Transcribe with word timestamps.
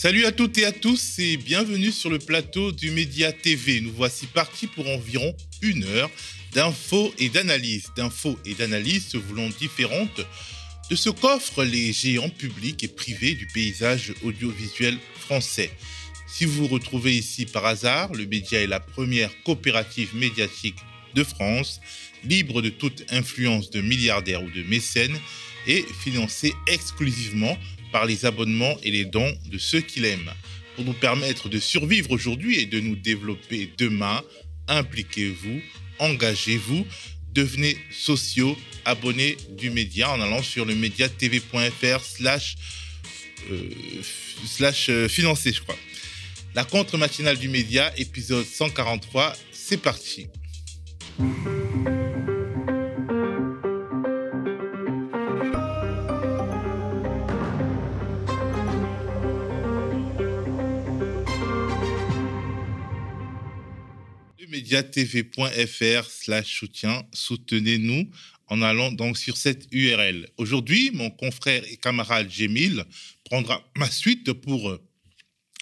Salut 0.00 0.26
à 0.26 0.30
toutes 0.30 0.56
et 0.58 0.64
à 0.64 0.70
tous 0.70 1.18
et 1.18 1.36
bienvenue 1.36 1.90
sur 1.90 2.08
le 2.08 2.20
plateau 2.20 2.70
du 2.70 2.92
Média 2.92 3.32
TV. 3.32 3.80
Nous 3.80 3.90
voici 3.90 4.26
partis 4.28 4.68
pour 4.68 4.88
environ 4.88 5.34
une 5.60 5.82
heure 5.82 6.08
d'infos 6.52 7.12
et 7.18 7.28
d'analyses, 7.28 7.90
d'infos 7.96 8.38
et 8.44 8.54
d'analyses 8.54 9.08
se 9.08 9.16
voulant 9.16 9.48
différentes 9.48 10.20
de 10.88 10.94
ce 10.94 11.10
qu'offrent 11.10 11.64
les 11.64 11.92
géants 11.92 12.28
publics 12.28 12.84
et 12.84 12.88
privés 12.88 13.34
du 13.34 13.48
paysage 13.48 14.14
audiovisuel 14.22 14.96
français. 15.16 15.72
Si 16.28 16.44
vous 16.44 16.68
vous 16.68 16.68
retrouvez 16.68 17.16
ici 17.16 17.44
par 17.44 17.66
hasard, 17.66 18.14
le 18.14 18.24
média 18.24 18.60
est 18.60 18.68
la 18.68 18.78
première 18.78 19.32
coopérative 19.42 20.14
médiatique 20.14 20.78
de 21.16 21.24
France, 21.24 21.80
libre 22.22 22.62
de 22.62 22.68
toute 22.68 23.04
influence 23.10 23.70
de 23.70 23.80
milliardaires 23.80 24.44
ou 24.44 24.50
de 24.50 24.62
mécènes 24.62 25.18
et 25.66 25.84
financé 26.04 26.54
exclusivement 26.68 27.58
par 27.92 28.06
les 28.06 28.24
abonnements 28.24 28.76
et 28.82 28.90
les 28.90 29.04
dons 29.04 29.36
de 29.46 29.58
ceux 29.58 29.80
qui 29.80 30.00
l'aiment. 30.00 30.32
Pour 30.76 30.84
nous 30.84 30.92
permettre 30.92 31.48
de 31.48 31.58
survivre 31.58 32.10
aujourd'hui 32.10 32.58
et 32.58 32.66
de 32.66 32.80
nous 32.80 32.96
développer 32.96 33.70
demain, 33.78 34.22
impliquez-vous, 34.68 35.60
engagez-vous, 35.98 36.86
devenez 37.32 37.76
sociaux, 37.90 38.56
abonnés 38.84 39.36
du 39.50 39.70
média 39.70 40.10
en 40.10 40.20
allant 40.20 40.42
sur 40.42 40.64
le 40.64 40.74
médiatv.fr 40.74 42.00
slash 42.04 42.56
euh, 43.50 43.70
slash 44.46 44.88
euh, 44.88 45.08
financé, 45.08 45.52
je 45.52 45.62
crois. 45.62 45.76
La 46.54 46.64
contre-matinale 46.64 47.38
du 47.38 47.48
média, 47.48 47.92
épisode 47.96 48.44
143, 48.44 49.34
c'est 49.52 49.76
parti. 49.76 50.26
mediatv.fr 64.68 66.10
slash 66.10 66.58
soutien. 66.58 67.06
Soutenez-nous 67.12 68.10
en 68.48 68.62
allant 68.62 68.92
donc 68.92 69.18
sur 69.18 69.36
cette 69.36 69.66
URL. 69.72 70.28
Aujourd'hui, 70.36 70.90
mon 70.92 71.10
confrère 71.10 71.64
et 71.70 71.76
camarade 71.76 72.30
Jémil 72.30 72.84
prendra 73.24 73.62
ma 73.76 73.90
suite 73.90 74.32
pour 74.32 74.70
euh, 74.70 74.80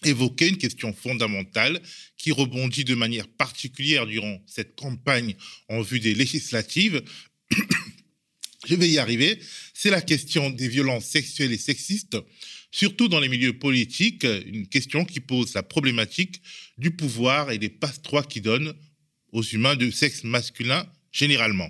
évoquer 0.04 0.48
une 0.48 0.58
question 0.58 0.92
fondamentale 0.92 1.80
qui 2.16 2.32
rebondit 2.32 2.84
de 2.84 2.94
manière 2.94 3.28
particulière 3.28 4.06
durant 4.06 4.40
cette 4.46 4.76
campagne 4.76 5.34
en 5.68 5.82
vue 5.82 6.00
des 6.00 6.14
législatives. 6.14 7.02
Je 8.66 8.74
vais 8.74 8.88
y 8.88 8.98
arriver. 8.98 9.38
C'est 9.74 9.90
la 9.90 10.00
question 10.00 10.50
des 10.50 10.68
violences 10.68 11.04
sexuelles 11.04 11.52
et 11.52 11.58
sexistes, 11.58 12.16
surtout 12.72 13.06
dans 13.06 13.20
les 13.20 13.28
milieux 13.28 13.56
politiques, 13.58 14.24
une 14.24 14.66
question 14.66 15.04
qui 15.04 15.20
pose 15.20 15.54
la 15.54 15.62
problématique 15.62 16.42
du 16.76 16.90
pouvoir 16.90 17.52
et 17.52 17.58
des 17.58 17.68
passe-droits 17.68 18.24
qui 18.24 18.40
donnent 18.40 18.74
aux 19.36 19.42
humains 19.42 19.76
de 19.76 19.90
sexe 19.90 20.24
masculin 20.24 20.90
généralement. 21.12 21.68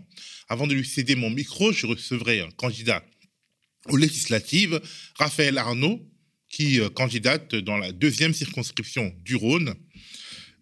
Avant 0.48 0.68
de 0.68 0.74
lui 0.74 0.86
céder 0.86 1.16
mon 1.16 1.30
micro, 1.30 1.72
je 1.72 1.86
recevrai 1.86 2.40
un 2.40 2.50
candidat 2.52 3.04
aux 3.88 3.96
législatives, 3.96 4.80
Raphaël 5.16 5.58
Arnaud, 5.58 6.00
qui 6.48 6.80
euh, 6.80 6.88
candidate 6.88 7.56
dans 7.56 7.76
la 7.76 7.90
deuxième 7.90 8.34
circonscription 8.34 9.12
du 9.24 9.34
Rhône. 9.34 9.74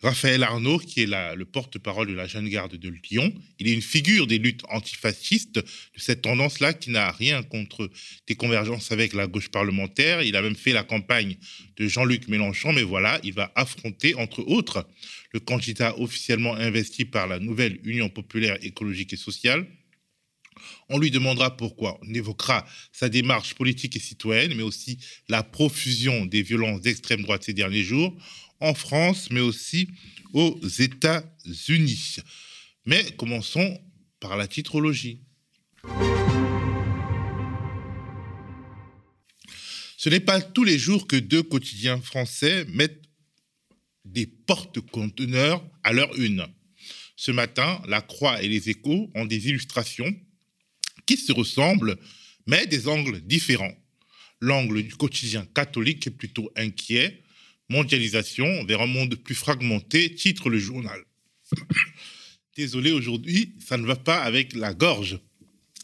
Raphaël 0.05 0.43
Arnaud, 0.43 0.77
qui 0.81 1.01
est 1.01 1.07
le 1.07 1.45
porte-parole 1.47 2.09
de 2.09 2.13
la 2.13 2.27
jeune 2.27 2.47
garde 2.51 2.77
de 2.77 2.91
Lyon, 2.91 3.33
il 3.59 3.69
est 3.69 3.73
une 3.73 3.81
figure 3.81 4.27
des 4.27 4.37
luttes 4.37 4.61
antifascistes, 4.69 5.55
de 5.55 5.65
cette 5.97 6.21
tendance-là 6.21 6.75
qui 6.75 6.91
n'a 6.91 7.11
rien 7.11 7.43
contre 7.43 7.91
des 8.27 8.35
convergences 8.35 8.93
avec 8.93 9.15
la 9.15 9.27
gauche 9.27 9.49
parlementaire. 9.49 10.21
Il 10.21 10.37
a 10.37 10.43
même 10.43 10.57
fait 10.57 10.75
la 10.75 10.85
campagne 10.85 11.39
de 11.79 11.89
Jean-Luc 11.89 12.29
Mélenchon, 12.29 12.75
mais 12.75 12.83
voilà, 12.83 13.19
il 13.25 13.33
va 13.33 13.51
affronter, 13.55 14.15
entre 14.15 14.41
autres, 14.47 14.87
le 15.33 15.41
candidat 15.41 15.99
officiellement 15.99 16.55
investi 16.55 17.07
par 17.07 17.27
la 17.27 17.39
nouvelle 17.39 17.81
Union 17.83 18.11
populaire 18.11 18.59
écologique 18.63 19.15
et 19.15 19.17
sociale, 19.17 19.67
on 20.89 20.99
lui 20.99 21.11
demandera 21.11 21.57
pourquoi. 21.57 21.99
On 22.03 22.15
évoquera 22.15 22.67
sa 22.93 23.09
démarche 23.09 23.55
politique 23.55 23.97
et 23.97 24.01
citoyenne, 24.01 24.55
mais 24.55 24.63
aussi 24.63 24.99
la 25.29 25.43
profusion 25.43 26.27
des 26.27 26.43
violences 26.43 26.81
d'extrême 26.81 27.23
droite 27.23 27.45
ces 27.45 27.55
derniers 27.55 27.83
jours 27.83 28.15
en 28.65 28.75
France, 28.75 29.29
mais 29.31 29.41
aussi 29.41 29.89
aux 30.33 30.59
États-Unis. 30.67 32.17
Mais 32.87 33.05
commençons 33.13 33.81
par 34.21 34.37
la 34.37 34.49
titrologie. 34.49 35.21
Ce 39.97 40.09
n'est 40.09 40.21
pas 40.21 40.41
tous 40.41 40.65
les 40.65 40.79
jours 40.79 41.07
que 41.07 41.17
deux 41.17 41.43
quotidiens 41.43 42.01
français 42.01 42.67
mettent 42.69 43.05
des 44.05 44.27
porte-conteneurs 44.27 45.65
à 45.83 45.93
leur 45.93 46.15
une. 46.19 46.47
Ce 47.17 47.31
matin, 47.31 47.81
La 47.87 48.01
Croix 48.03 48.43
et 48.43 48.49
les 48.49 48.69
Échos 48.69 49.11
ont 49.15 49.25
des 49.25 49.49
illustrations 49.49 50.15
qui 51.07 51.17
se 51.17 51.33
ressemblent, 51.33 51.97
mais 52.47 52.67
des 52.67 52.89
angles 52.89 53.21
différents. 53.23 53.75
L'angle 54.41 54.83
du 54.83 54.95
quotidien 54.95 55.47
catholique 55.55 56.07
est 56.07 56.11
plutôt 56.11 56.51
inquiet. 56.57 57.24
Mondialisation 57.71 58.65
vers 58.65 58.83
un 58.83 58.87
monde 58.87 59.15
plus 59.17 59.35
fragmenté, 59.35 60.15
titre 60.15 60.51
le 60.51 60.59
journal. 60.59 61.03
Désolé, 62.57 62.93
aujourd'hui, 62.93 63.55
ça 63.67 63.77
ne 63.77 63.87
va 63.87 63.97
pas 63.97 64.23
avec 64.23 64.55
la 64.55 64.75
gorge. 64.75 65.19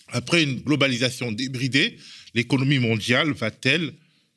Après 0.09 0.43
une 0.43 0.61
globalisation 0.61 1.33
débridée, 1.33 1.97
l'économie 2.35 2.79
mondiale 2.79 3.33
va-t-elle, 3.33 3.95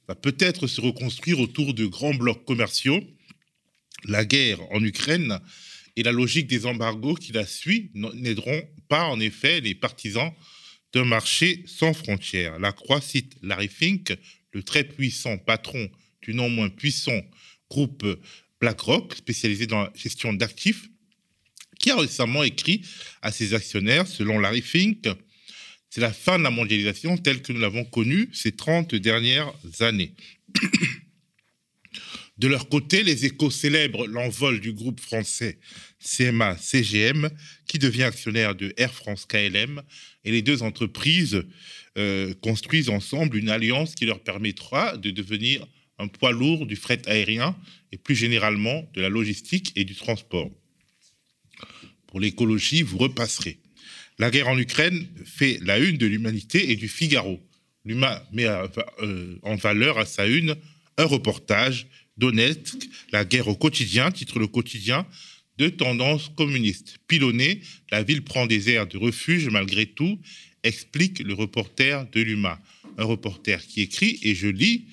va 0.07 0.15
peut-être 0.15 0.67
se 0.67 0.81
reconstruire 0.81 1.39
autour 1.39 1.73
de 1.73 1.85
grands 1.85 2.13
blocs 2.13 2.45
commerciaux? 2.45 3.01
La 4.05 4.25
guerre 4.25 4.59
en 4.71 4.83
Ukraine 4.83 5.39
et 5.95 6.03
la 6.03 6.11
logique 6.11 6.47
des 6.47 6.65
embargos 6.65 7.15
qui 7.15 7.31
la 7.31 7.45
suit 7.45 7.91
n'aideront 7.93 8.63
pas, 8.87 9.05
en 9.05 9.19
effet, 9.19 9.61
les 9.61 9.75
partisans 9.75 10.31
d'un 10.93 11.05
marché 11.05 11.63
sans 11.65 11.93
frontières. 11.93 12.59
La 12.59 12.71
Croix 12.71 13.01
cite 13.01 13.35
Larry 13.41 13.67
Fink, 13.67 14.15
le 14.51 14.63
très 14.63 14.83
puissant 14.83 15.37
patron 15.37 15.89
du 16.23 16.33
non 16.33 16.49
moins 16.49 16.69
puissant 16.69 17.21
groupe 17.69 18.05
BlackRock, 18.59 19.15
spécialisé 19.15 19.67
dans 19.67 19.83
la 19.83 19.91
gestion 19.95 20.33
d'actifs, 20.33 20.89
qui 21.79 21.91
a 21.91 21.97
récemment 21.97 22.43
écrit 22.43 22.81
à 23.21 23.31
ses 23.31 23.53
actionnaires, 23.53 24.07
selon 24.07 24.39
Larry 24.39 24.61
Fink, 24.61 25.07
c'est 25.89 26.01
la 26.01 26.13
fin 26.13 26.39
de 26.39 26.43
la 26.43 26.49
mondialisation 26.49 27.17
telle 27.17 27.41
que 27.41 27.53
nous 27.53 27.59
l'avons 27.59 27.85
connue 27.85 28.29
ces 28.33 28.53
30 28.53 28.95
dernières 28.95 29.53
années. 29.81 30.15
De 32.39 32.47
leur 32.47 32.67
côté, 32.67 33.03
les 33.03 33.25
échos 33.25 33.51
célèbrent 33.51 34.07
l'envol 34.07 34.59
du 34.59 34.73
groupe 34.73 34.99
français 34.99 35.59
CMA 36.03 36.57
CGM, 36.57 37.29
qui 37.67 37.77
devient 37.77 38.03
actionnaire 38.03 38.55
de 38.55 38.73
Air 38.77 38.91
France 38.91 39.27
KLM, 39.27 39.83
et 40.25 40.31
les 40.31 40.41
deux 40.41 40.63
entreprises 40.63 41.43
euh, 41.97 42.33
construisent 42.41 42.89
ensemble 42.89 43.37
une 43.37 43.49
alliance 43.49 43.93
qui 43.93 44.05
leur 44.05 44.23
permettra 44.23 44.97
de 44.97 45.11
devenir 45.11 45.67
un 45.99 46.07
poids 46.07 46.31
lourd 46.31 46.65
du 46.65 46.75
fret 46.75 47.01
aérien 47.07 47.55
et 47.91 47.97
plus 47.97 48.15
généralement 48.15 48.89
de 48.93 49.01
la 49.01 49.09
logistique 49.09 49.71
et 49.75 49.85
du 49.85 49.95
transport. 49.95 50.51
Pour 52.07 52.19
l'écologie, 52.19 52.81
vous 52.81 52.97
repasserez. 52.97 53.59
La 54.19 54.29
guerre 54.29 54.49
en 54.49 54.57
Ukraine 54.57 55.07
fait 55.25 55.59
la 55.61 55.79
une 55.79 55.97
de 55.97 56.05
l'humanité 56.05 56.71
et 56.71 56.75
du 56.75 56.87
Figaro. 56.87 57.41
L'humain 57.85 58.21
met 58.31 58.45
euh, 58.45 59.35
en 59.41 59.55
valeur 59.55 59.97
à 59.97 60.05
sa 60.05 60.27
une 60.27 60.55
un 60.97 61.05
reportage 61.05 61.87
Donetsk, 62.17 62.75
la 63.11 63.25
guerre 63.25 63.47
au 63.47 63.55
quotidien, 63.55 64.11
titre 64.11 64.39
le 64.39 64.47
quotidien, 64.47 65.07
de 65.57 65.69
tendance 65.69 66.29
communiste. 66.29 66.97
Pilonné, 67.07 67.61
la 67.91 68.03
ville 68.03 68.23
prend 68.23 68.45
des 68.45 68.69
airs 68.69 68.87
de 68.87 68.97
refuge 68.97 69.49
malgré 69.49 69.85
tout, 69.85 70.19
explique 70.63 71.19
le 71.19 71.33
reporter 71.33 72.09
de 72.11 72.21
l'UMA. 72.21 72.61
Un 72.97 73.03
reporter 73.05 73.65
qui 73.65 73.81
écrit, 73.81 74.19
et 74.21 74.35
je 74.35 74.47
lis, 74.47 74.85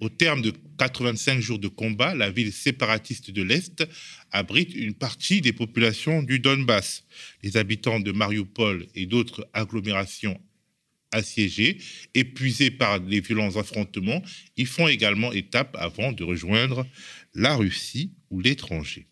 au 0.00 0.08
terme 0.08 0.42
de 0.42 0.52
85 0.78 1.40
jours 1.40 1.58
de 1.58 1.68
combat, 1.68 2.14
la 2.14 2.30
ville 2.30 2.52
séparatiste 2.52 3.30
de 3.30 3.42
l'Est 3.42 3.86
abrite 4.30 4.74
une 4.74 4.94
partie 4.94 5.40
des 5.40 5.52
populations 5.52 6.22
du 6.22 6.38
Donbass. 6.38 7.04
Les 7.42 7.56
habitants 7.56 8.00
de 8.00 8.12
Mariupol 8.12 8.86
et 8.94 9.06
d'autres 9.06 9.48
agglomérations 9.52 10.38
assiégés, 11.12 11.78
épuisés 12.14 12.70
par 12.70 12.98
les 12.98 13.20
violents 13.20 13.56
affrontements, 13.56 14.22
ils 14.56 14.66
font 14.66 14.88
également 14.88 15.32
étape 15.32 15.76
avant 15.78 16.12
de 16.12 16.24
rejoindre 16.24 16.86
la 17.34 17.56
Russie 17.56 18.10
ou 18.30 18.40
l'étranger. 18.40 19.06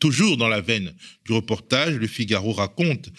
Toujours 0.00 0.36
dans 0.36 0.48
la 0.48 0.60
veine 0.60 0.94
du 1.24 1.32
reportage, 1.32 1.94
le 1.94 2.06
Figaro 2.06 2.52
raconte 2.52 3.10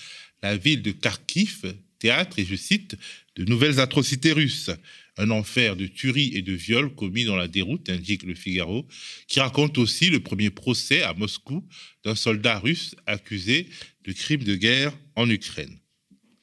la 0.42 0.57
ville 0.57 0.81
de 0.81 0.92
Kharkiv, 0.92 1.75
théâtre, 2.00 2.39
et 2.39 2.45
je 2.45 2.56
cite, 2.56 2.95
de 3.36 3.45
nouvelles 3.45 3.80
atrocités 3.80 4.31
russes. 4.31 4.71
Un 5.18 5.31
enfer 5.31 5.75
de 5.75 5.88
tueries 5.88 6.31
et 6.36 6.42
de 6.42 6.54
viols 6.54 6.94
commis 6.94 7.25
dans 7.25 7.36
la 7.36 7.48
déroute, 7.48 7.90
indique 7.90 8.24
le 8.24 8.36
Figaro, 8.36 8.88
qui 9.28 9.40
raconte 9.40 9.78
aussi 9.78 10.10
le 10.10 10.19
premier 10.19 10.50
procès 10.50 11.02
à 11.02 11.14
Moscou 11.14 11.68
d'un 12.04 12.16
soldat 12.16 12.60
russe 12.60 12.96
accusé 13.06 13.68
de 14.04 14.12
crimes 14.14 14.44
de 14.44 14.56
guerre 14.56 14.94
en 15.16 15.30
Ukraine. 15.30 15.80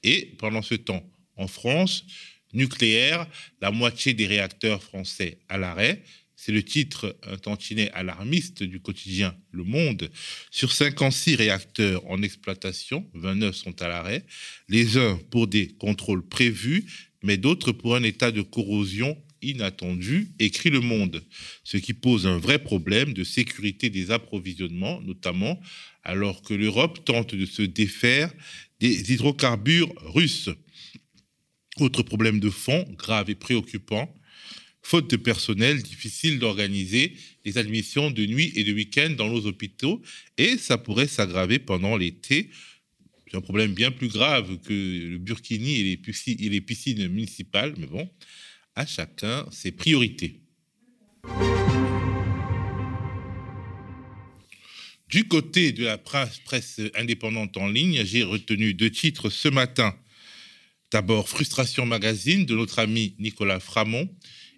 Et 0.03 0.35
pendant 0.39 0.63
ce 0.63 0.75
temps, 0.75 1.09
en 1.37 1.47
France, 1.49 2.05
nucléaire, 2.53 3.27
la 3.61 3.71
moitié 3.71 4.15
des 4.15 4.27
réacteurs 4.27 4.83
français 4.83 5.39
à 5.49 5.59
l'arrêt, 5.59 6.03
C'est 6.37 6.53
le 6.53 6.63
titre, 6.63 7.17
un 7.23 7.39
tantinet 7.39 7.91
alarmiste 7.93 8.63
du 8.65 8.81
quotidien 8.81 9.35
Le 9.51 9.65
Monde. 9.65 10.11
Sur 10.51 10.73
56 10.73 11.37
réacteurs 11.37 12.05
en 12.11 12.23
exploitation, 12.23 13.09
29 13.15 13.55
sont 13.55 13.81
à 13.81 13.89
l'arrêt, 13.89 14.27
les 14.69 14.99
uns 14.99 15.19
pour 15.31 15.47
des 15.47 15.69
contrôles 15.69 16.27
prévus, 16.27 16.85
mais 17.25 17.39
d'autres 17.39 17.73
pour 17.73 17.97
un 17.97 18.03
état 18.03 18.31
de 18.31 18.43
corrosion 18.43 19.17
inattendu, 19.43 20.33
écrit 20.39 20.71
Le 20.71 20.81
Monde, 20.81 21.25
ce 21.65 21.77
qui 21.77 21.95
pose 21.95 22.27
un 22.27 22.39
vrai 22.39 22.59
problème 22.59 23.13
de 23.13 23.25
sécurité 23.25 23.91
des 23.91 24.11
approvisionnements, 24.11 25.01
notamment 25.01 25.61
alors 26.03 26.43
que 26.43 26.55
l'Europe 26.55 27.05
tente 27.05 27.35
de 27.35 27.47
se 27.47 27.63
défaire 27.63 28.33
des 28.81 29.13
hydrocarbures 29.13 29.93
russes. 30.15 30.51
Autre 31.79 32.03
problème 32.03 32.41
de 32.41 32.51
fond, 32.51 32.87
grave 32.97 33.31
et 33.31 33.35
préoccupant, 33.35 34.15
faute 34.83 35.11
de 35.11 35.17
personnel, 35.17 35.83
difficile 35.83 36.39
d'organiser 36.39 37.17
les 37.45 37.59
admissions 37.59 38.11
de 38.11 38.27
nuit 38.27 38.53
et 38.55 38.65
de 38.65 38.73
week-end 38.73 39.11
dans 39.17 39.31
nos 39.31 39.47
hôpitaux, 39.47 40.03
et 40.37 40.59
ça 40.59 40.77
pourrait 40.77 41.09
s'aggraver 41.09 41.59
pendant 41.59 41.97
l'été. 41.97 42.51
C'est 43.35 43.39
un 43.39 43.43
problème 43.43 43.75
bien 43.75 43.91
plus 43.91 44.07
grave 44.07 44.59
que 44.61 44.73
le 44.73 45.19
burkini 45.19 45.81
et 45.81 45.83
les, 45.83 46.61
piscines 46.61 47.09
municipales, 47.09 47.75
mais 47.79 47.89
bon, 47.89 48.09
à 48.77 48.87
chacun 48.87 49.45
ses 49.51 49.73
priorités. 49.73 50.39
Du 55.09 55.27
côté 55.27 55.73
de 55.73 55.83
la 55.85 55.99
presse 55.99 56.81
indépendante 56.95 57.57
en 57.57 57.67
ligne, 57.67 58.05
j'ai 58.05 58.23
retenu 58.23 58.73
deux 58.73 58.91
titres 58.91 59.31
ce 59.31 59.49
matin. 59.49 59.97
D'abord, 60.93 61.29
Frustration 61.29 61.87
Magazine 61.87 62.47
de 62.47 62.55
notre 62.55 62.79
ami 62.79 63.17
Nicolas 63.19 63.59
Framont. 63.59 64.09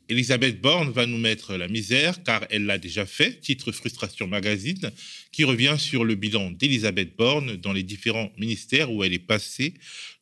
Elisabeth 0.08 0.60
Borne 0.60 0.90
va 0.90 1.04
nous 1.06 1.18
mettre 1.18 1.56
la 1.56 1.66
misère, 1.66 2.22
car 2.22 2.46
elle 2.50 2.66
l'a 2.66 2.78
déjà 2.78 3.06
fait, 3.06 3.40
titre 3.40 3.72
Frustration 3.72 4.28
Magazine, 4.28 4.92
qui 5.32 5.42
revient 5.42 5.76
sur 5.78 6.04
le 6.04 6.14
bilan 6.14 6.52
d'Elisabeth 6.52 7.16
Borne 7.16 7.56
dans 7.56 7.72
les 7.72 7.82
différents 7.82 8.30
ministères 8.38 8.92
où 8.92 9.02
elle 9.02 9.12
est 9.12 9.18
passée, 9.18 9.74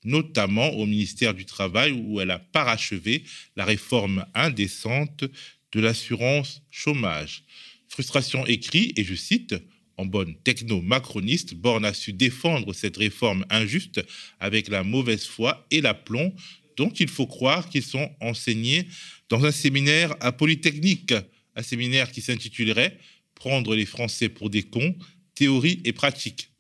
notamment 0.03 0.71
au 0.71 0.87
ministère 0.87 1.35
du 1.35 1.45
Travail, 1.45 1.93
où 1.93 2.21
elle 2.21 2.31
a 2.31 2.39
parachevé 2.39 3.25
la 3.57 3.67
réforme 3.67 4.25
indécente 4.35 5.25
de 5.73 5.81
l'assurance 5.81 6.63
chômage. 6.71 7.45
Frustration 7.89 8.47
écrit, 8.47 8.95
et 8.97 9.05
je 9.05 9.15
cite, 9.15 9.55
en 9.97 10.07
bonne 10.07 10.35
techno-macroniste, 10.45 11.55
Borne 11.55 11.85
a 11.85 11.93
su 11.93 12.13
défendre 12.13 12.73
cette 12.73 12.97
réforme 12.97 13.45
injuste 13.51 14.05
avec 14.41 14.69
la 14.69 14.83
mauvaise 14.83 15.27
foi 15.27 15.67
et 15.71 15.81
l'aplomb 15.81 16.35
dont 16.77 16.91
il 16.91 17.09
faut 17.09 17.27
croire 17.27 17.69
qu'ils 17.69 17.83
sont 17.83 18.11
enseignés 18.21 18.89
dans 19.29 19.45
un 19.45 19.53
séminaire 19.53 20.15
à 20.21 20.33
Polytechnique, 20.33 21.15
un 21.57 21.63
séminaire 21.63 22.11
qui 22.11 22.21
s'intitulerait 22.21 22.99
Prendre 23.35 23.75
les 23.75 23.85
Français 23.85 24.29
pour 24.29 24.49
des 24.49 24.63
cons, 24.63 24.97
théorie 25.35 25.81
et 25.85 25.93
pratique. 25.93 26.51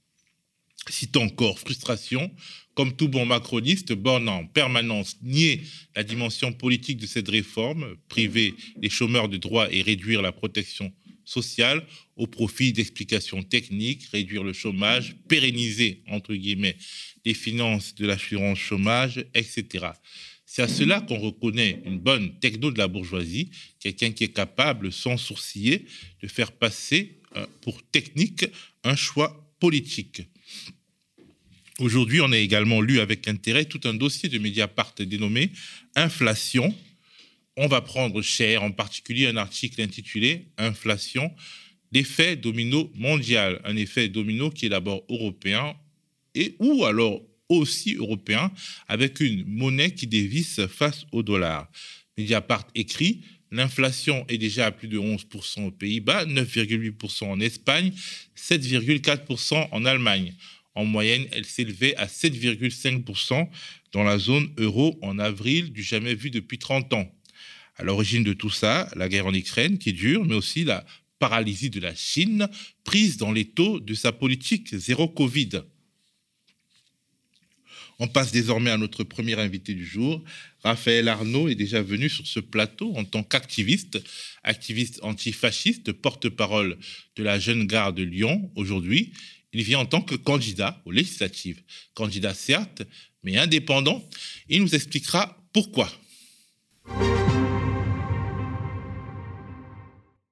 Citant 0.90 1.22
encore 1.22 1.58
frustration, 1.58 2.30
comme 2.74 2.94
tout 2.94 3.08
bon 3.08 3.24
macroniste, 3.24 3.92
Borne 3.92 4.28
en 4.28 4.44
permanence 4.44 5.16
nier 5.22 5.62
la 5.94 6.02
dimension 6.02 6.52
politique 6.52 6.98
de 6.98 7.06
cette 7.06 7.28
réforme, 7.28 7.96
priver 8.08 8.54
les 8.82 8.90
chômeurs 8.90 9.28
de 9.28 9.36
droit 9.36 9.68
et 9.70 9.82
réduire 9.82 10.20
la 10.20 10.32
protection 10.32 10.92
sociale 11.24 11.84
au 12.16 12.26
profit 12.26 12.72
d'explications 12.72 13.42
techniques, 13.42 14.04
réduire 14.12 14.44
le 14.44 14.52
chômage, 14.52 15.16
pérenniser, 15.28 16.02
entre 16.08 16.34
guillemets, 16.34 16.76
les 17.24 17.34
finances 17.34 17.94
de 17.94 18.06
l'assurance 18.06 18.58
chômage, 18.58 19.24
etc. 19.34 19.86
C'est 20.46 20.62
à 20.62 20.68
cela 20.68 21.00
qu'on 21.00 21.18
reconnaît 21.18 21.82
une 21.84 21.98
bonne 21.98 22.38
techno 22.38 22.70
de 22.70 22.78
la 22.78 22.86
bourgeoisie, 22.86 23.50
quelqu'un 23.80 24.12
qui 24.12 24.24
est 24.24 24.32
capable, 24.32 24.92
sans 24.92 25.16
sourciller, 25.16 25.86
de 26.22 26.28
faire 26.28 26.52
passer 26.52 27.18
euh, 27.36 27.46
pour 27.60 27.82
technique 27.82 28.44
un 28.84 28.94
choix 28.94 29.52
politique. 29.58 30.22
Aujourd'hui, 31.80 32.20
on 32.20 32.30
a 32.30 32.38
également 32.38 32.80
lu 32.80 33.00
avec 33.00 33.26
intérêt 33.26 33.64
tout 33.64 33.80
un 33.84 33.94
dossier 33.94 34.28
de 34.28 34.38
Mediapart 34.38 34.94
dénommé 34.96 35.50
Inflation. 35.96 36.72
On 37.56 37.68
va 37.68 37.80
prendre 37.80 38.20
cher, 38.20 38.62
en 38.62 38.72
particulier 38.72 39.28
un 39.28 39.36
article 39.36 39.80
intitulé 39.80 40.48
Inflation, 40.58 41.32
l'effet 41.92 42.34
domino 42.34 42.90
mondial, 42.96 43.60
un 43.64 43.76
effet 43.76 44.08
domino 44.08 44.50
qui 44.50 44.66
est 44.66 44.70
d'abord 44.70 45.04
européen 45.08 45.76
et 46.34 46.56
ou 46.58 46.84
alors 46.84 47.22
aussi 47.48 47.94
européen, 47.94 48.50
avec 48.88 49.20
une 49.20 49.44
monnaie 49.46 49.92
qui 49.92 50.06
dévisse 50.06 50.66
face 50.66 51.06
au 51.12 51.22
dollar. 51.22 51.70
Mediapart 52.18 52.66
écrit 52.74 53.20
L'inflation 53.50 54.24
est 54.28 54.38
déjà 54.38 54.66
à 54.66 54.72
plus 54.72 54.88
de 54.88 54.98
11% 54.98 55.66
aux 55.66 55.70
Pays-Bas, 55.70 56.24
9,8% 56.26 57.26
en 57.26 57.38
Espagne, 57.38 57.92
7,4% 58.36 59.68
en 59.70 59.84
Allemagne. 59.84 60.34
En 60.74 60.84
moyenne, 60.84 61.26
elle 61.30 61.44
s'élevait 61.44 61.94
à 61.94 62.06
7,5% 62.06 63.48
dans 63.92 64.02
la 64.02 64.18
zone 64.18 64.52
euro 64.58 64.98
en 65.02 65.20
avril, 65.20 65.72
du 65.72 65.84
jamais 65.84 66.16
vu 66.16 66.30
depuis 66.30 66.58
30 66.58 66.94
ans. 66.94 67.14
À 67.76 67.84
l'origine 67.84 68.24
de 68.24 68.32
tout 68.32 68.50
ça, 68.50 68.88
la 68.94 69.08
guerre 69.08 69.26
en 69.26 69.34
Ukraine 69.34 69.78
qui 69.78 69.92
dure, 69.92 70.24
mais 70.24 70.34
aussi 70.34 70.64
la 70.64 70.84
paralysie 71.18 71.70
de 71.70 71.80
la 71.80 71.94
Chine, 71.94 72.48
prise 72.84 73.16
dans 73.16 73.32
les 73.32 73.46
taux 73.46 73.80
de 73.80 73.94
sa 73.94 74.12
politique 74.12 74.76
zéro 74.76 75.08
Covid. 75.08 75.62
On 77.98 78.08
passe 78.08 78.32
désormais 78.32 78.70
à 78.70 78.76
notre 78.76 79.04
premier 79.04 79.38
invité 79.38 79.72
du 79.72 79.86
jour. 79.86 80.22
Raphaël 80.64 81.08
Arnaud 81.08 81.48
est 81.48 81.54
déjà 81.54 81.80
venu 81.80 82.08
sur 82.08 82.26
ce 82.26 82.40
plateau 82.40 82.92
en 82.96 83.04
tant 83.04 83.22
qu'activiste, 83.22 84.02
activiste 84.42 84.98
antifasciste, 85.02 85.92
porte-parole 85.92 86.76
de 87.16 87.22
la 87.22 87.38
jeune 87.38 87.66
garde 87.66 87.96
de 87.96 88.02
Lyon. 88.02 88.50
Aujourd'hui, 88.56 89.12
il 89.52 89.62
vient 89.62 89.78
en 89.78 89.86
tant 89.86 90.02
que 90.02 90.16
candidat 90.16 90.82
aux 90.84 90.90
législatives. 90.90 91.62
Candidat 91.94 92.34
certes, 92.34 92.82
mais 93.22 93.36
indépendant. 93.36 94.04
Il 94.48 94.62
nous 94.62 94.74
expliquera 94.74 95.40
pourquoi. 95.52 95.90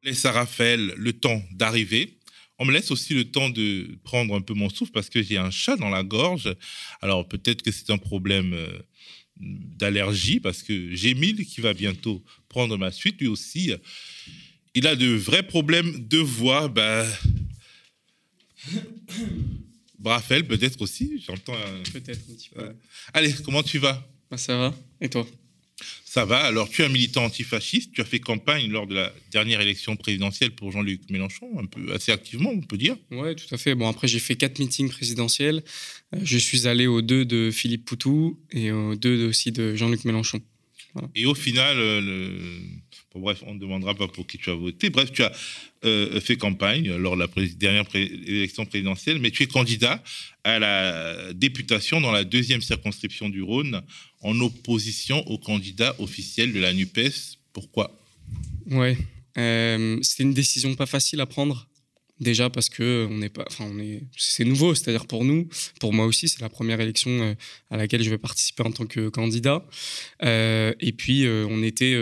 Laisse 0.02 0.24
à 0.24 0.32
Raphaël 0.32 0.94
le 0.96 1.12
temps 1.12 1.42
d'arriver 1.52 2.18
on 2.62 2.64
me 2.64 2.72
laisse 2.72 2.92
aussi 2.92 3.12
le 3.12 3.24
temps 3.24 3.50
de 3.50 3.98
prendre 4.04 4.36
un 4.36 4.40
peu 4.40 4.54
mon 4.54 4.68
souffle 4.68 4.92
parce 4.92 5.10
que 5.10 5.20
j'ai 5.20 5.36
un 5.36 5.50
chat 5.50 5.74
dans 5.76 5.90
la 5.90 6.04
gorge. 6.04 6.54
Alors 7.00 7.26
peut-être 7.26 7.60
que 7.62 7.72
c'est 7.72 7.90
un 7.90 7.98
problème 7.98 8.52
euh, 8.52 8.78
d'allergie 9.40 10.38
parce 10.38 10.62
que 10.62 10.94
j'ai 10.94 11.14
Mille 11.14 11.44
qui 11.44 11.60
va 11.60 11.74
bientôt 11.74 12.22
prendre 12.48 12.76
ma 12.78 12.92
suite, 12.92 13.20
lui 13.20 13.26
aussi, 13.26 13.72
il 14.74 14.86
a 14.86 14.94
de 14.94 15.08
vrais 15.08 15.42
problèmes 15.42 16.06
de 16.06 16.18
voix. 16.18 16.68
Bah... 16.68 17.04
Raphaël, 20.04 20.46
peut-être 20.46 20.80
aussi, 20.82 21.22
j'entends. 21.26 21.56
Peut-être 21.92 22.20
un 22.30 22.34
petit 22.34 22.50
peu. 22.50 22.74
Allez, 23.12 23.32
comment 23.44 23.62
tu 23.64 23.78
vas? 23.78 24.08
Bah, 24.30 24.36
Ça 24.36 24.56
va. 24.56 24.74
Et 25.00 25.08
toi? 25.08 25.26
Ça 26.04 26.24
va. 26.24 26.38
Alors, 26.44 26.68
tu 26.68 26.82
es 26.82 26.84
un 26.84 26.88
militant 26.88 27.24
antifasciste. 27.24 27.92
Tu 27.92 28.00
as 28.00 28.04
fait 28.04 28.20
campagne 28.20 28.70
lors 28.70 28.86
de 28.86 28.94
la 28.94 29.12
dernière 29.30 29.60
élection 29.60 29.96
présidentielle 29.96 30.50
pour 30.50 30.70
Jean-Luc 30.70 31.08
Mélenchon, 31.10 31.48
un 31.58 31.64
peu 31.64 31.92
assez 31.92 32.12
activement, 32.12 32.50
on 32.50 32.60
peut 32.60 32.76
dire. 32.76 32.96
Oui, 33.10 33.34
tout 33.34 33.52
à 33.54 33.58
fait. 33.58 33.74
Bon, 33.74 33.88
après, 33.88 34.08
j'ai 34.08 34.18
fait 34.18 34.36
quatre 34.36 34.58
meetings 34.58 34.90
présidentiels. 34.90 35.62
Euh, 36.14 36.18
je 36.22 36.38
suis 36.38 36.66
allé 36.66 36.86
aux 36.86 37.02
deux 37.02 37.24
de 37.24 37.50
Philippe 37.50 37.86
Poutou 37.86 38.38
et 38.50 38.70
aux 38.72 38.94
deux 38.94 39.26
aussi 39.26 39.52
de 39.52 39.74
Jean-Luc 39.74 40.04
Mélenchon. 40.04 40.40
Et 41.14 41.24
au 41.24 41.34
final, 41.34 41.78
euh, 41.78 42.58
bref, 43.14 43.42
on 43.46 43.54
ne 43.54 43.58
demandera 43.58 43.94
pas 43.94 44.08
pour 44.08 44.26
qui 44.26 44.36
tu 44.36 44.50
as 44.50 44.54
voté. 44.54 44.90
Bref, 44.90 45.10
tu 45.10 45.22
as 45.22 45.32
euh, 45.86 46.20
fait 46.20 46.36
campagne 46.36 46.94
lors 46.96 47.16
de 47.16 47.20
la 47.20 47.46
dernière 47.56 47.86
élection 47.94 48.66
présidentielle, 48.66 49.18
mais 49.18 49.30
tu 49.30 49.42
es 49.42 49.46
candidat 49.46 50.02
à 50.44 50.58
la 50.58 51.32
députation 51.32 52.02
dans 52.02 52.12
la 52.12 52.24
deuxième 52.24 52.60
circonscription 52.60 53.30
du 53.30 53.40
Rhône 53.40 53.80
en 54.22 54.38
opposition 54.40 55.26
au 55.28 55.38
candidat 55.38 55.94
officiel 55.98 56.52
de 56.52 56.60
la 56.60 56.72
NUPES. 56.72 57.38
Pourquoi? 57.52 57.98
Ouais, 58.70 58.96
euh, 59.38 59.98
c'était 60.02 60.22
une 60.22 60.34
décision 60.34 60.74
pas 60.74 60.86
facile 60.86 61.20
à 61.20 61.26
prendre. 61.26 61.68
Déjà 62.20 62.50
parce 62.50 62.68
que 62.68 63.08
on 63.10 63.20
enfin 63.48 63.76
est, 63.80 64.02
c'est 64.16 64.44
nouveau, 64.44 64.76
c'est-à-dire 64.76 65.06
pour 65.06 65.24
nous, 65.24 65.48
pour 65.80 65.92
moi 65.92 66.06
aussi, 66.06 66.28
c'est 66.28 66.40
la 66.40 66.48
première 66.48 66.80
élection 66.80 67.10
euh, 67.10 67.34
à 67.68 67.76
laquelle 67.76 68.02
je 68.04 68.10
vais 68.10 68.18
participer 68.18 68.62
en 68.62 68.70
tant 68.70 68.86
que 68.86 69.08
candidat. 69.08 69.66
Euh, 70.22 70.72
et 70.78 70.92
puis 70.92 71.26
on 71.26 71.64
était 71.64 71.96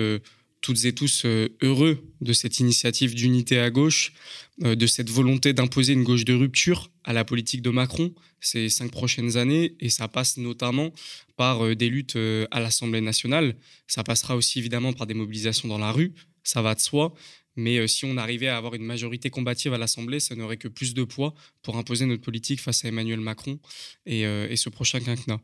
toutes 0.61 0.85
et 0.85 0.93
tous 0.93 1.25
heureux 1.63 2.05
de 2.21 2.33
cette 2.35 2.61
initiative 2.61 3.15
d'unité 3.15 3.59
à 3.61 3.71
gauche, 3.71 4.13
de 4.61 4.87
cette 4.87 5.11
volonté 5.11 5.53
d'imposer 5.53 5.95
une 5.95 6.05
gauche 6.05 6.25
de 6.25 6.35
rupture 6.35 6.91
à 7.05 7.13
la 7.13 7.25
politique 7.25 7.63
de 7.63 7.71
Macron 7.71 8.13
ces 8.41 8.69
cinq 8.69 8.91
prochaines 8.91 9.37
années, 9.37 9.77
et 9.81 9.91
ça 9.91 10.09
passe 10.09 10.37
notamment 10.39 10.93
par 11.37 11.65
euh, 11.65 11.77
des 11.77 11.89
luttes 11.89 12.17
euh, 12.17 12.47
à 12.51 12.61
l'Assemblée 12.61 13.01
nationale. 13.01 13.55
Ça 13.87 14.03
passera 14.03 14.37
aussi 14.37 14.59
évidemment 14.59 14.93
par 14.93 15.07
des 15.07 15.15
mobilisations 15.15 15.69
dans 15.69 15.79
la 15.79 15.93
rue, 15.93 16.15
ça 16.43 16.63
va 16.63 16.75
de 16.75 16.81
soi. 16.81 17.15
Mais 17.57 17.79
euh, 17.79 17.87
si 17.87 18.05
on 18.05 18.17
arrivait 18.17 18.49
à 18.49 18.57
avoir 18.57 18.75
une 18.75 18.85
majorité 18.85 19.29
combative 19.29 19.75
à 19.75 19.79
l'Assemblée, 19.79 20.21
ça 20.21 20.35
n'aurait 20.35 20.57
que 20.57 20.69
plus 20.69 20.95
de 20.95 21.05
poids 21.05 21.35
pour 21.63 21.77
imposer 21.77 22.07
notre 22.07 22.23
politique 22.23 22.61
face 22.61 22.85
à 22.85 22.89
Emmanuel 22.89 23.21
Macron 23.21 23.59
et, 24.07 24.25
ce 24.57 24.69
prochain 24.69 25.01
quinquennat. 25.01 25.41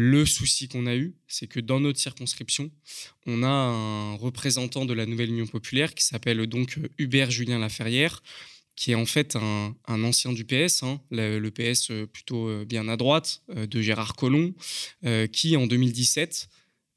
Le 0.00 0.24
souci 0.24 0.68
qu'on 0.68 0.86
a 0.86 0.94
eu, 0.94 1.16
c'est 1.26 1.48
que 1.48 1.58
dans 1.58 1.80
notre 1.80 1.98
circonscription, 1.98 2.70
on 3.26 3.42
a 3.42 3.48
un 3.48 4.14
représentant 4.14 4.84
de 4.84 4.94
la 4.94 5.06
nouvelle 5.06 5.30
Union 5.30 5.48
populaire 5.48 5.92
qui 5.92 6.04
s'appelle 6.04 6.46
donc 6.46 6.78
Hubert 6.98 7.32
Julien 7.32 7.58
Laferrière, 7.58 8.22
qui 8.76 8.92
est 8.92 8.94
en 8.94 9.06
fait 9.06 9.34
un, 9.34 9.74
ancien 9.88 10.32
du 10.32 10.44
PS, 10.44 10.84
hein, 10.84 11.00
le, 11.10 11.48
PS 11.48 11.90
plutôt 12.12 12.64
bien 12.64 12.86
à 12.86 12.96
droite, 12.96 13.42
de 13.48 13.82
Gérard 13.82 14.14
Collomb, 14.14 14.54
qui 15.32 15.56
en 15.56 15.66
2017 15.66 16.48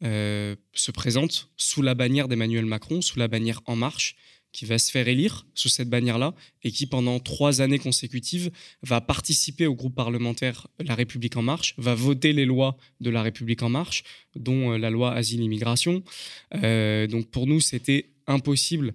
se 0.04 0.92
présente 0.92 1.50
sous 1.58 1.82
la 1.82 1.96
bannière 1.96 2.28
d'Emmanuel 2.28 2.68
Macron, 2.68 3.02
sous 3.02 3.18
la 3.18 3.28
bannière 3.28 3.62
En 3.66 3.76
Marche, 3.76 4.16
qui 4.52 4.66
va 4.66 4.78
se 4.78 4.92
faire 4.92 5.08
élire 5.08 5.46
sous 5.54 5.70
cette 5.70 5.90
bannière-là 5.90 6.34
et 6.64 6.72
qui, 6.72 6.86
pendant 6.86 7.20
trois 7.20 7.62
années 7.62 7.80
consécutives, 7.80 8.52
va 8.82 9.02
participer 9.02 9.66
au 9.66 9.76
groupe 9.76 9.96
parlementaire 9.96 10.68
La 10.80 10.96
République 10.96 11.38
En 11.38 11.42
Marche, 11.42 11.74
va 11.78 11.96
voter 11.96 12.34
les 12.34 12.46
lois 12.46 12.78
de 13.00 13.10
La 13.10 13.22
République 13.22 13.64
En 13.64 13.70
Marche, 13.70 14.04
dont 14.36 14.74
euh, 14.74 14.78
la 14.78 14.90
loi 14.90 15.14
Asile-Immigration. 15.14 16.04
Euh, 16.56 17.08
donc 17.08 17.30
pour 17.30 17.48
nous, 17.48 17.60
c'était 17.60 18.10
impossible 18.28 18.94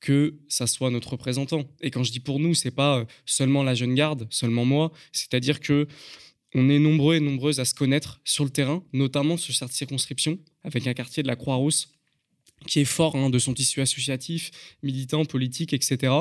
que 0.00 0.34
ça 0.48 0.66
soit 0.66 0.90
notre 0.90 1.12
représentant. 1.12 1.64
Et 1.80 1.90
quand 1.90 2.02
je 2.02 2.12
dis 2.12 2.20
pour 2.20 2.38
nous, 2.38 2.54
c'est 2.54 2.70
pas 2.70 2.98
euh, 2.98 3.04
seulement 3.24 3.62
la 3.62 3.74
jeune 3.74 3.94
garde, 3.94 4.26
seulement 4.30 4.64
moi, 4.64 4.92
c'est-à-dire 5.12 5.60
que 5.60 5.86
on 6.54 6.68
est 6.68 6.78
nombreux 6.78 7.16
et 7.16 7.20
nombreuses 7.20 7.58
à 7.58 7.64
se 7.64 7.74
connaître 7.74 8.20
sur 8.24 8.44
le 8.44 8.50
terrain, 8.50 8.84
notamment 8.92 9.36
sur 9.36 9.54
cette 9.54 9.72
circonscription, 9.72 10.38
avec 10.62 10.86
un 10.86 10.94
quartier 10.94 11.22
de 11.22 11.28
la 11.28 11.34
Croix-Rousse 11.36 11.93
qui 12.66 12.80
est 12.80 12.84
fort 12.84 13.16
hein, 13.16 13.30
de 13.30 13.38
son 13.38 13.54
tissu 13.54 13.80
associatif, 13.80 14.50
militant, 14.82 15.24
politique, 15.24 15.72
etc. 15.72 16.12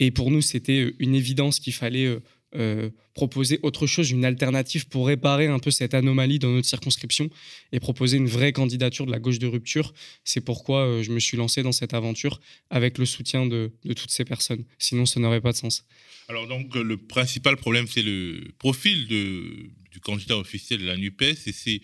Et 0.00 0.10
pour 0.10 0.30
nous, 0.30 0.40
c'était 0.40 0.80
euh, 0.80 0.96
une 0.98 1.14
évidence 1.14 1.60
qu'il 1.60 1.72
fallait 1.72 2.06
euh, 2.06 2.20
euh, 2.56 2.90
proposer 3.14 3.58
autre 3.62 3.86
chose, 3.86 4.10
une 4.10 4.24
alternative 4.24 4.86
pour 4.88 5.06
réparer 5.06 5.46
un 5.46 5.58
peu 5.58 5.70
cette 5.70 5.94
anomalie 5.94 6.38
dans 6.38 6.50
notre 6.50 6.68
circonscription 6.68 7.30
et 7.72 7.80
proposer 7.80 8.16
une 8.16 8.28
vraie 8.28 8.52
candidature 8.52 9.06
de 9.06 9.10
la 9.10 9.18
gauche 9.18 9.38
de 9.38 9.46
rupture. 9.46 9.92
C'est 10.24 10.40
pourquoi 10.40 11.02
je 11.02 11.10
me 11.10 11.20
suis 11.20 11.36
lancé 11.36 11.62
dans 11.62 11.72
cette 11.72 11.94
aventure 11.94 12.40
avec 12.70 12.98
le 12.98 13.06
soutien 13.06 13.46
de, 13.46 13.72
toutes 13.84 14.10
ces 14.10 14.24
personnes. 14.24 14.64
Sinon, 14.78 15.06
ça 15.06 15.20
n'aurait 15.20 15.40
pas 15.40 15.52
de 15.52 15.56
sens. 15.56 15.84
Alors 16.28 16.46
donc, 16.46 16.74
le 16.74 16.96
principal 16.96 17.56
problème, 17.56 17.86
c'est 17.88 18.02
le 18.02 18.52
profil 18.58 19.06
du 19.06 20.00
candidat 20.00 20.36
officiel 20.36 20.80
de 20.80 20.86
la 20.86 20.96
NUPES 20.96 21.46
et 21.46 21.52
c'est 21.52 21.80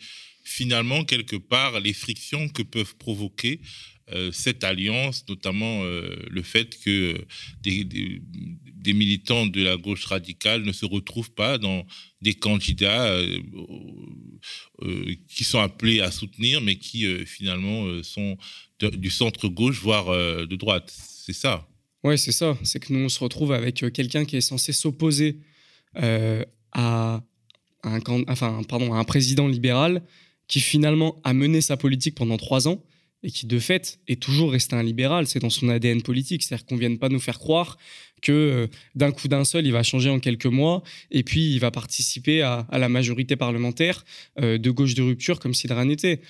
finalement, 0.50 1.04
quelque 1.04 1.36
part, 1.36 1.78
les 1.78 1.92
frictions 1.92 2.48
que 2.48 2.62
peuvent 2.62 2.96
provoquer 2.96 3.60
euh, 4.12 4.32
cette 4.32 4.64
alliance, 4.64 5.24
notamment 5.28 5.84
euh, 5.84 6.16
le 6.28 6.42
fait 6.42 6.76
que 6.82 7.24
des, 7.62 7.84
des, 7.84 8.92
militants 8.92 9.46
de 9.46 9.62
la 9.62 9.76
gauche 9.76 10.06
radicale 10.06 10.64
ne 10.64 10.72
se 10.72 10.84
retrouvent 10.84 11.30
pas 11.30 11.58
dans 11.58 11.86
des 12.20 12.34
candidats 12.34 13.06
euh, 13.06 13.40
qui 15.28 15.44
sont 15.44 15.60
appelés 15.60 16.00
à 16.00 16.10
soutenir, 16.10 16.60
mais 16.60 16.76
qui 16.76 17.06
finalement 17.24 18.02
sont 18.02 18.36
du 18.80 19.10
centre-gauche, 19.10 19.80
voire 19.80 20.06
de 20.46 20.56
droite. 20.56 20.92
C'est 20.92 21.32
ça? 21.32 21.68
Oui, 22.02 22.18
c'est 22.18 22.32
ça. 22.32 22.58
C'est 22.64 22.80
que 22.80 22.92
nous, 22.92 23.04
on 23.04 23.08
se 23.08 23.20
retrouve 23.20 23.52
avec 23.52 23.84
quelqu'un 23.92 24.24
qui 24.24 24.36
est 24.36 24.40
censé 24.40 24.72
s'opposer 24.72 25.38
à 25.94 27.22
un 27.84 29.04
président 29.04 29.46
libéral 29.46 30.02
qui 30.50 30.60
finalement 30.60 31.20
a 31.22 31.32
mené 31.32 31.60
sa 31.60 31.76
politique 31.76 32.16
pendant 32.16 32.36
trois 32.36 32.66
ans 32.66 32.82
et 33.22 33.30
qui 33.30 33.46
de 33.46 33.58
fait 33.60 34.00
est 34.08 34.20
toujours 34.20 34.50
resté 34.50 34.74
un 34.74 34.82
libéral. 34.82 35.28
C'est 35.28 35.38
dans 35.38 35.48
son 35.48 35.68
ADN 35.68 36.02
politique. 36.02 36.42
C'est-à-dire 36.42 36.66
qu'on 36.66 36.74
ne 36.74 36.80
vienne 36.80 36.98
pas 36.98 37.08
nous 37.08 37.20
faire 37.20 37.38
croire 37.38 37.78
que 38.20 38.32
euh, 38.32 38.66
d'un 38.96 39.12
coup 39.12 39.28
d'un 39.28 39.44
seul, 39.44 39.64
il 39.64 39.72
va 39.72 39.84
changer 39.84 40.10
en 40.10 40.18
quelques 40.18 40.46
mois 40.46 40.82
et 41.12 41.22
puis 41.22 41.52
il 41.52 41.60
va 41.60 41.70
participer 41.70 42.42
à, 42.42 42.66
la 42.72 42.88
majorité 42.88 43.36
parlementaire 43.36 44.04
euh, 44.40 44.58
de 44.58 44.70
gauche 44.70 44.94
de 44.94 45.02
rupture 45.02 45.38
comme 45.38 45.54
si 45.54 45.68
de 45.68 45.72
rien 45.72 45.84
n'était. 45.84 46.20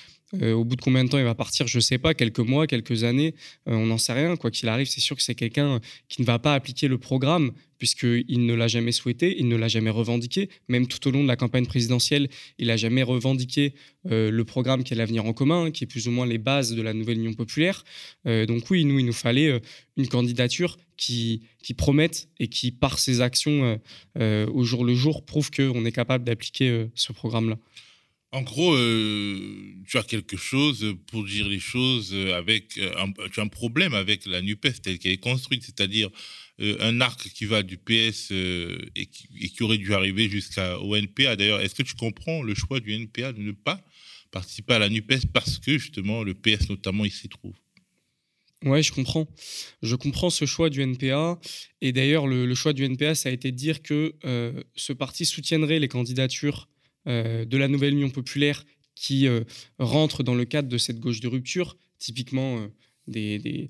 Euh, 0.41 0.53
au 0.53 0.65
bout 0.65 0.77
de 0.77 0.81
combien 0.81 1.05
de 1.05 1.09
temps 1.09 1.19
il 1.19 1.25
va 1.25 1.35
partir, 1.35 1.67
je 1.67 1.79
ne 1.79 1.81
sais 1.81 1.99
pas, 1.99 2.15
quelques 2.15 2.41
mois, 2.41 2.67
quelques 2.67 3.05
années, 3.05 3.35
on 3.67 3.87
n'en 3.87 3.99
sait 3.99 4.13
rien. 4.13 4.37
Quoi 4.37 4.51
qu'il 4.51 4.69
arrive, 4.69 4.87
c'est 4.87 5.01
sûr 5.01 5.17
que 5.17 5.23
c'est 5.23 5.35
quelqu'un 5.35 5.81
qui 6.09 6.21
ne 6.23 6.27
va 6.27 6.39
pas 6.39 6.55
appliquer 6.55 6.89
le 6.89 6.99
programme 6.99 7.53
puisqu'il 7.81 8.45
ne 8.47 8.55
l'a 8.55 8.69
jamais 8.69 8.93
souhaité, 8.93 9.35
il 9.39 9.49
ne 9.49 9.57
l'a 9.57 9.67
jamais 9.67 9.91
revendiqué. 9.91 10.51
Même 10.69 10.87
tout 10.87 11.09
au 11.09 11.11
long 11.11 11.23
de 11.23 11.29
la 11.29 11.35
campagne 11.35 11.67
présidentielle, 11.67 12.29
il 12.59 12.69
n'a 12.69 12.77
jamais 12.77 13.03
revendiqué 13.03 13.75
euh, 14.11 14.31
le 14.31 14.45
programme 14.45 14.85
qui 14.85 14.93
est 14.93 14.97
l'avenir 14.97 15.25
en 15.25 15.33
commun, 15.33 15.71
qui 15.71 15.85
est 15.85 15.87
plus 15.87 16.07
ou 16.07 16.11
moins 16.11 16.27
les 16.27 16.37
bases 16.39 16.73
de 16.75 16.83
la 16.83 16.93
nouvelle 16.93 17.19
Union 17.19 17.33
populaire. 17.33 17.83
Euh, 18.27 18.45
donc 18.45 18.71
oui, 18.71 18.85
nous, 18.85 18.99
il 18.99 19.07
nous 19.07 19.15
fallait 19.15 19.49
euh, 19.49 19.61
une 19.97 20.09
candidature 20.09 20.77
qui 20.99 21.41
promette 21.79 22.29
et 22.39 22.49
qui, 22.49 22.71
par 22.71 22.99
ses 22.99 23.23
actions 23.23 23.81
au 24.19 24.65
jour 24.65 24.85
le 24.85 24.95
jour, 24.95 25.25
prouve 25.25 25.51
qu'on 25.51 25.87
est 25.87 25.93
capable 25.93 26.25
d'appliquer 26.25 26.89
ce 26.95 27.15
programme-là. 27.15 27.57
En 28.33 28.43
gros, 28.43 28.77
tu 29.89 29.99
as 29.99 30.05
quelque 30.05 30.37
chose 30.37 30.95
pour 31.09 31.25
dire 31.25 31.49
les 31.49 31.59
choses 31.59 32.15
avec. 32.33 32.69
tu 32.69 32.81
as 33.41 33.43
un 33.43 33.49
problème 33.49 33.93
avec 33.93 34.25
la 34.27 34.41
NUPES 34.41 34.83
telle 34.83 34.99
qu'elle 35.01 35.13
est 35.13 35.17
construite, 35.17 35.65
c'est-à-dire 35.65 36.11
euh, 36.61 36.77
un 36.81 37.01
arc 37.01 37.31
qui 37.31 37.47
va 37.47 37.63
du 37.63 37.79
PS 37.79 38.33
euh, 38.33 38.79
et, 38.95 39.07
qui, 39.07 39.63
aurait 39.63 39.79
dû 39.79 39.95
arriver 39.95 40.29
jusqu'au 40.29 40.95
NPA. 40.95 41.37
D'ailleurs, 41.37 41.61
est-ce 41.61 41.75
que 41.75 41.83
tu 41.83 41.95
comprends 41.95 42.43
le 42.43 42.55
choix 42.55 42.81
du 42.81 42.93
NPA 42.93 43.33
de 43.33 43.41
ne 43.41 43.53
pas 43.53 43.81
participer 44.31 44.75
à 44.75 44.79
la 44.79 44.91
NUPES 44.91 45.27
parce 45.33 45.59
que 45.59 45.79
justement 45.79 46.23
le 46.23 46.35
PS 46.35 46.69
notamment 46.69 47.05
il 47.05 47.13
s'y 47.13 47.29
trouve? 47.29 47.55
Ouais, 48.63 48.83
je 48.83 48.93
comprends. 48.93 49.27
Je 49.83 49.97
comprends 49.97 50.29
ce 50.29 50.45
choix 50.45 50.69
du 50.69 50.83
NPA. 50.83 51.41
Et 51.81 51.93
d'ailleurs, 51.93 52.27
le, 52.27 52.55
choix 52.55 52.75
du 52.75 52.85
NPA, 52.85 53.15
ça 53.15 53.31
a 53.31 53.33
été 53.33 53.53
de 53.53 53.57
dire 53.57 53.83
que 53.83 54.15
euh, 54.27 54.63
ce 54.77 54.93
parti 54.93 55.25
soutiendrait 55.25 55.79
les 55.79 55.89
candidatures 55.89 56.69
de 57.07 57.57
la 57.57 57.69
nouvelle 57.69 57.95
Union 57.95 58.11
populaire 58.11 58.65
qui 58.95 59.27
rentrent 59.79 60.23
dans 60.23 60.35
le 60.35 60.45
cadre 60.45 60.69
de 60.69 60.79
cette 60.79 61.01
gauche 61.01 61.21
de 61.21 61.29
rupture, 61.29 61.77
typiquement 61.99 62.69
des, 63.07 63.69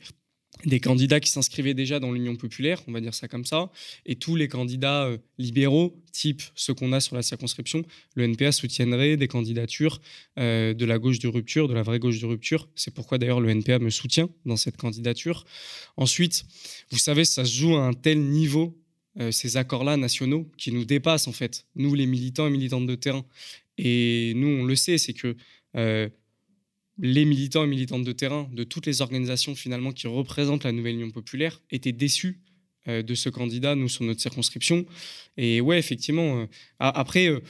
des 0.66 0.80
candidats 0.80 1.20
qui 1.20 1.30
s'inscrivaient 1.30 1.74
déjà 1.74 2.00
dans 2.00 2.12
l'Union 2.12 2.36
populaire, 2.36 2.82
on 2.86 2.92
va 2.92 3.00
dire 3.00 3.14
ça 3.14 3.28
comme 3.28 3.44
ça, 3.44 3.70
et 4.04 4.16
tous 4.16 4.36
les 4.36 4.48
candidats 4.48 5.04
euh, 5.04 5.18
libéraux, 5.38 6.02
type 6.12 6.42
ceux 6.54 6.74
qu'on 6.74 6.92
a 6.92 7.00
sur 7.00 7.16
la 7.16 7.22
circonscription, 7.22 7.84
le 8.14 8.24
NPA 8.24 8.52
soutiendrait 8.52 9.16
des 9.16 9.28
candidatures 9.28 10.00
euh, 10.38 10.74
de 10.74 10.84
la 10.84 10.98
gauche 10.98 11.18
de 11.18 11.28
rupture, 11.28 11.68
de 11.68 11.74
la 11.74 11.82
vraie 11.82 11.98
gauche 11.98 12.20
de 12.20 12.26
rupture. 12.26 12.68
C'est 12.74 12.92
pourquoi 12.92 13.18
d'ailleurs 13.18 13.40
le 13.40 13.50
NPA 13.50 13.78
me 13.78 13.90
soutient 13.90 14.28
dans 14.44 14.56
cette 14.56 14.76
candidature. 14.76 15.44
Ensuite, 15.96 16.44
vous 16.90 16.98
savez, 16.98 17.24
ça 17.24 17.44
se 17.44 17.56
joue 17.56 17.76
à 17.76 17.86
un 17.86 17.94
tel 17.94 18.20
niveau, 18.20 18.78
euh, 19.20 19.30
ces 19.30 19.56
accords-là 19.56 19.96
nationaux, 19.96 20.50
qui 20.56 20.72
nous 20.72 20.84
dépassent 20.84 21.28
en 21.28 21.32
fait, 21.32 21.66
nous 21.76 21.94
les 21.94 22.06
militants 22.06 22.46
et 22.46 22.50
militantes 22.50 22.86
de 22.86 22.94
terrain. 22.94 23.24
Et 23.78 24.32
nous, 24.36 24.48
on 24.48 24.64
le 24.64 24.76
sait, 24.76 24.98
c'est 24.98 25.14
que 25.14 25.36
les 27.02 27.24
militants 27.24 27.64
et 27.64 27.66
militantes 27.66 28.04
de 28.04 28.12
terrain 28.12 28.48
de 28.52 28.62
toutes 28.64 28.84
les 28.86 29.00
organisations 29.00 29.54
finalement 29.54 29.92
qui 29.92 30.06
représentent 30.06 30.64
la 30.64 30.72
nouvelle 30.72 30.96
Union 30.96 31.10
populaire 31.10 31.62
étaient 31.70 31.92
déçus 31.92 32.40
euh, 32.88 33.02
de 33.02 33.14
ce 33.14 33.28
candidat, 33.28 33.74
nous, 33.74 33.90
sur 33.90 34.04
notre 34.04 34.22
circonscription. 34.22 34.86
Et 35.36 35.60
ouais, 35.60 35.78
effectivement, 35.78 36.40
euh, 36.40 36.46
après, 36.78 37.28
euh, 37.28 37.40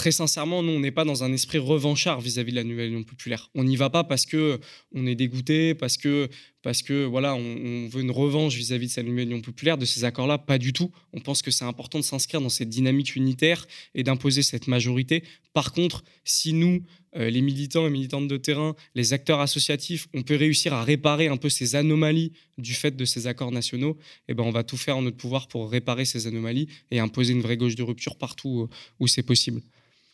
très 0.00 0.12
sincèrement, 0.12 0.62
nous, 0.62 0.72
on 0.72 0.80
n'est 0.80 0.92
pas 0.92 1.04
dans 1.04 1.24
un 1.24 1.32
esprit 1.34 1.58
revanchard 1.58 2.22
vis-à-vis 2.22 2.52
de 2.52 2.56
la 2.56 2.64
nouvelle 2.64 2.88
Union 2.88 3.02
populaire. 3.02 3.50
On 3.54 3.64
n'y 3.64 3.76
va 3.76 3.90
pas 3.90 4.02
parce 4.02 4.24
que 4.24 4.58
on 4.94 5.06
est 5.06 5.14
dégoûté, 5.14 5.74
parce 5.74 5.98
que, 5.98 6.26
parce 6.62 6.80
que 6.80 7.04
voilà, 7.04 7.34
on, 7.34 7.86
veut 7.86 8.00
une 8.00 8.10
revanche 8.10 8.54
vis-à-vis 8.54 8.86
de 8.86 8.92
cette 8.92 9.04
nouvelle 9.04 9.26
Union 9.26 9.42
populaire, 9.42 9.76
de 9.76 9.84
ces 9.84 10.04
accords-là. 10.04 10.38
Pas 10.38 10.56
du 10.56 10.72
tout. 10.72 10.90
On 11.12 11.20
pense 11.20 11.42
que 11.42 11.50
c'est 11.50 11.66
important 11.66 11.98
de 11.98 12.04
s'inscrire 12.04 12.40
dans 12.40 12.48
cette 12.48 12.70
dynamique 12.70 13.14
unitaire 13.14 13.66
et 13.94 14.02
d'imposer 14.02 14.40
cette 14.40 14.68
majorité. 14.68 15.22
Par 15.52 15.70
contre, 15.70 16.02
si 16.24 16.54
nous, 16.54 16.82
euh, 17.16 17.28
les 17.28 17.42
militants 17.42 17.86
et 17.86 17.90
militantes 17.90 18.26
de 18.26 18.38
terrain, 18.38 18.74
les 18.94 19.12
acteurs 19.12 19.40
associatifs, 19.40 20.08
on 20.14 20.22
peut 20.22 20.36
réussir 20.36 20.72
à 20.72 20.82
réparer 20.82 21.28
un 21.28 21.36
peu 21.36 21.50
ces 21.50 21.76
anomalies 21.76 22.32
du 22.56 22.72
fait 22.72 22.96
de 22.96 23.04
ces 23.04 23.26
accords 23.26 23.52
nationaux, 23.52 23.98
eh 24.28 24.34
ben 24.34 24.44
on 24.44 24.50
va 24.50 24.64
tout 24.64 24.78
faire 24.78 24.96
en 24.96 25.02
notre 25.02 25.18
pouvoir 25.18 25.46
pour 25.46 25.70
réparer 25.70 26.06
ces 26.06 26.26
anomalies 26.26 26.68
et 26.90 27.00
imposer 27.00 27.34
une 27.34 27.42
vraie 27.42 27.58
gauche 27.58 27.74
de 27.74 27.82
rupture 27.82 28.16
partout 28.16 28.66
où 28.98 29.06
c'est 29.06 29.22
possible. 29.22 29.60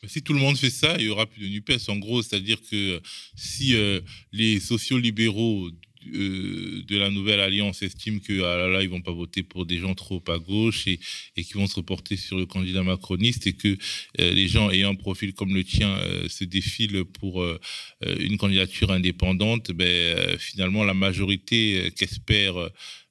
Si 0.08 0.22
tout 0.22 0.32
le 0.32 0.38
monde 0.38 0.56
fait 0.56 0.70
ça, 0.70 0.96
il 0.98 1.06
y 1.06 1.08
aura 1.08 1.26
plus 1.26 1.42
de 1.42 1.48
NUPES. 1.48 1.88
En 1.88 1.96
gros, 1.96 2.22
c'est-à-dire 2.22 2.58
que 2.70 3.00
si 3.34 3.74
euh, 3.74 4.00
les 4.32 4.60
sociaux-libéraux 4.60 5.70
euh, 6.14 6.82
de 6.86 6.96
la 6.96 7.10
nouvelle 7.10 7.40
alliance 7.40 7.82
estiment 7.82 8.20
que 8.20 8.42
ah 8.42 8.68
là, 8.68 8.82
ils 8.82 8.88
vont 8.88 9.00
pas 9.00 9.12
voter 9.12 9.42
pour 9.42 9.66
des 9.66 9.78
gens 9.78 9.94
trop 9.94 10.22
à 10.28 10.38
gauche 10.38 10.86
et, 10.86 11.00
et 11.36 11.44
qui 11.44 11.54
vont 11.54 11.66
se 11.66 11.76
reporter 11.76 12.16
sur 12.16 12.38
le 12.38 12.46
candidat 12.46 12.82
macroniste 12.82 13.46
et 13.46 13.54
que 13.54 13.76
euh, 14.20 14.32
les 14.32 14.48
gens 14.48 14.70
ayant 14.70 14.90
un 14.90 14.94
profil 14.94 15.32
comme 15.34 15.54
le 15.54 15.64
tien 15.64 15.98
se 16.28 16.44
défilent 16.44 17.04
pour 17.04 17.44
une 18.04 18.36
candidature 18.36 18.92
indépendante, 18.92 19.72
ben, 19.72 20.38
finalement, 20.38 20.84
la 20.84 20.94
majorité 20.94 21.90
qu'espère 21.96 22.54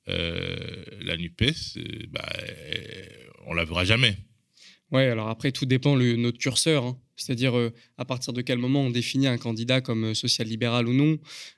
la 0.08 1.18
NUPES, 1.18 1.80
bah, 2.10 2.32
on 3.48 3.54
la 3.54 3.66
verra 3.66 3.86
jamais. 3.86 4.18
Ouais, 4.96 5.10
alors 5.10 5.28
après, 5.28 5.52
tout 5.52 5.66
dépend 5.66 5.98
de 5.98 6.16
notre 6.16 6.38
curseur. 6.38 6.86
Hein. 6.86 6.98
C'est-à-dire 7.18 7.58
euh, 7.58 7.74
à 7.98 8.06
partir 8.06 8.32
de 8.32 8.42
quel 8.42 8.58
moment 8.58 8.80
on 8.82 8.90
définit 8.90 9.28
un 9.28 9.38
candidat 9.38 9.82
comme 9.82 10.06
euh, 10.06 10.14
social-libéral 10.14 10.88
ou 10.88 10.94
non. 10.94 11.18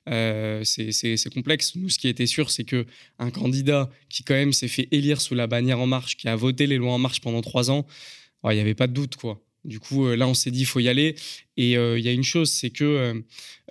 Euh, 0.10 0.64
c'est 0.64 1.30
complexe. 1.32 1.76
Nous, 1.76 1.90
ce 1.90 2.00
qui 2.00 2.08
était 2.08 2.26
sûr, 2.26 2.50
c'est 2.50 2.64
que 2.64 2.88
un 3.20 3.30
candidat 3.30 3.92
qui 4.10 4.24
quand 4.24 4.34
même 4.34 4.54
s'est 4.54 4.68
fait 4.68 4.88
élire 4.90 5.22
sous 5.22 5.36
la 5.36 5.46
bannière 5.46 5.80
En 5.80 5.86
Marche, 5.86 6.18
qui 6.18 6.28
a 6.28 6.36
voté 6.36 6.66
les 6.66 6.78
lois 6.78 6.94
En 6.94 6.98
Marche 6.98 7.22
pendant 7.22 7.42
trois 7.42 7.70
ans, 7.70 7.86
il 8.46 8.56
n'y 8.56 8.60
avait 8.60 8.74
pas 8.74 8.88
de 8.88 8.94
doute. 8.94 9.18
quoi. 9.18 9.40
Du 9.66 9.80
coup, 9.80 10.08
là, 10.08 10.28
on 10.28 10.34
s'est 10.34 10.52
dit, 10.52 10.62
il 10.62 10.66
faut 10.66 10.80
y 10.80 10.88
aller. 10.88 11.16
Et 11.58 11.74
il 11.74 12.00
y 12.00 12.08
a 12.08 12.12
une 12.12 12.24
chose, 12.24 12.50
c'est 12.52 12.70
que 12.70 13.24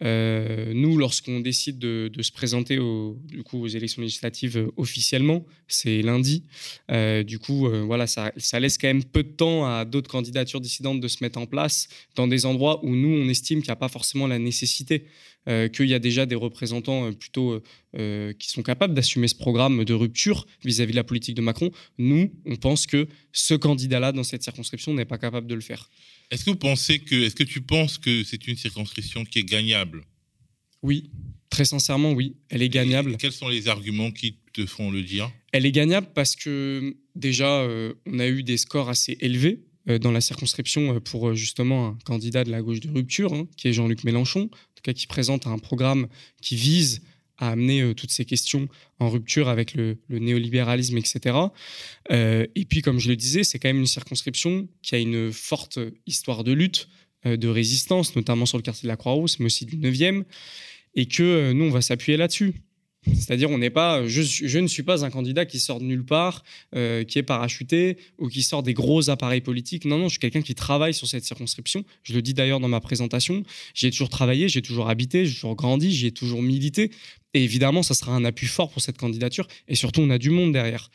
nous, 0.03 0.99
lorsqu'on 0.99 1.41
décide 1.41 1.79
de, 1.79 2.11
se 2.21 2.33
présenter 2.33 2.77
du 2.77 3.43
coup, 3.45 3.63
aux 3.63 3.67
élections 3.69 4.03
législatives 4.03 4.69
officiellement, 4.77 5.47
c'est 5.69 6.03
lundi. 6.03 6.45
du 6.91 7.39
coup, 7.39 7.69
voilà, 7.87 8.07
ça, 8.07 8.33
ça, 8.37 8.61
laisse 8.61 8.77
quand 8.77 8.89
même 8.89 9.05
peu 9.05 9.23
de 9.23 9.31
temps 9.31 9.65
à 9.65 9.85
d'autres 9.85 10.11
candidatures 10.11 10.61
dissidentes 10.61 11.01
de 11.01 11.09
se 11.09 11.19
mettre 11.23 11.39
en 11.39 11.47
place 11.47 11.89
dans 12.15 12.27
des 12.27 12.45
endroits 12.45 12.85
où 12.85 12.95
nous, 12.95 13.17
on 13.17 13.29
estime 13.29 13.61
qu'il 13.61 13.71
n'y 13.71 13.73
a 13.73 13.77
pas 13.77 13.89
forcément 13.89 14.27
la 14.27 14.39
nécessité. 14.39 15.07
Euh, 15.49 15.69
qu'il 15.69 15.87
y 15.87 15.95
a 15.95 16.01
déjà 16.01 16.27
des 16.27 16.35
représentants 16.35 17.07
euh, 17.07 17.13
plutôt 17.13 17.63
euh, 17.97 18.33
qui 18.33 18.51
sont 18.51 18.65
capables 18.65 18.95
d'assumer 18.95 19.29
ce 19.29 19.37
programme 19.37 19.85
de 19.85 19.95
rupture 19.95 20.45
vis-à-vis 20.65 20.91
de 20.91 20.97
la 20.97 21.05
politique 21.05 21.37
de 21.37 21.41
Macron. 21.41 21.71
Nous, 21.99 22.33
on 22.47 22.57
pense 22.57 22.85
que 22.85 23.07
ce 23.31 23.55
candidat-là, 23.55 24.11
dans 24.11 24.25
cette 24.25 24.43
circonscription, 24.43 24.93
n'est 24.93 25.05
pas 25.05 25.19
capable 25.19 25.47
de 25.47 25.55
le 25.55 25.61
faire. 25.61 25.89
Est-ce 26.33 26.45
que 26.45 26.51
vous 26.51 26.57
pensez 26.57 26.99
que, 26.99 27.15
est-ce 27.15 27.37
que 27.37 27.45
tu 27.45 27.61
penses 27.61 27.97
que 27.97 28.25
c'est 28.25 28.49
une 28.49 28.57
circonscription 28.57 29.25
qui 29.25 29.39
est 29.39 29.45
gagnable? 29.45 30.03
Oui, 30.83 31.11
très 31.49 31.65
sincèrement, 31.65 32.11
oui, 32.11 32.35
elle 32.49 32.63
est 32.63 32.69
gagnable. 32.69 33.17
quels 33.17 33.31
sont 33.31 33.49
les 33.49 33.69
arguments 33.69 34.11
qui 34.11 34.39
te 34.53 34.67
font 34.67 34.91
le 34.91 35.03
dire? 35.03 35.31
Elle 35.53 35.65
est 35.65 35.73
gagnable 35.73 36.09
parce 36.13 36.35
que 36.35 36.97
déjà, 37.15 37.69
on 38.07 38.19
a 38.19 38.27
eu 38.27 38.43
des 38.43 38.57
scores 38.57 38.89
assez 38.89 39.17
élevés 39.21 39.61
dans 40.01 40.11
la 40.11 40.21
circonscription 40.21 41.01
pour 41.01 41.35
justement 41.35 41.89
un 41.89 41.99
candidat 42.05 42.43
de 42.43 42.51
la 42.51 42.61
gauche 42.63 42.81
de 42.81 42.91
rupture, 42.91 43.33
hein, 43.33 43.47
qui 43.57 43.69
est 43.69 43.73
Jean-Luc 43.73 44.03
Mélenchon 44.03 44.51
qui 44.83 45.07
présente 45.07 45.47
un 45.47 45.59
programme 45.59 46.09
qui 46.41 46.57
vise 46.57 47.03
à 47.39 47.51
amener 47.51 47.83
euh, 47.83 47.95
toutes 47.95 48.11
ces 48.11 48.25
questions 48.25 48.69
en 48.99 49.11
rupture 49.11 49.49
avec 49.49 49.75
le, 49.75 49.99
néolibéralisme, 50.09 50.97
etc. 50.97 51.37
Euh, 52.11 52.47
et 52.55 52.65
puis, 52.65 52.83
comme 52.83 52.99
je 52.99 53.09
le 53.09 53.17
disais, 53.17 53.45
c'est 53.45 53.59
quand 53.59 53.69
même 53.69 53.81
une 53.81 53.87
circonscription 53.87 54.69
qui 54.83 54.95
a 54.95 54.99
une 54.99 55.33
forte 55.33 55.79
histoire 56.07 56.45
de 56.45 56.53
lutte, 56.53 56.89
euh, 57.27 57.37
de 57.37 57.49
résistance, 57.49 58.17
notamment 58.17 58.47
sur 58.47 58.59
le 58.59 58.63
quartier 58.63 58.87
de 58.87 58.89
la 58.89 58.97
Croix-Rousse, 58.97 59.39
mais 59.39 59.47
aussi 59.47 59.67
du 59.67 59.77
9e, 59.77 60.25
et 60.95 61.07
que 61.07 61.53
nous, 61.53 61.65
on 61.65 61.71
va 61.71 61.83
s'appuyer 61.83 62.17
là-dessus. 62.17 62.55
C'est-à-dire, 63.15 63.51
on 63.51 63.59
n'est 63.59 63.71
pas, 63.71 64.07
je, 64.07 64.59
ne 64.59 64.67
suis 64.67 64.83
pas 64.83 65.05
un 65.05 65.11
candidat 65.11 65.47
qui 65.47 65.61
sort 65.61 65.81
de 65.81 65.85
nulle 65.85 66.05
part, 66.05 66.43
euh, 66.75 67.05
qui 67.05 67.19
est 67.19 67.23
parachuté 67.23 67.99
ou 68.19 68.29
qui 68.29 68.43
sort 68.43 68.63
des 68.63 68.75
gros 68.75 69.11
appareils 69.11 69.41
politiques. 69.41 69.85
Non, 69.85 69.99
non, 69.99 70.05
je 70.05 70.11
suis 70.11 70.19
quelqu'un 70.19 70.43
qui 70.43 70.55
travaille 70.55 70.95
sur 70.95 71.07
cette 71.07 71.25
circonscription. 71.25 71.85
Je 72.03 72.15
le 72.15 72.23
dis 72.23 72.35
d'ailleurs 72.35 72.61
dans 72.61 72.69
ma 72.69 72.81
présentation. 72.81 73.43
J'ai 73.75 73.91
toujours 73.91 74.09
travaillé, 74.09 74.49
j'ai 74.49 74.63
toujours 74.63 74.89
habité, 74.89 75.27
j'ai 75.27 75.35
toujours 75.35 75.57
grandi, 75.57 75.93
j'ai 75.93 76.11
toujours 76.11 76.43
milité. 76.43 76.91
Et 77.35 77.45
évidemment, 77.45 77.83
ça 77.83 77.95
sera 77.95 78.13
un 78.13 78.25
appui 78.25 78.47
fort 78.47 78.71
pour 78.71 78.83
cette 78.83 78.97
candidature. 78.97 79.47
Et 79.69 79.75
surtout, 79.75 80.01
on 80.01 80.11
a 80.11 80.19
du 80.19 80.31
monde 80.31 80.53
derrière. 80.53 80.91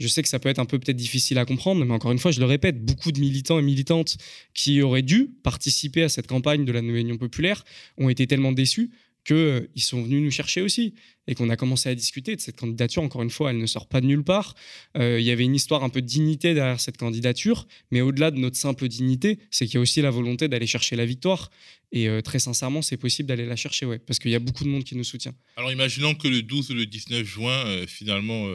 Je 0.00 0.08
sais 0.08 0.22
que 0.22 0.28
ça 0.28 0.40
peut 0.40 0.48
être 0.48 0.58
un 0.58 0.64
peu 0.64 0.78
peut-être 0.78 0.96
difficile 0.96 1.38
à 1.38 1.44
comprendre, 1.44 1.84
mais 1.84 1.94
encore 1.94 2.10
une 2.10 2.18
fois, 2.18 2.32
je 2.32 2.40
le 2.40 2.46
répète, 2.46 2.84
beaucoup 2.84 3.12
de 3.12 3.20
militants 3.20 3.60
et 3.60 3.62
militantes 3.62 4.16
qui 4.52 4.82
auraient 4.82 5.02
dû 5.02 5.30
participer 5.44 6.02
à 6.02 6.08
cette 6.08 6.26
campagne 6.26 6.64
de 6.64 6.72
la 6.72 6.82
Nouvelle 6.82 7.02
Union 7.02 7.16
populaire 7.16 7.64
ont 7.96 8.08
été 8.08 8.26
tellement 8.26 8.50
déçus 8.50 8.90
qu'ils 9.24 9.36
euh, 9.36 9.66
sont 9.76 10.02
venus 10.02 10.22
nous 10.22 10.30
chercher 10.30 10.60
aussi 10.60 10.94
et 11.26 11.34
qu'on 11.34 11.48
a 11.48 11.56
commencé 11.56 11.88
à 11.88 11.94
discuter 11.94 12.36
de 12.36 12.40
cette 12.40 12.56
candidature. 12.56 13.02
Encore 13.02 13.22
une 13.22 13.30
fois, 13.30 13.50
elle 13.50 13.58
ne 13.58 13.66
sort 13.66 13.88
pas 13.88 14.02
de 14.02 14.06
nulle 14.06 14.24
part. 14.24 14.54
Euh, 14.96 15.18
il 15.18 15.24
y 15.24 15.30
avait 15.30 15.44
une 15.44 15.54
histoire 15.54 15.82
un 15.82 15.88
peu 15.88 16.02
de 16.02 16.06
dignité 16.06 16.52
derrière 16.52 16.80
cette 16.80 16.98
candidature, 16.98 17.66
mais 17.90 18.02
au-delà 18.02 18.30
de 18.30 18.38
notre 18.38 18.56
simple 18.56 18.86
dignité, 18.88 19.38
c'est 19.50 19.64
qu'il 19.64 19.76
y 19.76 19.78
a 19.78 19.80
aussi 19.80 20.02
la 20.02 20.10
volonté 20.10 20.48
d'aller 20.48 20.66
chercher 20.66 20.96
la 20.96 21.06
victoire. 21.06 21.50
Et 21.92 22.08
euh, 22.08 22.20
très 22.20 22.38
sincèrement, 22.38 22.82
c'est 22.82 22.98
possible 22.98 23.28
d'aller 23.28 23.46
la 23.46 23.56
chercher, 23.56 23.86
ouais, 23.86 23.98
parce 23.98 24.18
qu'il 24.18 24.30
y 24.30 24.34
a 24.34 24.40
beaucoup 24.40 24.64
de 24.64 24.68
monde 24.68 24.84
qui 24.84 24.96
nous 24.96 25.04
soutient. 25.04 25.34
Alors 25.56 25.72
imaginons 25.72 26.14
que 26.14 26.28
le 26.28 26.42
12 26.42 26.72
ou 26.72 26.74
le 26.74 26.84
19 26.84 27.24
juin, 27.24 27.86
finalement, 27.86 28.48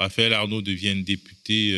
Raphaël 0.00 0.32
Arnaud 0.32 0.62
devienne 0.62 1.04
député 1.04 1.72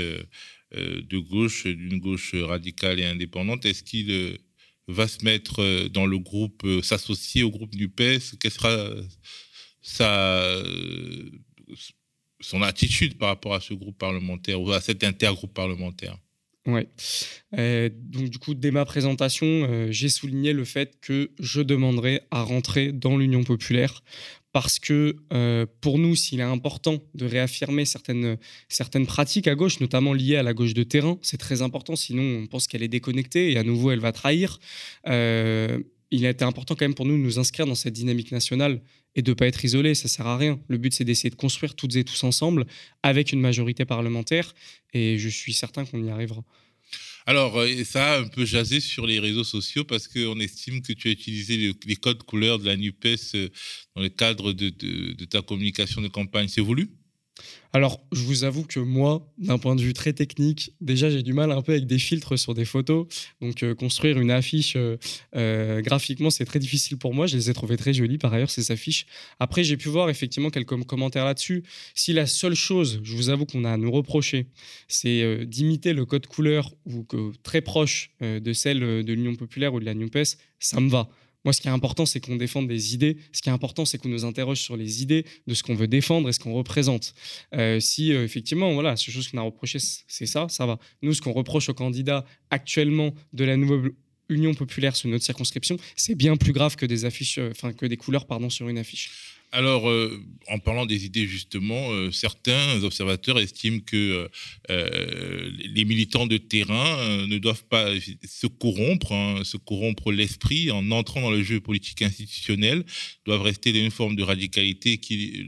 de 0.73 1.19
gauche, 1.19 1.67
d'une 1.67 1.99
gauche 1.99 2.35
radicale 2.35 3.01
et 3.01 3.05
indépendante. 3.05 3.67
Est-ce 3.67 3.83
qu'il 3.83 4.39
va 4.89 5.07
se 5.07 5.25
mettre 5.25 5.63
euh, 5.63 5.89
dans 5.89 6.07
le 6.07 6.19
groupe, 6.19 6.63
euh, 6.65 6.83
s'associer 6.83 7.43
au 7.43 7.51
groupe 7.51 7.75
du 7.75 7.89
PES 7.89 8.37
Quelle 8.41 8.51
sera 8.51 8.75
sa, 9.83 10.39
euh, 10.55 11.31
son 12.41 12.63
attitude 12.63 13.19
par 13.19 13.29
rapport 13.29 13.55
à 13.55 13.61
ce 13.61 13.75
groupe 13.75 13.99
parlementaire 13.99 14.61
ou 14.61 14.73
à 14.73 14.81
cet 14.81 15.05
intergroupe 15.05 15.55
parlementaire? 15.55 16.17
Ouais. 16.67 16.87
donc 17.53 18.29
du 18.29 18.39
coup, 18.39 18.53
dès 18.53 18.71
ma 18.71 18.85
présentation, 18.85 19.89
j'ai 19.91 20.11
souligné 20.11 20.53
le 20.53 20.67
fait 20.67 21.01
que 21.01 21.31
je 21.39 21.63
demanderais 21.63 22.27
à 22.31 22.43
rentrer 22.43 22.93
dans 22.93 23.17
l'Union 23.17 23.43
populaire 23.43 24.03
parce 24.53 24.79
que 24.79 25.17
euh, 25.33 25.67
pour 25.81 25.99
nous, 25.99 26.17
s'il 26.17 26.41
est 26.41 26.45
important 26.45 26.99
de 27.15 27.27
réaffirmer 27.27 27.85
certaines, 27.85 28.39
certaines 28.69 29.07
pratiques 29.07 29.47
à 29.47 29.55
gauche, 29.55 29.81
notamment 29.81 30.13
liées 30.13 30.37
à 30.37 30.43
la 30.43 30.55
gauche 30.55 30.75
de 30.75 30.83
terrain, 30.83 31.19
c'est 31.23 31.37
très 31.37 31.63
important, 31.63 31.97
sinon 31.97 32.43
on 32.43 32.47
pense 32.47 32.67
qu'elle 32.67 32.83
est 32.83 32.89
déconnectée 32.89 33.53
et 33.53 33.59
à 33.59 33.63
nouveau 33.63 33.91
elle 33.91 34.01
va 34.01 34.13
trahir. 34.13 34.59
Euh, 35.07 35.79
il 36.11 36.25
a 36.25 36.31
été 36.31 36.45
important 36.45 36.75
quand 36.75 36.85
même 36.85 36.95
pour 36.95 37.05
nous 37.05 37.19
de 37.19 37.23
nous 37.23 37.39
inscrire 37.39 37.67
dans 37.67 37.75
cette 37.75 37.93
dynamique 37.93 38.33
nationale 38.33 38.81
et 39.15 39.23
de 39.23 39.31
ne 39.31 39.35
pas 39.35 39.47
être 39.47 39.63
isolés, 39.65 39.95
ça 39.95 40.09
sert 40.09 40.27
à 40.27 40.39
rien. 40.39 40.59
Le 40.69 40.79
but, 40.79 40.95
c'est 40.95 41.05
d'essayer 41.05 41.29
de 41.29 41.35
construire 41.35 41.75
toutes 41.75 41.97
et 41.97 42.05
tous 42.05 42.25
ensemble 42.25 42.67
avec 43.03 43.33
une 43.33 43.41
majorité 43.41 43.85
parlementaire 43.85 44.55
et 44.95 45.19
je 45.19 45.29
suis 45.29 45.53
certain 45.53 45.85
qu'on 45.85 46.03
y 46.03 46.09
arrivera. 46.09 46.43
Alors, 47.29 47.59
euh, 47.59 47.85
ça 47.85 48.15
a 48.15 48.21
un 48.21 48.27
peu 48.27 48.47
jasé 48.47 48.81
sur 48.81 49.07
les 49.07 49.19
réseaux 49.21 49.45
sociaux 49.45 49.85
parce 49.85 50.09
qu'on 50.09 50.41
estime 50.41 50.81
que 50.81 50.95
tu 50.95 51.09
as 51.09 51.11
utilisé 51.11 51.75
les 51.85 51.97
codes 51.97 52.23
couleurs 52.23 52.59
de 52.59 52.65
la 52.65 52.75
NUPES 52.75 53.35
euh, 53.35 53.49
dans 53.95 54.01
le 54.01 54.09
cadre 54.09 54.55
de, 54.55 54.71
de 54.71 55.25
ta 55.27 55.43
communication 55.43 56.01
de 56.01 56.09
campagne. 56.09 56.49
C'est 56.49 56.63
voulu? 56.63 56.89
Alors, 57.73 58.01
je 58.13 58.23
vous 58.23 58.45
avoue 58.45 58.65
que 58.65 58.81
moi, 58.81 59.31
d'un 59.37 59.59
point 59.59 59.77
de 59.77 59.83
vue 59.83 59.93
très 59.93 60.15
technique, 60.15 60.73
déjà 60.81 61.11
j'ai 61.11 61.23
du 61.23 61.35
mal 61.35 61.53
un 61.53 61.61
peu 61.61 61.73
avec 61.73 61.87
des 61.87 61.99
filtres 61.99 62.39
sur 62.39 62.55
des 62.55 62.65
photos. 62.65 63.07
Donc, 63.43 63.63
euh, 63.63 63.75
construire 63.75 64.19
une 64.19 64.31
affiche 64.31 64.75
euh, 64.77 64.97
euh, 65.37 65.83
graphiquement, 65.83 66.31
c'est 66.31 66.47
très 66.47 66.59
difficile 66.59 66.97
pour 66.97 67.13
moi. 67.13 67.27
Je 67.27 67.37
les 67.37 67.51
ai 67.51 67.55
trouvées 67.55 67.77
très 67.77 67.93
jolies 67.93 68.17
par 68.17 68.33
ailleurs, 68.33 68.51
ces 68.51 68.73
affiches. 68.73 69.07
Après, 69.39 69.65
j'ai 69.65 69.77
pu 69.77 69.89
voir 69.89 70.09
effectivement 70.09 70.49
quelques 70.49 70.83
commentaires 70.85 71.27
là-dessus. 71.27 71.63
Si 71.95 72.15
la 72.15 72.27
seule 72.27 72.55
chose, 72.55 73.01
je 73.03 73.15
vous 73.15 73.29
avoue 73.29 73.45
qu'on 73.45 73.65
a 73.65 73.73
à 73.73 73.77
nous 73.77 73.91
reprocher, 73.91 74.47
c'est 74.89 75.45
d'imiter 75.45 75.93
le 75.93 76.07
code 76.07 76.27
couleur 76.27 76.75
ou 76.87 77.05
que, 77.05 77.33
très 77.43 77.61
proche 77.61 78.11
de 78.21 78.53
celle 78.53 78.81
de 78.81 79.13
l'Union 79.13 79.35
populaire 79.35 79.75
ou 79.75 79.81
de 79.81 79.85
la 79.85 79.95
NUPES, 79.95 80.39
ça 80.59 80.81
me 80.81 80.89
va. 80.89 81.09
Moi, 81.45 81.53
ce 81.53 81.61
qui 81.61 81.69
est 81.69 81.71
important, 81.71 82.05
c'est 82.05 82.21
qu'on 82.21 82.37
défende 82.37 82.69
des 82.69 82.95
idées. 82.95 83.17
Ce 83.33 83.43
qui 83.43 83.49
est 83.49 83.53
important, 83.53 83.85
c'est 83.85 83.99
qu'on 83.99 84.09
nous 84.09 84.25
interroge 84.25 84.61
sur 84.61 84.77
les 84.77 85.03
idées 85.03 85.25
de 85.47 85.55
ce 85.55 85.63
qu'on 85.63 85.75
veut 85.75 85.87
défendre 85.87 86.29
et 86.29 86.33
ce 86.33 86.41
qu'on 86.41 86.53
représente. 86.53 87.15
Euh, 87.55 87.81
si 87.81 88.13
euh, 88.13 88.25
effectivement, 88.25 88.73
voilà, 88.75 88.97
ce 88.97 89.11
chose 89.11 89.29
qu'on 89.29 89.39
a 89.39 89.43
reproché, 89.43 89.79
c'est 89.81 90.27
ça, 90.27 90.47
ça 90.49 90.67
va. 90.67 90.79
Nous, 91.03 91.15
ce 91.15 91.23
qu'on 91.23 91.33
reproche 91.33 91.69
aux 91.69 91.75
candidats 91.75 92.25
actuellement 92.51 93.15
de 93.33 93.45
la 93.45 93.57
nouvelle 93.57 93.93
Union 94.29 94.53
populaire 94.53 94.95
sur 94.95 95.09
notre 95.09 95.25
circonscription, 95.25 95.77
c'est 95.97 96.15
bien 96.15 96.37
plus 96.37 96.53
grave 96.53 96.77
que 96.77 96.87
des 96.87 97.05
affiches, 97.05 97.39
euh, 97.39 97.53
que 97.77 97.87
des 97.87 97.97
couleurs, 97.97 98.27
pardon, 98.27 98.51
sur 98.51 98.69
une 98.69 98.79
affiche. 98.79 99.38
Alors, 99.51 99.89
euh, 99.89 100.23
en 100.49 100.59
parlant 100.59 100.85
des 100.85 101.07
idées, 101.07 101.27
justement, 101.27 101.91
euh, 101.91 102.11
certains 102.11 102.83
observateurs 102.83 103.39
estiment 103.39 103.81
que 103.81 104.29
euh, 104.71 105.51
les 105.75 105.87
militants 105.87 106.27
de 106.27 106.37
terrain 106.37 107.27
ne 107.27 107.39
doivent 107.39 107.65
pas 107.65 107.91
se 108.25 108.47
corrompre, 108.47 109.13
hein, 109.13 109.43
se 109.45 109.57
corrompre 109.57 110.13
l'esprit 110.13 110.71
en 110.71 110.91
entrant 110.91 111.23
dans 111.23 111.31
le 111.31 111.43
jeu 111.43 111.61
politique 111.61 112.03
institutionnel, 112.03 112.85
doivent 113.25 113.43
rester 113.43 113.73
dans 113.73 113.79
une 113.79 113.91
forme 113.91 114.17
de 114.17 114.23
radicalité 114.23 114.99
qui, 114.99 115.47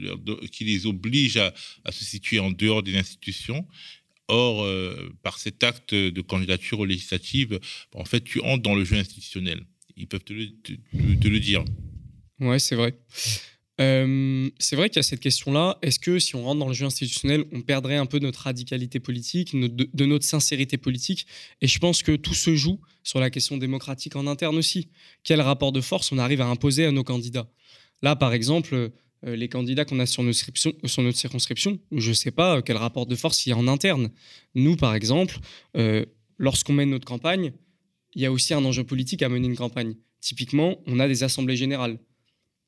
les 0.61 0.85
oblige 0.87 1.37
à, 1.37 1.53
se 1.91 2.03
situer 2.03 2.39
en 2.39 2.49
dehors 2.51 2.81
des 2.81 2.97
institutions. 2.97 3.67
Or, 4.27 4.65
par 5.23 5.39
cet 5.39 5.61
acte 5.61 5.93
de 5.93 6.21
candidature 6.21 6.79
aux 6.79 6.85
législatives, 6.85 7.59
en 7.93 8.05
fait, 8.05 8.23
tu 8.23 8.39
entres 8.39 8.63
dans 8.63 8.75
le 8.75 8.85
jeu 8.85 8.95
institutionnel. 8.95 9.65
Ils 9.97 10.07
peuvent 10.07 10.23
te 10.23 10.31
le, 10.31 10.47
te 11.19 11.27
le 11.27 11.39
dire. 11.41 11.65
Ouais, 12.39 12.57
c'est 12.57 12.75
vrai. 12.75 12.95
Euh, 13.81 14.49
c'est 14.59 14.75
vrai 14.75 14.89
qu'il 14.89 14.97
y 14.97 14.99
a 14.99 15.03
cette 15.03 15.19
question-là. 15.19 15.79
Est-ce 15.81 15.97
que 15.97 16.19
si 16.19 16.35
on 16.35 16.43
rentre 16.43 16.59
dans 16.59 16.67
le 16.67 16.73
jeu 16.73 16.85
institutionnel, 16.85 17.45
on 17.51 17.61
perdrait 17.61 17.95
un 17.95 18.05
peu 18.05 18.19
notre 18.19 18.41
radicalité 18.41 18.99
politique, 18.99 19.55
de, 19.55 20.05
notre 20.05 20.25
sincérité 20.25 20.77
politique? 20.77 21.25
Et 21.61 21.67
je 21.67 21.79
pense 21.79 22.03
que 22.03 22.15
tout 22.15 22.35
se 22.35 22.55
joue 22.55 22.79
sur 23.03 23.19
la 23.19 23.29
question 23.31 23.57
démocratique 23.57 24.15
en 24.15 24.27
interne 24.27 24.57
aussi. 24.57 24.89
Quel 25.23 25.41
rapport 25.41 25.71
de 25.71 25.81
force 25.81 26.11
on 26.11 26.19
arrive 26.19 26.41
à 26.41 26.47
imposer 26.47 26.85
à 26.85 26.91
nos 26.91 27.03
candidats? 27.03 27.49
Là, 28.03 28.15
par 28.15 28.33
exemple, 28.33 28.75
euh, 28.75 29.35
les 29.35 29.49
candidats 29.49 29.85
qu'on 29.85 29.99
a 29.99 30.05
sur 30.05 30.21
notre, 30.23 31.17
circonscription, 31.17 31.79
je 31.91 32.09
ne 32.09 32.13
sais 32.13 32.31
pas 32.31 32.61
quel 32.61 32.77
rapport 32.77 33.07
de 33.07 33.15
force 33.15 33.45
il 33.45 33.49
y 33.49 33.53
a 33.53 33.57
en 33.57 33.67
interne. 33.67 34.11
Nous, 34.53 34.75
par 34.75 34.93
exemple, 34.93 35.39
euh, 35.75 36.05
lorsqu'on 36.37 36.73
mène 36.73 36.91
notre 36.91 37.05
campagne, 37.05 37.51
il 38.13 38.21
y 38.21 38.25
a 38.25 38.31
aussi 38.31 38.53
un 38.53 38.63
enjeu 38.63 38.83
politique 38.83 39.23
à 39.23 39.29
mener 39.29 39.47
une 39.47 39.55
campagne. 39.55 39.95
Typiquement, 40.19 40.77
on 40.85 40.99
a 40.99 41.07
des 41.07 41.23
assemblées 41.23 41.55
générales 41.55 41.97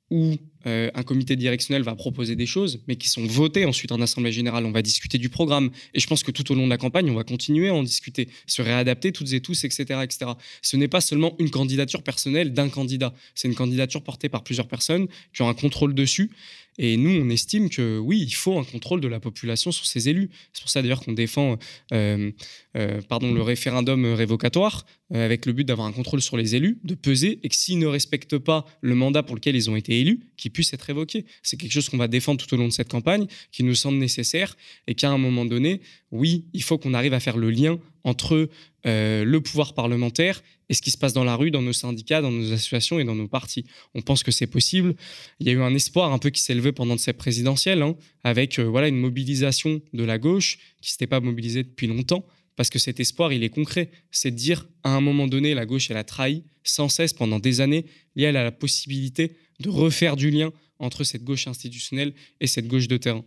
où 0.10 0.36
euh, 0.66 0.89
un 0.94 1.04
comité 1.04 1.36
directionnel 1.36 1.84
va 1.84 1.96
proposer 1.96 2.36
des 2.36 2.46
choses, 2.46 2.82
mais 2.88 2.96
qui 2.96 3.10
sont 3.10 3.26
votées 3.26 3.66
ensuite 3.66 3.92
en 3.92 4.00
Assemblée 4.00 4.32
générale. 4.32 4.66
On 4.66 4.72
va 4.72 4.82
discuter 4.82 5.18
du 5.18 5.30
programme. 5.30 5.72
Et 5.94 6.00
je 6.00 6.08
pense 6.08 6.24
que 6.24 6.32
tout 6.32 6.50
au 6.52 6.56
long 6.56 6.66
de 6.66 6.70
la 6.70 6.78
campagne, 6.78 7.10
on 7.10 7.16
va 7.16 7.24
continuer 7.24 7.70
à 7.70 7.74
en 7.74 7.84
discuter, 7.84 8.30
se 8.48 8.62
réadapter 8.62 9.12
toutes 9.12 9.34
et 9.34 9.42
tous, 9.42 9.63
etc. 9.66 10.00
etc. 10.04 10.32
Ce 10.62 10.78
n'est 10.78 10.88
pas 10.88 11.02
seulement 11.02 11.36
une 11.39 11.50
candidature 11.50 12.04
personnelle 12.04 12.54
d'un 12.54 12.70
candidat. 12.70 13.13
C'est 13.36 13.48
une 13.48 13.56
candidature 13.56 14.04
portée 14.04 14.30
par 14.30 14.44
plusieurs 14.44 14.68
personnes 14.68 15.08
qui 15.34 15.42
ont 15.42 15.50
un 15.50 15.54
contrôle 15.54 15.94
dessus. 15.94 16.32
Et 16.78 16.98
nous, 16.98 17.12
on 17.12 17.30
estime 17.30 17.70
que 17.70 18.00
oui, 18.00 18.22
il 18.22 18.34
faut 18.34 18.58
un 18.58 18.64
contrôle 18.64 19.02
de 19.02 19.08
la 19.08 19.20
population 19.20 19.72
sur 19.72 19.86
ses 19.86 20.10
élus. 20.10 20.30
C'est 20.54 20.62
pour 20.62 20.70
ça 20.70 20.82
d'ailleurs 20.82 21.02
qu'on 21.02 21.14
défend 21.14 21.58
euh, 21.94 22.32
euh, 22.76 23.02
pardon, 23.08 23.32
le 23.32 23.42
référendum 23.42 24.06
révocatoire 24.14 24.86
euh, 25.14 25.24
avec 25.24 25.46
le 25.46 25.54
but 25.54 25.66
d'avoir 25.66 25.88
un 25.88 25.92
contrôle 25.92 26.22
sur 26.22 26.38
les 26.38 26.56
élus, 26.56 26.80
de 26.84 26.96
peser 26.96 27.40
et 27.44 27.50
que 27.50 27.56
s'ils 27.56 27.78
ne 27.78 27.86
respectent 27.86 28.38
pas 28.38 28.66
le 28.82 28.96
mandat 28.96 29.22
pour 29.22 29.36
lequel 29.36 29.56
ils 29.56 29.70
ont 29.70 29.76
été 29.76 30.00
élus, 30.00 30.22
qu'ils 30.38 30.52
puissent 30.52 30.74
être 30.74 30.84
révoqués. 30.84 31.26
C'est 31.44 31.58
quelque 31.58 31.74
chose 31.74 31.90
qu'on 31.90 31.98
va 31.98 32.08
défendre 32.08 32.44
tout 32.44 32.54
au 32.54 32.58
long 32.58 32.68
de 32.68 32.74
cette 32.74 32.90
campagne, 32.90 33.28
qui 33.52 33.64
nous 33.64 33.76
semble 33.76 33.98
nécessaire 33.98 34.58
et 34.88 34.96
qu'à 34.96 35.12
un 35.12 35.20
moment 35.20 35.46
donné, 35.46 35.82
oui, 36.12 36.46
il 36.54 36.64
faut 36.64 36.78
qu'on 36.78 36.94
arrive 36.94 37.14
à 37.14 37.20
faire 37.20 37.38
le 37.38 37.52
lien 37.52 37.80
entre 38.04 38.50
le 38.86 39.38
pouvoir 39.40 39.74
parlementaire 39.74 40.44
ce 40.74 40.82
qui 40.82 40.92
se 40.92 40.98
passe 40.98 41.14
dans 41.14 41.24
la 41.24 41.36
rue, 41.36 41.52
dans 41.52 41.62
nos 41.62 41.74
syndicats, 41.74 42.22
dans 42.22 42.32
nos 42.32 42.52
associations 42.52 43.00
et 43.00 43.04
dans 43.04 43.16
nos 43.16 43.28
partis. 43.28 43.66
On 43.94 44.02
pense 44.02 44.24
que 44.24 44.32
c'est 44.32 44.48
possible. 44.48 44.96
Il 45.40 45.48
y 45.48 45.50
a 45.50 45.54
eu 45.54 45.62
un 45.62 45.74
espoir 45.74 46.12
un 46.14 46.20
peu 46.20 46.30
qui 46.30 46.42
s'est 46.42 46.56
levé 46.56 46.72
pendant 46.72 46.98
cette 46.98 47.18
présidentielle, 47.18 47.82
hein, 47.82 47.96
avec 48.24 48.60
voilà 48.60 48.88
une 48.88 49.00
mobilisation 49.00 49.82
de 49.94 50.04
la 50.04 50.18
gauche 50.18 50.58
qui 50.82 50.92
s'était 50.92 51.08
pas 51.08 51.20
mobilisée 51.20 51.64
depuis 51.64 51.88
longtemps 51.88 52.26
parce 52.56 52.70
que 52.70 52.80
cet 52.80 53.00
espoir, 53.00 53.34
il 53.34 53.44
est 53.44 53.50
concret. 53.50 53.90
C'est 54.12 54.32
de 54.32 54.36
dire, 54.36 54.68
à 54.84 54.90
un 54.96 55.02
moment 55.02 55.28
donné, 55.28 55.54
la 55.54 55.66
gauche, 55.66 55.90
elle 55.90 55.98
a 55.98 56.04
trahi 56.04 56.44
sans 56.64 56.90
cesse 56.90 57.14
pendant 57.14 57.40
des 57.40 57.62
années. 57.62 57.86
Et 58.16 58.24
elle 58.24 58.38
a 58.38 58.44
la 58.44 58.52
possibilité 58.52 59.36
de 59.60 59.70
refaire 59.70 60.16
du 60.16 60.30
lien 60.30 60.52
entre 60.80 61.04
cette 61.04 61.24
gauche 61.24 61.48
institutionnelle 61.48 62.14
et 62.40 62.48
cette 62.48 62.68
gauche 62.68 62.88
de 62.88 62.98
terrain. 62.98 63.26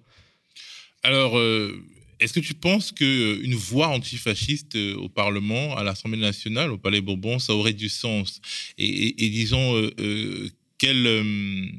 Alors, 1.03 1.39
euh, 1.39 1.83
est-ce 2.21 2.33
que 2.33 2.41
tu 2.41 2.55
penses 2.55 2.93
qu'une 2.93 3.55
voix 3.55 3.89
antifasciste 3.89 4.77
euh, 4.77 4.97
au 4.97 5.09
Parlement, 5.09 5.77
à 5.77 5.85
l'Assemblée 5.85 6.21
nationale, 6.21 6.71
au 6.71 6.79
Palais 6.79 7.01
Bourbon, 7.01 7.39
ça 7.39 7.55
aurait 7.55 7.73
du 7.73 7.89
sens? 7.89 8.41
Et, 8.79 9.13
disons, 9.31 9.77
euh, 9.77 10.51
quelle, 10.79 11.73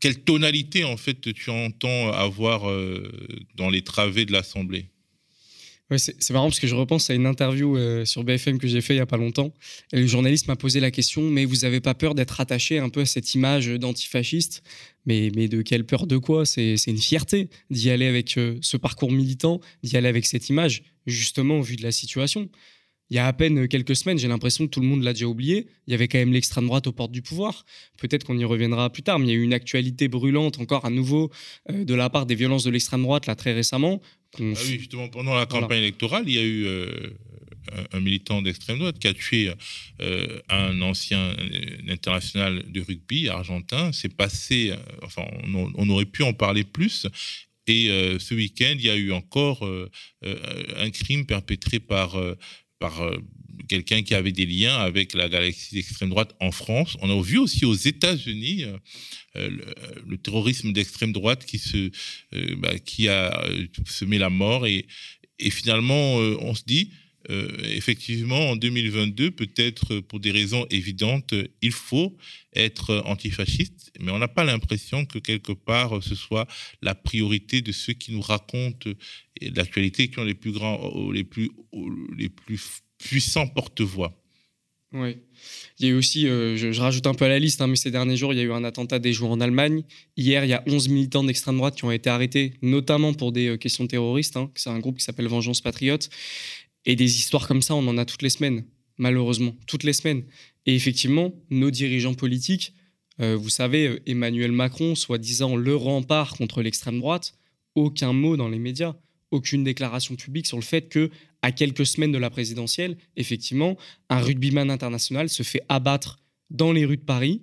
quelle 0.00 0.22
tonalité, 0.22 0.84
en 0.84 0.96
fait, 0.96 1.32
tu 1.32 1.50
entends 1.50 2.12
avoir 2.12 2.62
dans 3.56 3.70
les 3.70 3.82
travées 3.82 4.24
de 4.24 4.32
l'Assemblée? 4.32 4.86
C'est 5.98 6.30
marrant 6.30 6.48
parce 6.48 6.60
que 6.60 6.66
je 6.66 6.74
repense 6.74 7.10
à 7.10 7.14
une 7.14 7.26
interview 7.26 7.76
euh, 7.76 8.04
sur 8.04 8.22
BFM 8.22 8.58
que 8.58 8.68
j'ai 8.68 8.80
fait 8.80 8.94
il 8.94 8.98
y 8.98 9.00
a 9.00 9.06
pas 9.06 9.16
longtemps. 9.16 9.52
Le 9.92 10.06
journaliste 10.06 10.46
m'a 10.46 10.56
posé 10.56 10.78
la 10.80 10.90
question 10.90 11.22
Mais 11.22 11.44
vous 11.44 11.56
n'avez 11.56 11.80
pas 11.80 11.94
peur 11.94 12.14
d'être 12.14 12.40
attaché 12.40 12.78
un 12.78 12.88
peu 12.88 13.00
à 13.00 13.06
cette 13.06 13.34
image 13.34 13.68
d'antifasciste? 13.68 14.62
Mais, 15.06 15.30
mais 15.34 15.48
de 15.48 15.62
quelle 15.62 15.84
peur 15.84 16.06
de 16.06 16.18
quoi? 16.18 16.46
C'est 16.46 16.76
une 16.86 16.98
fierté 16.98 17.48
d'y 17.70 17.90
aller 17.90 18.06
avec 18.06 18.36
euh, 18.38 18.58
ce 18.60 18.76
parcours 18.76 19.10
militant, 19.10 19.60
d'y 19.82 19.96
aller 19.96 20.08
avec 20.08 20.26
cette 20.26 20.48
image, 20.48 20.82
justement 21.06 21.58
au 21.58 21.62
vu 21.62 21.76
de 21.76 21.82
la 21.82 21.92
situation. 21.92 22.48
Il 23.10 23.16
y 23.16 23.18
a 23.18 23.26
à 23.26 23.32
peine 23.32 23.66
quelques 23.66 23.96
semaines, 23.96 24.18
j'ai 24.18 24.28
l'impression 24.28 24.66
que 24.66 24.70
tout 24.70 24.80
le 24.80 24.86
monde 24.86 25.02
l'a 25.02 25.12
déjà 25.12 25.26
oublié. 25.26 25.66
Il 25.88 25.90
y 25.90 25.94
avait 25.94 26.06
quand 26.06 26.18
même 26.18 26.32
l'extrême 26.32 26.66
droite 26.66 26.86
aux 26.86 26.92
portes 26.92 27.10
du 27.10 27.22
pouvoir. 27.22 27.66
Peut-être 27.98 28.24
qu'on 28.24 28.38
y 28.38 28.44
reviendra 28.44 28.88
plus 28.90 29.02
tard, 29.02 29.18
mais 29.18 29.26
il 29.26 29.30
y 29.30 29.32
a 29.32 29.36
eu 29.36 29.42
une 29.42 29.52
actualité 29.52 30.06
brûlante 30.06 30.60
encore 30.60 30.84
à 30.84 30.90
nouveau 30.90 31.30
euh, 31.70 31.84
de 31.84 31.94
la 31.94 32.08
part 32.08 32.24
des 32.24 32.36
violences 32.36 32.62
de 32.62 32.70
l'extrême 32.70 33.02
droite 33.02 33.26
là 33.26 33.34
très 33.34 33.52
récemment. 33.52 34.00
Ah 34.38 34.42
oui, 34.42 34.78
justement, 34.78 35.08
pendant 35.08 35.34
la 35.34 35.46
campagne 35.46 35.78
électorale, 35.78 36.24
il 36.26 36.34
y 36.34 36.38
a 36.38 36.42
eu 36.42 36.64
euh, 36.64 37.10
un, 37.92 38.00
militant 38.00 38.42
d'extrême 38.42 38.78
droite 38.78 38.98
qui 38.98 39.08
a 39.08 39.14
tué 39.14 39.52
euh, 40.00 40.40
un 40.48 40.80
ancien 40.82 41.34
international 41.88 42.64
de 42.70 42.80
rugby 42.80 43.28
argentin. 43.28 43.90
C'est 43.92 44.14
passé, 44.14 44.72
enfin, 45.02 45.24
on, 45.74 45.88
aurait 45.88 46.04
pu 46.04 46.22
en 46.22 46.32
parler 46.32 46.64
plus. 46.64 47.06
Et 47.66 47.88
ce 48.18 48.34
week-end, 48.34 48.74
il 48.74 48.84
y 48.84 48.90
a 48.90 48.96
eu 48.96 49.12
encore 49.12 49.68
un 50.22 50.90
crime 50.90 51.26
perpétré 51.26 51.78
par 51.78 52.16
par 52.80 53.02
euh, 53.02 53.16
quelqu'un 53.68 54.02
qui 54.02 54.14
avait 54.14 54.32
des 54.32 54.46
liens 54.46 54.76
avec 54.76 55.14
la 55.14 55.28
galaxie 55.28 55.74
d'extrême 55.74 56.10
droite 56.10 56.34
en 56.40 56.50
France. 56.50 56.96
On 57.00 57.10
a 57.10 57.22
vu 57.22 57.38
aussi 57.38 57.64
aux 57.64 57.74
États-Unis 57.74 58.64
euh, 58.64 58.76
euh, 59.36 59.50
le, 60.06 60.18
terrorisme 60.18 60.72
d'extrême 60.72 61.12
droite 61.12 61.44
qui, 61.44 61.58
se, 61.58 61.90
bah, 62.56 62.78
qui 62.78 63.08
a 63.08 63.44
semé 63.86 64.18
la 64.18 64.30
mort. 64.30 64.66
Et, 64.66 64.86
et 65.38 65.50
finalement, 65.50 66.16
on 66.16 66.54
se 66.54 66.62
dit, 66.66 66.90
effectivement, 67.28 68.50
en 68.50 68.56
2022, 68.56 69.30
peut-être 69.30 70.00
pour 70.00 70.20
des 70.20 70.32
raisons 70.32 70.66
évidentes, 70.70 71.34
il 71.62 71.72
faut 71.72 72.16
être 72.54 73.02
antifasciste, 73.06 73.92
mais 74.00 74.10
on 74.10 74.18
n'a 74.18 74.28
pas 74.28 74.44
l'impression 74.44 75.06
que 75.06 75.18
quelque 75.18 75.52
part 75.52 76.02
ce 76.02 76.14
soit 76.14 76.46
la 76.82 76.94
priorité 76.94 77.62
de 77.62 77.72
ceux 77.72 77.92
qui 77.92 78.12
nous 78.12 78.20
racontent 78.20 78.90
l'actualité, 79.40 80.08
qui 80.08 80.18
ont 80.18 80.24
les 80.24 80.34
plus 80.34 80.52
grands, 80.52 81.10
les 81.10 81.24
plus, 81.24 81.50
les 82.16 82.28
plus 82.28 82.82
puissants 83.00 83.48
porte-voix. 83.48 84.16
Oui. 84.92 85.16
Il 85.78 85.86
y 85.86 85.88
a 85.88 85.92
eu 85.92 85.96
aussi, 85.96 86.26
euh, 86.26 86.56
je, 86.56 86.80
rajoute 86.80 87.06
un 87.06 87.14
peu 87.14 87.24
à 87.24 87.28
la 87.28 87.38
liste, 87.38 87.60
hein, 87.60 87.68
mais 87.68 87.76
ces 87.76 87.90
derniers 87.90 88.16
jours, 88.16 88.32
il 88.32 88.36
y 88.36 88.40
a 88.40 88.44
eu 88.44 88.52
un 88.52 88.64
attentat 88.64 88.98
des 88.98 89.12
jours 89.12 89.30
en 89.30 89.40
Allemagne. 89.40 89.82
Hier, 90.16 90.44
il 90.44 90.48
y 90.48 90.52
a 90.52 90.62
11 90.66 90.88
militants 90.88 91.24
d'extrême 91.24 91.56
droite 91.56 91.76
qui 91.76 91.84
ont 91.84 91.92
été 91.92 92.10
arrêtés, 92.10 92.54
notamment 92.60 93.14
pour 93.14 93.32
des 93.32 93.48
euh, 93.48 93.56
questions 93.56 93.86
terroristes. 93.86 94.36
Hein. 94.36 94.50
C'est 94.56 94.70
un 94.70 94.78
groupe 94.80 94.98
qui 94.98 95.04
s'appelle 95.04 95.28
Vengeance 95.28 95.60
Patriote. 95.60 96.10
Et 96.86 96.96
des 96.96 97.16
histoires 97.16 97.46
comme 97.46 97.62
ça, 97.62 97.74
on 97.74 97.86
en 97.86 97.98
a 97.98 98.04
toutes 98.04 98.22
les 98.22 98.30
semaines, 98.30 98.64
malheureusement, 98.98 99.54
toutes 99.66 99.84
les 99.84 99.92
semaines. 99.92 100.24
Et 100.66 100.74
effectivement, 100.74 101.32
nos 101.50 101.70
dirigeants 101.70 102.14
politiques, 102.14 102.74
euh, 103.20 103.36
vous 103.36 103.50
savez, 103.50 104.00
Emmanuel 104.06 104.50
Macron, 104.50 104.94
soi-disant 104.94 105.56
le 105.56 105.76
rempart 105.76 106.36
contre 106.36 106.62
l'extrême 106.62 106.98
droite, 106.98 107.34
aucun 107.74 108.12
mot 108.12 108.36
dans 108.36 108.48
les 108.48 108.58
médias 108.58 108.96
aucune 109.30 109.64
déclaration 109.64 110.16
publique 110.16 110.46
sur 110.46 110.56
le 110.56 110.62
fait 110.62 110.88
que, 110.88 111.10
à 111.42 111.52
quelques 111.52 111.86
semaines 111.86 112.12
de 112.12 112.18
la 112.18 112.30
présidentielle, 112.30 112.96
effectivement, 113.16 113.76
un 114.08 114.20
rugbyman 114.20 114.70
international 114.70 115.28
se 115.28 115.42
fait 115.42 115.62
abattre 115.68 116.18
dans 116.50 116.72
les 116.72 116.84
rues 116.84 116.96
de 116.96 117.02
Paris 117.02 117.42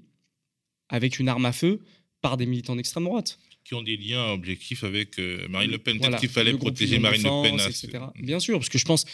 avec 0.90 1.20
une 1.20 1.30
arme 1.30 1.46
à 1.46 1.52
feu 1.52 1.82
par 2.22 2.38
des 2.38 2.46
militants 2.46 2.76
d'extrême 2.76 3.06
droite. 3.06 3.40
Qui 3.64 3.74
ont 3.74 3.82
des 3.82 3.98
liens 3.98 4.32
objectifs 4.32 4.84
avec 4.84 5.20
euh, 5.20 5.48
Marine 5.50 5.72
Le 5.72 5.78
Pen. 5.78 6.00
Peut-être 6.00 6.20
qu'il 6.20 6.30
fallait 6.30 6.54
protéger 6.54 7.00
Marine 7.00 7.24
Le 7.24 7.44
Pen. 7.44 7.60
Etc. 7.68 8.00
Bien 8.22 8.40
sûr, 8.40 8.60
parce 8.60 8.70
que 8.70 8.78
je 8.78 8.86
pense, 8.86 9.06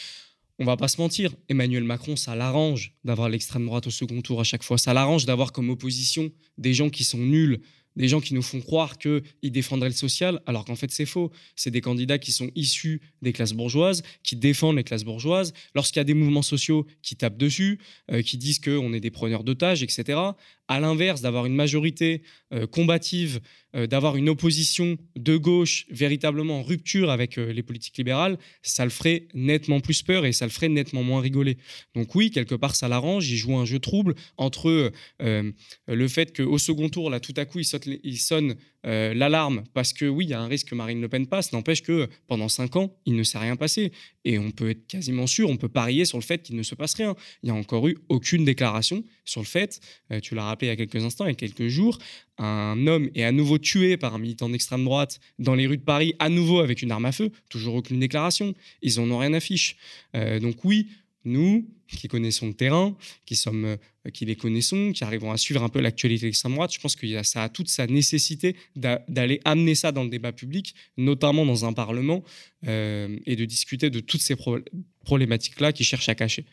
on 0.59 0.65
va 0.65 0.77
pas 0.77 0.87
se 0.87 1.01
mentir, 1.01 1.33
Emmanuel 1.49 1.83
Macron, 1.83 2.15
ça 2.15 2.35
l'arrange 2.35 2.93
d'avoir 3.03 3.29
l'extrême 3.29 3.65
droite 3.65 3.87
au 3.87 3.89
second 3.89 4.21
tour 4.21 4.39
à 4.39 4.43
chaque 4.43 4.63
fois. 4.63 4.77
Ça 4.77 4.93
l'arrange 4.93 5.25
d'avoir 5.25 5.51
comme 5.51 5.69
opposition 5.69 6.31
des 6.57 6.73
gens 6.73 6.89
qui 6.89 7.03
sont 7.03 7.17
nuls, 7.17 7.61
des 7.95 8.07
gens 8.07 8.21
qui 8.21 8.33
nous 8.33 8.41
font 8.41 8.61
croire 8.61 8.97
qu'ils 8.97 9.51
défendraient 9.51 9.89
le 9.89 9.95
social, 9.95 10.41
alors 10.45 10.65
qu'en 10.65 10.75
fait 10.75 10.91
c'est 10.91 11.05
faux. 11.05 11.31
C'est 11.55 11.71
des 11.71 11.81
candidats 11.81 12.17
qui 12.17 12.31
sont 12.31 12.49
issus 12.55 13.01
des 13.21 13.33
classes 13.33 13.53
bourgeoises, 13.53 14.03
qui 14.23 14.35
défendent 14.35 14.77
les 14.77 14.83
classes 14.83 15.03
bourgeoises. 15.03 15.53
Lorsqu'il 15.75 15.99
y 15.99 16.01
a 16.01 16.05
des 16.05 16.13
mouvements 16.13 16.41
sociaux 16.41 16.85
qui 17.01 17.15
tapent 17.15 17.37
dessus, 17.37 17.79
euh, 18.11 18.21
qui 18.21 18.37
disent 18.37 18.59
qu'on 18.59 18.93
est 18.93 18.99
des 18.99 19.11
preneurs 19.11 19.43
d'otages, 19.43 19.83
etc., 19.83 20.19
à 20.67 20.79
l'inverse 20.79 21.21
d'avoir 21.21 21.45
une 21.45 21.55
majorité 21.55 22.21
euh, 22.53 22.67
combative, 22.67 23.41
euh, 23.75 23.87
d'avoir 23.87 24.15
une 24.15 24.29
opposition 24.29 24.97
de 25.15 25.37
gauche 25.37 25.85
véritablement 25.89 26.59
en 26.59 26.63
rupture 26.63 27.09
avec 27.09 27.37
euh, 27.37 27.51
les 27.51 27.63
politiques 27.63 27.97
libérales, 27.97 28.37
ça 28.61 28.83
le 28.83 28.91
ferait 28.91 29.27
nettement 29.33 29.79
plus 29.79 30.03
peur 30.03 30.25
et 30.25 30.33
ça 30.33 30.45
le 30.45 30.51
ferait 30.51 30.69
nettement 30.69 31.03
moins 31.03 31.19
rigoler. 31.19 31.57
Donc 31.95 32.13
oui, 32.13 32.29
quelque 32.29 32.53
part, 32.53 32.75
ça 32.75 32.87
l'arrange. 32.87 33.29
Il 33.29 33.37
joue 33.37 33.57
un 33.57 33.65
jeu 33.65 33.79
trouble 33.79 34.13
entre 34.37 34.91
le 35.19 36.07
fait 36.07 36.35
qu'au 36.35 36.57
second 36.57 36.89
tour, 36.89 37.09
là, 37.09 37.19
tout 37.19 37.33
à 37.37 37.45
coup, 37.45 37.59
il, 37.59 38.17
sonne 38.17 38.55
l'alarme 38.83 39.63
parce 39.73 39.93
que 39.93 40.05
oui, 40.05 40.25
il 40.25 40.29
y 40.29 40.33
a 40.33 40.41
un 40.41 40.47
risque 40.47 40.69
que 40.69 40.75
Marine 40.75 41.01
Le 41.01 41.09
Pen 41.09 41.27
passe. 41.27 41.51
N'empêche 41.53 41.81
que 41.81 42.07
pendant 42.27 42.49
cinq 42.49 42.75
ans, 42.75 42.95
il 43.05 43.15
ne 43.15 43.23
s'est 43.23 43.37
rien 43.37 43.55
passé. 43.55 43.91
Et 44.25 44.37
on 44.37 44.51
peut 44.51 44.69
être 44.69 44.87
quasiment 44.87 45.27
sûr, 45.27 45.49
on 45.49 45.57
peut 45.57 45.69
parier 45.69 46.05
sur 46.05 46.17
le 46.17 46.23
fait 46.23 46.43
qu'il 46.43 46.55
ne 46.55 46.63
se 46.63 46.75
passe 46.75 46.93
rien. 46.95 47.15
Il 47.41 47.47
n'y 47.47 47.51
a 47.51 47.59
encore 47.59 47.87
eu 47.87 47.97
aucune 48.09 48.45
déclaration 48.45 49.03
sur 49.25 49.41
le 49.41 49.47
fait, 49.47 49.79
tu 50.21 50.35
l'as 50.35 50.49
rappelé 50.53 50.67
il 50.67 50.71
y 50.71 50.73
a 50.73 50.75
quelques 50.75 51.03
instants, 51.03 51.25
il 51.25 51.29
y 51.29 51.31
a 51.31 51.35
quelques 51.35 51.67
jours, 51.67 51.97
un 52.37 52.87
homme 52.87 53.09
est 53.15 53.23
à 53.23 53.31
nouveau 53.31 53.57
tué 53.57 53.97
par 53.97 54.15
un 54.15 54.19
militant 54.19 54.49
d'extrême 54.49 54.83
droite 54.83 55.19
dans 55.39 55.55
les 55.55 55.67
rues 55.67 55.77
de 55.77 55.83
Paris, 55.83 56.13
à 56.19 56.29
nouveau 56.29 56.59
avec 56.59 56.81
une 56.81 56.91
arme 56.91 57.05
à 57.05 57.11
feu, 57.11 57.31
toujours 57.49 57.75
aucune 57.75 57.99
déclaration. 57.99 58.53
Ils 58.81 58.99
n'en 58.99 59.11
ont 59.11 59.19
rien 59.19 59.33
à. 59.33 59.39
Euh, 60.15 60.39
donc 60.39 60.63
oui, 60.63 60.87
nous, 61.25 61.67
qui 61.87 62.07
connaissons 62.07 62.47
le 62.47 62.53
terrain, 62.53 62.95
qui, 63.25 63.35
sommes, 63.35 63.65
euh, 63.65 64.09
qui 64.13 64.25
les 64.25 64.35
connaissons, 64.35 64.91
qui 64.93 65.03
arrivons 65.03 65.31
à 65.31 65.37
suivre 65.37 65.63
un 65.63 65.69
peu 65.69 65.79
l'actualité 65.79 66.21
de 66.21 66.27
l'extrême 66.27 66.53
droite, 66.53 66.73
je 66.73 66.79
pense 66.79 66.95
que 66.95 67.23
ça 67.23 67.43
a 67.43 67.49
toute 67.49 67.69
sa 67.69 67.87
nécessité 67.87 68.55
d'aller 68.75 69.39
amener 69.45 69.75
ça 69.75 69.91
dans 69.91 70.03
le 70.03 70.09
débat 70.09 70.31
public, 70.31 70.75
notamment 70.97 71.45
dans 71.45 71.65
un 71.65 71.73
Parlement, 71.73 72.23
euh, 72.67 73.17
et 73.25 73.35
de 73.35 73.45
discuter 73.45 73.89
de 73.89 73.99
toutes 73.99 74.21
ces 74.21 74.35
problématiques-là 75.03 75.71
qui 75.71 75.83
cherchent 75.83 76.09
à 76.09 76.15
cacher. 76.15 76.45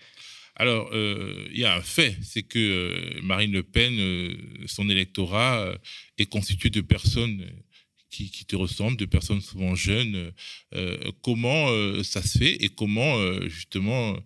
Alors, 0.60 0.90
euh, 0.92 1.48
il 1.50 1.58
y 1.58 1.64
a 1.64 1.74
un 1.74 1.80
fait, 1.80 2.18
c'est 2.20 2.42
que 2.42 2.58
euh, 2.58 3.20
Marine 3.22 3.50
Le 3.50 3.62
Pen, 3.62 3.98
euh, 3.98 4.34
son 4.66 4.90
électorat 4.90 5.74
est 6.18 6.26
constitué 6.26 6.68
de 6.68 6.82
personnes 6.82 7.46
qui, 8.10 8.44
te 8.44 8.56
ressemblent, 8.56 8.96
de 8.96 9.04
personnes 9.04 9.40
souvent 9.40 9.74
jeunes. 9.74 10.32
comment 11.22 11.68
ça 12.02 12.22
se 12.22 12.38
fait 12.38 12.62
et 12.64 12.68
comment 12.68 13.16
justement 13.48 14.16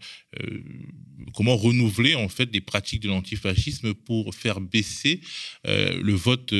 comment 1.34 1.56
renouveler 1.56 2.14
en 2.14 2.28
fait 2.28 2.48
les 2.52 2.60
pratiques 2.60 3.00
de 3.00 3.08
l'antifascisme 3.08 3.94
pour 3.94 4.34
faire 4.34 4.60
baisser 4.60 5.20
le 5.64 6.12
vote 6.12 6.54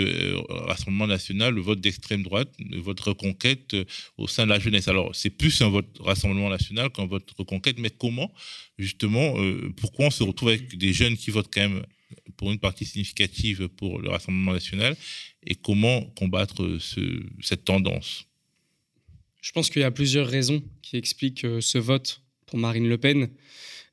Rassemblement 0.49 1.07
national, 1.07 1.55
le 1.55 1.61
vote 1.61 1.81
d'extrême 1.81 2.23
droite, 2.23 2.53
le 2.59 2.79
vote 2.79 3.01
reconquête 3.01 3.77
au 4.17 4.29
sein 4.29 4.45
de 4.45 4.51
la 4.51 4.59
jeunesse? 4.59 4.89
Alors 4.89 5.15
c'est 5.15 5.31
plus 5.31 5.61
un 5.63 5.69
vote 5.69 5.99
Rassemblement 6.01 6.51
national 6.51 6.91
qu'un 6.91 7.07
vote 7.07 7.31
reconquête, 7.37 7.79
mais 7.79 7.91
comment 7.91 8.33
justement, 8.79 9.35
pourquoi 9.77 10.07
on 10.07 10.11
se 10.11 10.23
retrouve 10.23 10.51
avec 10.51 10.77
des 10.77 10.93
jeunes 10.93 11.17
qui 11.17 11.31
votent 11.31 11.53
quand 11.53 11.69
même 11.69 11.85
pour 12.37 12.51
une 12.53 12.59
partie 12.59 12.85
significative 12.85 13.69
pour 13.69 13.99
le 14.01 14.11
Rassemblement 14.11 14.53
national 14.53 14.97
et 15.47 15.55
comment 15.55 16.03
combattre 16.17 16.79
cette 17.41 17.65
tendance? 17.65 18.27
Je 19.45 19.53
pense 19.53 19.69
qu'il 19.69 19.83
y 19.83 19.85
a 19.85 19.91
plusieurs 19.91 20.27
raisons 20.27 20.63
qui 20.81 20.97
expliquent 20.97 21.45
euh, 21.45 21.61
ce 21.61 21.77
vote 21.77 22.23
pour 22.47 22.59
Marine 22.59 22.89
Le 22.89 22.97
Pen. 22.97 23.29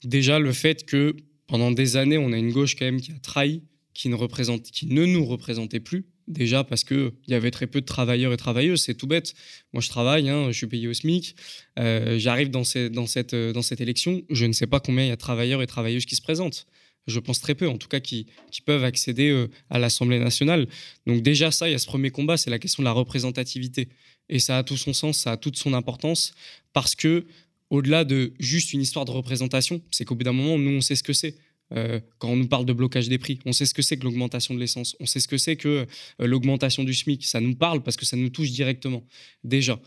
Déjà, 0.01 0.39
le 0.39 0.54
fait 0.54 0.86
que 0.86 1.13
pendant 1.45 1.71
des 1.71 1.97
années, 1.97 2.17
on 2.17 2.32
a 2.32 2.38
une 2.38 2.54
gauche 2.54 2.77
quand 2.77 2.86
même 2.86 3.01
qui 3.01 3.12
a 3.12 3.19
trahi, 3.19 3.62
qui 3.93 4.08
ne, 4.08 4.15
représente, 4.15 4.71
qui 4.71 4.86
ne 4.86 5.06
nous 5.06 5.25
représentait 5.25 5.82
plus. 5.82 6.06
Déjà 6.30 6.63
parce 6.63 6.86
qu'il 6.86 7.12
y 7.27 7.34
avait 7.34 7.51
très 7.51 7.67
peu 7.67 7.82
de 7.82 7.86
travailleurs 7.86 8.32
et 8.32 8.38
travailleuses, 8.38 8.84
c'est 8.84 8.93
tout 8.93 9.08
bête. 9.08 9.34
Moi, 9.73 9.82
je 9.82 9.89
travaille, 9.89 10.30
hein, 10.30 10.47
je 10.47 10.58
suis 10.58 10.67
payé 10.67 10.88
au 10.88 10.93
SMIC. 10.93 11.36
Euh, 11.77 12.17
j'arrive 12.17 12.49
dans, 12.49 12.63
cette, 12.63 13.36
dans 13.36 13.62
cette 13.62 13.82
élection, 13.82 14.21
je 14.30 14.45
ne 14.45 14.54
sais 14.54 14.67
pas 14.67 14.80
combien 14.80 15.04
il 15.04 15.10
y 15.10 15.12
a 15.12 15.15
de 15.15 15.19
travailleurs 15.19 15.62
et 15.62 15.67
travailleuses 15.67 16.06
qui 16.06 16.15
se 16.15 16.21
présentent 16.21 16.65
je 17.07 17.19
pense 17.19 17.39
très 17.39 17.55
peu, 17.55 17.67
en 17.67 17.77
tout 17.77 17.87
cas, 17.87 17.99
qui, 17.99 18.27
peuvent 18.65 18.83
accéder 18.83 19.29
euh, 19.29 19.49
à 19.69 19.79
l'Assemblée 19.79 20.19
nationale. 20.19 20.67
Donc 21.07 21.21
déjà, 21.21 21.51
ça, 21.51 21.67
il 21.67 21.71
y 21.71 21.75
a 21.75 21.79
ce 21.79 21.87
premier 21.87 22.11
combat, 22.11 22.37
c'est 22.37 22.49
la 22.49 22.59
question 22.59 22.83
de 22.83 22.85
la 22.85 22.91
représentativité. 22.91 23.89
Et 24.29 24.39
ça 24.39 24.57
a 24.57 24.63
tout 24.63 24.77
son 24.77 24.93
sens, 24.93 25.17
ça 25.17 25.31
a 25.31 25.37
toute 25.37 25.57
son 25.57 25.73
importance, 25.73 26.33
parce 26.73 26.95
que 26.95 27.25
au-delà 27.69 28.03
de 28.03 28.33
juste 28.39 28.73
une 28.73 28.81
histoire 28.81 29.05
de 29.05 29.11
représentation, 29.11 29.81
c'est 29.91 30.05
qu'au 30.05 30.15
bout 30.15 30.23
d'un 30.23 30.33
moment, 30.33 30.57
nous, 30.57 30.77
on 30.77 30.81
sait 30.81 30.95
ce 30.95 31.03
que 31.03 31.13
c'est. 31.13 31.35
Euh, 31.73 32.01
quand 32.19 32.27
on 32.27 32.35
nous 32.35 32.49
parle 32.49 32.65
de 32.65 32.73
blocage 32.73 33.07
des 33.07 33.17
prix, 33.17 33.39
on 33.45 33.53
sait 33.53 33.65
ce 33.65 33.73
que 33.73 33.81
c'est 33.81 33.95
que 33.95 34.03
l'augmentation 34.03 34.53
de 34.53 34.59
l'essence, 34.59 34.97
on 34.99 35.05
sait 35.05 35.21
ce 35.21 35.27
que 35.29 35.37
c'est 35.37 35.55
que 35.55 35.87
euh, 36.19 36.27
l'augmentation 36.27 36.83
du 36.83 36.93
SMIC. 36.93 37.25
Ça 37.25 37.39
nous 37.39 37.55
parle 37.55 37.81
parce 37.81 37.95
que 37.95 38.05
ça 38.05 38.17
nous 38.17 38.29
touche 38.29 38.51
directement, 38.51 39.03
déjà. 39.43 39.79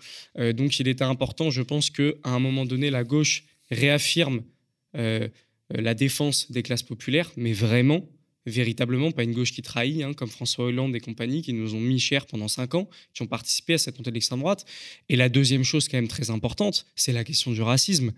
donc 0.55 0.81
il 0.81 0.89
était 0.89 1.05
important, 1.05 1.51
je 1.51 1.63
pense, 1.63 1.91
qu'à 1.91 2.13
un 2.25 2.39
moment 2.39 2.65
donné, 2.65 2.91
la 2.91 3.05
gauche 3.05 3.45
réaffirme 3.71 4.43
la 5.71 5.95
défense 5.95 6.51
des 6.51 6.63
classes 6.63 6.83
populaires, 6.83 7.33
mais 7.37 7.53
vraiment, 7.53 8.09
véritablement, 8.47 9.11
pas 9.11 9.23
une 9.23 9.33
gauche 9.33 9.53
qui 9.53 9.63
trahit, 9.63 10.03
hein, 10.03 10.13
comme 10.13 10.29
François 10.29 10.67
Hollande 10.67 10.95
et 10.95 11.01
compagnie, 11.01 11.43
qui 11.43 11.53
nous 11.53 11.75
ont 11.75 11.81
mis 11.81 11.99
cher 11.99 12.27
pendant 12.27 12.49
cinq 12.49 12.75
ans, 12.75 12.89
qui 13.15 13.23
ont 13.23 13.27
participé 13.27 13.75
à 13.75 13.79
cette 13.79 13.99
montée 13.99 14.11
de 14.11 14.15
l'extrême 14.15 14.41
droite. 14.41 14.65
Et 15.09 15.17
la 15.17 15.29
deuxième 15.29 15.65
chose, 15.65 15.89
quand 15.89 15.97
même 15.97 16.09
très 16.09 16.31
importante, 16.31 16.87
c'est 16.97 17.13
la 17.13 17.25
question 17.25 17.53
du 17.53 17.63
racisme. 17.63 18.13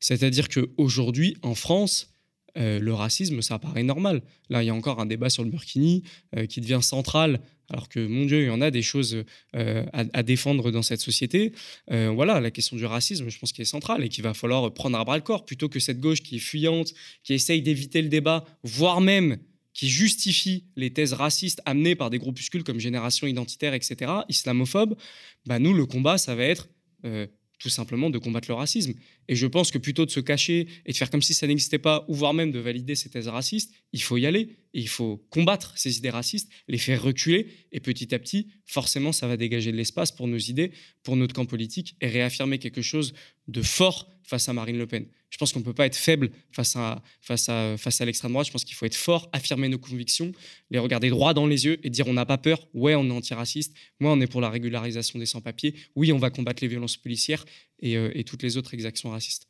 C'est-à-dire 0.00 0.48
qu'aujourd'hui, 0.48 1.36
en 1.42 1.54
France, 1.54 2.14
euh, 2.56 2.78
le 2.78 2.94
racisme, 2.94 3.42
ça 3.42 3.58
paraît 3.58 3.82
normal. 3.82 4.22
Là, 4.48 4.62
il 4.62 4.66
y 4.66 4.70
a 4.70 4.74
encore 4.74 5.00
un 5.00 5.06
débat 5.06 5.28
sur 5.28 5.44
le 5.44 5.50
Burkini 5.50 6.02
euh, 6.36 6.46
qui 6.46 6.60
devient 6.60 6.80
central 6.82 7.40
alors 7.70 7.88
que, 7.88 8.04
mon 8.06 8.24
Dieu, 8.24 8.42
il 8.42 8.46
y 8.46 8.50
en 8.50 8.60
a 8.60 8.70
des 8.70 8.82
choses 8.82 9.24
euh, 9.54 9.84
à, 9.92 10.22
défendre 10.22 10.70
dans 10.70 10.82
cette 10.82 11.00
société. 11.00 11.52
Euh, 11.90 12.10
voilà, 12.14 12.40
la 12.40 12.50
question 12.50 12.76
du 12.76 12.84
racisme, 12.84 13.28
je 13.28 13.38
pense 13.38 13.52
qu'elle 13.52 13.64
est 13.64 13.66
centrale 13.66 14.04
et 14.04 14.08
qu'il 14.08 14.22
va 14.22 14.34
falloir 14.34 14.72
prendre 14.72 14.98
à 14.98 15.04
bras 15.04 15.16
le 15.16 15.22
corps, 15.22 15.44
plutôt 15.44 15.68
que 15.68 15.80
cette 15.80 16.00
gauche 16.00 16.22
qui 16.22 16.36
est 16.36 16.40
fuyante, 16.40 16.92
qui 17.24 17.34
essaye 17.34 17.62
d'éviter 17.62 18.02
le 18.02 18.08
débat, 18.08 18.44
voire 18.62 19.00
même 19.00 19.38
qui 19.76 19.90
justifie 19.90 20.64
les 20.76 20.90
thèses 20.90 21.12
racistes 21.12 21.60
amenées 21.66 21.94
par 21.94 22.08
des 22.08 22.18
groupuscules 22.18 22.64
comme 22.64 22.80
Génération 22.80 23.26
Identitaire, 23.26 23.74
etc., 23.74 24.10
islamophobes, 24.28 24.96
bah 25.44 25.58
nous, 25.58 25.74
le 25.74 25.84
combat, 25.84 26.16
ça 26.16 26.34
va 26.34 26.44
être 26.44 26.68
euh, 27.04 27.26
tout 27.58 27.68
simplement 27.68 28.10
de 28.10 28.18
combattre 28.18 28.48
le 28.48 28.54
racisme. 28.54 28.94
Et 29.28 29.34
je 29.34 29.46
pense 29.46 29.70
que 29.70 29.78
plutôt 29.78 30.04
de 30.04 30.10
se 30.10 30.20
cacher 30.20 30.68
et 30.84 30.92
de 30.92 30.96
faire 30.96 31.10
comme 31.10 31.22
si 31.22 31.34
ça 31.34 31.46
n'existait 31.46 31.78
pas, 31.78 32.04
ou 32.08 32.14
voire 32.14 32.34
même 32.34 32.50
de 32.50 32.58
valider 32.58 32.94
ces 32.94 33.08
thèses 33.08 33.28
racistes, 33.28 33.72
il 33.92 34.02
faut 34.02 34.16
y 34.16 34.26
aller. 34.26 34.56
Et 34.74 34.80
il 34.80 34.88
faut 34.88 35.24
combattre 35.30 35.72
ces 35.76 35.96
idées 35.96 36.10
racistes, 36.10 36.50
les 36.68 36.78
faire 36.78 37.02
reculer. 37.02 37.48
Et 37.72 37.80
petit 37.80 38.14
à 38.14 38.18
petit, 38.18 38.48
forcément, 38.66 39.12
ça 39.12 39.26
va 39.26 39.36
dégager 39.36 39.72
de 39.72 39.76
l'espace 39.76 40.12
pour 40.12 40.28
nos 40.28 40.38
idées, 40.38 40.72
pour 41.02 41.16
notre 41.16 41.34
camp 41.34 41.46
politique, 41.46 41.96
et 42.00 42.08
réaffirmer 42.08 42.58
quelque 42.58 42.82
chose 42.82 43.14
de 43.48 43.62
fort 43.62 44.10
face 44.22 44.48
à 44.48 44.52
Marine 44.52 44.78
Le 44.78 44.86
Pen. 44.86 45.06
Je 45.36 45.38
pense 45.38 45.52
qu'on 45.52 45.58
ne 45.58 45.64
peut 45.66 45.74
pas 45.74 45.84
être 45.84 45.96
faible 45.96 46.30
face 46.50 46.76
à, 46.76 47.02
face 47.20 47.50
à, 47.50 47.76
face 47.76 48.00
à 48.00 48.06
l'extrême 48.06 48.32
droite. 48.32 48.46
Je 48.46 48.52
pense 48.52 48.64
qu'il 48.64 48.74
faut 48.74 48.86
être 48.86 48.94
fort, 48.94 49.28
affirmer 49.34 49.68
nos 49.68 49.76
convictions, 49.76 50.32
les 50.70 50.78
regarder 50.78 51.10
droit 51.10 51.34
dans 51.34 51.46
les 51.46 51.66
yeux 51.66 51.78
et 51.84 51.90
dire 51.90 52.06
on 52.08 52.14
n'a 52.14 52.24
pas 52.24 52.38
peur. 52.38 52.66
Ouais, 52.72 52.94
on 52.94 53.04
est 53.04 53.12
antiraciste. 53.12 53.74
Moi, 54.00 54.10
on 54.10 54.20
est 54.22 54.26
pour 54.26 54.40
la 54.40 54.48
régularisation 54.48 55.18
des 55.18 55.26
sans-papiers. 55.26 55.74
Oui, 55.94 56.10
on 56.10 56.16
va 56.16 56.30
combattre 56.30 56.62
les 56.62 56.68
violences 56.68 56.96
policières 56.96 57.44
et, 57.80 57.98
euh, 57.98 58.10
et 58.14 58.24
toutes 58.24 58.42
les 58.42 58.56
autres 58.56 58.72
exactions 58.72 59.10
racistes. 59.10 59.46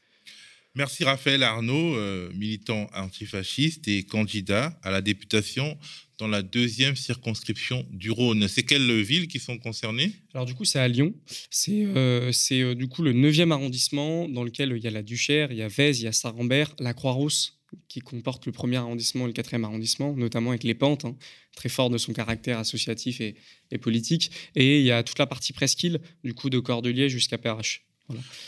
Merci 0.76 1.04
Raphaël 1.04 1.42
Arnaud, 1.42 1.96
euh, 1.96 2.30
militant 2.34 2.86
antifasciste 2.94 3.88
et 3.88 4.02
candidat 4.02 4.78
à 4.82 4.90
la 4.90 5.00
députation 5.00 5.78
dans 6.18 6.28
la 6.28 6.42
deuxième 6.42 6.96
circonscription 6.96 7.86
du 7.90 8.10
Rhône. 8.10 8.46
C'est 8.46 8.62
quelles 8.62 9.00
villes 9.00 9.26
qui 9.26 9.38
sont 9.38 9.56
concernées? 9.56 10.12
Alors 10.34 10.44
du 10.44 10.52
coup, 10.52 10.66
c'est 10.66 10.78
à 10.78 10.86
Lyon. 10.86 11.14
C'est 11.48 11.82
euh, 11.82 12.30
euh, 12.52 12.74
du 12.74 12.88
coup 12.88 13.02
le 13.02 13.14
9e 13.14 13.52
arrondissement 13.52 14.28
dans 14.28 14.44
lequel 14.44 14.74
il 14.76 14.84
y 14.84 14.86
a 14.86 14.90
la 14.90 15.02
Duchère, 15.02 15.50
il 15.50 15.56
y 15.56 15.62
a 15.62 15.68
Vèze, 15.68 16.00
il 16.00 16.04
y 16.04 16.08
a 16.08 16.12
Saint-Rambert, 16.12 16.74
la 16.78 16.92
Croix-Rousse 16.92 17.58
qui 17.88 18.00
comporte 18.00 18.44
le 18.44 18.52
premier 18.52 18.76
arrondissement 18.76 19.24
et 19.24 19.28
le 19.28 19.32
quatrième 19.32 19.64
arrondissement, 19.64 20.14
notamment 20.14 20.50
avec 20.50 20.62
les 20.62 20.74
pentes, 20.74 21.06
hein, 21.06 21.16
très 21.56 21.70
fort 21.70 21.88
de 21.88 21.96
son 21.96 22.12
caractère 22.12 22.58
associatif 22.58 23.22
et, 23.22 23.34
et, 23.70 23.78
politique. 23.78 24.30
Et 24.54 24.80
il 24.80 24.84
y 24.84 24.92
a 24.92 25.02
toute 25.02 25.18
la 25.18 25.26
partie 25.26 25.54
presqu'île, 25.54 26.00
du 26.22 26.34
coup 26.34 26.50
de 26.50 26.58
Cordelier 26.58 27.08
jusqu'à 27.08 27.38
Perrache. 27.38 27.85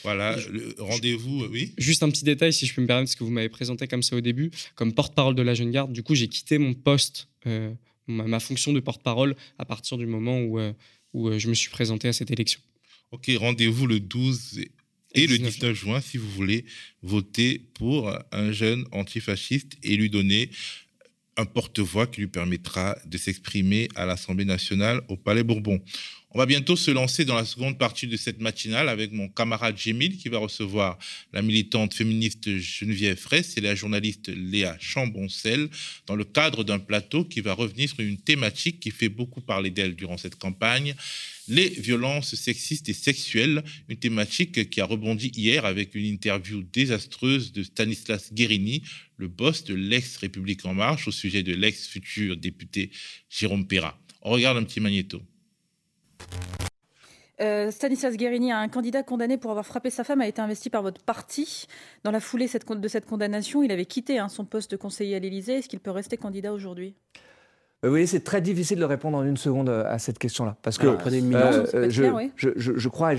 Voilà, 0.05 0.37
rendez-vous, 0.79 1.44
euh, 1.44 1.49
oui. 1.51 1.73
Juste 1.79 2.03
un 2.03 2.11
petit 2.11 2.25
détail, 2.25 2.53
si 2.53 2.66
je 2.66 2.75
peux 2.75 2.83
me 2.83 2.87
permettre, 2.87 3.11
parce 3.11 3.16
que 3.16 3.25
vous 3.25 3.31
m'avez 3.31 3.49
présenté 3.49 3.88
comme 3.88 4.03
ça 4.03 4.16
au 4.16 4.21
début, 4.21 4.51
comme 4.75 4.92
porte-parole 4.92 5.35
de 5.35 5.42
la 5.42 5.55
jeune 5.55 5.71
garde. 5.71 5.92
Du 5.92 6.03
coup, 6.03 6.14
j'ai 6.14 6.29
quitté 6.29 6.59
mon 6.59 6.75
poste, 6.75 7.29
euh, 7.47 7.73
ma, 8.07 8.40
fonction 8.40 8.73
de 8.73 8.81
porte-parole, 8.81 9.37
à 9.59 9.64
partir 9.64 9.99
du 9.99 10.07
moment 10.07 10.40
où, 10.40 10.59
euh, 10.59 10.73
où 11.12 11.37
je 11.38 11.49
me 11.49 11.55
suis 11.55 11.71
présenté 11.71 12.09
à 12.09 12.12
cette 12.12 12.31
élection. 12.31 12.61
Ok, 13.11 13.31
rendez-vous 13.37 13.87
le 13.87 14.01
12 14.01 14.61
et, 15.14 15.27
le 15.27 15.38
19 15.38 15.75
juin 15.75 16.01
si 16.01 16.18
vous 16.18 16.29
voulez 16.29 16.66
voter 17.03 17.62
pour 17.75 18.12
un 18.31 18.53
jeune 18.53 18.85
antifasciste 18.92 19.79
et 19.83 19.97
lui 19.97 20.11
donner 20.11 20.51
un 21.38 21.47
porte-voix 21.47 22.07
qui 22.07 22.21
lui 22.21 22.29
permettra 22.29 22.99
de 23.07 23.16
s'exprimer 23.16 23.88
à 23.94 24.05
l'Assemblée 24.05 24.44
nationale 24.44 25.01
au 25.09 25.16
Palais 25.16 25.44
Bourbon. 25.44 25.81
On 26.32 26.38
va 26.38 26.44
bientôt 26.44 26.76
se 26.76 26.90
lancer 26.90 27.24
dans 27.24 27.36
la 27.36 27.46
seconde 27.46 27.78
partie 27.78 28.06
de 28.06 28.18
cette 28.18 28.38
matinale 28.38 28.90
avec 28.90 29.12
mon 29.12 29.28
camarade 29.28 29.78
Jémil 29.78 30.18
qui 30.18 30.28
va 30.28 30.36
recevoir 30.36 30.98
la 31.32 31.40
militante 31.40 31.94
féministe 31.94 32.58
Geneviève 32.58 33.16
Fraisse 33.16 33.56
et 33.56 33.62
la 33.62 33.74
journaliste 33.74 34.28
Léa 34.28 34.76
Chamboncel 34.78 35.70
dans 36.06 36.16
le 36.16 36.24
cadre 36.24 36.64
d'un 36.64 36.80
plateau 36.80 37.24
qui 37.24 37.40
va 37.40 37.54
revenir 37.54 37.88
sur 37.88 38.00
une 38.00 38.18
thématique 38.18 38.78
qui 38.78 38.90
fait 38.90 39.08
beaucoup 39.08 39.40
parler 39.40 39.70
d'elle 39.70 39.96
durant 39.96 40.18
cette 40.18 40.36
campagne, 40.36 40.94
les 41.48 41.70
violences 41.70 42.34
sexistes 42.34 42.90
et 42.90 42.94
sexuelles, 42.94 43.64
une 43.88 43.96
thématique 43.96 44.68
qui 44.68 44.82
a 44.82 44.84
rebondi 44.84 45.32
hier 45.34 45.64
avec 45.64 45.94
une 45.94 46.04
interview 46.04 46.62
désastreuse 46.62 47.52
de 47.52 47.62
Stanislas 47.62 48.34
Guérini, 48.34 48.82
le 49.16 49.28
boss 49.28 49.64
de 49.64 49.74
l'ex-République 49.74 50.66
en 50.66 50.74
marche 50.74 51.08
au 51.08 51.10
sujet 51.10 51.42
de 51.42 51.54
l'ex-futur 51.54 52.36
député 52.36 52.90
Jérôme 53.30 53.66
Perra. 53.66 53.98
On 54.20 54.30
regarde 54.30 54.58
un 54.58 54.64
petit 54.64 54.80
magnéto. 54.80 55.22
Euh, 57.40 57.70
Stanislas 57.70 58.16
Guérini, 58.16 58.50
un 58.50 58.68
candidat 58.68 59.02
condamné 59.02 59.37
pour 59.37 59.50
avoir 59.50 59.64
frappé 59.64 59.90
sa 59.90 60.04
femme, 60.04 60.20
a 60.20 60.26
été 60.26 60.40
investi 60.40 60.70
par 60.70 60.83
votre 60.83 61.02
parti. 61.02 61.66
Dans 62.04 62.11
la 62.11 62.20
foulée 62.20 62.46
de 62.46 62.88
cette 62.88 63.07
condamnation, 63.07 63.62
il 63.62 63.70
avait 63.70 63.85
quitté 63.85 64.18
hein, 64.18 64.28
son 64.28 64.44
poste 64.44 64.72
de 64.72 64.76
conseiller 64.76 65.16
à 65.16 65.18
l'Élysée. 65.18 65.59
Est-ce 65.59 65.68
qu'il 65.68 65.81
peut 65.81 65.90
rester 65.90 66.16
candidat 66.16 66.52
aujourd'hui? 66.52 66.94
Euh, 67.85 67.90
oui, 67.90 68.09
c'est 68.09 68.24
très 68.24 68.40
difficile 68.40 68.81
de 68.81 68.85
répondre 68.85 69.16
en 69.16 69.24
une 69.24 69.37
seconde 69.37 69.68
euh, 69.68 69.85
à 69.87 70.00
cette 70.00 70.18
question-là. 70.18 70.57
Parce 70.62 70.78
que 70.78 70.87
je, 70.87 72.88
crois, 72.88 73.14
et 73.14 73.18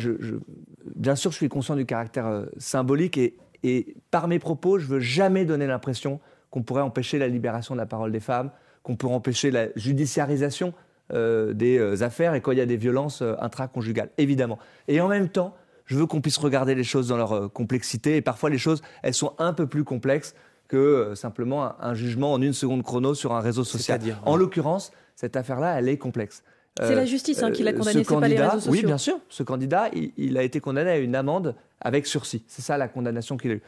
bien 0.96 1.16
sûr, 1.16 1.32
je 1.32 1.38
suis 1.38 1.50
conscient 1.50 1.78
du 1.78 1.86
caractère 1.86 2.46
symbolique 2.58 3.18
et, 3.18 3.38
et, 3.64 3.96
par 4.12 4.28
mes 4.28 4.40
propos, 4.40 4.80
je 4.80 4.88
veux 4.88 5.00
jamais 5.00 5.46
donner 5.46 5.66
l'impression 5.66 6.20
qu'on 6.50 6.64
pourrait 6.64 6.82
empêcher 6.82 7.20
la 7.20 7.30
libération 7.30 7.74
de 7.74 7.80
la 7.80 7.86
parole 7.86 8.12
des 8.12 8.20
femmes, 8.20 8.52
qu'on 8.84 8.98
pourrait 8.98 9.14
empêcher 9.14 9.50
la 9.50 9.68
judiciarisation 9.78 10.74
euh, 11.12 11.54
des 11.54 11.80
euh, 11.80 12.04
affaires 12.04 12.36
et 12.36 12.42
quand 12.42 12.52
il 12.52 12.60
y 12.60 12.62
a 12.62 12.68
des 12.68 12.78
violences 12.78 13.24
euh, 13.24 13.34
intraconjugales, 13.42 14.12
évidemment. 14.20 14.60
Et 14.88 15.02
en 15.02 15.08
même 15.08 15.28
temps, 15.28 15.56
je 15.86 15.96
veux 15.98 16.06
qu'on 16.06 16.22
puisse 16.22 16.38
regarder 16.38 16.76
les 16.76 16.84
choses 16.84 17.08
dans 17.08 17.18
leur 17.18 17.52
complexité. 17.52 18.18
Et 18.18 18.22
parfois, 18.22 18.52
les 18.52 18.60
choses, 18.60 18.84
elles 19.02 19.16
sont 19.16 19.34
un 19.40 19.54
peu 19.54 19.66
plus 19.66 19.84
complexes 19.84 20.36
que 20.68 21.14
simplement 21.16 21.74
un, 21.82 21.96
jugement 21.96 22.32
en 22.32 22.42
une 22.44 22.54
seconde 22.54 22.84
chrono 22.84 23.16
sur 23.16 23.34
un 23.34 23.40
réseau 23.40 23.64
social. 23.64 24.00
En 24.24 24.36
l'occurrence, 24.36 24.92
cette 25.16 25.36
affaire-là, 25.36 25.80
elle 25.80 25.90
est 25.90 25.98
complexe. 25.98 26.44
C'est 26.80 26.94
la 26.94 27.06
justice 27.06 27.42
hein, 27.42 27.52
qui 27.52 27.64
l'a 27.64 27.74
condamné, 27.74 28.04
c'est 28.04 28.16
pas 28.16 28.28
les 28.28 28.40
réseaux 28.40 28.60
sociaux. 28.60 28.72
Oui, 28.72 28.84
bien 28.86 29.00
sûr. 29.00 29.20
Ce 29.30 29.42
candidat, 29.42 29.90
il, 30.16 30.38
a 30.38 30.44
été 30.44 30.60
condamné 30.60 30.92
à 30.92 30.98
une 31.00 31.16
amende 31.16 31.56
avec 31.82 32.06
sursis. 32.06 32.44
C'est 32.46 32.62
ça 32.62 32.78
la 32.78 32.88
condamnation 32.88 33.36
qu'il 33.36 33.50
a 33.50 33.54
eue. 33.56 33.64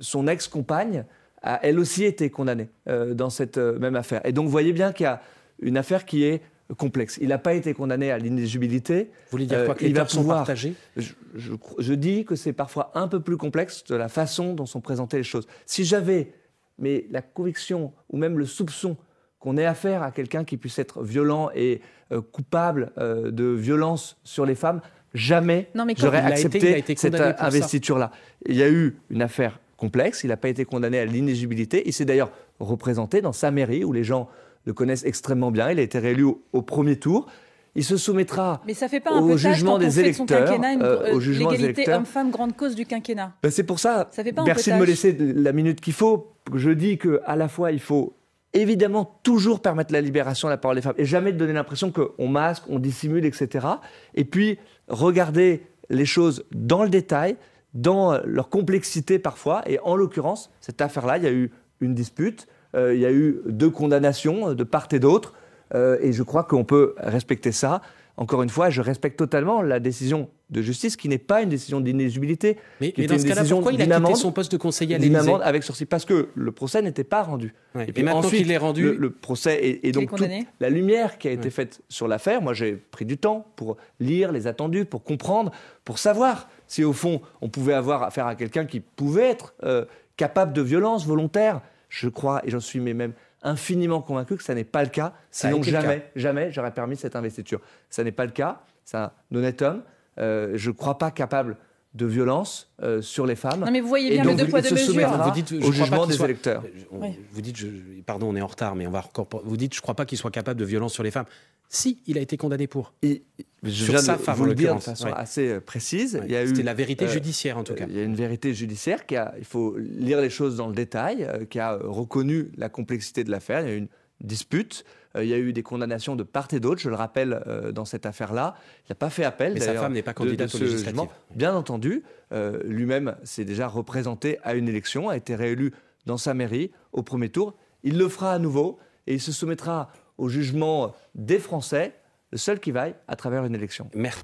Son 0.00 0.26
ex-compagne 0.26 1.04
a 1.42 1.60
elle 1.62 1.78
aussi 1.78 2.04
été 2.04 2.30
condamnée 2.30 2.70
dans 2.86 3.28
cette 3.28 3.58
même 3.58 3.94
affaire. 3.94 4.22
Et 4.24 4.32
donc, 4.32 4.46
vous 4.46 4.50
voyez 4.50 4.72
bien 4.72 4.92
qu'il 4.92 5.04
y 5.04 5.06
a 5.06 5.20
une 5.60 5.76
affaire 5.76 6.06
qui 6.06 6.24
est 6.24 6.40
complexe. 6.76 7.18
Il 7.22 7.28
n'a 7.28 7.38
pas 7.38 7.54
été 7.54 7.72
condamné 7.74 8.10
à 8.10 8.18
l'inéligibilité. 8.18 9.04
Vous 9.04 9.30
voulez 9.32 9.46
dire 9.46 9.64
quoi 9.64 9.74
que 9.74 9.82
les 9.84 9.90
il 9.90 9.94
va 9.96 10.06
sont 10.06 10.20
pouvoir- 10.20 10.38
partagés 10.38 10.74
je, 10.96 11.12
je- 11.34 11.52
je 11.78 11.94
dis 11.94 12.24
que 12.24 12.36
c'est 12.36 12.52
parfois 12.52 12.90
un 12.94 13.08
peu 13.08 13.20
plus 13.20 13.36
complexe 13.38 13.84
de 13.84 13.94
la 13.96 14.08
façon 14.08 14.52
dont 14.54 14.66
sont 14.66 14.80
présentées 14.80 15.16
les 15.16 15.22
choses. 15.22 15.46
Si 15.66 15.84
j'avais 15.84 16.32
mais 16.78 17.06
la 17.10 17.22
conviction 17.22 17.92
ou 18.10 18.18
même 18.18 18.38
le 18.38 18.46
soupçon 18.46 18.96
qu'on 19.40 19.56
ait 19.56 19.66
affaire 19.66 20.02
à 20.02 20.10
quelqu'un 20.12 20.44
qui 20.44 20.56
puisse 20.56 20.78
être 20.78 21.02
violent 21.02 21.50
et 21.54 21.80
euh, 22.12 22.20
coupable 22.20 22.92
euh, 22.98 23.30
de 23.32 23.44
violence 23.46 24.16
sur 24.22 24.46
les 24.46 24.54
femmes, 24.54 24.80
jamais 25.14 25.70
j'aurais 25.96 26.18
accepté 26.18 26.78
été 26.78 26.94
cette 26.96 27.14
investiture-là. 27.38 28.10
Il 28.46 28.54
y 28.56 28.62
a 28.62 28.68
eu 28.68 28.96
une 29.10 29.22
affaire 29.22 29.58
complexe, 29.76 30.22
il 30.24 30.28
n'a 30.28 30.36
pas 30.36 30.48
été 30.48 30.64
condamné 30.64 30.98
à 30.98 31.04
l'inéligibilité, 31.04 31.82
il 31.86 31.92
s'est 31.92 32.04
d'ailleurs 32.04 32.30
représenté 32.60 33.20
dans 33.22 33.32
sa 33.32 33.50
mairie 33.50 33.84
où 33.84 33.92
les 33.92 34.04
gens 34.04 34.28
le 34.68 34.74
connaissent 34.74 35.04
extrêmement 35.06 35.50
bien, 35.50 35.70
il 35.70 35.78
a 35.78 35.82
été 35.82 35.98
réélu 35.98 36.24
au- 36.24 36.42
au 36.52 36.60
premier 36.60 36.96
tour. 36.96 37.26
Il 37.74 37.84
se 37.84 37.96
soumettra 37.96 38.60
Mais 38.66 38.74
ça 38.74 38.86
fait 38.88 39.00
pas 39.00 39.12
un 39.14 39.20
Au 39.22 39.28
peu 39.28 39.32
tâche 39.36 39.54
jugement 39.54 39.78
des 39.78 39.86
de 39.88 39.98
électeurs, 40.00 40.26
quinquennat 40.44 40.72
une- 40.74 40.82
euh, 40.82 41.12
au 41.14 41.16
euh, 41.16 41.20
jugement 41.20 41.50
des 41.50 41.56
l'égalité 41.56 41.80
électeurs. 41.82 41.98
homme-femme, 42.00 42.30
grande 42.30 42.54
cause 42.54 42.74
du 42.74 42.84
quinquennat. 42.84 43.32
Ben, 43.42 43.50
c'est 43.50 43.62
pour 43.62 43.78
ça. 43.80 44.08
Ça 44.10 44.22
fait 44.22 44.32
pas 44.32 44.42
Merci 44.44 44.70
de 44.72 44.76
me 44.76 44.84
laisser 44.84 45.12
de- 45.14 45.40
la 45.40 45.52
minute 45.52 45.80
qu'il 45.80 45.94
faut. 45.94 46.32
Je 46.54 46.70
dis 46.70 46.98
que 46.98 47.20
à 47.24 47.34
la 47.36 47.48
fois 47.48 47.72
il 47.72 47.80
faut 47.80 48.14
évidemment 48.52 49.18
toujours 49.22 49.60
permettre 49.60 49.92
la 49.92 50.00
libération 50.02 50.48
de 50.48 50.52
la 50.52 50.58
parole 50.58 50.76
des 50.76 50.82
femmes 50.82 50.94
et 50.98 51.04
jamais 51.06 51.32
de 51.32 51.38
donner 51.38 51.52
l'impression 51.54 51.90
qu'on 51.92 52.28
masque, 52.28 52.64
on 52.68 52.78
dissimule, 52.78 53.24
etc. 53.24 53.66
Et 54.14 54.24
puis 54.24 54.58
regarder 54.88 55.62
les 55.88 56.06
choses 56.06 56.44
dans 56.54 56.82
le 56.82 56.90
détail, 56.90 57.36
dans 57.74 58.12
euh, 58.12 58.18
leur 58.26 58.48
complexité 58.50 59.18
parfois. 59.18 59.62
Et 59.66 59.78
en 59.80 59.96
l'occurrence, 59.96 60.50
cette 60.60 60.80
affaire-là, 60.82 61.16
il 61.18 61.24
y 61.24 61.26
a 61.26 61.32
eu 61.32 61.50
une 61.80 61.94
dispute, 61.94 62.46
euh, 62.48 62.52
il 62.94 63.00
y 63.00 63.06
a 63.06 63.12
eu 63.12 63.40
deux 63.46 63.70
condamnations 63.70 64.50
euh, 64.50 64.54
de 64.54 64.64
part 64.64 64.88
et 64.92 64.98
d'autre. 64.98 65.34
Euh, 65.74 65.98
et 66.00 66.12
je 66.12 66.22
crois 66.22 66.44
qu'on 66.44 66.64
peut 66.64 66.94
respecter 66.98 67.52
ça. 67.52 67.82
Encore 68.16 68.42
une 68.42 68.48
fois, 68.48 68.68
je 68.68 68.80
respecte 68.82 69.16
totalement 69.16 69.62
la 69.62 69.78
décision 69.78 70.28
de 70.50 70.60
justice 70.60 70.96
qui 70.96 71.08
n'est 71.08 71.18
pas 71.18 71.42
une 71.42 71.50
décision 71.50 71.80
d'inéligibilité, 71.80 72.56
Mais, 72.80 72.92
mais 72.98 73.06
dans 73.06 73.16
ce 73.18 73.26
cas-là, 73.26 73.44
pourquoi 73.48 73.72
il 73.72 73.80
a 73.92 74.00
quitté 74.00 74.14
son 74.16 74.32
poste 74.32 74.50
de 74.50 74.56
conseiller 74.56 74.96
à 74.96 74.98
l'Élysée 74.98 75.32
avec 75.42 75.62
sursis 75.62 75.84
parce 75.86 76.04
que 76.04 76.28
le 76.34 76.50
procès 76.52 76.82
n'était 76.82 77.04
pas 77.04 77.22
rendu. 77.22 77.54
Ouais. 77.76 77.84
Et 77.84 77.90
Et, 77.90 77.92
puis 77.92 78.02
maintenant 78.02 78.20
ensuite, 78.20 78.40
qu'il 78.42 78.50
est 78.50 78.56
rendu, 78.56 78.82
Le, 78.82 78.96
le 78.96 79.10
procès 79.10 79.56
et, 79.62 79.86
et 79.86 79.92
donc 79.92 80.08
toute 80.16 80.26
la 80.58 80.70
lumière 80.70 81.18
qui 81.18 81.28
a 81.28 81.30
été 81.30 81.44
Ouais. 81.44 81.50
faite 81.50 81.82
sur 81.88 82.08
l'affaire, 82.08 82.42
moi 82.42 82.54
j'ai 82.54 82.72
pris 82.90 83.04
du 83.04 83.18
temps 83.18 83.46
pour 83.54 83.76
lire 84.00 84.32
les 84.32 84.46
attendus, 84.48 84.84
pour 84.84 85.04
comprendre, 85.04 85.52
pour 85.84 85.98
savoir 86.00 86.48
si 86.66 86.82
au 86.82 86.92
fond 86.94 87.20
on 87.40 87.48
pouvait 87.48 87.74
avoir 87.74 88.02
affaire 88.02 88.26
à 88.26 88.34
quelqu'un 88.34 88.64
qui 88.64 88.80
pouvait 88.80 89.28
être 89.28 89.54
euh, 89.62 89.84
capable 90.16 90.52
de 90.54 90.62
violence 90.62 91.06
volontaire. 91.06 91.60
Je 91.88 92.08
crois 92.08 92.40
et 92.44 92.50
j'en 92.50 92.60
suis 92.60 92.80
même 92.80 93.12
infiniment 93.42 94.02
convaincu 94.02 94.36
que 94.36 94.42
ça 94.42 94.54
n'est 94.54 94.64
pas 94.64 94.82
le 94.82 94.90
cas. 94.90 95.14
Sinon 95.30 95.62
jamais, 95.62 96.10
jamais 96.16 96.52
j'aurais 96.52 96.72
permis 96.72 96.96
cette 96.96 97.16
investiture. 97.16 97.60
Ça 97.88 98.04
n'est 98.04 98.12
pas 98.12 98.24
le 98.24 98.32
cas. 98.32 98.62
C'est 98.84 98.96
un 98.96 99.12
honnête 99.34 99.62
homme. 99.62 99.82
Euh, 100.18 100.52
je 100.54 100.70
ne 100.70 100.74
crois 100.74 100.98
pas 100.98 101.10
capable 101.10 101.56
de 101.98 102.06
violence 102.06 102.70
euh, 102.82 103.02
sur 103.02 103.26
les 103.26 103.36
femmes. 103.36 103.60
Non, 103.60 103.70
mais 103.70 103.80
vous 103.80 103.88
voyez 103.88 104.10
bien 104.10 104.22
donc, 104.24 104.38
le 104.38 104.44
deux 104.44 104.48
poids, 104.50 104.62
deux 104.62 104.70
mesures. 104.70 105.08
Vous 105.24 105.30
dites, 105.32 105.50
je 105.50 105.56
au 105.56 105.58
crois 105.60 105.70
pas 105.70 105.76
jugement 105.76 106.00
qu'il 106.02 106.10
des 106.12 106.16
soit- 106.16 106.24
électeurs. 106.26 106.62
On- 106.90 107.00
Oui. 107.02 107.18
Vous 107.32 107.40
dites, 107.42 107.56
je- 107.56 107.66
pardon, 108.06 108.28
on 108.30 108.36
est 108.36 108.40
en 108.40 108.46
retard, 108.46 108.74
mais 108.76 108.86
on 108.86 108.90
va 108.90 109.00
encore. 109.00 109.28
Vous 109.44 109.56
dites, 109.58 109.74
je 109.74 109.80
crois 109.82 109.94
pas 109.94 110.06
qu'il 110.06 110.16
soit 110.16 110.30
capable 110.30 110.58
de 110.58 110.64
violence 110.64 110.94
sur 110.94 111.02
les 111.02 111.10
femmes. 111.10 111.26
Si, 111.68 112.00
il 112.06 112.16
a 112.16 112.22
été 112.22 112.38
condamné 112.38 112.66
pour. 112.66 112.94
Je 113.02 113.70
Sur 113.70 113.92
viens 113.92 113.98
sa 114.00 114.16
de 114.16 114.22
femme, 114.22 114.36
vous 114.36 114.44
le 114.46 114.54
dire 114.54 114.74
de 114.76 114.80
façon 114.80 115.04
ouais. 115.06 115.12
assez 115.14 115.48
euh, 115.48 115.60
précise. 115.60 116.18
Eu 116.26 116.46
C'était 116.46 116.62
la 116.62 116.72
vérité 116.72 117.04
euh, 117.04 117.08
judiciaire 117.08 117.58
en 117.58 117.64
tout 117.64 117.74
cas. 117.74 117.84
Euh, 117.84 117.88
Il 117.90 117.96
y 117.96 118.00
a 118.00 118.04
une 118.04 118.14
vérité 118.14 118.54
judiciaire 118.54 119.04
qui 119.04 119.16
a, 119.16 119.34
il 119.38 119.44
faut 119.44 119.76
lire 119.76 120.20
les 120.22 120.30
choses 120.30 120.56
dans 120.56 120.68
le 120.68 120.74
détail, 120.74 121.24
euh, 121.24 121.44
qui 121.44 121.58
a 121.58 121.74
reconnu 121.76 122.50
la 122.56 122.68
complexité 122.70 123.22
de 123.24 123.30
l'affaire. 123.30 123.60
Il 123.62 123.68
y 123.68 123.72
a 123.72 123.74
eu 123.74 123.78
une 123.78 123.88
dispute, 124.22 124.84
euh, 124.84 125.07
il 125.16 125.26
y 125.26 125.32
a 125.34 125.38
eu 125.38 125.52
des 125.52 125.62
condamnations 125.62 126.16
de 126.16 126.22
part 126.22 126.48
et 126.52 126.60
d'autre, 126.60 126.80
je 126.80 126.88
le 126.88 126.94
rappelle, 126.94 127.42
euh, 127.46 127.72
dans 127.72 127.84
cette 127.84 128.06
affaire-là. 128.06 128.54
Il 128.86 128.92
n'a 128.92 128.94
pas 128.94 129.10
fait 129.10 129.24
appel. 129.24 129.54
Mais 129.54 129.60
sa 129.60 129.74
femme 129.74 129.92
n'est 129.94 130.02
pas 130.02 130.12
de- 130.12 130.16
de 130.16 130.24
candidate 130.24 130.54
aux 130.54 130.58
ce 130.58 130.66
jugement. 130.66 131.10
Bien 131.34 131.54
entendu, 131.54 132.02
euh, 132.32 132.60
lui-même 132.64 133.16
s'est 133.24 133.44
déjà 133.44 133.66
représenté 133.68 134.38
à 134.42 134.54
une 134.54 134.68
élection, 134.68 135.08
a 135.08 135.16
été 135.16 135.34
réélu 135.34 135.72
dans 136.06 136.18
sa 136.18 136.34
mairie 136.34 136.70
au 136.92 137.02
premier 137.02 137.28
tour. 137.30 137.56
Il 137.84 137.96
le 137.98 138.08
fera 138.08 138.32
à 138.32 138.38
nouveau 138.38 138.78
et 139.06 139.14
il 139.14 139.20
se 139.20 139.32
soumettra 139.32 139.90
au 140.18 140.28
jugement 140.28 140.94
des 141.14 141.38
Français, 141.38 141.94
le 142.32 142.38
seul 142.38 142.60
qui 142.60 142.70
vaille 142.72 142.94
à 143.06 143.16
travers 143.16 143.44
une 143.44 143.54
élection. 143.54 143.88
Merci. 143.94 144.20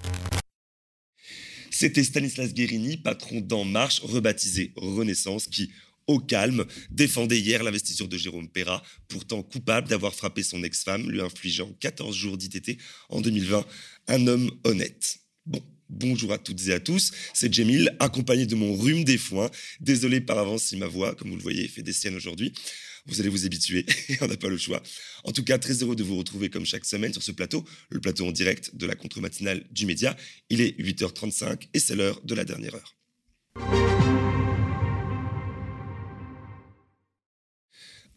C'était 1.71 2.05
Stanislas 2.05 2.55
Guérini, 2.55 2.97
patron 2.97 3.41
d'En 3.41 3.65
Marche, 3.65 4.01
rebaptisé 4.01 4.73
Renaissance, 4.77 5.47
qui, 5.49 5.73
au 6.07 6.19
calme, 6.19 6.65
défendait 6.91 7.39
hier 7.39 7.63
l'investiture 7.63 8.09
de 8.09 8.17
Jérôme 8.17 8.49
Perra, 8.49 8.83
pourtant 9.09 9.43
coupable 9.43 9.89
d'avoir 9.89 10.15
frappé 10.15 10.43
son 10.43 10.63
ex-femme, 10.63 11.11
lui 11.11 11.21
infligeant 11.21 11.73
14 11.81 12.17
jours 12.17 12.37
d'ITT 12.37 12.79
en 13.09 13.21
2020. 13.21 13.67
Un 14.09 14.27
homme 14.27 14.51
honnête. 14.65 15.19
Bon. 15.47 15.63
Bonjour 15.91 16.33
à 16.33 16.39
toutes 16.39 16.67
et 16.67 16.73
à 16.73 16.81
tous, 16.81 17.13
c'est 17.35 17.53
Jemil, 17.53 17.95
accompagné 18.01 18.47
de 18.47 18.55
mon 18.55 18.75
rhume 18.75 19.05
des 19.05 19.19
foins. 19.19 19.51
Désolé 19.81 20.21
par 20.21 20.39
avance 20.39 20.65
si 20.65 20.77
ma 20.77 20.87
voix, 20.87 21.15
comme 21.15 21.29
vous 21.29 21.37
le 21.37 21.43
voyez, 21.43 21.69
fait 21.69 21.83
des 21.83 21.93
siennes 21.93 22.17
aujourd'hui. 22.17 22.55
Vous 23.07 23.21
allez 23.21 23.29
vous 23.29 23.45
habituer, 23.45 23.85
on 24.23 24.27
n'a 24.27 24.37
pas 24.37 24.49
le 24.49 24.57
choix. 24.57 24.83
En 25.25 25.33
tout 25.33 25.45
cas, 25.45 25.59
très 25.59 25.83
heureux 25.83 25.95
de 25.95 26.03
vous 26.03 26.17
retrouver 26.17 26.49
comme 26.49 26.65
chaque 26.65 26.87
semaine 26.87 27.13
sur 27.13 27.23
ce 27.23 27.33
plateau, 27.33 27.65
le 27.91 28.01
plateau 28.01 28.27
en 28.27 28.33
direct 28.33 28.75
de 28.75 28.87
la 28.87 28.95
contre-matinale 28.95 29.63
du 29.71 29.85
média. 29.85 30.17
Il 30.49 30.63
est 30.63 30.79
8h35 30.81 31.69
et 31.75 31.79
c'est 31.79 31.97
l'heure 31.97 32.21
de 32.25 32.35
la 32.35 32.45
dernière 32.45 32.75
heure. 32.75 34.24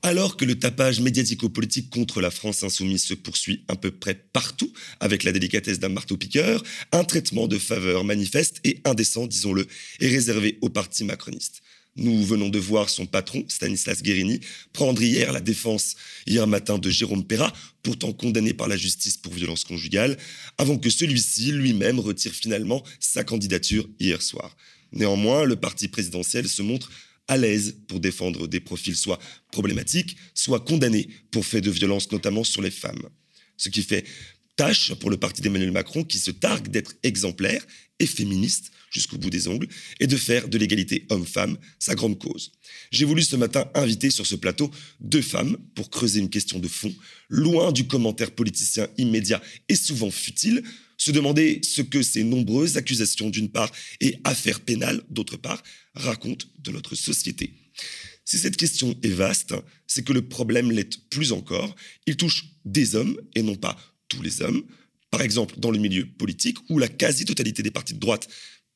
Alors 0.03 0.37
que 0.37 0.45
le 0.45 0.57
tapage 0.57 1.01
médiatico-politique 1.01 1.89
contre 1.89 2.21
la 2.21 2.31
France 2.31 2.63
insoumise 2.63 3.03
se 3.03 3.13
poursuit 3.13 3.63
à 3.67 3.75
peu 3.75 3.91
près 3.91 4.13
partout, 4.13 4.71
avec 4.99 5.23
la 5.23 5.31
délicatesse 5.31 5.79
d'un 5.79 5.89
marteau-piqueur, 5.89 6.63
un 6.91 7.03
traitement 7.03 7.47
de 7.47 7.57
faveur 7.57 8.03
manifeste 8.03 8.59
et 8.63 8.79
indécent, 8.85 9.27
disons-le, 9.27 9.67
est 9.99 10.07
réservé 10.07 10.59
au 10.61 10.69
parti 10.69 11.03
macroniste. 11.03 11.61
Nous 11.95 12.23
venons 12.23 12.49
de 12.49 12.59
voir 12.59 12.89
son 12.89 13.07
patron, 13.07 13.43
Stanislas 13.47 14.03
Guérini, 14.03 14.39
prendre 14.71 15.01
hier 15.01 15.31
la 15.31 15.41
défense, 15.41 15.95
hier 16.27 16.45
matin, 16.45 16.77
de 16.77 16.91
Jérôme 16.91 17.25
Perra, 17.25 17.51
pourtant 17.81 18.13
condamné 18.13 18.53
par 18.53 18.67
la 18.67 18.77
justice 18.77 19.17
pour 19.17 19.33
violence 19.33 19.63
conjugale, 19.63 20.15
avant 20.59 20.77
que 20.77 20.91
celui-ci 20.91 21.51
lui-même 21.51 21.99
retire 21.99 22.33
finalement 22.33 22.83
sa 22.99 23.23
candidature 23.23 23.89
hier 23.99 24.21
soir. 24.21 24.55
Néanmoins, 24.91 25.43
le 25.43 25.55
parti 25.55 25.87
présidentiel 25.87 26.47
se 26.47 26.61
montre 26.61 26.91
à 27.27 27.37
l'aise 27.37 27.77
pour 27.87 27.99
défendre 27.99 28.47
des 28.47 28.59
profils 28.59 28.95
soit 28.95 29.19
problématiques, 29.51 30.17
soit 30.33 30.59
condamnés 30.59 31.09
pour 31.31 31.45
faits 31.45 31.63
de 31.63 31.71
violence, 31.71 32.11
notamment 32.11 32.43
sur 32.43 32.61
les 32.61 32.71
femmes. 32.71 33.09
Ce 33.57 33.69
qui 33.69 33.83
fait 33.83 34.05
tâche 34.55 34.93
pour 34.95 35.09
le 35.09 35.17
parti 35.17 35.41
d'Emmanuel 35.41 35.71
Macron 35.71 36.03
qui 36.03 36.19
se 36.19 36.31
targue 36.31 36.69
d'être 36.69 36.95
exemplaire 37.03 37.65
et 37.99 38.07
féministe 38.07 38.71
jusqu'au 38.89 39.17
bout 39.17 39.29
des 39.29 39.47
ongles 39.47 39.67
et 39.99 40.07
de 40.07 40.17
faire 40.17 40.47
de 40.47 40.57
l'égalité 40.57 41.05
homme-femme 41.09 41.57
sa 41.79 41.95
grande 41.95 42.17
cause. 42.17 42.51
J'ai 42.91 43.05
voulu 43.05 43.21
ce 43.21 43.35
matin 43.35 43.69
inviter 43.75 44.09
sur 44.09 44.25
ce 44.25 44.35
plateau 44.35 44.71
deux 44.99 45.21
femmes 45.21 45.57
pour 45.75 45.89
creuser 45.89 46.19
une 46.19 46.29
question 46.29 46.59
de 46.59 46.67
fond, 46.67 46.93
loin 47.29 47.71
du 47.71 47.85
commentaire 47.87 48.31
politicien 48.31 48.87
immédiat 48.97 49.41
et 49.69 49.75
souvent 49.75 50.11
futile, 50.11 50.63
se 50.97 51.11
demander 51.11 51.61
ce 51.63 51.81
que 51.81 52.01
ces 52.01 52.23
nombreuses 52.23 52.77
accusations 52.77 53.29
d'une 53.29 53.49
part 53.49 53.71
et 54.01 54.19
affaires 54.23 54.59
pénales 54.59 55.01
d'autre 55.09 55.37
part 55.37 55.63
racontent 55.93 56.45
de 56.59 56.71
notre 56.71 56.95
société. 56.95 57.53
Si 58.25 58.37
cette 58.37 58.57
question 58.57 58.93
est 59.03 59.09
vaste, 59.09 59.53
c'est 59.85 60.03
que 60.03 60.11
le 60.11 60.27
problème 60.27 60.71
l'est 60.71 61.09
plus 61.09 61.31
encore. 61.31 61.75
Il 62.07 62.17
touche 62.17 62.45
des 62.65 62.95
hommes 62.95 63.17
et 63.35 63.41
non 63.41 63.55
pas 63.55 63.77
tous 64.09 64.21
les 64.21 64.41
hommes. 64.41 64.63
Par 65.11 65.21
exemple, 65.21 65.55
dans 65.59 65.71
le 65.71 65.79
milieu 65.79 66.05
politique, 66.05 66.57
où 66.69 66.79
la 66.79 66.89
quasi-totalité 66.89 67.63
des 67.63 67.71
partis 67.71 67.93
de 67.93 67.99
droite, 67.99 68.27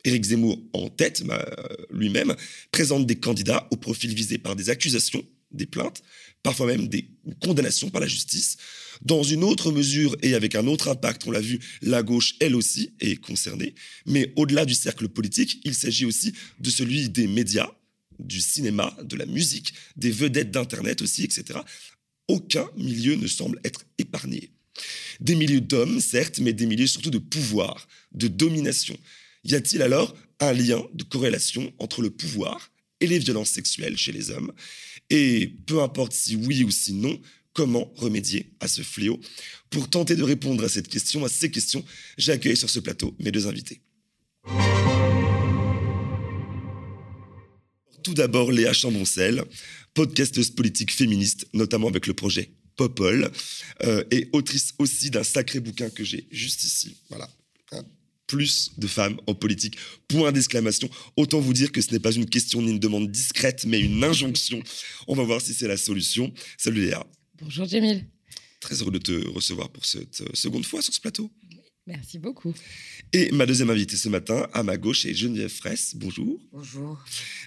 Éric 0.06 0.24
Zemmour 0.24 0.58
en 0.74 0.90
tête 0.90 1.24
bah, 1.24 1.46
lui-même, 1.92 2.36
présente 2.72 3.06
des 3.06 3.18
candidats 3.18 3.68
au 3.72 3.76
profil 3.76 4.16
visé 4.16 4.38
par 4.38 4.56
des 4.56 4.70
accusations, 4.70 5.24
des 5.52 5.66
plaintes, 5.66 6.02
parfois 6.44 6.68
même 6.68 6.88
des 6.88 7.08
condamnations 7.42 7.90
par 7.90 8.02
la 8.02 8.08
justice. 8.08 8.58
Dans 9.02 9.24
une 9.24 9.44
autre 9.44 9.72
mesure 9.72 10.16
et 10.22 10.36
avec 10.36 10.56
un 10.56 10.68
autre 10.68 10.90
impact, 10.90 11.26
on 11.26 11.32
l'a 11.32 11.40
vu, 11.40 11.60
la 11.82 12.04
gauche, 12.04 12.36
elle 12.40 12.56
aussi, 12.56 12.94
est 13.00 13.16
concernée. 13.16 13.74
Mais 14.06 14.32
au-delà 14.36 14.66
du 14.66 14.76
cercle 14.76 15.08
politique, 15.08 15.60
il 15.64 15.74
s'agit 15.74 16.06
aussi 16.06 16.34
de 16.60 16.70
celui 16.70 17.10
des 17.10 17.28
médias, 17.28 17.72
du 18.20 18.42
cinéma, 18.42 18.96
de 19.04 19.16
la 19.16 19.26
musique, 19.26 19.74
des 19.96 20.12
vedettes 20.12 20.52
d'Internet 20.52 21.02
aussi, 21.02 21.24
etc. 21.24 21.60
Aucun 22.28 22.70
milieu 22.78 23.16
ne 23.16 23.28
semble 23.28 23.60
être 23.64 23.84
épargné. 23.98 24.52
Des 25.20 25.36
milieux 25.36 25.62
d'hommes, 25.62 26.00
certes, 26.00 26.40
mais 26.40 26.54
des 26.54 26.66
milieux 26.66 26.88
surtout 26.88 27.10
de 27.10 27.18
pouvoir, 27.18 27.88
de 28.14 28.28
domination. 28.28 28.98
Y 29.44 29.56
a-t-il 29.56 29.82
alors 29.82 30.16
un 30.40 30.54
lien 30.54 30.82
de 30.94 31.04
corrélation 31.04 31.74
entre 31.80 32.02
le 32.02 32.10
pouvoir 32.12 32.72
et 33.00 33.08
les 33.08 33.20
violences 33.20 33.50
sexuelles 33.50 33.98
chez 33.98 34.12
les 34.12 34.30
hommes? 34.30 34.52
Et 35.12 35.58
peu 35.66 35.82
importe 35.82 36.14
si 36.14 36.38
oui 36.38 36.64
ou 36.64 36.72
si 36.72 36.94
non, 36.94 37.20
comment 37.52 37.92
remédier 37.98 38.54
à 38.62 38.70
ce 38.70 38.82
fléau 38.82 39.20
Pour 39.70 39.90
tenter 39.90 40.16
de 40.16 40.24
répondre 40.24 40.64
à 40.64 40.70
cette 40.70 40.88
question, 40.88 41.26
à 41.26 41.30
ces 41.30 41.52
questions, 41.52 41.84
j'accueille 42.18 42.56
sur 42.56 42.70
ce 42.70 42.80
plateau 42.80 43.14
mes 43.20 43.30
deux 43.30 43.46
invités. 43.46 43.82
Tout 48.04 48.14
d'abord, 48.14 48.54
Léa 48.54 48.72
Chamboncel, 48.72 49.44
podcasteuse 49.94 50.52
politique 50.52 50.94
féministe, 50.94 51.46
notamment 51.54 51.90
avec 51.90 52.08
le 52.08 52.14
projet 52.14 52.54
Popol, 52.78 53.30
euh, 53.84 54.06
et 54.12 54.30
autrice 54.32 54.74
aussi 54.80 55.12
d'un 55.12 55.24
sacré 55.24 55.60
bouquin 55.60 55.90
que 55.90 56.06
j'ai 56.06 56.26
juste 56.32 56.64
ici. 56.64 56.96
Voilà. 57.10 57.30
Plus 58.32 58.72
de 58.78 58.88
femmes 58.88 59.20
en 59.28 59.34
politique. 59.34 59.76
Point 60.08 60.32
d'exclamation. 60.32 60.90
Autant 61.18 61.42
vous 61.42 61.52
dire 61.52 61.70
que 61.74 61.82
ce 61.82 61.92
n'est 61.92 62.00
pas 62.00 62.14
une 62.14 62.26
question 62.26 62.62
ni 62.62 62.72
une 62.72 62.80
demande 62.80 63.12
discrète, 63.12 63.66
mais 63.66 63.82
une 63.82 64.02
injonction. 64.06 64.64
On 65.10 65.16
va 65.16 65.24
voir 65.24 65.42
si 65.42 65.54
c'est 65.54 65.68
la 65.68 65.76
solution. 65.76 66.34
Salut 66.58 66.86
Léa. 66.86 67.06
Bonjour 67.42 67.68
Jamil. 67.68 68.06
Très 68.62 68.76
heureux 68.76 68.92
de 68.92 69.00
te 69.00 69.28
recevoir 69.28 69.70
pour 69.70 69.84
cette 69.84 70.22
euh, 70.22 70.30
seconde 70.34 70.64
fois 70.64 70.82
sur 70.82 70.94
ce 70.94 71.02
plateau. 71.02 71.30
Merci 71.88 72.20
beaucoup. 72.20 72.54
Et 73.12 73.32
ma 73.32 73.48
deuxième 73.48 73.72
invitée 73.72 73.96
ce 73.98 74.08
matin, 74.08 74.48
à 74.54 74.62
ma 74.62 74.78
gauche, 74.78 75.06
est 75.06 75.16
Geneviève 75.16 75.50
Fraisse. 75.50 75.94
Bonjour. 75.96 76.40
Bonjour. 76.52 77.04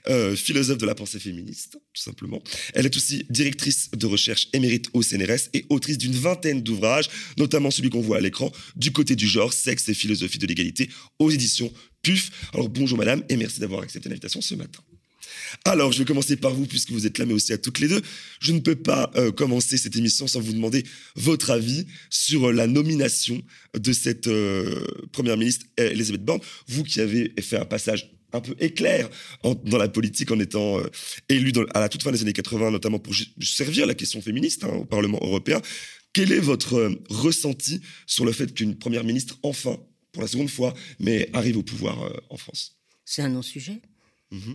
Euh, 0.09 0.35
philosophe 0.35 0.79
de 0.79 0.87
la 0.87 0.97
pensée 0.97 1.21
féministe, 1.21 1.79
tout 1.93 2.03
simplement. 2.03 2.43
Elle 2.75 2.85
est 2.85 2.97
aussi 2.97 3.25
directrice 3.31 3.91
de 3.93 4.07
recherche 4.07 4.49
émérite 4.53 4.89
au 4.93 5.03
CNRS 5.03 5.51
et 5.53 5.65
autrice 5.69 5.99
d'une 5.99 6.15
vingtaine 6.15 6.63
d'ouvrages, 6.63 7.09
notamment 7.39 7.71
celui 7.71 7.91
qu'on 7.91 8.01
voit 8.01 8.17
à 8.17 8.21
l'écran, 8.21 8.51
Du 8.75 8.91
côté 8.91 9.15
du 9.15 9.29
genre, 9.29 9.53
sexe 9.53 9.89
et 9.89 9.95
philosophie 9.95 10.39
de 10.39 10.47
l'égalité, 10.47 10.91
aux 11.21 11.31
éditions 11.31 11.73
PUF. 12.03 12.51
Alors 12.53 12.69
bonjour 12.69 12.99
madame 12.99 13.25
et 13.29 13.37
merci 13.37 13.61
d'avoir 13.61 13.83
accepté 13.83 14.09
l'invitation 14.09 14.41
ce 14.41 14.55
matin. 14.55 14.83
Alors, 15.65 15.93
je 15.93 15.99
vais 15.99 16.05
commencer 16.05 16.37
par 16.37 16.53
vous, 16.53 16.67
puisque 16.67 16.91
vous 16.91 17.07
êtes 17.07 17.19
là, 17.19 17.27
mais 17.27 17.33
aussi 17.33 17.53
à 17.53 17.59
toutes 17.59 17.79
les 17.79 17.89
deux. 17.89 18.03
Je 18.41 18.53
ne 18.53 18.61
peux 18.61 18.75
pas 18.75 19.11
euh, 19.17 19.33
commencer 19.33 19.79
cette 19.79 19.97
émission 19.97 20.27
sans 20.27 20.41
vous 20.41 20.53
demander 20.53 20.85
votre 21.17 21.51
avis 21.51 21.87
sur 22.11 22.49
euh, 22.49 22.53
la 22.53 22.67
nomination 22.67 23.41
de 23.79 23.93
cette 23.93 24.27
euh, 24.27 24.85
première 25.13 25.37
ministre, 25.37 25.67
Elisabeth 25.77 26.25
Borne. 26.25 26.41
Vous 26.69 26.85
qui 26.85 27.01
avez 27.01 27.33
fait 27.41 27.57
un 27.57 27.65
passage 27.65 28.11
un 28.33 28.41
peu 28.41 28.55
éclair 28.59 29.09
dans 29.45 29.79
la 29.79 29.89
politique 29.89 30.33
en 30.33 30.41
étant 30.41 30.81
élue 31.29 31.53
à 31.73 31.79
la 31.79 31.89
toute 31.89 32.03
fin 32.03 32.11
des 32.11 32.21
années 32.21 32.33
80, 32.33 32.73
notamment 32.73 32.99
pour 32.99 33.15
servir 33.41 33.87
la 33.87 33.95
question 33.95 34.21
féministe 34.21 34.65
hein, 34.65 34.73
au 34.75 34.85
Parlement 34.85 35.21
européen. 35.23 35.63
Quel 36.13 36.33
est 36.33 36.41
votre 36.41 36.99
ressenti 37.09 37.81
sur 38.07 38.25
le 38.25 38.33
fait 38.33 38.53
qu'une 38.53 38.77
première 38.77 39.05
ministre, 39.05 39.39
enfin, 39.45 39.79
pour 40.11 40.23
la 40.23 40.27
seconde 40.27 40.51
fois, 40.51 40.75
mais 40.99 41.31
arrive 41.33 41.59
au 41.59 41.63
pouvoir 41.63 41.97
en 42.29 42.37
France? 42.37 42.77
C'est 43.05 43.23
un 43.23 43.29
non-sujet. 43.29 43.81
Mmh 44.33 44.55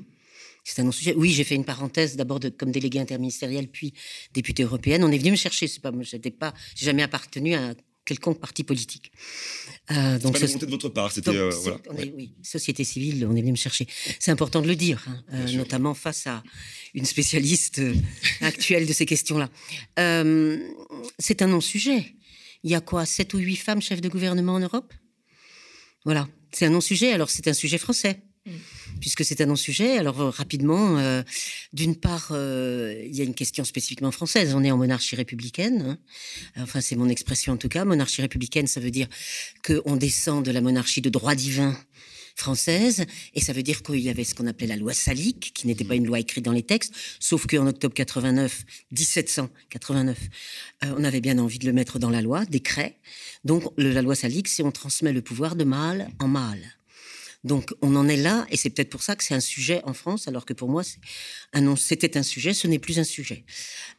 c'est 0.70 0.82
un 0.82 0.86
non-sujet. 0.86 1.16
Oui, 1.16 1.32
j'ai 1.32 1.44
fait 1.44 1.56
une 1.56 1.66
parenthèse 1.66 2.16
d'abord 2.16 2.40
comme 2.58 2.72
déléguée 2.72 3.00
interministérielle, 3.00 3.68
puis 3.68 3.94
députée 4.34 4.64
européenne. 4.64 5.04
On 5.04 5.12
est 5.12 5.18
venu 5.18 5.32
me 5.32 5.36
chercher. 5.36 5.68
C'est 5.68 5.82
pas, 5.82 5.92
j'étais 6.02 6.32
pas, 6.32 6.54
j'ai 6.76 6.86
jamais 6.86 7.02
appartenu 7.02 7.56
à 7.56 7.74
quelconque 8.06 8.40
parti 8.40 8.64
politique. 8.64 9.12
Euh, 9.92 10.20
donc, 10.20 10.38
c'est 10.38 10.60
pas 10.60 10.66
de 10.66 10.72
votre 10.72 10.90
part. 10.90 11.12
C'était 11.12 11.36
euh, 11.36 11.50
voilà. 11.50 11.80
oui, 12.16 12.36
société 12.44 12.84
civile. 12.84 13.26
On 13.26 13.36
est 13.36 13.42
venu 13.42 13.52
me 13.52 13.58
chercher. 13.58 13.88
C'est 14.20 14.32
important 14.32 14.62
de 14.62 14.68
le 14.68 14.76
dire, 14.76 15.04
hein, 15.08 15.24
euh, 15.34 15.52
notamment 15.54 15.96
face 15.96 16.28
à 16.28 16.44
une 16.94 17.06
spécialiste 17.06 17.80
euh, 17.80 17.96
actuelle 18.42 18.86
de 18.86 18.94
ces 18.94 19.08
questions-là. 19.08 19.50
c'est 21.18 21.42
un 21.42 21.48
non-sujet. 21.48 22.16
Il 22.64 22.70
y 22.70 22.76
a 22.76 22.82
quoi, 22.82 23.06
sept 23.06 23.34
ou 23.34 23.38
huit 23.38 23.56
femmes 23.56 23.82
chefs 23.82 24.02
de 24.02 24.10
gouvernement 24.10 24.54
en 24.54 24.60
Europe? 24.60 24.94
Voilà, 26.06 26.28
c'est 26.52 26.66
un 26.66 26.72
non-sujet. 26.72 27.12
Alors 27.14 27.30
c'est 27.30 27.48
un 27.48 27.54
sujet 27.54 27.78
français. 27.78 28.22
Mm 28.46 28.52
puisque 29.00 29.24
c'est 29.26 29.42
un 29.42 29.48
non-sujet. 29.48 29.98
Alors 29.98 30.22
euh, 30.22 30.30
rapidement, 30.30 30.98
euh, 30.98 31.24
d'une 31.74 31.96
part, 31.96 32.30
euh, 32.32 33.02
il 33.06 33.16
y 33.16 33.22
a 33.22 33.24
une 33.24 33.34
question 33.34 33.64
spécifiquement 33.64 34.12
française. 34.12 34.54
On 34.56 34.64
est 34.64 34.72
en 34.72 34.78
monarchie 34.78 35.16
républicaine. 35.16 35.82
Hein. 35.82 36.64
Enfin, 36.64 36.82
c'est 36.82 36.96
mon 36.96 37.10
expression 37.10 37.54
en 37.54 37.58
tout 37.58 37.70
cas. 37.70 37.86
Monarchie 37.86 38.22
républicaine, 38.22 38.68
ça 38.68 38.80
veut 38.80 38.92
dire 38.92 39.08
qu'on 39.66 39.96
descend 39.96 40.46
de 40.46 40.52
la 40.52 40.62
monarchie 40.62 41.02
de 41.02 41.10
droit 41.10 41.36
divin 41.36 41.78
française, 42.36 43.06
et 43.36 43.42
ça 43.42 43.52
veut 43.52 43.64
dire 43.64 43.84
qu'il 43.84 44.00
y 44.00 44.10
avait 44.10 44.24
ce 44.24 44.34
qu'on 44.34 44.48
appelait 44.48 44.68
la 44.68 44.78
loi 44.78 44.94
salique, 44.94 45.52
qui 45.54 45.68
n'était 45.68 45.84
pas 45.84 45.96
une 45.96 46.06
loi 46.06 46.20
écrite 46.20 46.46
dans 46.46 46.54
les 46.54 46.64
textes, 46.64 46.94
sauf 47.20 47.46
qu'en 47.46 47.68
octobre 47.68 47.94
89, 47.94 48.64
1789, 48.92 50.18
on 50.84 51.04
avait 51.04 51.20
bien 51.20 51.38
envie 51.38 51.60
de 51.60 51.66
le 51.66 51.74
mettre 51.74 52.00
dans 52.00 52.10
la 52.10 52.22
loi, 52.22 52.46
décret. 52.46 52.98
Donc 53.44 53.64
la 53.78 54.02
loi 54.02 54.16
salique, 54.16 54.48
c'est 54.48 54.64
on 54.64 54.72
transmet 54.72 55.12
le 55.12 55.22
pouvoir 55.22 55.58
de 55.58 55.66
mâle 55.66 56.10
en 56.20 56.30
mâle. 56.30 56.79
Donc 57.44 57.74
on 57.82 57.96
en 57.96 58.08
est 58.08 58.18
là, 58.18 58.46
et 58.50 58.58
c'est 58.58 58.70
peut-être 58.70 58.90
pour 58.90 59.02
ça 59.02 59.16
que 59.16 59.24
c'est 59.24 59.34
un 59.34 59.40
sujet 59.40 59.82
en 59.86 59.94
France, 59.94 60.28
alors 60.28 60.46
que 60.46 60.54
pour 60.54 60.68
moi, 60.70 60.84
c'était 60.84 62.18
un, 62.18 62.24
sujet, 62.24 62.54
ce 62.54 62.68
n'est 62.68 62.80
plus 62.80 63.00
un 63.00 63.06
sujet. 63.06 63.46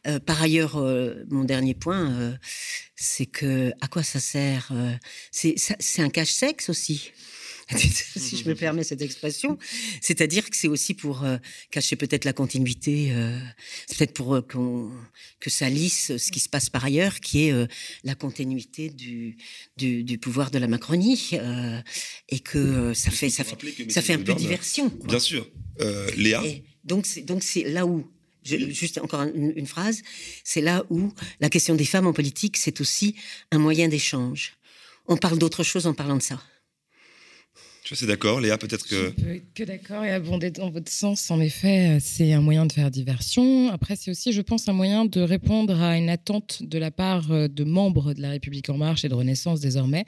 Euh, 0.05 0.19
par 0.19 0.41
ailleurs, 0.41 0.77
euh, 0.77 1.23
mon 1.29 1.43
dernier 1.43 1.73
point, 1.73 2.11
euh, 2.11 2.33
c'est 2.95 3.25
que 3.25 3.71
à 3.81 3.87
quoi 3.87 4.03
ça 4.03 4.19
sert 4.19 4.71
C'est 5.31 6.01
un 6.01 6.09
cache-sexe 6.09 6.69
aussi. 6.69 7.11
si 7.77 8.37
je 8.37 8.47
me 8.47 8.55
permets 8.61 8.83
cette 8.83 9.01
expression. 9.01 9.57
C'est-à-dire 10.01 10.49
que 10.49 10.55
c'est 10.55 10.67
aussi 10.67 10.93
pour 10.93 11.23
euh, 11.23 11.37
cacher 11.69 11.95
peut-être 11.95 12.25
la 12.25 12.33
continuité, 12.33 13.11
euh, 13.11 13.39
c'est 13.87 13.97
peut-être 13.97 14.13
pour 14.13 14.35
euh, 14.35 14.89
que 15.39 15.49
ça 15.49 15.69
lisse 15.69 16.17
ce 16.17 16.31
qui 16.31 16.39
se 16.39 16.49
passe 16.49 16.69
par 16.69 16.85
ailleurs, 16.85 17.19
qui 17.19 17.47
est 17.47 17.67
la 18.03 18.15
continuité 18.15 18.89
du, 18.89 19.37
du, 19.77 20.17
pouvoir 20.17 20.51
de 20.51 20.59
la 20.59 20.67
Macronie, 20.67 21.31
et 22.29 22.39
que 22.39 22.93
ça 22.93 23.11
fait, 23.11 23.29
ça 23.29 23.43
fait, 23.43 23.57
ça 23.89 24.01
fait 24.01 24.13
un 24.13 24.19
peu 24.19 24.33
diversion. 24.33 24.91
Bien 25.05 25.19
sûr. 25.19 25.47
Léa 26.15 26.43
Donc 26.83 27.05
c'est 27.05 27.63
là 27.63 27.85
où 27.85 28.07
juste 28.43 28.97
encore 28.97 29.21
une, 29.21 29.67
phrase, 29.67 30.01
c'est 30.43 30.61
là 30.61 30.83
où 30.89 31.13
la 31.39 31.49
question 31.49 31.75
des 31.75 31.85
femmes 31.85 32.07
en 32.07 32.13
politique, 32.13 32.57
c'est 32.57 32.81
aussi 32.81 33.15
un 33.51 33.59
moyen 33.59 33.87
d'échange. 33.87 34.57
On 35.07 35.17
parle 35.17 35.37
d'autre 35.37 35.63
chose 35.63 35.87
en 35.87 35.93
parlant 35.93 36.17
de 36.17 36.21
ça. 36.21 36.41
Je 37.91 37.97
suis 37.97 38.07
d'accord, 38.07 38.39
Léa, 38.39 38.57
peut-être 38.57 38.87
que... 38.87 38.95
Je 38.95 39.09
peux 39.09 39.41
que 39.53 39.63
d'accord 39.65 40.05
et 40.05 40.11
abonder 40.11 40.49
dans 40.49 40.69
votre 40.69 40.89
sens. 40.89 41.29
En 41.29 41.41
effet, 41.41 41.97
c'est 41.99 42.31
un 42.31 42.39
moyen 42.39 42.65
de 42.65 42.71
faire 42.71 42.89
diversion. 42.89 43.69
Après, 43.69 43.97
c'est 43.97 44.09
aussi, 44.09 44.31
je 44.31 44.39
pense, 44.39 44.69
un 44.69 44.73
moyen 44.73 45.03
de 45.03 45.19
répondre 45.19 45.81
à 45.81 45.97
une 45.97 46.07
attente 46.07 46.63
de 46.63 46.77
la 46.77 46.89
part 46.89 47.29
euh, 47.33 47.49
de 47.49 47.65
membres 47.65 48.13
de 48.13 48.21
la 48.21 48.29
République 48.29 48.69
En 48.69 48.77
Marche 48.77 49.03
et 49.03 49.09
de 49.09 49.13
Renaissance 49.13 49.59
désormais. 49.59 50.05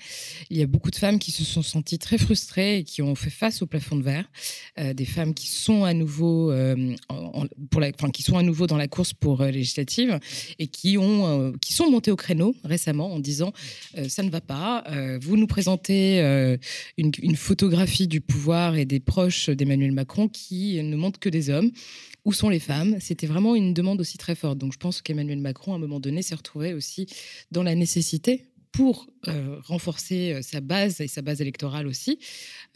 Il 0.49 0.55
y 0.55 0.61
a 0.61 0.65
beaucoup 0.65 0.91
de 0.91 0.95
femmes 0.95 1.19
qui 1.19 1.31
se 1.31 1.43
sont 1.43 1.61
senties 1.61 1.99
très 1.99 2.17
frustrées 2.17 2.77
et 2.77 2.83
qui 2.85 3.01
ont 3.01 3.15
fait 3.15 3.29
face 3.29 3.61
au 3.61 3.65
plafond 3.65 3.97
de 3.97 4.03
verre. 4.03 4.31
Euh, 4.79 4.93
des 4.93 5.03
femmes 5.03 5.33
qui 5.33 5.47
sont 5.47 5.83
à 5.83 5.93
nouveau, 5.93 6.53
euh, 6.53 6.95
pour 7.69 7.81
la, 7.81 7.89
enfin, 7.89 8.11
qui 8.11 8.23
sont 8.23 8.37
à 8.37 8.43
nouveau 8.43 8.65
dans 8.65 8.77
la 8.77 8.87
course 8.87 9.11
pour 9.11 9.43
législative 9.43 10.21
et 10.57 10.67
qui, 10.67 10.97
ont, 10.97 11.51
qui 11.59 11.73
sont 11.73 11.91
montées 11.91 12.11
au 12.11 12.15
créneau 12.15 12.55
récemment 12.63 13.11
en 13.11 13.19
disant 13.19 13.51
ça 14.07 14.23
ne 14.23 14.29
va 14.29 14.39
pas, 14.39 14.85
vous 15.19 15.35
nous 15.35 15.47
présentez 15.47 16.19
une, 16.97 17.11
une 17.21 17.35
photo 17.35 17.72
du 18.07 18.21
pouvoir 18.21 18.75
et 18.75 18.85
des 18.85 18.99
proches 18.99 19.49
d'Emmanuel 19.49 19.91
Macron 19.91 20.27
qui 20.27 20.81
ne 20.81 20.95
montrent 20.95 21.19
que 21.19 21.29
des 21.29 21.49
hommes. 21.49 21.71
Où 22.25 22.31
sont 22.31 22.49
les 22.49 22.59
femmes? 22.59 22.97
C'était 22.99 23.27
vraiment 23.27 23.55
une 23.55 23.73
demande 23.73 23.99
aussi 23.99 24.17
très 24.17 24.35
forte. 24.35 24.57
Donc 24.57 24.73
je 24.73 24.77
pense 24.77 25.01
qu'Emmanuel 25.01 25.39
Macron, 25.39 25.73
à 25.73 25.75
un 25.75 25.79
moment 25.79 25.99
donné, 25.99 26.21
s'est 26.21 26.35
retrouvé 26.35 26.73
aussi 26.73 27.07
dans 27.51 27.63
la 27.63 27.75
nécessité 27.75 28.45
pour 28.71 29.07
euh, 29.27 29.59
renforcer 29.65 30.33
euh, 30.33 30.41
sa 30.41 30.61
base 30.61 30.99
et 31.01 31.07
sa 31.07 31.21
base 31.21 31.41
électorale 31.41 31.85
aussi, 31.85 32.19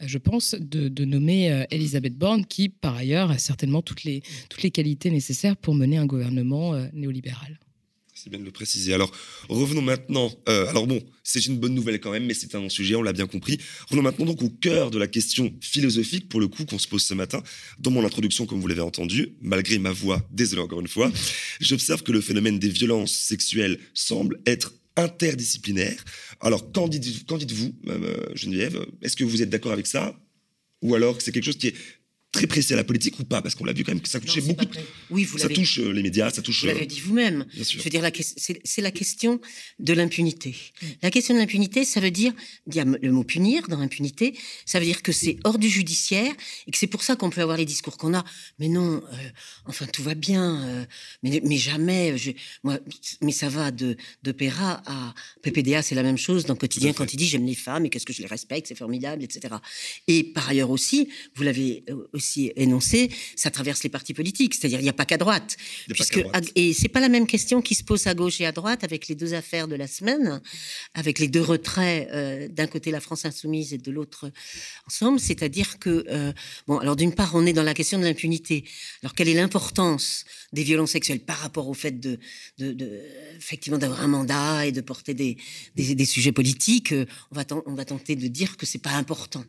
euh, 0.00 0.04
je 0.06 0.18
pense, 0.18 0.54
de, 0.58 1.04
nommer 1.04 1.64
Elisabeth 1.70 2.16
Borne, 2.16 2.44
qui, 2.44 2.68
par 2.68 2.96
ailleurs, 2.96 3.30
a 3.30 3.38
certainement 3.38 3.82
toutes 3.82 4.04
les, 4.04 4.22
toutes 4.50 4.62
les 4.62 4.70
qualités 4.70 5.10
nécessaires 5.10 5.56
pour 5.56 5.74
mener 5.74 5.96
un 5.96 6.06
gouvernement 6.06 6.74
néolibéral. 6.92 7.58
C'est 8.28 8.32
bien 8.32 8.40
de 8.40 8.44
le 8.44 8.52
préciser. 8.52 8.92
Alors, 8.92 9.10
revenons 9.48 9.80
maintenant. 9.80 10.30
Euh, 10.50 10.66
alors 10.66 10.86
bon, 10.86 11.02
c'est 11.22 11.46
une 11.46 11.56
bonne 11.56 11.74
nouvelle 11.74 11.98
quand 11.98 12.10
même, 12.10 12.26
mais 12.26 12.34
c'est 12.34 12.54
un 12.54 12.68
sujet, 12.68 12.94
on 12.94 13.00
l'a 13.00 13.14
bien 13.14 13.26
compris. 13.26 13.56
Revenons 13.88 14.02
maintenant 14.02 14.26
donc 14.26 14.42
au 14.42 14.50
cœur 14.50 14.90
de 14.90 14.98
la 14.98 15.06
question 15.06 15.50
philosophique, 15.62 16.28
pour 16.28 16.38
le 16.38 16.46
coup, 16.46 16.66
qu'on 16.66 16.78
se 16.78 16.86
pose 16.86 17.02
ce 17.02 17.14
matin. 17.14 17.42
Dans 17.78 17.90
mon 17.90 18.04
introduction, 18.04 18.44
comme 18.44 18.60
vous 18.60 18.66
l'avez 18.66 18.82
entendu, 18.82 19.30
malgré 19.40 19.78
ma 19.78 19.92
voix, 19.92 20.22
désolé 20.30 20.60
encore 20.60 20.80
une 20.80 20.88
fois, 20.88 21.10
j'observe 21.58 22.02
que 22.02 22.12
le 22.12 22.20
phénomène 22.20 22.58
des 22.58 22.68
violences 22.68 23.12
sexuelles 23.12 23.80
semble 23.94 24.40
être 24.44 24.74
interdisciplinaire. 24.96 26.04
Alors, 26.40 26.70
qu'en 26.70 26.86
dites-vous, 26.86 27.74
euh, 27.86 28.26
Geneviève? 28.34 28.84
Est-ce 29.00 29.16
que 29.16 29.24
vous 29.24 29.40
êtes 29.40 29.48
d'accord 29.48 29.72
avec 29.72 29.86
ça? 29.86 30.20
Ou 30.82 30.94
alors 30.94 31.20
c'est 31.20 31.32
quelque 31.32 31.44
chose 31.44 31.58
qui 31.58 31.68
est 31.68 31.74
très 32.38 32.46
précis 32.46 32.72
à 32.72 32.76
la 32.76 32.84
politique 32.84 33.18
ou 33.18 33.24
pas 33.24 33.42
Parce 33.42 33.54
qu'on 33.54 33.64
l'a 33.64 33.72
vu 33.72 33.84
quand 33.84 33.92
même 33.92 34.00
que 34.00 34.08
ça 34.08 34.20
touchait 34.20 34.40
beaucoup. 34.40 34.64
Oui, 35.10 35.24
vous 35.24 35.38
ça 35.38 35.48
touche 35.48 35.78
euh, 35.78 35.90
les 35.92 36.02
médias, 36.02 36.30
ça 36.30 36.42
touche. 36.42 36.60
Vous 36.60 36.68
l'avez 36.68 36.82
euh, 36.82 36.86
dit 36.86 37.00
vous-même. 37.00 37.46
Je 37.52 37.78
veux 37.78 37.90
dire, 37.90 38.08
c'est 38.64 38.82
la 38.82 38.90
question 38.90 39.40
de 39.78 39.92
l'impunité. 39.92 40.54
La 41.02 41.10
question 41.10 41.34
de 41.34 41.40
l'impunité, 41.40 41.84
ça 41.84 42.00
veut 42.00 42.10
dire, 42.10 42.32
il 42.66 42.74
y 42.74 42.80
a 42.80 42.84
le 42.84 43.12
mot 43.12 43.24
punir 43.24 43.66
dans 43.68 43.78
l'impunité, 43.78 44.34
ça 44.64 44.78
veut 44.78 44.84
dire 44.84 45.02
que 45.02 45.12
c'est 45.12 45.38
hors 45.44 45.58
du 45.58 45.68
judiciaire 45.68 46.32
et 46.66 46.70
que 46.70 46.78
c'est 46.78 46.86
pour 46.86 47.02
ça 47.02 47.16
qu'on 47.16 47.30
peut 47.30 47.40
avoir 47.40 47.56
les 47.56 47.64
discours 47.64 47.96
qu'on 47.96 48.14
a. 48.14 48.24
Mais 48.58 48.68
non, 48.68 49.02
euh, 49.12 49.16
enfin 49.66 49.86
tout 49.86 50.02
va 50.02 50.14
bien, 50.14 50.86
mais, 51.22 51.40
mais 51.44 51.56
jamais. 51.56 52.16
Je, 52.16 52.30
moi, 52.62 52.78
mais 53.20 53.32
ça 53.32 53.48
va 53.48 53.70
de 53.70 53.96
de 54.22 54.32
Péra 54.32 54.82
à 54.86 55.14
PPDA, 55.42 55.82
c'est 55.82 55.94
la 55.94 56.02
même 56.02 56.18
chose 56.18 56.44
dans 56.44 56.54
le 56.54 56.58
quotidien 56.58 56.92
quand 56.92 57.12
il 57.12 57.16
dit 57.16 57.26
j'aime 57.26 57.46
les 57.46 57.54
femmes 57.54 57.86
et 57.86 57.90
qu'est-ce 57.90 58.06
que 58.06 58.12
je 58.12 58.22
les 58.22 58.28
respecte, 58.28 58.68
c'est 58.68 58.78
formidable, 58.78 59.22
etc. 59.24 59.56
Et 60.06 60.22
par 60.22 60.48
ailleurs 60.48 60.70
aussi, 60.70 61.08
vous 61.34 61.42
l'avez 61.42 61.84
aussi 62.12 62.27
énoncé, 62.56 63.10
ça 63.36 63.50
traverse 63.50 63.82
les 63.82 63.88
partis 63.90 64.14
politiques. 64.14 64.54
C'est-à-dire, 64.54 64.80
il 64.80 64.84
n'y 64.84 64.88
a 64.88 64.92
pas 64.92 65.04
qu'à 65.06 65.16
droite. 65.16 65.56
A 65.58 65.88
pas 65.88 65.94
Puisque, 65.94 66.14
qu'à 66.14 66.22
droite. 66.22 66.44
et 66.54 66.72
c'est 66.72 66.88
pas 66.88 67.00
la 67.00 67.08
même 67.08 67.26
question 67.26 67.62
qui 67.62 67.74
se 67.74 67.84
pose 67.84 68.06
à 68.06 68.14
gauche 68.14 68.40
et 68.40 68.46
à 68.46 68.52
droite 68.52 68.84
avec 68.84 69.08
les 69.08 69.14
deux 69.14 69.34
affaires 69.34 69.68
de 69.68 69.74
la 69.74 69.86
semaine, 69.86 70.40
avec 70.94 71.18
les 71.18 71.28
deux 71.28 71.40
retraits, 71.42 72.08
euh, 72.12 72.48
d'un 72.48 72.66
côté 72.66 72.90
la 72.90 73.00
France 73.00 73.24
insoumise 73.24 73.72
et 73.72 73.78
de 73.78 73.90
l'autre 73.90 74.30
ensemble. 74.86 75.20
C'est-à-dire 75.20 75.78
que, 75.78 76.04
euh, 76.08 76.32
bon, 76.66 76.78
alors 76.78 76.96
d'une 76.96 77.14
part, 77.14 77.32
on 77.34 77.46
est 77.46 77.52
dans 77.52 77.62
la 77.62 77.74
question 77.74 77.98
de 77.98 78.04
l'impunité. 78.04 78.64
Alors, 79.02 79.14
quelle 79.14 79.28
est 79.28 79.34
l'importance 79.34 80.24
des 80.52 80.62
violences 80.62 80.92
sexuelles 80.92 81.20
par 81.20 81.38
rapport 81.38 81.68
au 81.68 81.74
fait 81.74 81.98
de, 82.00 82.18
de, 82.58 82.72
de- 82.72 83.00
effectivement, 83.36 83.78
d'avoir 83.78 84.02
un 84.02 84.08
mandat 84.08 84.66
et 84.66 84.72
de 84.72 84.80
porter 84.80 85.14
des, 85.14 85.36
des, 85.76 85.94
des 85.94 86.04
sujets 86.04 86.32
politiques 86.32 86.92
euh, 86.92 87.04
On 87.30 87.36
va, 87.36 87.44
on 87.66 87.74
va 87.74 87.84
tenter 87.84 88.16
de 88.16 88.26
dire 88.28 88.56
que 88.56 88.66
c'est 88.66 88.78
pas 88.82 88.92
important. 88.92 89.44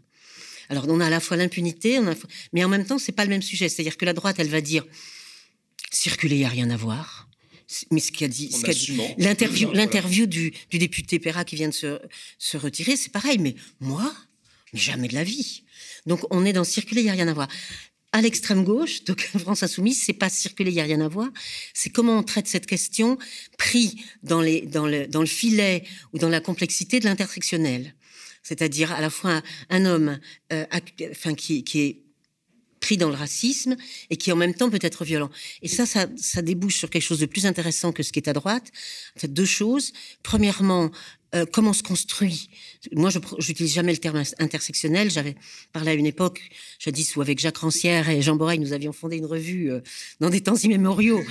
Alors, 0.70 0.86
on 0.88 1.00
a 1.00 1.08
à 1.08 1.10
la 1.10 1.20
fois 1.20 1.36
l'impunité, 1.36 2.00
mais 2.54 2.64
en 2.64 2.70
même 2.70 2.86
temps, 2.86 3.00
c'est 3.00 3.12
pas 3.12 3.24
le 3.26 3.30
même 3.30 3.42
sujet. 3.42 3.70
C'est-à-dire 3.70 3.98
que 3.98 4.06
la 4.06 4.14
droite, 4.14 4.36
elle 4.40 4.50
va 4.50 4.62
dire 4.62 4.86
circuler, 5.92 6.36
il 6.36 6.40
n'y 6.40 6.46
a 6.46 6.50
rien 6.50 6.70
à 6.70 6.78
voir. 6.78 7.28
Mais 7.92 8.00
ce 8.00 8.12
qu'a 8.12 8.28
dit, 8.28 8.50
l'interview, 9.18 9.68
Voilà. 9.68 9.86
du, 10.26 10.54
du 10.72 10.78
député 10.80 11.20
Perra 11.20 11.44
qui 11.44 11.56
vient 11.56 11.70
de 11.70 11.74
se, 11.74 12.00
se 12.40 12.58
retirer, 12.58 12.98
c'est 12.98 13.12
pareil. 13.12 13.38
Mais 13.40 13.56
moi, 13.80 14.12
mais 14.74 14.80
jamais 14.80 15.08
de 15.08 15.14
la 15.14 15.24
vie. 15.24 15.64
Donc, 16.06 16.22
on 16.32 16.46
est 16.46 16.54
dans 16.54 16.64
circuler, 16.64 17.02
il 17.02 17.06
n'y 17.06 17.10
a 17.10 17.14
rien 17.14 17.28
à 17.28 17.34
voir. 17.34 17.48
À 18.12 18.22
l'extrême 18.22 18.64
gauche, 18.64 19.04
donc 19.04 19.22
France 19.40 19.62
Insoumise, 19.62 20.02
c'est 20.04 20.14
pas 20.14 20.30
circuler, 20.30 20.72
il 20.72 20.76
n'y 20.76 20.82
a 20.82 20.86
rien 20.86 21.02
à 21.02 21.08
voir. 21.08 21.30
C'est 21.76 21.92
comment 21.92 22.18
on 22.18 22.24
traite 22.24 22.48
cette 22.48 22.66
question 22.66 23.20
pris 23.60 24.04
dans, 24.24 24.42
les, 24.42 24.62
dans, 24.62 24.88
le, 24.88 25.06
dans 25.08 25.22
le 25.22 25.28
filet 25.28 25.84
ou 26.14 26.18
dans 26.18 26.30
la 26.30 26.42
complexité 26.42 27.00
de 27.00 27.06
l'intersectionnel. 27.06 27.94
C'est-à-dire 28.50 28.92
à 28.92 29.00
la 29.00 29.12
fois 29.12 29.44
un, 29.70 29.86
homme 29.86 30.18
euh, 30.52 30.66
enfin, 31.12 31.36
qui, 31.36 31.64
qui 31.64 31.82
est 31.82 32.02
pris 32.80 32.98
dans 32.98 33.10
le 33.10 33.16
racisme 33.16 33.76
et 34.10 34.18
qui 34.18 34.32
en 34.32 34.36
même 34.36 34.56
temps 34.56 34.72
peut 34.72 34.80
être 34.82 35.06
violent. 35.06 35.30
Et 35.62 35.68
ça, 35.68 35.86
ça, 35.86 36.08
ça 36.18 36.42
débouche 36.42 36.78
sur 36.78 36.90
quelque 36.90 37.04
chose 37.04 37.20
de 37.20 37.28
plus 37.28 37.46
intéressant 37.46 37.92
que 37.92 38.02
ce 38.02 38.12
qui 38.12 38.18
est 38.18 38.28
à 38.28 38.34
droite. 38.34 38.72
Deux 39.24 39.46
choses. 39.46 39.94
Premièrement, 40.24 40.90
euh, 41.36 41.46
comment 41.52 41.74
se 41.74 41.84
construit? 41.84 42.50
Moi, 42.94 43.10
je 43.10 43.20
n'utilise 43.20 43.74
jamais 43.74 43.92
le 43.92 44.00
terme 44.00 44.24
intersectionnel. 44.40 45.12
J'avais 45.12 45.36
parlé 45.74 45.92
à 45.92 45.94
une 45.94 46.06
époque, 46.06 46.42
jadis, 46.80 47.16
où 47.16 47.22
avec 47.22 47.40
Jacques 47.40 47.58
Rancière 47.58 48.10
et 48.10 48.22
Jean 48.22 48.36
Borel, 48.36 48.60
nous 48.60 48.74
avions 48.74 48.94
fondé 48.94 49.18
une 49.18 49.26
revue 49.26 49.72
euh, 49.72 49.82
dans 50.20 50.30
des 50.30 50.42
temps 50.42 50.56
immémoriaux. 50.56 51.24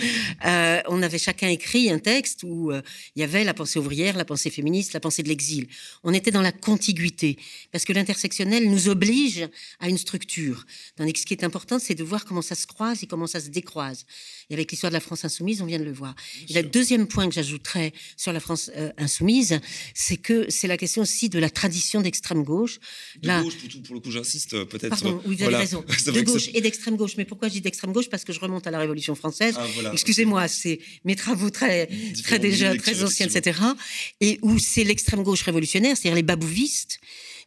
Euh, 0.45 0.81
on 0.89 1.03
avait 1.03 1.19
chacun 1.19 1.49
écrit 1.49 1.91
un 1.91 1.99
texte 1.99 2.45
où 2.45 2.71
il 2.71 3.21
y 3.21 3.23
avait 3.23 3.45
la 3.45 3.55
pensée 3.55 3.79
ouvrière, 3.79 4.17
la 4.17 4.25
pensée 4.25 4.51
féministe, 4.51 4.93
la 4.93 5.01
pensée 5.01 5.23
de 5.23 5.29
l'exil. 5.29 5.67
On 6.05 6.15
était 6.15 6.31
dans 6.31 6.43
la 6.43 6.53
contiguïté, 6.53 7.39
parce 7.73 7.85
que 7.85 7.93
l'intersectionnel 7.93 8.71
nous 8.71 8.89
oblige 8.89 9.49
à 9.81 9.89
une 9.89 9.99
structure. 9.99 10.65
Tandis 10.97 11.13
que 11.13 11.19
ce 11.19 11.27
qui 11.27 11.35
est 11.35 11.45
important, 11.45 11.79
c'est 11.79 11.95
de 11.95 12.05
voir 12.05 12.25
comment 12.25 12.43
ça 12.43 12.55
se 12.55 12.67
croise 12.67 13.03
et 13.03 13.07
comment 13.07 13.27
ça 13.27 13.41
se 13.41 13.49
décroise. 13.49 14.07
Et 14.51 14.55
avec 14.55 14.71
l'histoire 14.71 14.91
de 14.91 14.95
la 14.95 15.01
France 15.01 15.25
insoumise, 15.25 15.61
on 15.61 15.67
vient 15.67 15.79
de 15.79 15.85
le 15.85 15.93
voir. 15.93 16.15
Et 16.49 16.55
le 16.55 16.63
deuxième 16.63 17.07
point 17.07 17.27
que 17.29 17.35
j'ajouterais 17.35 17.93
sur 18.17 18.33
la 18.33 18.41
France 18.41 18.71
insoumise, 18.97 19.61
c'est 19.95 20.17
que 20.17 20.47
c'est 20.51 20.67
la 20.69 20.77
question 20.77 21.03
aussi 21.03 21.29
de 21.29 21.39
la 21.39 21.51
tradition 21.51 22.01
d'extrême 22.01 22.43
gauche. 22.43 22.79
De 23.23 23.27
Là, 23.29 23.43
gauche, 23.43 23.57
pour, 23.57 23.69
tout- 23.69 23.83
pour 23.83 23.95
le 23.95 24.01
coup, 24.01 24.11
j'insiste 24.11 24.55
euh, 24.55 24.65
peut-être. 24.65 24.91
Pardon, 24.91 25.21
oui, 25.27 25.37
vous 25.37 25.43
avez 25.45 25.57
raison. 25.57 25.85
De 26.07 26.21
gauche 26.23 26.49
et 26.55 26.61
d'extrême 26.61 26.97
gauche. 26.97 27.17
Mais 27.17 27.25
pourquoi 27.25 27.49
je 27.49 27.55
dis 27.55 27.61
d'extrême 27.61 27.93
gauche? 27.93 28.09
Parce 28.09 28.25
que 28.25 28.33
je 28.33 28.41
remonte 28.41 28.67
à 28.67 28.71
la 28.71 28.79
Révolution 28.79 29.15
française. 29.15 29.55
Ah, 29.59 29.67
voilà. 29.75 29.93
Excusez-moi, 29.93 30.49
c'est 30.49 30.81
mes 31.05 31.17
travaux 31.17 31.51
très, 31.51 31.89
très 32.23 32.39
déjà 32.39 32.75
très 32.77 33.03
anciens, 33.03 33.27
etc. 33.27 33.59
Et 34.21 34.39
où 34.43 34.59
c'est 34.59 34.85
l'extrême 34.85 35.23
gauche 35.23 35.43
révolutionnaire, 35.43 35.97
c'est-à-dire 35.97 36.17
les 36.17 36.23
babouvistes, 36.23 37.01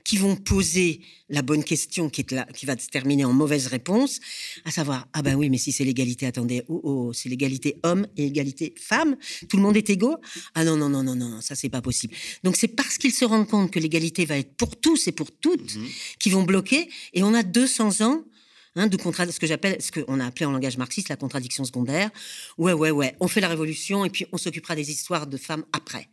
qui 0.04 0.18
vont 0.18 0.36
poser 0.36 1.02
la 1.30 1.41
bonne 1.41 1.64
question 1.64 2.10
qui, 2.10 2.22
est 2.22 2.32
là, 2.32 2.45
qui 2.54 2.66
va 2.66 2.78
se 2.78 2.88
terminer 2.88 3.24
en 3.26 3.34
mauvaise 3.34 3.68
réponse, 3.68 4.20
à 4.66 4.72
savoir 4.72 5.08
ah 5.14 5.22
ben 5.22 5.36
oui, 5.36 5.49
mais 5.49 5.58
si 5.58 5.72
c'est 5.72 5.86
l'égalité, 5.86 6.26
attendez, 6.26 6.64
oh, 6.68 6.82
oh, 6.84 7.14
c'est 7.14 7.30
l'égalité 7.30 7.78
homme 7.84 8.06
et 8.18 8.26
égalité 8.26 8.74
femme, 8.78 9.16
tout 9.47 9.58
le 9.58 9.64
monde 9.64 9.78
est 9.78 9.89
égaux? 9.89 10.18
Ah 10.56 10.64
non 10.66 10.76
non 10.76 10.89
non 10.89 11.04
non 11.04 11.16
non, 11.16 11.39
ça 11.41 11.56
c'est 11.56 11.70
pas 11.70 11.82
possible. 11.82 12.14
Donc 12.43 12.58
c'est 12.58 12.68
parce 12.68 12.97
qu'ils 12.97 13.14
se 13.14 13.24
rendent 13.26 13.47
compte 13.47 13.72
que 13.72 13.80
l'égalité 13.80 14.26
va 14.26 14.38
être 14.38 14.54
pour 14.56 14.76
tous 14.76 15.08
et 15.08 15.12
pour 15.12 15.32
toutes 15.32 15.76
Mhm. 15.76 15.88
qui 16.20 16.30
vont 16.30 16.43
bloquer. 16.43 16.89
Et 17.14 17.24
on 17.24 17.34
a 17.34 17.43
200 17.43 18.02
ans 18.02 18.24
hein, 18.76 18.88
de 18.88 18.97
contra- 18.97 19.30
ce 19.32 19.39
que 19.39 19.47
j'appelle, 19.47 19.82
ce 19.82 19.91
qu'on 19.91 20.19
a 20.19 20.26
appelé 20.26 20.45
en 20.45 20.51
langage 20.51 20.78
marxiste 20.78 21.09
la 21.09 21.15
contradiction 21.15 21.63
secondaire. 21.65 22.09
Ouais, 22.57 22.74
ouais, 22.74 22.91
ouais, 22.91 23.15
on 23.19 23.28
fait 23.28 23.41
la 23.41 23.47
révolution 23.47 24.05
et 24.05 24.09
puis 24.09 24.26
on 24.32 24.38
s'occupera 24.38 24.76
des 24.76 24.89
histoires 24.91 25.28
de 25.28 25.38
femmes 25.38 25.63
après. 25.74 26.07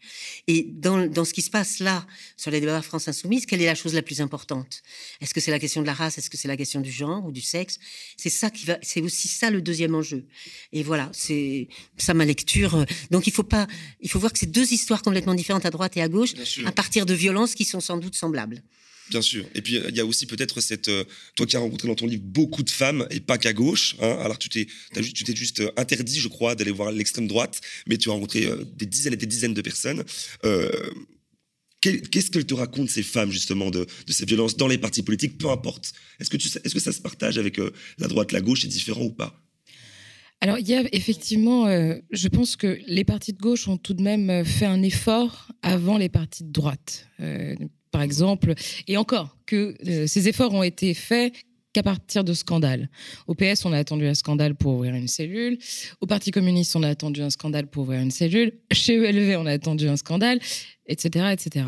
Et 0.47 0.67
dans, 0.71 1.07
dans 1.07 1.25
ce 1.25 1.33
qui 1.33 1.43
se 1.43 1.51
passe 1.51 1.79
là, 1.79 2.07
sur 2.37 2.51
les 2.51 2.61
débats 2.61 2.83
France 2.83 3.09
Insoumise, 3.09 3.47
quelle 3.47 3.63
est 3.63 3.67
la 3.67 3.75
chose 3.75 3.95
la 3.95 4.03
plus 4.03 4.21
importante? 4.21 4.83
Est-ce 5.21 5.35
que 5.35 5.41
c'est 5.41 5.51
la 5.51 5.59
question 5.59 5.83
de 5.83 5.87
la 5.87 5.95
race? 5.95 6.19
Est-ce 6.19 6.31
que 6.31 6.37
c'est 6.37 6.49
la 6.49 6.57
question 6.57 6.81
du 6.81 6.91
genre 6.91 7.25
ou 7.25 7.33
du 7.33 7.41
sexe? 7.41 7.79
C'est 8.17 8.31
ça 8.31 8.51
qui 8.51 8.67
va, 8.67 8.79
c'est 8.83 9.01
aussi 9.01 9.29
ça 9.29 9.51
le 9.51 9.63
deuxième 9.63 9.95
enjeu. 9.95 10.25
Et 10.73 10.83
voilà, 10.83 11.11
c'est 11.13 11.69
ça 11.97 12.15
ma 12.15 12.25
lecture. 12.25 12.85
Donc 13.11 13.27
il 13.27 13.33
faut 13.33 13.43
pas, 13.43 13.67
il 14.01 14.11
faut 14.11 14.19
voir 14.19 14.33
que 14.33 14.39
c'est 14.39 14.51
deux 14.51 14.73
histoires 14.73 15.03
complètement 15.03 15.35
différentes 15.35 15.67
à 15.67 15.71
droite 15.71 15.97
et 15.97 16.03
à 16.03 16.09
gauche, 16.09 16.35
à 16.67 16.73
partir 16.73 17.07
de 17.07 17.15
violences 17.15 17.55
qui 17.55 17.65
sont 17.65 17.81
sans 17.81 17.99
doute 17.99 18.15
semblables. 18.15 18.63
Bien 19.11 19.23
sûr. 19.23 19.47
Et 19.55 19.63
puis, 19.63 19.77
il 19.89 19.97
y 19.97 20.01
a 20.01 20.07
aussi 20.07 20.27
peut-être 20.27 20.61
cette. 20.61 20.89
euh, 20.89 21.05
toi 21.35 21.47
qui 21.47 21.57
as 21.57 21.61
rencontré 21.61 21.89
dans 21.89 21.95
ton 21.95 22.07
livre 22.07 22.23
beaucoup 22.25 22.63
de 22.63 22.71
femmes, 22.71 23.07
et 23.11 23.21
pas 23.21 23.39
qu'à 23.39 23.55
gauche, 23.55 23.97
hein, 24.01 24.19
alors 24.23 24.39
tu 24.39 24.49
t'es 24.51 24.67
tu 24.95 25.25
t'es 25.25 25.35
juste 25.35 25.61
euh, 25.61 25.71
interdit, 25.77 26.21
je 26.21 26.29
crois, 26.29 26.55
d'aller 26.55 26.71
voir 26.73 26.93
l'extrême 26.93 27.27
droite, 27.27 27.61
mais 27.87 27.97
tu 27.97 28.11
as 28.11 28.13
rencontré 28.13 28.45
euh, 28.45 28.65
des 28.77 28.87
dizaines 28.87 29.15
et 29.15 29.17
des 29.17 29.27
dizaines 29.27 29.55
de 29.55 29.63
personnes. 29.63 30.05
Qu'est-ce 31.81 32.31
qu'elles 32.33 32.45
te 32.45 32.55
racontent, 32.55 32.91
ces 32.91 33.05
femmes, 33.05 33.31
justement, 33.31 33.71
de, 33.71 33.87
de 34.07 34.13
ces 34.13 34.27
violences 34.27 34.57
dans 34.57 34.67
les 34.67 34.79
partis 34.79 35.03
politiques, 35.03 35.39
peu 35.39 35.49
importe 35.49 35.93
Est-ce 36.19 36.29
que, 36.29 36.37
tu 36.37 36.49
est-ce 36.49 36.75
que 36.75 36.81
ça 36.81 36.93
se 36.93 37.01
partage 37.01 37.39
avec 37.39 37.59
la 37.99 38.09
droite, 38.09 38.33
la 38.33 38.41
gauche, 38.41 38.63
c'est 38.63 38.69
différent 38.69 39.05
ou 39.05 39.13
pas? 39.13 39.48
Alors, 40.41 40.59
il 40.59 40.69
y 40.69 40.75
a 40.75 40.83
effectivement, 40.93 41.67
euh, 41.67 41.97
je 42.11 42.29
pense 42.29 42.55
que 42.55 42.79
les 42.87 43.05
partis 43.05 43.33
de 43.33 43.39
gauche 43.39 43.67
ont 43.67 43.77
tout 43.77 43.95
de 43.95 44.03
même 44.03 44.31
euh, 44.31 44.45
fait 44.45 44.67
un 44.67 44.83
effort 44.83 45.49
avant 45.63 45.99
les 45.99 46.09
partis 46.09 46.45
de 46.45 46.53
droite. 46.53 47.09
Euh, 47.21 47.57
par 47.91 48.03
exemple, 48.03 48.55
et 48.87 48.97
encore, 48.97 49.37
que 49.47 49.75
ces 50.07 50.29
efforts 50.29 50.53
ont 50.53 50.63
été 50.63 50.95
faits 50.95 51.33
qu'à 51.73 51.83
partir 51.83 52.23
de 52.23 52.35
scandales. 52.35 52.89
Au 53.27 53.35
PS, 53.35 53.65
on 53.65 53.73
a 53.73 53.79
attendu 53.79 54.07
un 54.07 54.15
scandale 54.15 54.55
pour 54.55 54.75
ouvrir 54.75 54.95
une 54.95 55.09
cellule. 55.09 55.59
Au 56.01 56.07
Parti 56.07 56.31
communiste, 56.31 56.77
on 56.77 56.83
a 56.83 56.89
attendu 56.89 57.23
un 57.23 57.31
scandale 57.31 57.67
pour 57.67 57.85
ouvrir 57.85 58.01
une 58.01 58.11
cellule. 58.11 58.53
Chez 58.73 58.97
ELV, 58.97 59.39
on 59.39 59.47
a 59.47 59.53
attendu 59.53 59.89
un 59.89 59.97
scandale, 59.97 60.39
etc., 60.89 61.27
etc. 61.33 61.67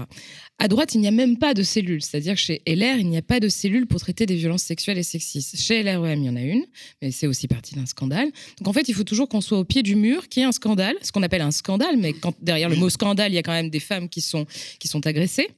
À 0.59 0.69
droite, 0.69 0.95
il 0.95 1.01
n'y 1.01 1.09
a 1.09 1.11
même 1.11 1.39
pas 1.39 1.55
de 1.55 1.63
cellule. 1.63 2.03
C'est-à-dire 2.03 2.35
que 2.35 2.41
chez 2.41 2.63
LR, 2.67 2.99
il 2.99 3.09
n'y 3.09 3.17
a 3.17 3.23
pas 3.23 3.41
de 3.41 3.49
cellule 3.49 3.87
pour 3.87 4.01
traiter 4.01 4.27
des 4.27 4.35
violences 4.35 4.63
sexuelles 4.63 4.99
et 4.99 5.03
sexistes. 5.03 5.59
Chez 5.59 5.83
LREM, 5.83 6.21
il 6.21 6.27
y 6.27 6.29
en 6.29 6.37
a 6.37 6.43
une, 6.43 6.65
mais 7.01 7.11
c'est 7.11 7.27
aussi 7.27 7.49
partie 7.49 7.75
d'un 7.75 7.87
scandale. 7.87 8.31
Donc 8.59 8.69
en 8.69 8.73
fait, 8.73 8.89
il 8.89 8.95
faut 8.95 9.05
toujours 9.05 9.29
qu'on 9.29 9.41
soit 9.41 9.59
au 9.59 9.65
pied 9.65 9.83
du 9.83 9.97
mur, 9.97 10.29
qu'il 10.29 10.41
y 10.41 10.45
ait 10.45 10.49
un 10.49 10.53
scandale, 10.53 10.97
ce 11.03 11.13
qu'on 11.13 11.23
appelle 11.23 11.41
un 11.41 11.51
scandale, 11.51 11.97
mais 11.97 12.13
quand 12.13 12.35
derrière 12.43 12.69
le 12.69 12.77
mot 12.77 12.91
scandale, 12.91 13.33
il 13.33 13.35
y 13.35 13.39
a 13.39 13.43
quand 13.43 13.53
même 13.53 13.71
des 13.71 13.81
femmes 13.81 14.09
qui 14.09 14.21
sont, 14.21 14.47
qui 14.79 14.89
sont 14.89 15.07
agressées 15.07 15.49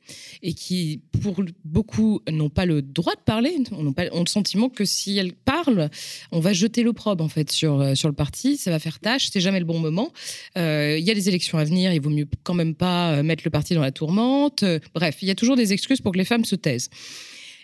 et 0.43 0.55
qui, 0.55 1.01
pour 1.21 1.43
beaucoup, 1.65 2.21
n'ont 2.31 2.51
pas 2.51 2.67
le 2.67 2.83
droit 2.83 3.15
de 3.15 3.21
parler, 3.21 3.57
ont, 3.73 3.93
pas, 3.93 4.05
ont 4.13 4.21
le 4.21 4.29
sentiment 4.29 4.69
que 4.69 4.85
si 4.85 5.19
elles 5.19 5.33
parlent, 5.33 5.91
on 6.31 6.41
va 6.41 6.53
jeter 6.53 6.83
l'opprobre 6.83 7.25
en 7.25 7.29
fait 7.29 7.51
sur, 7.51 7.81
euh, 7.81 7.95
sur 7.95 8.09
le 8.09 8.15
parti, 8.15 8.57
ça 8.57 8.71
va 8.71 8.79
faire 8.79 9.01
tâche, 9.01 9.29
c'est 9.33 9.41
jamais 9.41 9.59
le 9.59 9.65
bon 9.65 9.79
moment. 9.79 10.13
Euh, 10.57 10.97
Il 10.99 11.05
y 11.05 11.11
a 11.11 11.15
les 11.15 11.29
élections 11.29 11.59
à 11.59 11.65
venir, 11.65 11.93
il 11.93 12.01
vaut 12.01 12.11
mieux 12.11 12.29
quand 12.43 12.55
même 12.55 12.75
pas 12.75 13.13
euh, 13.13 13.23
mettre 13.23 13.43
le 13.45 13.51
parti 13.53 13.75
dans 13.75 13.83
la 13.83 13.93
tourmente. 13.93 14.65
Bref, 14.95 15.19
il 15.23 15.29
y 15.29 15.31
a 15.31 15.35
toujours 15.35 15.57
des 15.57 15.73
excuses 15.73 16.01
pour 16.01 16.13
que 16.13 16.19
les 16.19 16.25
femmes 16.25 16.45
se 16.45 16.57
taisent. 16.57 16.91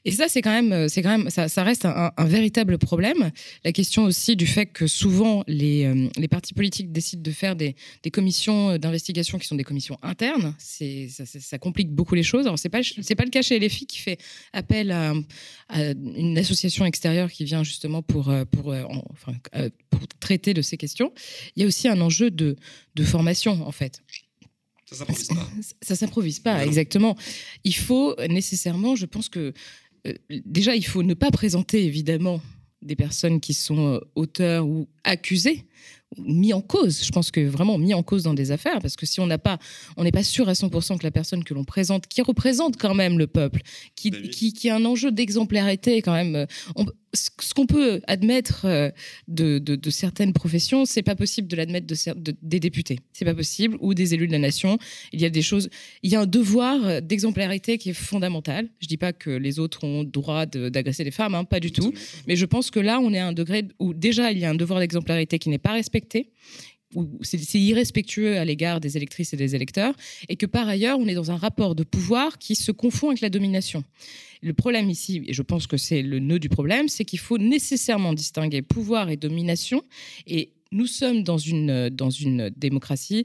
Et 0.04 0.12
ça, 0.12 0.26
c'est 0.28 0.42
quand 0.42 0.52
même, 0.52 0.72
euh, 0.72 0.88
c'est 0.88 1.02
quand 1.02 1.16
même, 1.16 1.30
ça, 1.30 1.62
reste 1.62 1.84
un, 1.84 2.12
véritable 2.24 2.78
problème. 2.78 3.30
La 3.64 3.72
question 3.72 4.04
aussi 4.04 4.36
du 4.36 4.46
fait 4.46 4.66
que 4.66 4.86
souvent 4.86 5.44
les, 5.46 5.84
euh, 5.84 6.08
les 6.16 6.28
partis 6.28 6.54
politiques 6.54 6.92
décident 6.92 7.22
de 7.22 7.30
faire 7.30 7.56
des, 7.56 7.76
des 8.02 8.10
commissions 8.10 8.70
euh, 8.70 8.78
d'investigation 8.78 9.38
qui 9.38 9.46
sont 9.46 9.56
des 9.56 9.64
commissions 9.64 9.98
internes, 10.02 10.54
ça, 10.58 11.58
complique 11.58 11.90
beaucoup 11.90 12.14
les 12.14 12.22
choses. 12.22 12.46
Alors 12.46 12.58
c'est 12.58 12.68
pas, 12.68 12.80
c'est 12.82 13.14
pas 13.14 13.24
le 13.24 13.30
cas 13.30 13.42
chez 13.42 13.58
les 13.58 13.68
filles 13.68 13.86
qui 13.86 13.98
fait 13.98 14.18
appel 14.52 14.90
à, 14.90 15.12
une 15.70 16.38
association 16.38 16.84
extérieure 16.84 17.30
qui 17.30 17.44
vient 17.44 17.62
justement 17.62 18.02
pour, 18.02 18.32
pour, 18.50 18.74
pour 19.90 20.00
traiter 20.20 20.54
de 20.54 20.62
ces 20.62 20.76
questions. 20.76 21.12
Il 21.56 21.62
y 21.62 21.64
a 21.64 21.68
aussi 21.68 21.88
un 21.88 22.00
enjeu 22.00 22.30
de, 22.30 22.56
de 22.94 23.04
formation 23.04 23.66
en 23.66 23.72
fait. 23.72 24.02
Ça 24.90 24.96
s'improvise 24.96 25.28
pas. 25.28 25.48
Ça 25.82 25.96
s'improvise 25.96 26.38
pas, 26.40 26.54
Non. 26.58 26.64
exactement. 26.66 27.16
Il 27.64 27.74
faut 27.76 28.14
nécessairement, 28.28 28.96
je 28.96 29.06
pense 29.06 29.28
que 29.28 29.52
euh, 30.06 30.12
déjà, 30.46 30.74
il 30.76 30.84
faut 30.86 31.02
ne 31.02 31.14
pas 31.14 31.30
présenter 31.30 31.84
évidemment 31.84 32.40
des 32.80 32.94
personnes 32.96 33.40
qui 33.40 33.54
sont 33.54 33.94
euh, 33.94 34.00
auteurs 34.14 34.66
ou 34.66 34.88
accusés 35.04 35.66
mis 36.16 36.54
en 36.54 36.62
cause. 36.62 37.04
Je 37.04 37.10
pense 37.10 37.30
que 37.30 37.40
vraiment 37.46 37.76
mis 37.76 37.92
en 37.92 38.02
cause 38.02 38.22
dans 38.22 38.32
des 38.32 38.50
affaires, 38.50 38.78
parce 38.80 38.96
que 38.96 39.04
si 39.04 39.20
on 39.20 39.26
n'a 39.26 39.36
pas, 39.36 39.58
on 39.98 40.04
n'est 40.04 40.10
pas 40.12 40.22
sûr 40.22 40.48
à 40.48 40.54
100% 40.54 40.96
que 40.96 41.02
la 41.04 41.10
personne 41.10 41.44
que 41.44 41.52
l'on 41.52 41.64
présente, 41.64 42.06
qui 42.06 42.22
représente 42.22 42.78
quand 42.78 42.94
même 42.94 43.18
le 43.18 43.26
peuple, 43.26 43.60
qui, 43.94 44.10
oui. 44.14 44.30
qui, 44.30 44.54
qui 44.54 44.70
a 44.70 44.76
un 44.76 44.86
enjeu 44.86 45.12
d'exemplarité 45.12 46.00
quand 46.00 46.14
même, 46.14 46.34
euh, 46.34 46.46
on- 46.76 46.86
ce 47.14 47.54
qu'on 47.54 47.66
peut 47.66 48.00
admettre 48.06 48.64
euh, 48.64 48.90
de, 49.28 49.90
certaines 49.90 50.32
professions, 50.32 50.84
c'est 50.84 51.02
pas 51.02 51.16
possible 51.16 51.48
de 51.48 51.56
l'admettre 51.56 51.86
de, 51.86 52.34
des 52.42 52.60
députés. 52.60 52.98
C'est 53.12 53.24
pas 53.24 53.34
possible 53.34 53.76
ou 53.80 53.94
des 53.94 54.14
élus 54.14 54.26
de 54.26 54.32
la 54.32 54.38
nation. 54.38 54.78
Il 55.12 55.20
y 55.20 55.24
a 55.24 55.30
des 55.30 55.42
choses, 55.42 55.70
il 56.02 56.10
y 56.10 56.16
a 56.16 56.20
un 56.20 56.26
devoir 56.26 56.84
euh, 56.84 57.00
d'exemplarité 57.00 57.78
qui 57.78 57.90
est 57.90 57.94
fondamental. 57.94 58.68
Je 58.80 58.86
dis 58.86 58.96
pas 58.96 59.12
que 59.12 59.30
les 59.30 59.58
autres 59.58 59.84
ont 59.84 60.04
droit 60.04 60.46
d'agresser 60.46 61.04
les 61.04 61.10
femmes, 61.10 61.34
hein, 61.34 61.44
pas 61.44 61.60
du 61.60 61.72
tout. 61.72 61.92
Mais 62.26 62.36
je 62.36 62.46
pense 62.46 62.70
que 62.70 62.80
là, 62.80 63.00
on 63.00 63.12
est 63.12 63.18
à 63.18 63.26
un 63.26 63.32
degré 63.32 63.64
où 63.78 63.94
déjà 63.94 64.30
il 64.32 64.38
y 64.38 64.44
a 64.44 64.50
un 64.50 64.54
devoir 64.54 64.80
d'exemplarité 64.80 65.38
qui 65.38 65.48
n'est 65.48 65.58
pas 65.58 65.72
respecté, 65.72 66.32
c'est 67.22 67.60
irrespectueux 67.60 68.38
à 68.38 68.44
l'égard 68.44 68.80
des 68.80 68.96
électrices 68.96 69.32
et 69.34 69.36
des 69.36 69.54
électeurs, 69.54 69.94
et 70.28 70.36
que 70.36 70.46
par 70.46 70.68
ailleurs, 70.68 70.98
on 70.98 71.06
est 71.06 71.14
dans 71.14 71.30
un 71.30 71.36
rapport 71.36 71.74
de 71.74 71.84
pouvoir 71.84 72.38
qui 72.38 72.54
se 72.54 72.72
confond 72.72 73.08
avec 73.08 73.20
la 73.20 73.30
domination. 73.30 73.84
Le 74.42 74.52
problème 74.52 74.90
ici, 74.90 75.22
et 75.26 75.32
je 75.32 75.42
pense 75.42 75.66
que 75.66 75.76
c'est 75.76 76.02
le 76.02 76.18
nœud 76.18 76.38
du 76.38 76.48
problème, 76.48 76.88
c'est 76.88 77.04
qu'il 77.04 77.18
faut 77.18 77.38
nécessairement 77.38 78.12
distinguer 78.12 78.62
pouvoir 78.62 79.10
et 79.10 79.16
domination. 79.16 79.82
Et 80.26 80.52
nous 80.70 80.86
sommes 80.86 81.22
dans 81.22 81.38
une, 81.38 81.70
euh, 81.70 81.90
dans 81.90 82.10
une 82.10 82.50
démocratie 82.56 83.24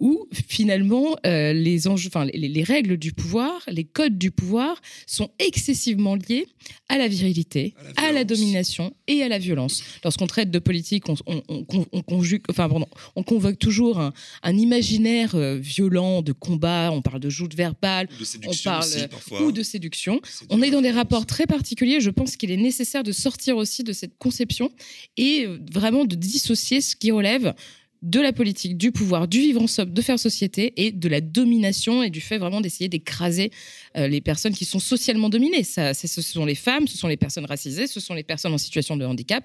où 0.00 0.26
finalement 0.46 1.16
euh, 1.26 1.52
les, 1.52 1.88
enjeux, 1.88 2.08
enfin, 2.08 2.24
les, 2.24 2.48
les 2.48 2.62
règles 2.62 2.96
du 2.96 3.12
pouvoir, 3.12 3.62
les 3.68 3.82
codes 3.84 4.16
du 4.16 4.30
pouvoir 4.30 4.80
sont 5.06 5.28
excessivement 5.40 6.14
liés 6.14 6.46
à 6.88 6.98
la 6.98 7.08
virilité, 7.08 7.74
À 7.76 7.82
la 7.82 7.88
à 7.90 8.12
la 8.12 8.24
violence. 8.24 8.26
domination 8.38 8.94
et 9.08 9.22
à 9.24 9.28
la 9.28 9.38
violence. 9.38 9.82
Lorsqu'on 10.04 10.26
traite 10.28 10.50
de 10.52 10.58
politique, 10.60 11.08
on, 11.08 11.16
on- 11.26 11.42
on- 11.48 11.86
on 11.92 12.02
conjugue, 12.02 12.42
enfin, 12.48 12.68
pardon, 12.68 12.86
on 13.16 13.22
convoque 13.24 13.58
toujours 13.58 13.98
un, 14.00 14.12
un 14.44 14.56
imaginaire 14.56 15.34
euh, 15.34 15.56
violent 15.56 16.22
de 16.22 16.32
combat. 16.32 16.90
On 16.92 17.02
parle 17.02 17.20
de 17.20 17.28
joute 17.28 17.54
verbale 17.54 18.08
de 18.18 18.24
séduction 18.24 18.70
parle, 18.70 18.84
aussi, 18.84 19.08
parfois. 19.08 19.42
ou 19.42 19.52
de 19.52 19.62
séduction. 19.64 20.20
On 20.48 20.62
est 20.62 20.70
dans 20.70 20.80
des 20.82 20.90
rapports 20.92 21.26
très 21.26 21.46
particuliers. 21.46 22.00
Je 22.00 22.10
pense 22.10 22.36
qu'il 22.36 22.50
est 22.52 22.56
nécessaire 22.56 23.02
de 23.02 23.12
sortir 23.12 23.56
aussi 23.56 23.82
de 23.82 23.92
cette 23.92 24.16
conception 24.18 24.70
et 25.16 25.46
vraiment 25.72 26.04
de 26.04 26.14
dissocier 26.14 26.77
ce 26.80 26.96
qui 26.96 27.10
relève 27.10 27.54
de 28.00 28.20
la 28.20 28.32
politique, 28.32 28.78
du 28.78 28.92
pouvoir, 28.92 29.26
du 29.26 29.40
vivre 29.40 29.60
ensemble, 29.60 29.92
de 29.92 30.02
faire 30.02 30.20
société 30.20 30.72
et 30.76 30.92
de 30.92 31.08
la 31.08 31.20
domination 31.20 32.04
et 32.04 32.10
du 32.10 32.20
fait 32.20 32.38
vraiment 32.38 32.60
d'essayer 32.60 32.88
d'écraser 32.88 33.50
euh, 33.96 34.06
les 34.06 34.20
personnes 34.20 34.54
qui 34.54 34.64
sont 34.64 34.78
socialement 34.78 35.28
dominées. 35.28 35.64
Ça, 35.64 35.94
ce 35.94 36.22
sont 36.22 36.44
les 36.44 36.54
femmes, 36.54 36.86
ce 36.86 36.96
sont 36.96 37.08
les 37.08 37.16
personnes 37.16 37.44
racisées, 37.46 37.88
ce 37.88 37.98
sont 37.98 38.14
les 38.14 38.22
personnes 38.22 38.52
en 38.54 38.58
situation 38.58 38.96
de 38.96 39.04
handicap. 39.04 39.42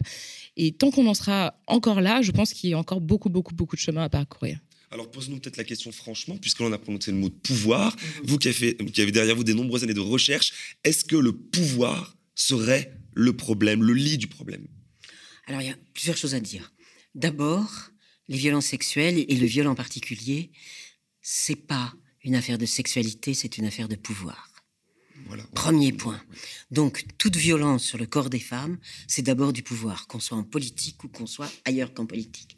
Et 0.55 0.71
tant 0.71 0.91
qu'on 0.91 1.07
en 1.07 1.15
sera 1.15 1.59
encore 1.65 1.99
là, 1.99 2.21
je 2.21 2.31
pense 2.31 2.53
qu'il 2.53 2.69
y 2.69 2.73
a 2.73 2.77
encore 2.77 3.01
beaucoup, 3.01 3.29
beaucoup, 3.29 3.55
beaucoup 3.55 3.75
de 3.75 3.81
chemin 3.81 4.03
à 4.03 4.09
parcourir. 4.09 4.59
Alors 4.91 5.09
posons-nous 5.09 5.39
peut-être 5.39 5.57
la 5.57 5.63
question 5.63 5.91
franchement, 5.91 6.37
puisque 6.37 6.59
l'on 6.59 6.71
a 6.71 6.77
prononcé 6.77 7.09
le 7.09 7.17
mot 7.17 7.29
de 7.29 7.33
pouvoir. 7.33 7.95
Vous 8.23 8.37
qui 8.37 8.49
avez, 8.49 8.55
fait- 8.57 8.77
qui 8.91 9.01
avez 9.01 9.11
derrière 9.11 9.35
vous 9.35 9.43
des 9.43 9.55
nombreuses 9.55 9.83
années 9.83 9.95
de 9.95 9.99
recherche, 9.99 10.75
est-ce 10.83 11.03
que 11.03 11.15
le 11.15 11.31
pouvoir 11.31 12.15
serait 12.35 12.93
le 13.15 13.33
problème, 13.35 13.81
le 13.81 13.93
lit 13.93 14.19
du 14.19 14.27
problème? 14.27 14.67
Alors, 15.47 15.61
il 15.61 15.67
y 15.67 15.71
a 15.71 15.75
plusieurs 15.95 16.17
choses 16.17 16.35
à 16.35 16.39
dire. 16.39 16.71
D'abord, 17.15 17.91
les 18.27 18.37
violences 18.37 18.67
sexuelles, 18.67 19.25
et 19.27 19.35
le 19.35 19.45
viol 19.45 19.67
en 19.67 19.75
particulier, 19.75 20.51
c'est 21.21 21.55
pas 21.55 21.93
une 22.23 22.35
affaire 22.35 22.57
de 22.57 22.65
sexualité, 22.65 23.33
c'est 23.33 23.57
une 23.57 23.65
affaire 23.65 23.87
de 23.87 23.95
pouvoir. 23.95 24.49
Voilà. 25.27 25.43
Premier 25.55 25.91
point. 25.91 26.21
Donc, 26.71 27.05
toute 27.17 27.35
violence 27.35 27.83
sur 27.83 27.97
le 27.97 28.05
corps 28.05 28.29
des 28.29 28.39
femmes, 28.39 28.77
c'est 29.07 29.21
d'abord 29.21 29.53
du 29.53 29.63
pouvoir, 29.63 30.07
qu'on 30.07 30.19
soit 30.19 30.37
en 30.37 30.43
politique 30.43 31.03
ou 31.03 31.07
qu'on 31.07 31.27
soit 31.27 31.51
ailleurs 31.65 31.93
qu'en 31.93 32.05
politique. 32.05 32.57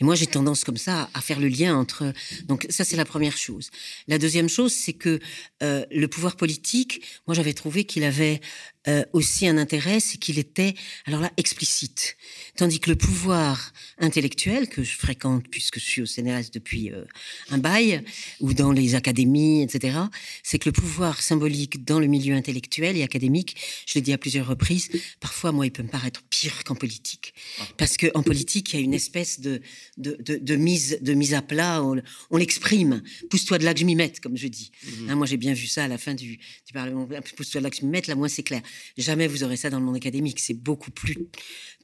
Et 0.00 0.04
moi, 0.04 0.14
j'ai 0.14 0.26
tendance 0.26 0.64
comme 0.64 0.76
ça 0.76 1.10
à 1.14 1.20
faire 1.20 1.40
le 1.40 1.48
lien 1.48 1.76
entre. 1.76 2.12
Donc, 2.44 2.66
ça, 2.70 2.84
c'est 2.84 2.96
la 2.96 3.04
première 3.04 3.36
chose. 3.36 3.70
La 4.08 4.18
deuxième 4.18 4.48
chose, 4.48 4.72
c'est 4.72 4.94
que 4.94 5.20
euh, 5.62 5.84
le 5.90 6.08
pouvoir 6.08 6.36
politique, 6.36 7.02
moi, 7.26 7.34
j'avais 7.34 7.54
trouvé 7.54 7.84
qu'il 7.84 8.04
avait 8.04 8.40
euh, 8.88 9.04
aussi 9.12 9.46
un 9.46 9.58
intérêt, 9.58 10.00
c'est 10.00 10.18
qu'il 10.18 10.38
était, 10.38 10.74
alors 11.06 11.20
là, 11.20 11.32
explicite. 11.36 12.16
Tandis 12.56 12.80
que 12.80 12.90
le 12.90 12.96
pouvoir 12.96 13.72
intellectuel, 13.98 14.68
que 14.68 14.82
je 14.82 14.96
fréquente 14.96 15.44
puisque 15.50 15.78
je 15.78 15.84
suis 15.84 16.02
au 16.02 16.06
CNRS 16.06 16.50
depuis 16.52 16.92
euh, 16.92 17.04
un 17.50 17.58
bail, 17.58 18.02
ou 18.40 18.54
dans 18.54 18.72
les 18.72 18.94
académies, 18.94 19.62
etc., 19.62 19.98
c'est 20.42 20.58
que 20.58 20.68
le 20.68 20.72
pouvoir 20.72 21.20
symbolique 21.22 21.84
dans 21.84 21.98
le 21.98 22.06
milieu 22.06 22.34
intellectuel 22.34 22.96
et 22.96 23.02
académique, 23.02 23.56
je 23.86 23.94
l'ai 23.94 24.00
dit 24.00 24.12
à 24.12 24.18
plusieurs 24.18 24.46
reprises, 24.46 24.88
parfois, 25.20 25.52
moi, 25.52 25.66
il 25.66 25.72
peut 25.72 25.82
me 25.82 25.88
paraître 25.88 26.22
pire 26.30 26.64
qu'en 26.64 26.74
politique. 26.74 27.34
Parce 27.76 27.96
qu'en 27.96 28.22
politique, 28.22 28.72
il 28.72 28.76
y 28.76 28.78
a 28.80 28.82
une 28.82 28.94
espèce 28.94 29.40
de, 29.40 29.60
de, 29.96 30.16
de, 30.20 30.36
de 30.36 30.56
mise, 30.56 30.98
de 31.00 31.14
mise 31.14 31.34
à 31.34 31.42
plat, 31.42 31.82
on, 31.82 32.00
on 32.30 32.36
l'exprime. 32.36 33.02
Pousse-toi 33.30 33.58
de 33.58 33.64
là 33.64 33.74
que 33.74 33.80
je 33.80 33.84
m'y 33.84 33.96
mette, 33.96 34.20
comme 34.20 34.36
je 34.36 34.48
dis. 34.48 34.70
Hein, 35.08 35.14
moi, 35.16 35.26
j'ai 35.26 35.36
bien 35.36 35.54
vu 35.54 35.66
ça 35.66 35.84
à 35.84 35.88
la 35.88 35.98
fin 35.98 36.14
du, 36.14 36.38
du 36.66 36.72
Parlement. 36.72 37.08
Pousse-toi 37.36 37.60
de 37.60 37.64
là 37.64 37.70
que 37.70 37.76
je 37.76 37.82
m'y 37.82 37.90
mette, 37.90 38.06
là, 38.06 38.14
moi, 38.14 38.28
c'est 38.28 38.42
clair. 38.42 38.62
Jamais 38.96 39.26
vous 39.26 39.42
aurez 39.44 39.56
ça 39.56 39.70
dans 39.70 39.78
le 39.78 39.84
monde 39.84 39.96
académique. 39.96 40.40
C'est 40.40 40.54
beaucoup 40.54 40.90
plus 40.90 41.16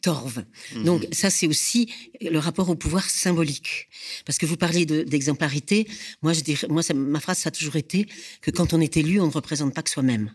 torve. 0.03 0.45
Donc, 0.85 1.07
ça, 1.13 1.31
c'est 1.31 1.47
aussi 1.47 1.93
le 2.21 2.39
rapport 2.39 2.69
au 2.71 2.75
pouvoir 2.75 3.09
symbolique. 3.09 3.89
Parce 4.27 4.39
que 4.39 4.47
vous 4.47 4.57
parliez 4.57 4.85
de- 4.87 5.03
d'exemplarité. 5.03 5.87
Moi, 6.23 6.33
je 6.33 6.41
dirais, 6.41 6.67
moi, 6.69 6.83
ça- 6.83 6.95
ma 6.95 7.21
phrase, 7.21 7.39
ça 7.39 7.49
a 7.49 7.53
toujours 7.53 7.77
été 7.77 8.07
que 8.41 8.51
quand 8.51 8.73
on 8.73 8.81
est 8.81 8.97
élu, 8.97 9.21
on 9.21 9.27
ne 9.27 9.33
représente 9.33 9.75
pas 9.75 9.83
que 9.83 9.91
soi-même. 9.91 10.33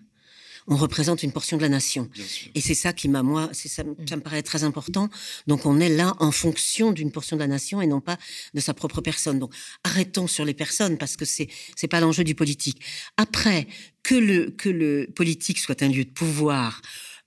On 0.67 0.75
représente 0.75 1.23
une 1.23 1.31
portion 1.31 1.57
de 1.57 1.61
la 1.61 1.69
nation. 1.69 2.09
Et 2.53 2.61
c'est 2.61 2.75
ça 2.75 2.93
qui 2.93 3.07
m'a, 3.07 3.23
moi, 3.23 3.49
c'est 3.53 3.69
ça, 3.69 3.83
ça 4.07 4.15
me 4.17 4.21
paraît 4.21 4.43
très 4.43 4.63
important. 4.63 5.09
Donc, 5.47 5.65
on 5.65 5.79
est 5.79 5.89
là 5.89 6.15
en 6.19 6.31
fonction 6.31 6.91
d'une 6.91 7.11
portion 7.11 7.37
de 7.37 7.41
la 7.41 7.47
nation 7.47 7.81
et 7.81 7.87
non 7.87 8.01
pas 8.01 8.17
de 8.53 8.59
sa 8.59 8.73
propre 8.73 9.01
personne. 9.01 9.39
Donc, 9.39 9.53
arrêtons 9.83 10.27
sur 10.27 10.43
les 10.43 10.53
personnes 10.53 10.97
parce 10.97 11.15
que 11.15 11.25
c'est, 11.25 11.47
c'est 11.75 11.87
pas 11.87 12.01
l'enjeu 12.01 12.23
du 12.23 12.35
politique. 12.35 12.81
Après, 13.15 13.67
que 14.03 14.15
le, 14.15 14.51
que 14.51 14.69
le 14.69 15.07
politique 15.15 15.59
soit 15.59 15.81
un 15.83 15.89
lieu 15.89 16.05
de 16.05 16.11
pouvoir, 16.11 16.81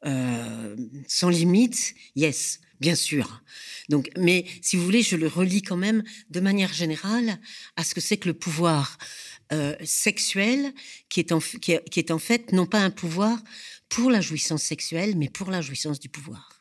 euh, 0.07 0.77
sans 1.09 1.29
limite, 1.29 1.95
yes, 2.17 2.61
bien 2.81 2.95
sûr. 2.95 3.43
Donc, 3.89 4.11
mais 4.17 4.47
si 4.63 4.77
vous 4.77 4.85
voulez, 4.85 5.03
je 5.03 5.17
le 5.17 5.27
relie 5.27 5.63
quand 5.63 5.77
même 5.77 6.03
de 6.31 6.41
manière 6.41 6.73
générale 6.73 7.39
à 7.77 7.85
ce 7.85 7.95
que 7.95 8.01
c'est 8.01 8.17
que 8.17 8.29
le 8.29 8.35
pouvoir 8.35 8.99
euh, 9.53 9.75
sexuel, 9.85 10.73
qui 11.09 11.21
est, 11.21 11.33
en, 11.33 11.41
qui, 11.41 11.79
qui 11.91 12.01
est 12.01 12.11
en 12.11 12.19
fait 12.19 12.53
non 12.53 12.67
pas 12.67 12.81
un 12.81 12.91
pouvoir 12.91 13.39
pour 13.89 14.11
la 14.11 14.21
jouissance 14.21 14.63
sexuelle, 14.63 15.17
mais 15.17 15.29
pour 15.29 15.51
la 15.51 15.61
jouissance 15.61 15.99
du 15.99 16.09
pouvoir. 16.09 16.60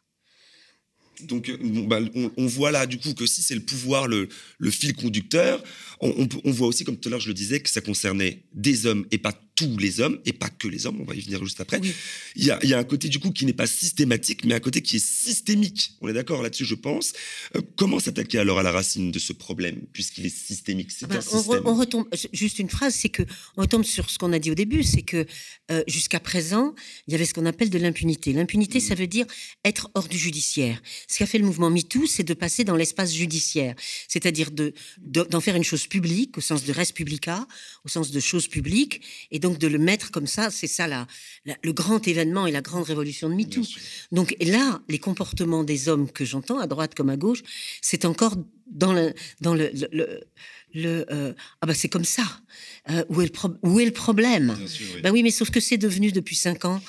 Donc, 1.23 1.49
euh, 1.49 1.57
bon, 1.61 1.85
bah, 1.85 1.99
on, 2.15 2.31
on 2.37 2.47
voit 2.47 2.71
là, 2.71 2.85
du 2.85 2.97
coup, 2.97 3.13
que 3.13 3.25
si 3.25 3.41
c'est 3.41 3.55
le 3.55 3.61
pouvoir, 3.61 4.07
le, 4.07 4.29
le 4.57 4.71
fil 4.71 4.93
conducteur, 4.93 5.63
on, 6.01 6.13
on 6.17 6.27
peut- 6.27 6.39
on 6.43 6.51
voit 6.51 6.67
aussi, 6.67 6.83
comme 6.85 6.97
tout 6.97 7.09
à 7.09 7.11
l'heure 7.11 7.19
je 7.19 7.27
le 7.27 7.33
disais, 7.33 7.59
que 7.61 7.69
ça 7.69 7.81
concernait 7.81 8.43
des 8.53 8.85
hommes 8.85 9.05
et 9.11 9.17
pas 9.17 9.33
tous 9.55 9.77
les 9.77 9.99
hommes, 9.99 10.19
et 10.25 10.31
pas 10.31 10.49
que 10.49 10.69
les 10.69 10.85
hommes, 10.85 11.01
on 11.01 11.03
va 11.03 11.15
y 11.15 11.19
venir 11.19 11.43
juste 11.43 11.59
après. 11.59 11.79
Oui. 11.81 11.91
Il 12.37 12.45
y 12.45 12.51
a, 12.51 12.59
il 12.63 12.69
y 12.69 12.73
a 12.73 12.77
un 12.79 12.83
côté, 12.85 13.09
du 13.09 13.19
coup, 13.19 13.31
qui 13.31 13.45
n'est 13.45 13.51
pas 13.51 13.67
systématique, 13.67 14.45
mais 14.45 14.53
un 14.53 14.61
côté 14.61 14.81
qui 14.81 14.95
est 14.97 15.05
systémique. 15.05 15.91
On 15.99 16.07
est 16.07 16.13
d'accord 16.13 16.41
là-dessus, 16.41 16.63
je 16.65 16.75
pense. 16.75 17.11
Euh, 17.57 17.61
comment 17.75 17.99
s'attaquer 17.99 18.39
alors 18.39 18.59
à 18.59 18.63
la 18.63 18.71
racine 18.71 19.11
de 19.11 19.19
ce 19.19 19.33
problème, 19.33 19.81
puisqu'il 19.91 20.25
est 20.25 20.35
systémique? 20.35 20.91
C'est 20.91 21.05
Ah 21.05 21.07
ben, 21.09 21.17
un 21.17 21.37
on, 21.37 21.41
re- 21.41 21.61
on 21.65 21.75
retombe 21.75 22.05
juste 22.31 22.59
une 22.59 22.69
phrase, 22.69 22.95
c'est 22.95 23.09
que 23.09 23.23
on 23.57 23.61
retombe 23.61 23.83
sur 23.83 24.09
ce 24.09 24.17
qu'on 24.17 24.31
a 24.31 24.39
dit 24.39 24.51
au 24.51 24.55
début, 24.55 24.83
c'est 24.83 25.01
que 25.01 25.25
euh, 25.71 25.83
jusqu'à 25.87 26.19
présent, 26.19 26.73
il 27.07 27.11
y 27.11 27.15
avait 27.15 27.25
ce 27.25 27.33
qu'on 27.33 27.45
appelle 27.45 27.69
de 27.69 27.77
l'impunité. 27.77 28.33
L'impunité, 28.33 28.79
ça 28.79 28.95
veut 28.95 29.07
dire 29.07 29.25
être 29.63 29.89
hors 29.93 30.07
du 30.07 30.17
judiciaire. 30.17 30.81
Ce 31.07 31.17
qu'a 31.19 31.25
fait 31.25 31.37
le 31.37 31.45
mouvement 31.45 31.69
MeToo, 31.69 32.05
c'est 32.07 32.23
de 32.23 32.33
passer 32.33 32.63
dans 32.63 32.75
l'espace 32.75 33.13
judiciaire, 33.13 33.75
c'est-à-dire 34.07 34.51
de 34.51 34.73
de- 34.99 35.23
d'en 35.29 35.41
faire 35.41 35.55
une 35.55 35.63
chose 35.63 35.87
publique 35.87 36.37
au 36.37 36.41
sens 36.41 36.63
de 36.65 36.71
res 36.73 36.91
publica, 36.93 37.47
au 37.85 37.89
sens 37.89 38.11
de 38.11 38.19
chose 38.19 38.47
publique, 38.47 39.01
et 39.31 39.39
donc 39.39 39.57
de 39.57 39.67
le 39.67 39.77
mettre 39.77 40.11
comme 40.11 40.27
ça. 40.27 40.49
C'est 40.51 40.67
ça 40.67 40.87
la, 40.87 41.07
la- 41.45 41.57
le 41.63 41.73
grand 41.73 42.07
événement 42.07 42.45
et 42.47 42.51
la 42.51 42.61
grande 42.61 42.83
révolution 42.83 43.29
de 43.29 43.35
MeToo. 43.35 43.63
Donc 44.11 44.35
là, 44.41 44.81
les 44.89 44.99
comportements 44.99 45.63
des 45.63 45.87
hommes 45.89 46.11
que 46.11 46.25
j'entends 46.25 46.59
à 46.59 46.67
droite 46.67 46.95
comme 46.95 47.09
à 47.09 47.17
gauche, 47.17 47.41
c'est 47.81 48.05
encore 48.05 48.35
dans 48.67 48.93
le 48.93 49.13
dans 49.41 49.53
le, 49.55 49.69
le, 49.73 49.87
le- 49.91 50.19
le, 50.75 51.05
euh, 51.11 51.33
ah 51.61 51.65
bah 51.65 51.73
c'est 51.73 51.89
comme 51.89 52.05
ça. 52.05 52.21
Euh, 52.91 53.03
où, 53.09 53.21
est 53.21 53.25
le 53.25 53.31
pro- 53.31 53.55
où 53.63 53.79
est 53.79 53.85
le 53.85 53.91
problème? 53.91 54.55
Sûr, 54.67 54.85
oui. 54.95 55.01
Ben 55.01 55.11
oui, 55.11 55.23
mais 55.23 55.31
sauf 55.31 55.49
que 55.49 55.59
c'est 55.59 55.79
devenu 55.79 56.11
depuis 56.11 56.35
cinq 56.35 56.63
ans, 56.65 56.79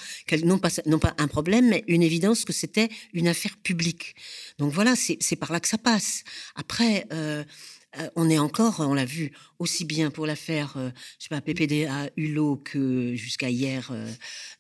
non 0.45 0.59
pas, 0.59 0.69
non 0.85 0.99
pas 0.99 1.15
un 1.17 1.29
problème, 1.29 1.67
mais 1.71 1.83
une 1.89 2.03
évidence 2.03 2.45
que 2.45 2.53
c'était 2.53 2.91
une 3.15 3.27
affaire 3.27 3.57
publique. 3.57 4.15
Donc 4.59 4.71
voilà, 4.73 4.95
c'est 4.97 5.37
par 5.37 5.51
là 5.51 5.61
que 5.61 5.69
ça 5.69 5.79
passe. 5.79 6.25
Après, 6.57 7.07
euh, 7.15 7.43
on 8.17 8.31
est 8.31 8.39
encore, 8.39 8.81
on 8.81 8.95
l'a 8.95 9.05
vu, 9.05 9.33
aussi 9.59 9.85
bien 9.85 10.11
pour 10.11 10.27
l'affaire, 10.27 10.75
euh, 10.77 10.91
je 11.19 11.25
sais 11.25 11.29
pas, 11.29 11.41
PPD 11.41 11.87
à 11.87 12.11
Hulot 12.17 12.57
que 12.57 13.15
jusqu'à 13.15 13.51
hier, 13.51 13.91
euh, 13.91 14.11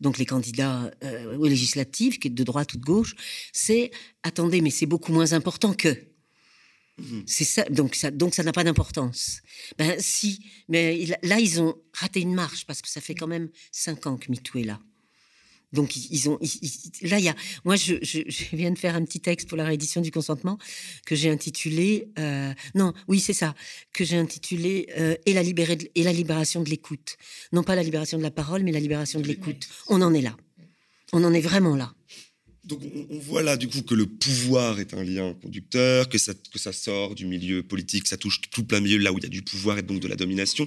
donc 0.01 0.19
les 0.19 0.27
candidats 0.27 0.91
euh, 1.05 1.37
aux 1.37 1.47
législatives, 1.47 2.19
qui 2.19 2.29
est 2.29 2.31
de 2.31 2.45
droite 2.45 2.75
ou 2.75 2.79
de 2.79 2.85
gauche, 2.85 3.15
c'est, 3.53 3.91
attendez, 4.23 4.61
mais 4.61 4.71
c'est 4.71 4.87
beaucoup 4.87 5.13
moins 5.13 5.33
important 5.33 5.75
que. 5.75 5.97
Mhm. 6.99 7.23
C'est 7.27 7.45
ça, 7.45 7.65
donc 7.65 7.95
ça, 7.95 8.11
donc 8.11 8.35
ça 8.35 8.43
n'a 8.43 8.53
pas 8.53 8.65
d'importance. 8.65 9.41
Ben 9.79 9.97
si, 10.01 10.45
mais 10.69 11.07
là 11.23 11.39
ils 11.39 11.61
ont 11.61 11.75
raté 11.95 12.21
une 12.21 12.35
marche 12.35 12.67
parce 12.67 12.83
que 12.83 12.89
ça 12.89 13.01
fait 13.01 13.15
quand 13.15 13.29
même 13.29 13.49
cinq 13.73 14.07
ans 14.07 14.19
que 14.19 14.31
MeToo 14.31 14.59
est 14.59 14.65
là. 14.65 14.81
Donc 15.73 15.95
ils 15.97 16.29
ont 16.29 16.39
là 17.03 17.19
il 17.19 17.25
y 17.25 17.29
a 17.29 17.35
moi 17.65 17.77
je, 17.77 17.95
je, 18.03 18.23
viens 18.57 18.71
de 18.71 18.79
faire 18.79 18.97
un 18.97 19.05
petit 19.05 19.21
texte 19.21 19.49
pour 19.49 19.57
la 19.57 19.65
réédition 19.65 20.01
du 20.01 20.11
consentement 20.11 20.59
que 21.07 21.15
j'ai 21.15 21.31
intitulé 21.31 22.09
euh, 22.19 22.53
non 22.75 22.93
oui 23.07 23.21
c'est 23.21 23.33
ça 23.33 23.55
que 23.93 24.05
j'ai 24.05 24.17
intitulé 24.17 24.89
euh, 24.99 25.15
et 25.27 25.33
la 25.33 25.43
libérée 25.43 25.79
et 25.95 26.03
la 26.03 26.13
libération 26.13 26.63
de 26.63 26.71
l'écoute. 26.71 27.17
Non 27.53 27.63
pas 27.63 27.77
la 27.77 27.83
libération 27.83 28.19
de 28.19 28.23
la 28.23 28.31
parole 28.31 28.63
mais 28.63 28.73
la 28.73 28.81
libération 28.81 29.21
de 29.21 29.27
l'écoute. 29.27 29.69
On 29.89 30.03
en 30.03 30.13
est 30.13 30.23
là. 30.23 30.37
On 31.13 31.25
en 31.25 31.33
est 31.33 31.41
vraiment 31.41 31.77
là 31.77 31.93
donc 32.71 32.81
on, 33.11 33.19
voit 33.19 33.43
là 33.43 33.57
du 33.57 33.69
coup 33.69 33.83
que 33.83 33.95
le 33.95 34.07
pouvoir 34.07 34.81
est 34.81 34.95
un 34.95 35.03
lien 35.03 35.35
conducteur, 35.43 36.09
que 36.09 36.19
ça, 36.19 36.33
que 36.35 36.59
ça 36.59 36.73
sort 36.73 37.15
du 37.15 37.27
milieu 37.27 37.63
politique, 37.63 38.07
ça 38.07 38.17
touche 38.17 38.41
tout 38.51 38.65
plein 38.65 38.81
milieu 38.81 38.99
là 38.99 39.13
où 39.13 39.19
il 39.19 39.25
y 39.25 39.27
a 39.27 39.31
du 39.31 39.43
pouvoir 39.43 39.79
et 39.79 39.83
donc 39.83 40.01
de 40.01 40.09
la 40.09 40.17
domination. 40.17 40.67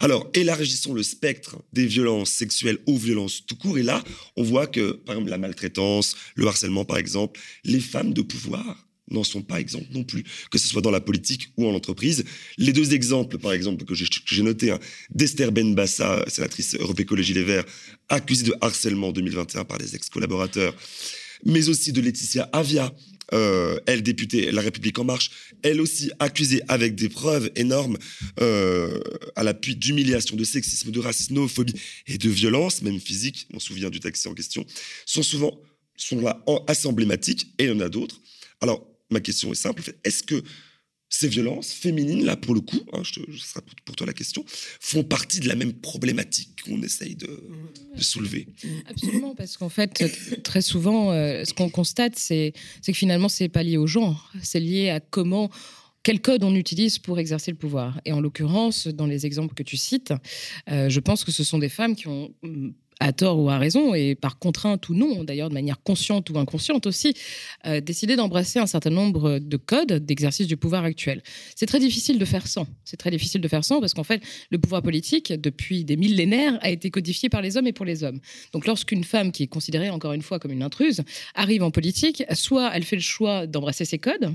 Alors 0.00 0.30
élargissons 0.34 0.94
le 0.94 1.02
spectre 1.02 1.56
des 1.72 1.86
violences 1.86 2.30
sexuelles 2.30 2.78
aux 2.86 2.96
violences 2.96 3.44
tout 3.46 3.56
court 3.56 3.78
et 3.78 3.82
là 3.82 4.02
on 4.36 4.42
voit 4.42 4.66
que 4.66 4.92
par 4.92 5.14
exemple 5.14 5.30
la 5.30 5.38
maltraitance, 5.38 6.16
le 6.36 6.46
harcèlement 6.46 6.84
par 6.84 6.96
exemple, 6.96 7.38
les 7.64 7.80
femmes 7.80 8.14
de 8.14 8.22
pouvoir 8.22 8.86
n'en 9.10 9.24
sont 9.24 9.42
pas 9.42 9.60
exemptes 9.60 9.90
non 9.92 10.04
plus, 10.04 10.24
que 10.50 10.58
ce 10.58 10.68
soit 10.68 10.82
dans 10.82 10.90
la 10.90 11.00
politique 11.00 11.52
ou 11.56 11.66
en 11.66 11.74
entreprise. 11.74 12.24
Les 12.58 12.72
deux 12.72 12.94
exemples, 12.94 13.38
par 13.38 13.52
exemple, 13.52 13.84
que 13.84 13.94
j'ai 13.94 14.42
notés, 14.42 14.70
hein, 14.70 14.78
d'Esther 15.10 15.52
Benbassa, 15.52 16.24
sénatrice 16.28 16.76
Europe 16.76 17.00
Écologie 17.00 17.34
Les 17.34 17.42
Verts, 17.42 17.64
accusée 18.08 18.44
de 18.44 18.54
harcèlement 18.60 19.08
en 19.08 19.12
2021 19.12 19.64
par 19.64 19.78
des 19.78 19.94
ex-collaborateurs, 19.94 20.74
mais 21.44 21.68
aussi 21.68 21.92
de 21.92 22.00
Laetitia 22.00 22.48
Avia, 22.52 22.92
euh, 23.32 23.78
elle 23.86 24.02
députée 24.02 24.50
La 24.50 24.60
République 24.60 24.98
en 24.98 25.04
marche, 25.04 25.30
elle 25.62 25.80
aussi 25.80 26.10
accusée 26.18 26.62
avec 26.68 26.94
des 26.94 27.08
preuves 27.08 27.50
énormes 27.54 27.96
euh, 28.40 29.00
à 29.36 29.44
l'appui 29.44 29.76
d'humiliation, 29.76 30.36
de 30.36 30.44
sexisme, 30.44 30.90
de 30.90 30.98
racisme, 30.98 31.46
et 32.06 32.18
de 32.18 32.28
violence, 32.28 32.82
même 32.82 32.98
physique, 32.98 33.46
on 33.54 33.60
se 33.60 33.68
souvient 33.68 33.90
du 33.90 34.00
taxi 34.00 34.26
en 34.28 34.34
question, 34.34 34.64
sont 35.06 35.22
souvent 35.22 35.60
sont 35.96 36.20
là 36.20 36.42
assez 36.66 36.88
emblématiques 36.88 37.52
et 37.58 37.64
il 37.64 37.70
y 37.70 37.72
en 37.72 37.80
a 37.80 37.88
d'autres. 37.88 38.20
Alors, 38.60 38.86
ma 39.10 39.20
question 39.20 39.52
est 39.52 39.56
simple, 39.56 39.82
est-ce 40.04 40.22
que 40.22 40.42
ces 41.10 41.26
violences 41.28 41.72
féminines, 41.72 42.24
là 42.24 42.36
pour 42.36 42.54
le 42.54 42.60
coup, 42.60 42.80
hein, 42.92 43.02
je 43.02 43.20
ce 43.36 43.48
sera 43.48 43.60
pour 43.84 43.96
toi 43.96 44.06
la 44.06 44.12
question, 44.12 44.44
font 44.48 45.02
partie 45.02 45.40
de 45.40 45.48
la 45.48 45.56
même 45.56 45.72
problématique 45.72 46.62
qu'on 46.64 46.80
essaye 46.82 47.16
de, 47.16 47.28
soulever. 47.98 48.46
Absolument, 48.88 49.34
parce 49.34 49.56
qu'en 49.56 49.68
fait, 49.68 50.02
très 50.44 50.62
souvent, 50.62 51.10
euh, 51.10 51.44
ce 51.44 51.52
qu'on 51.52 51.68
constate, 51.68 52.16
c'est 52.16 52.54
que 52.86 52.92
finalement, 52.92 53.28
c'est 53.28 53.48
pas 53.48 53.62
lié 53.62 53.76
au 53.76 53.86
genre, 53.86 54.32
c'est 54.42 54.60
lié 54.60 54.88
à 54.88 55.00
comment 55.00 55.50
quel 56.02 56.22
code 56.22 56.44
on 56.44 56.54
utilise 56.54 56.98
pour 56.98 57.18
exercer 57.18 57.50
le 57.50 57.58
pouvoir. 57.58 58.00
Et 58.06 58.12
en 58.12 58.20
l'occurrence, 58.20 58.86
dans 58.86 59.06
les 59.06 59.26
exemples 59.26 59.54
que 59.54 59.62
tu 59.62 59.76
cites, 59.76 60.14
euh, 60.70 60.88
je 60.88 61.00
pense 61.00 61.24
que 61.24 61.32
ce 61.32 61.44
sont 61.44 61.58
des 61.58 61.68
femmes 61.68 61.94
qui 61.94 62.08
ont 62.08 62.32
à 63.00 63.12
tort 63.12 63.38
ou 63.38 63.48
à 63.50 63.58
raison, 63.58 63.94
et 63.94 64.14
par 64.14 64.38
contrainte 64.38 64.88
ou 64.88 64.94
non, 64.94 65.24
d'ailleurs 65.24 65.48
de 65.48 65.54
manière 65.54 65.82
consciente 65.82 66.28
ou 66.30 66.38
inconsciente 66.38 66.86
aussi, 66.86 67.14
euh, 67.66 67.80
décider 67.80 68.14
d'embrasser 68.14 68.58
un 68.58 68.66
certain 68.66 68.90
nombre 68.90 69.38
de 69.38 69.56
codes 69.56 70.04
d'exercice 70.04 70.46
du 70.46 70.56
pouvoir 70.56 70.84
actuel. 70.84 71.22
C'est 71.56 71.66
très 71.66 71.80
difficile 71.80 72.18
de 72.18 72.24
faire 72.24 72.46
sans. 72.46 72.66
C'est 72.84 72.98
très 72.98 73.10
difficile 73.10 73.40
de 73.40 73.48
faire 73.48 73.64
sans 73.64 73.80
parce 73.80 73.94
qu'en 73.94 74.04
fait, 74.04 74.22
le 74.50 74.58
pouvoir 74.58 74.82
politique, 74.82 75.32
depuis 75.32 75.84
des 75.84 75.96
millénaires, 75.96 76.58
a 76.60 76.70
été 76.70 76.90
codifié 76.90 77.28
par 77.28 77.40
les 77.40 77.56
hommes 77.56 77.66
et 77.66 77.72
pour 77.72 77.86
les 77.86 78.04
hommes. 78.04 78.20
Donc 78.52 78.66
lorsqu'une 78.66 79.04
femme 79.04 79.32
qui 79.32 79.44
est 79.44 79.48
considérée 79.48 79.90
encore 79.90 80.12
une 80.12 80.22
fois 80.22 80.38
comme 80.38 80.52
une 80.52 80.62
intruse 80.62 81.02
arrive 81.34 81.62
en 81.62 81.70
politique, 81.70 82.22
soit 82.34 82.70
elle 82.74 82.84
fait 82.84 82.96
le 82.96 83.02
choix 83.02 83.46
d'embrasser 83.46 83.84
ses 83.84 83.98
codes 83.98 84.34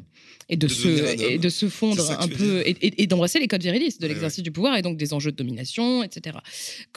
et 0.50 0.58
de, 0.58 0.68
se, 0.68 1.34
et 1.34 1.38
de 1.38 1.50
se 1.50 1.70
fondre 1.70 2.12
un 2.20 2.28
peu 2.28 2.64
et, 2.66 3.08
d'embrasser 3.08 3.40
les 3.40 3.48
codes 3.48 3.64
virilistes 3.64 4.02
de 4.02 4.08
l'exercice 4.08 4.44
du 4.44 4.52
pouvoir 4.52 4.76
et 4.78 4.82
donc 4.82 4.98
des 4.98 5.14
enjeux 5.14 5.32
de 5.32 5.38
domination, 5.38 6.04
etc., 6.04 6.38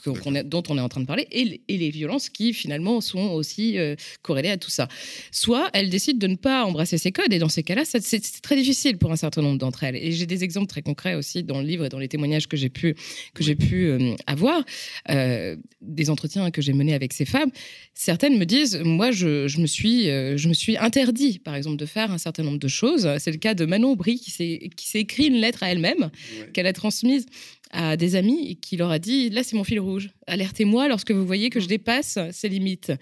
dont 0.04 0.62
on 0.68 0.78
est 0.78 0.80
en 0.80 0.88
train 0.88 1.00
de 1.00 1.06
parler, 1.06 1.26
et 1.68 1.78
et 1.78 1.78
les 1.78 1.90
violences 1.90 2.28
qui 2.28 2.52
finalement 2.52 3.00
sont 3.00 3.30
aussi 3.30 3.78
euh, 3.78 3.94
corrélées 4.22 4.50
à 4.50 4.56
tout 4.56 4.70
ça. 4.70 4.88
Soit 5.30 5.70
elles 5.72 5.90
décident 5.90 6.18
de 6.18 6.26
ne 6.26 6.36
pas 6.36 6.64
embrasser 6.64 6.98
ces 6.98 7.12
codes 7.12 7.32
et 7.32 7.38
dans 7.38 7.48
ces 7.48 7.62
cas-là, 7.62 7.82
c'est 7.84 8.00
très 8.42 8.56
difficile 8.56 8.98
pour 8.98 9.12
un 9.12 9.16
certain 9.16 9.42
nombre 9.42 9.58
d'entre 9.58 9.84
elles. 9.84 9.96
Et 9.96 10.12
j'ai 10.12 10.26
des 10.26 10.44
exemples 10.44 10.66
très 10.66 10.82
concrets 10.82 11.14
aussi 11.14 11.42
dans 11.42 11.60
le 11.60 11.66
livre 11.66 11.84
et 11.84 11.88
dans 11.88 11.98
les 11.98 12.08
témoignages 12.08 12.48
que 12.48 12.56
j'ai 12.56 12.68
pu, 12.68 12.94
que 13.34 13.42
j'ai 13.42 13.54
pu 13.54 13.86
euh, 13.86 14.14
avoir, 14.26 14.64
euh, 15.10 15.56
des 15.80 16.10
entretiens 16.10 16.50
que 16.50 16.62
j'ai 16.62 16.72
menés 16.72 16.94
avec 16.94 17.12
ces 17.12 17.24
femmes. 17.24 17.50
Certaines 17.94 18.38
me 18.38 18.44
disent, 18.44 18.80
moi, 18.84 19.10
je, 19.10 19.48
je 19.48 19.60
me 19.60 19.66
suis, 19.66 20.04
je 20.04 20.48
me 20.48 20.54
suis 20.54 20.76
interdit, 20.76 21.38
par 21.38 21.54
exemple, 21.54 21.76
de 21.76 21.86
faire 21.86 22.10
un 22.10 22.18
certain 22.18 22.42
nombre 22.42 22.58
de 22.58 22.68
choses. 22.68 23.08
C'est 23.18 23.30
le 23.30 23.38
cas 23.38 23.54
de 23.54 23.64
Manon 23.64 23.92
Aubry 23.92 24.18
qui 24.18 24.30
s'est 24.30 24.70
écrit 24.94 25.26
une 25.26 25.36
lettre 25.36 25.62
à 25.62 25.70
elle-même 25.70 26.10
qu'elle 26.52 26.66
a 26.66 26.72
transmise 26.72 27.26
à 27.70 27.96
des 27.96 28.16
amis 28.16 28.56
qui 28.56 28.76
leur 28.76 28.90
a 28.90 28.98
dit 28.98 29.30
là 29.30 29.42
c'est 29.42 29.56
mon 29.56 29.64
fil 29.64 29.80
rouge. 29.80 30.10
Alertez-moi 30.26 30.88
lorsque 30.88 31.10
vous 31.10 31.26
voyez 31.26 31.50
que 31.50 31.60
je 31.60 31.66
dépasse 31.66 32.18
ces 32.32 32.48
limites. 32.48 32.92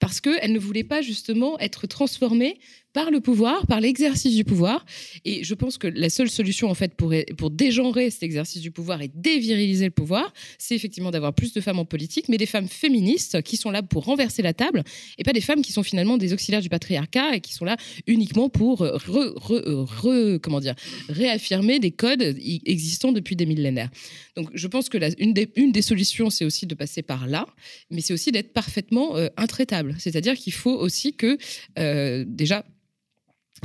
Parce 0.00 0.20
qu'elle 0.20 0.52
ne 0.52 0.58
voulait 0.58 0.84
pas 0.84 1.02
justement 1.02 1.58
être 1.58 1.86
transformée 1.86 2.58
par 2.92 3.10
le 3.10 3.20
pouvoir, 3.20 3.66
par 3.66 3.80
l'exercice 3.80 4.34
du 4.34 4.44
pouvoir. 4.44 4.84
Et 5.24 5.44
je 5.44 5.54
pense 5.54 5.78
que 5.78 5.86
la 5.86 6.10
seule 6.10 6.30
solution, 6.30 6.68
en 6.68 6.74
fait, 6.74 6.94
pour, 6.94 7.12
pour 7.36 7.50
dégenrer 7.50 8.10
cet 8.10 8.22
exercice 8.22 8.60
du 8.60 8.70
pouvoir 8.70 9.00
et 9.02 9.10
déviriliser 9.14 9.86
le 9.86 9.90
pouvoir, 9.90 10.32
c'est 10.58 10.74
effectivement 10.74 11.10
d'avoir 11.10 11.32
plus 11.32 11.52
de 11.52 11.60
femmes 11.60 11.78
en 11.78 11.84
politique, 11.84 12.28
mais 12.28 12.36
des 12.36 12.46
femmes 12.46 12.68
féministes 12.68 13.42
qui 13.42 13.56
sont 13.56 13.70
là 13.70 13.82
pour 13.82 14.04
renverser 14.04 14.42
la 14.42 14.52
table 14.52 14.82
et 15.18 15.24
pas 15.24 15.32
des 15.32 15.40
femmes 15.40 15.62
qui 15.62 15.72
sont 15.72 15.82
finalement 15.82 16.16
des 16.16 16.32
auxiliaires 16.32 16.60
du 16.60 16.68
patriarcat 16.68 17.36
et 17.36 17.40
qui 17.40 17.54
sont 17.54 17.64
là 17.64 17.76
uniquement 18.06 18.48
pour 18.48 18.80
re, 18.80 20.38
comment 20.42 20.60
dire, 20.60 20.74
réaffirmer 21.08 21.78
des 21.78 21.90
codes 21.90 22.36
existants 22.66 23.12
depuis 23.12 23.36
des 23.36 23.46
millénaires. 23.46 23.90
Donc, 24.36 24.48
je 24.54 24.66
pense 24.66 24.88
que 24.88 24.98
la, 24.98 25.08
une, 25.18 25.32
des, 25.32 25.82
solutions, 25.82 26.30
c'est 26.30 26.44
aussi 26.44 26.66
de 26.66 26.74
passer 26.74 27.02
par 27.02 27.26
là, 27.26 27.46
mais 27.90 28.00
c'est 28.00 28.14
aussi 28.14 28.32
d'être 28.32 28.52
parfaitement 28.52 29.16
euh, 29.16 29.28
intraitable. 29.36 29.94
C'est-à-dire 29.98 30.34
qu'il 30.34 30.52
faut 30.52 30.74
aussi 30.74 31.14
que, 31.14 31.36
euh, 31.78 32.24
déjà, 32.26 32.64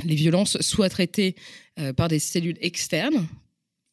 les 0.04 0.14
violences 0.14 0.60
soient 0.60 0.88
traitées 0.88 1.34
euh, 1.78 1.92
par 1.92 2.08
des 2.08 2.18
cellules 2.18 2.58
externes, 2.60 3.26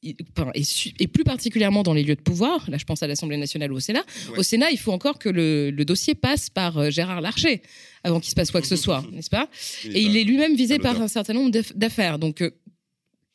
et, 0.03 1.07
plus 1.07 1.23
particulièrement 1.23 1.83
dans 1.83 1.93
les 1.93 2.03
lieux 2.03 2.15
de 2.15 2.21
pouvoir, 2.21 2.69
là 2.69 2.77
je 2.77 2.85
pense 2.85 3.01
à 3.01 3.07
l'Assemblée 3.07 3.37
nationale 3.37 3.71
ou 3.71 3.77
au 3.77 3.79
Sénat, 3.79 4.03
au 4.37 4.43
Sénat 4.43 4.69
il 4.71 4.77
faut 4.77 4.91
encore 4.91 5.17
que 5.17 5.29
le, 5.29 5.71
dossier 5.83 6.15
passe 6.15 6.49
par 6.49 6.77
euh, 6.77 6.89
Gérard 6.89 7.21
Larcher 7.21 7.61
avant 8.03 8.19
qu'il 8.19 8.29
se 8.29 8.35
passe 8.35 8.51
quoi 8.51 8.61
que 8.61 8.67
ce 8.67 8.75
soit, 8.75 9.03
n'est-ce 9.11 9.29
pas? 9.29 9.49
Et 9.85 10.01
il 10.01 10.15
est 10.15 10.23
lui-même 10.23 10.55
visé 10.55 10.79
par 10.79 11.01
un 11.01 11.07
certain 11.07 11.33
nombre 11.33 11.51
d'affaires. 11.75 12.19
Donc 12.19 12.41
euh, 12.41 12.51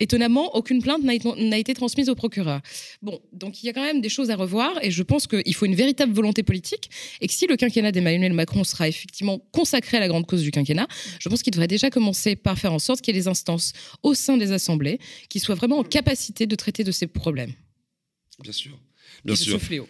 Étonnamment, 0.00 0.56
aucune 0.56 0.82
plainte 0.82 1.02
n'a 1.02 1.58
été 1.58 1.74
transmise 1.74 2.08
au 2.08 2.14
procureur. 2.14 2.60
Bon, 3.02 3.20
donc 3.32 3.62
il 3.62 3.66
y 3.66 3.68
a 3.68 3.72
quand 3.72 3.82
même 3.84 4.00
des 4.00 4.08
choses 4.08 4.30
à 4.30 4.36
revoir 4.36 4.72
et 4.82 4.90
je 4.90 5.02
pense 5.02 5.26
qu'il 5.26 5.54
faut 5.54 5.66
une 5.66 5.74
véritable 5.74 6.12
volonté 6.12 6.42
politique 6.42 6.90
et 7.20 7.26
que 7.26 7.32
si 7.32 7.46
le 7.46 7.56
quinquennat 7.56 7.92
d'Emmanuel 7.92 8.32
Macron 8.32 8.64
sera 8.64 8.88
effectivement 8.88 9.38
consacré 9.52 9.98
à 9.98 10.00
la 10.00 10.08
grande 10.08 10.26
cause 10.26 10.42
du 10.42 10.50
quinquennat, 10.50 10.88
je 11.18 11.28
pense 11.28 11.42
qu'il 11.42 11.52
devrait 11.52 11.68
déjà 11.68 11.90
commencer 11.90 12.34
par 12.34 12.58
faire 12.58 12.72
en 12.72 12.78
sorte 12.78 13.02
qu'il 13.02 13.14
y 13.14 13.18
ait 13.18 13.20
des 13.20 13.28
instances 13.28 13.72
au 14.02 14.14
sein 14.14 14.36
des 14.38 14.52
assemblées 14.52 14.98
qui 15.28 15.38
soient 15.38 15.54
vraiment 15.54 15.78
en 15.78 15.84
capacité 15.84 16.46
de 16.46 16.56
traiter 16.56 16.82
de 16.82 16.92
ces 16.92 17.06
problèmes. 17.06 17.52
Bien 18.40 18.52
sûr. 18.52 18.80
Bien 19.24 19.36
sûr. 19.36 19.60
Ce 19.60 19.64
fléau. 19.64 19.86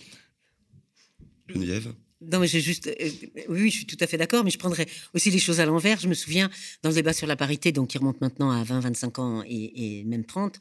Geneviève? 1.48 1.92
Non, 2.22 2.38
mais 2.38 2.46
j'ai 2.46 2.60
juste. 2.60 2.86
Euh, 2.86 3.10
oui, 3.48 3.70
je 3.70 3.76
suis 3.76 3.86
tout 3.86 3.96
à 4.00 4.06
fait 4.06 4.18
d'accord, 4.18 4.44
mais 4.44 4.50
je 4.50 4.58
prendrais 4.58 4.86
aussi 5.14 5.30
les 5.30 5.38
choses 5.38 5.58
à 5.58 5.64
l'envers. 5.64 5.98
Je 5.98 6.06
me 6.06 6.12
souviens, 6.12 6.50
dans 6.82 6.90
le 6.90 6.94
débat 6.94 7.14
sur 7.14 7.26
la 7.26 7.36
parité, 7.36 7.72
donc 7.72 7.88
qui 7.88 7.98
remonte 7.98 8.20
maintenant 8.20 8.50
à 8.50 8.62
20, 8.62 8.80
25 8.80 9.18
ans 9.18 9.42
et, 9.46 10.04
même 10.04 10.24
30, 10.24 10.58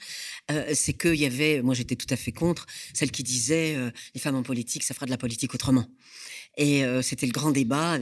euh, 0.51 0.71
c'est 0.73 0.93
qu'il 0.93 1.15
y 1.15 1.25
avait. 1.25 1.61
Moi, 1.61 1.75
j'étais 1.75 1.97
tout 1.97 2.07
à 2.11 2.15
fait 2.15 2.31
contre 2.31 2.65
celle 2.93 3.11
qui 3.11 3.23
disait 3.23 3.75
euh, 3.75 3.91
les 4.15 4.21
femmes 4.21 4.35
en 4.35 4.43
politique, 4.43 4.83
ça 4.83 4.93
fera 4.93 5.05
de 5.05 5.11
la 5.11 5.17
politique 5.17 5.53
autrement. 5.53 5.85
Et 6.57 6.83
euh, 6.83 7.01
c'était 7.01 7.25
le 7.25 7.31
grand 7.31 7.51
débat. 7.51 7.97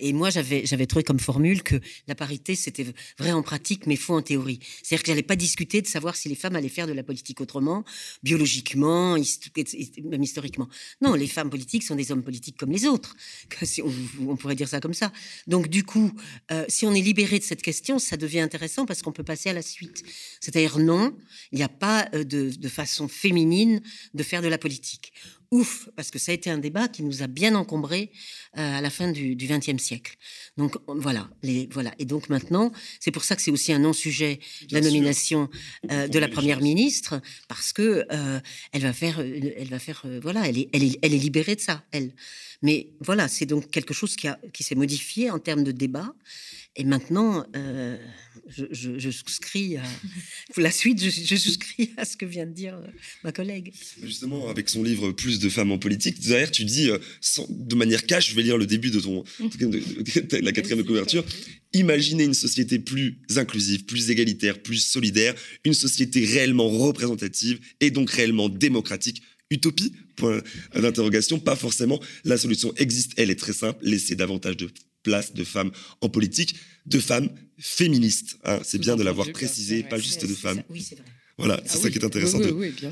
Et 0.00 0.12
moi, 0.12 0.30
j'avais, 0.30 0.64
j'avais 0.66 0.86
trouvé 0.86 1.02
comme 1.02 1.18
formule 1.18 1.62
que 1.62 1.80
la 2.06 2.14
parité, 2.14 2.54
c'était 2.54 2.86
vrai 3.18 3.32
en 3.32 3.42
pratique, 3.42 3.86
mais 3.86 3.96
faux 3.96 4.14
en 4.14 4.22
théorie. 4.22 4.60
C'est-à-dire 4.82 5.02
que 5.02 5.08
j'allais 5.08 5.22
pas 5.22 5.36
discuter 5.36 5.82
de 5.82 5.86
savoir 5.86 6.14
si 6.14 6.28
les 6.28 6.36
femmes 6.36 6.54
allaient 6.54 6.68
faire 6.68 6.86
de 6.86 6.92
la 6.92 7.02
politique 7.02 7.40
autrement, 7.40 7.84
biologiquement, 8.22 9.16
même 9.16 10.22
historiquement. 10.22 10.68
Non, 11.00 11.14
les 11.14 11.26
femmes 11.26 11.50
politiques 11.50 11.82
sont 11.82 11.96
des 11.96 12.12
hommes 12.12 12.22
politiques 12.22 12.55
comme 12.56 12.70
les 12.70 12.86
autres. 12.86 13.16
On, 13.82 14.30
on 14.30 14.36
pourrait 14.36 14.54
dire 14.54 14.68
ça 14.68 14.80
comme 14.80 14.94
ça. 14.94 15.12
Donc, 15.46 15.68
du 15.68 15.84
coup, 15.84 16.12
si 16.68 16.86
on 16.86 16.94
est 16.94 17.00
libéré 17.00 17.38
de 17.38 17.44
cette 17.44 17.62
question, 17.62 17.98
ça 17.98 18.16
devient 18.16 18.40
intéressant 18.40 18.86
parce 18.86 19.02
qu'on 19.02 19.12
peut 19.12 19.24
passer 19.24 19.50
à 19.50 19.52
la 19.52 19.62
suite. 19.62 20.02
C'est-à-dire, 20.40 20.78
non, 20.78 21.16
il 21.52 21.58
n'y 21.58 21.64
a 21.64 21.68
pas 21.68 22.04
de, 22.12 22.50
de 22.50 22.68
façon 22.68 23.08
féminine 23.08 23.80
de 24.14 24.22
faire 24.22 24.42
de 24.42 24.48
la 24.48 24.58
politique 24.58 25.12
ouf, 25.50 25.88
parce 25.96 26.10
que 26.10 26.18
ça 26.18 26.32
a 26.32 26.34
été 26.34 26.50
un 26.50 26.58
débat 26.58 26.88
qui 26.88 27.02
nous 27.02 27.22
a 27.22 27.26
bien 27.26 27.54
encombré 27.54 28.10
euh, 28.56 28.78
à 28.78 28.80
la 28.80 28.90
fin 28.90 29.10
du 29.10 29.36
XXe 29.36 29.82
siècle. 29.82 30.16
Donc 30.56 30.76
voilà, 30.86 31.28
les, 31.42 31.68
voilà. 31.72 31.92
Et 31.98 32.04
donc 32.04 32.28
maintenant, 32.28 32.72
c'est 33.00 33.10
pour 33.10 33.24
ça 33.24 33.36
que 33.36 33.42
c'est 33.42 33.50
aussi 33.50 33.72
un 33.72 33.78
non-sujet 33.78 34.40
la 34.70 34.80
nomination 34.80 35.48
euh, 35.90 36.08
de 36.08 36.18
la 36.18 36.28
première 36.28 36.60
ministre, 36.60 37.20
parce 37.48 37.72
que 37.72 38.06
euh, 38.10 38.40
elle 38.72 38.82
va 38.82 38.92
faire, 38.92 39.20
elle 39.20 39.68
va 39.68 39.78
faire, 39.78 40.04
voilà, 40.22 40.48
elle 40.48 40.58
est, 40.58 40.68
elle 40.72 40.84
est, 40.84 40.98
elle 41.02 41.14
est 41.14 41.18
libérée 41.18 41.56
de 41.56 41.60
ça, 41.60 41.84
elle. 41.92 42.12
Mais 42.62 42.88
voilà, 43.00 43.28
c'est 43.28 43.46
donc 43.46 43.70
quelque 43.70 43.94
chose 43.94 44.16
qui, 44.16 44.28
a, 44.28 44.38
qui 44.52 44.62
s'est 44.62 44.74
modifié 44.74 45.30
en 45.30 45.38
termes 45.38 45.64
de 45.64 45.72
débat 45.72 46.14
Et 46.78 46.84
maintenant, 46.84 47.44
euh, 47.56 47.96
je, 48.48 49.10
souscris 49.10 49.76
à 49.76 49.82
pour 50.52 50.62
la 50.62 50.70
suite, 50.70 51.02
je, 51.02 51.36
souscris 51.36 51.90
à 51.96 52.04
ce 52.04 52.16
que 52.16 52.26
vient 52.26 52.46
de 52.46 52.52
dire 52.52 52.74
euh, 52.74 52.86
ma 53.24 53.32
collègue. 53.32 53.72
Justement, 54.02 54.48
avec 54.48 54.68
son 54.68 54.82
livre 54.82 55.12
Plus 55.12 55.38
de 55.38 55.48
femmes 55.48 55.72
en 55.72 55.78
politique, 55.78 56.20
d'ailleurs, 56.28 56.50
tu 56.50 56.64
dis 56.64 56.90
euh, 56.90 56.98
de 57.48 57.74
manière 57.74 58.04
cash, 58.04 58.30
je 58.30 58.34
vais 58.34 58.42
lire 58.42 58.58
le 58.58 58.66
début 58.66 58.90
de 58.90 59.00
ton 59.00 59.24
de, 59.40 60.44
la 60.44 60.52
quatrième 60.52 60.84
couverture. 60.84 61.24
Imaginez 61.72 62.24
une 62.24 62.34
société 62.34 62.78
plus 62.78 63.18
inclusive, 63.36 63.84
plus 63.84 64.10
égalitaire, 64.10 64.62
plus 64.62 64.78
solidaire, 64.78 65.34
une 65.64 65.74
société 65.74 66.24
réellement 66.24 66.68
représentative 66.68 67.58
et 67.80 67.90
donc 67.90 68.10
réellement 68.10 68.48
démocratique. 68.48 69.22
Utopie? 69.50 69.92
Point 70.16 70.42
d'interrogation. 70.74 71.38
Pas 71.38 71.56
forcément. 71.56 72.00
La 72.24 72.38
solution 72.38 72.72
existe. 72.76 73.12
Elle 73.16 73.30
est 73.30 73.38
très 73.38 73.52
simple. 73.52 73.78
Laisser 73.82 74.16
davantage 74.16 74.56
de 74.56 74.70
place 75.06 75.32
de 75.32 75.44
femmes 75.44 75.70
en 76.00 76.08
politique, 76.08 76.56
de 76.86 76.98
femmes 76.98 77.30
féministes. 77.58 78.38
Hein. 78.44 78.58
C'est 78.64 78.78
bien 78.78 78.96
de 78.96 79.04
l'avoir 79.04 79.30
précisé, 79.30 79.84
pas 79.84 79.98
juste 79.98 80.26
de 80.26 80.34
femmes. 80.34 80.62
Oui, 80.68 80.82
c'est 80.82 80.96
vrai. 80.96 81.04
Voilà, 81.38 81.60
c'est 81.66 81.78
ah 81.78 81.82
ça 81.82 81.90
qui 81.90 81.98
est 81.98 82.04
intéressant. 82.04 82.40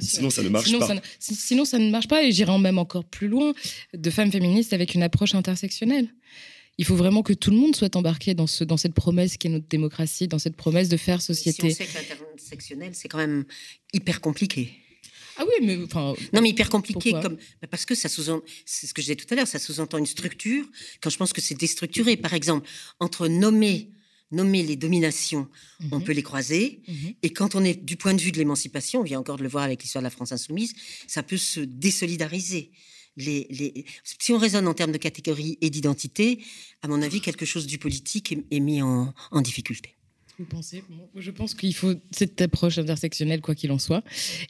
sinon, 0.00 0.30
ça 0.30 0.42
ne 0.42 0.50
marche 0.50 0.70
pas. 0.78 1.00
sinon, 1.18 1.64
ça 1.64 1.78
ne 1.78 1.90
marche 1.90 2.08
pas, 2.08 2.22
et 2.22 2.30
j'irai 2.30 2.56
même 2.58 2.78
encore 2.78 3.04
plus 3.04 3.28
loin, 3.28 3.54
de 3.94 4.10
femmes 4.10 4.30
féministes 4.30 4.72
avec 4.74 4.94
une 4.94 5.02
approche 5.02 5.34
intersectionnelle. 5.34 6.08
Il 6.76 6.84
faut 6.84 6.96
vraiment 6.96 7.22
que 7.22 7.32
tout 7.32 7.50
le 7.50 7.56
monde 7.56 7.74
soit 7.74 7.96
embarqué 7.96 8.34
dans, 8.34 8.46
ce, 8.46 8.64
dans 8.64 8.76
cette 8.76 8.94
promesse 8.94 9.36
qui 9.38 9.46
est 9.46 9.50
notre 9.50 9.68
démocratie, 9.68 10.28
dans 10.28 10.38
cette 10.38 10.56
promesse 10.56 10.88
de 10.88 10.96
faire 10.96 11.22
société. 11.22 11.70
Si 11.70 11.82
on 11.82 11.84
sait 11.86 11.90
que 11.90 11.98
l'intersectionnel, 11.98 12.90
c'est 12.92 13.08
quand 13.08 13.18
même 13.18 13.44
hyper 13.92 14.20
compliqué. 14.20 14.72
Ah 15.36 15.44
oui, 15.46 15.66
mais 15.66 15.82
enfin. 15.84 16.14
Non, 16.32 16.40
mais 16.40 16.50
hyper 16.50 16.70
compliqué, 16.70 17.12
comme 17.12 17.36
bah, 17.60 17.68
parce 17.70 17.84
que 17.84 17.94
ça 17.94 18.08
sous-entend, 18.08 18.44
c'est 18.64 18.86
ce 18.86 18.94
que 18.94 19.02
je 19.02 19.06
disais 19.06 19.16
tout 19.16 19.26
à 19.30 19.36
l'heure, 19.36 19.46
ça 19.46 19.58
sous-entend 19.58 19.98
une 19.98 20.06
structure. 20.06 20.64
Quand 21.00 21.10
je 21.10 21.16
pense 21.16 21.32
que 21.32 21.40
c'est 21.40 21.54
déstructuré, 21.56 22.16
par 22.16 22.34
exemple, 22.34 22.68
entre 23.00 23.28
nommer 23.28 23.90
nommer 24.30 24.64
les 24.64 24.74
dominations, 24.74 25.48
on 25.92 25.98
mhm. 25.98 26.04
peut 26.04 26.12
les 26.12 26.22
croiser. 26.22 26.82
Mhm. 26.88 27.14
Et 27.22 27.30
quand 27.32 27.54
on 27.54 27.62
est 27.62 27.74
du 27.74 27.96
point 27.96 28.14
de 28.14 28.20
vue 28.20 28.32
de 28.32 28.38
l'émancipation, 28.38 29.00
on 29.00 29.04
vient 29.04 29.20
encore 29.20 29.36
de 29.36 29.44
le 29.44 29.48
voir 29.48 29.62
avec 29.62 29.82
l'histoire 29.82 30.02
de 30.02 30.06
la 30.06 30.10
France 30.10 30.32
insoumise, 30.32 30.74
ça 31.06 31.22
peut 31.22 31.36
se 31.36 31.60
désolidariser. 31.60 32.72
Les, 33.16 33.46
les... 33.50 33.84
Si 34.02 34.32
on 34.32 34.38
raisonne 34.38 34.66
en 34.66 34.74
termes 34.74 34.90
de 34.90 34.98
catégorie 34.98 35.56
et 35.60 35.70
d'identité, 35.70 36.42
à 36.82 36.88
mon 36.88 37.00
avis, 37.00 37.20
quelque 37.20 37.46
chose 37.46 37.66
du 37.66 37.78
politique 37.78 38.36
est, 38.50 38.60
mis 38.60 38.82
en 38.82 39.12
difficulté. 39.40 39.94
Vous 40.38 40.46
pensez 40.46 40.82
Je 41.14 41.30
pense 41.30 41.54
qu'il 41.54 41.74
faut 41.74 41.94
cette 42.10 42.40
approche 42.40 42.78
intersectionnelle, 42.78 43.40
quoi 43.40 43.54
qu'il 43.54 43.70
en 43.70 43.78
soit, 43.78 44.02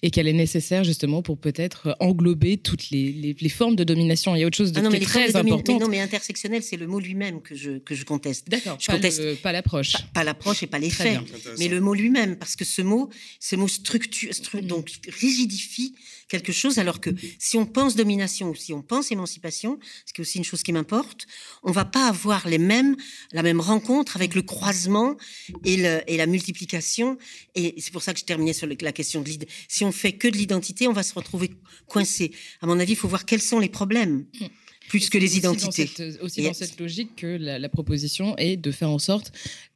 et 0.02 0.10
qu'elle 0.10 0.28
est 0.28 0.32
nécessaire 0.32 0.82
justement 0.82 1.20
pour 1.20 1.36
peut-être 1.36 1.94
englober 2.00 2.56
toutes 2.56 2.88
les, 2.88 3.36
les, 3.38 3.48
formes 3.50 3.76
de 3.76 3.84
domination. 3.84 4.34
Il 4.34 4.40
y 4.40 4.44
a 4.44 4.46
autre 4.46 4.56
chose 4.56 4.72
de 4.72 4.80
ah 4.80 5.00
très 5.00 5.36
important. 5.36 5.78
Non, 5.78 5.88
mais 5.88 6.00
intersectionnel, 6.00 6.62
c'est 6.62 6.78
le 6.78 6.86
mot 6.86 7.00
lui-même 7.00 7.42
que 7.42 7.54
je, 7.54 7.78
que 7.78 7.94
je 7.94 8.04
conteste. 8.04 8.48
D'accord, 8.48 8.78
je 8.80 8.86
pas, 8.86 8.94
conteste, 8.94 9.42
pas 9.42 9.52
l'approche. 9.52 9.92
Pas, 10.14 10.24
l'approche 10.24 10.62
et 10.62 10.66
pas 10.66 10.78
les 10.78 10.88
faits, 10.88 11.20
mais 11.58 11.68
le 11.68 11.82
mot 11.82 11.92
lui-même, 11.92 12.36
parce 12.36 12.56
que 12.56 12.64
ce 12.64 12.80
mot, 12.80 13.10
ce 13.38 13.54
mot 13.54 13.68
structure, 13.68 14.32
mm. 14.54 14.60
donc 14.62 14.90
rigidifie 15.08 15.94
quelque 16.28 16.52
chose, 16.52 16.78
alors 16.78 17.00
que 17.00 17.10
si 17.38 17.58
on 17.58 17.66
pense 17.66 17.94
domination 17.94 18.50
ou 18.50 18.54
si 18.54 18.72
on 18.72 18.82
pense 18.82 19.12
émancipation, 19.12 19.78
ce 20.06 20.12
qui 20.12 20.20
est 20.20 20.22
aussi 20.22 20.38
une 20.38 20.44
chose 20.44 20.62
qui 20.62 20.72
m'importe, 20.72 21.26
on 21.62 21.72
va 21.72 21.84
pas 21.84 22.08
avoir 22.08 22.48
les 22.48 22.58
mêmes, 22.58 22.96
la 23.32 23.42
même 23.42 23.60
rencontre 23.60 24.16
avec 24.16 24.34
le 24.34 24.42
croisement 24.42 25.16
et 25.64 25.73
et, 25.74 26.16
la 26.16 26.26
multiplication. 26.26 27.18
Et 27.54 27.74
c'est 27.78 27.92
pour 27.92 28.02
ça 28.02 28.12
que 28.12 28.20
je 28.20 28.24
terminais 28.24 28.52
sur 28.52 28.66
la 28.66 28.92
question 28.92 29.20
de 29.20 29.28
l'identité. 29.28 29.54
Si 29.68 29.84
on 29.84 29.92
fait 29.92 30.12
que 30.12 30.28
de 30.28 30.36
l'identité, 30.36 30.88
on 30.88 30.92
va 30.92 31.02
se 31.02 31.14
retrouver 31.14 31.50
coincé. 31.86 32.32
À 32.60 32.66
mon 32.66 32.78
avis, 32.78 32.92
il 32.92 32.96
faut 32.96 33.08
voir 33.08 33.24
quels 33.24 33.42
sont 33.42 33.58
les 33.58 33.68
problèmes. 33.68 34.26
Mm. 34.40 34.46
plus 34.88 35.08
que 35.08 35.18
les 35.18 35.36
identités. 35.38 35.90
Aussi 36.20 36.42
dans 36.42 36.52
cette, 36.52 36.78
logique 36.78 37.16
que 37.16 37.26
la, 37.26 37.68
proposition 37.68 38.36
est 38.36 38.56
de 38.56 38.70
faire 38.70 38.90
en 38.90 38.98
sorte 38.98 39.32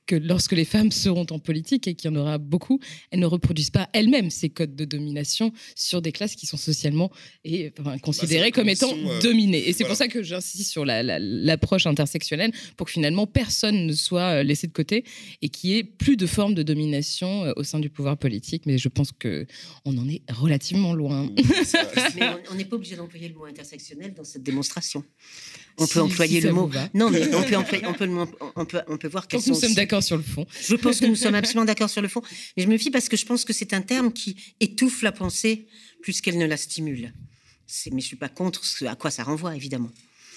que 0.09 0.17
lorsque 0.17 0.53
les 0.53 0.65
femmes 0.65 0.91
seront 0.91 1.27
en 1.31 1.39
politique, 1.39 1.87
et 1.87 1.95
qu'il 1.95 2.11
y 2.11 2.15
en 2.15 2.17
aura 2.17 2.39
beaucoup, 2.39 2.81
elles 3.11 3.21
ne 3.21 3.27
reproduisent 3.27 3.71
pas 3.71 3.89
elles-mêmes 3.93 4.31
ces 4.31 4.49
codes 4.49 4.75
de 4.75 4.85
domination 4.85 5.53
sur 5.77 6.03
des 6.03 6.13
classes 6.13 6.35
qui 6.35 6.47
sont 6.47 6.57
socialement 6.57 7.13
et, 7.45 7.73
considérées 8.03 8.51
bah, 8.51 8.57
comme 8.57 8.69
étant 8.71 8.91
euh, 8.93 9.21
dominées. 9.21 9.69
Et 9.69 9.73
c'est 9.73 9.85
pour 9.85 9.97
ça 9.97 10.09
que 10.09 10.23
j'insiste 10.23 10.71
sur 10.71 10.85
l'approche 10.87 11.87
intersectionnelle, 11.87 12.53
pour 12.77 12.87
que 12.87 12.93
finalement 12.93 13.27
personne 13.27 13.87
ne 13.87 13.93
soit 13.93 14.41
euh, 14.41 14.43
laissé 14.43 14.67
de 14.67 14.73
côté 14.73 15.05
et 15.43 15.51
qu'il 15.51 15.71
y 15.71 15.77
ait 15.77 15.85
plus 15.85 16.17
de 16.17 16.27
formes 16.27 16.55
de 16.55 16.63
domination 16.63 17.45
euh, 17.45 17.53
au 17.57 17.63
sein 17.63 17.79
du 17.79 17.91
pouvoir 17.91 18.17
politique. 18.17 18.65
Mais 18.65 18.79
je 18.79 18.89
pense 18.89 19.13
qu'on 19.13 19.99
en 19.99 20.09
est 20.09 20.23
relativement 20.31 20.95
loin. 20.95 21.29
Mais 22.17 22.27
on 22.51 22.55
n'est 22.55 22.65
pas 22.65 22.77
obligé 22.77 22.97
d'employer 22.97 23.29
le 23.29 23.35
mot 23.35 23.45
intersectionnel 23.45 24.15
dans 24.15 24.25
cette 24.25 24.43
démonstration. 24.43 25.05
On 25.79 25.87
peut 25.87 26.01
employer 26.01 26.41
le 26.41 26.53
mot. 26.53 26.71
Non, 26.95 27.11
mais 27.11 27.33
on 27.35 27.43
peut, 27.43 27.57
employer, 27.57 27.87
on, 27.87 27.93
peut, 27.93 28.09
on, 28.57 28.65
peut, 28.65 28.81
on 28.89 28.97
peut 28.97 29.09
voir 29.09 29.29
quels 29.29 29.41
sont. 29.41 29.51
Nous 29.51 29.57
sommes 29.57 29.75
d'accord 29.75 29.98
sur 30.01 30.17
le 30.17 30.23
fond. 30.23 30.47
Je 30.67 30.75
pense 30.77 31.01
que 31.01 31.07
nous 31.07 31.17
sommes 31.17 31.35
absolument 31.35 31.65
d'accord 31.65 31.91
sur 31.91 32.03
le 32.03 32.09
fond. 32.09 32.23
Mais 32.57 32.63
je 32.63 32.69
me 32.69 32.79
fie 32.79 32.91
parce 32.91 33.09
que 33.09 33.17
je 33.17 33.27
pense 33.27 33.45
que 33.45 33.53
c'est 33.53 33.73
un 33.73 33.83
terme 33.83 34.13
qui 34.13 34.37
étouffe 34.61 35.03
la 35.03 35.13
pensée 35.13 35.67
plus 36.03 36.21
qu'elle 36.21 36.39
ne 36.39 36.47
la 36.47 36.57
stimule. 36.57 37.13
Mais 37.87 37.91
je 37.91 37.95
ne 37.95 38.01
suis 38.01 38.17
pas 38.17 38.29
contre 38.29 38.65
ce 38.65 38.85
à 38.87 38.97
quoi 38.97 39.11
ça 39.11 39.25
renvoie, 39.25 39.55
évidemment. 39.55 39.91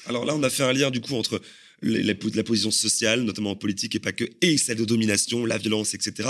Alors 0.05 0.25
là, 0.25 0.35
on 0.35 0.43
a 0.43 0.49
fait 0.49 0.63
un 0.63 0.73
lien 0.73 0.91
du 0.91 1.01
coup 1.01 1.15
entre 1.15 1.41
la, 1.81 2.43
position 2.43 2.71
sociale, 2.71 3.21
notamment 3.21 3.51
en 3.51 3.55
politique, 3.55 3.95
et 3.95 3.99
pas 3.99 4.11
que, 4.11 4.25
et 4.41 4.57
celle 4.57 4.77
de 4.77 4.85
domination, 4.85 5.45
la 5.45 5.57
violence, 5.57 5.93
etc. 5.93 6.29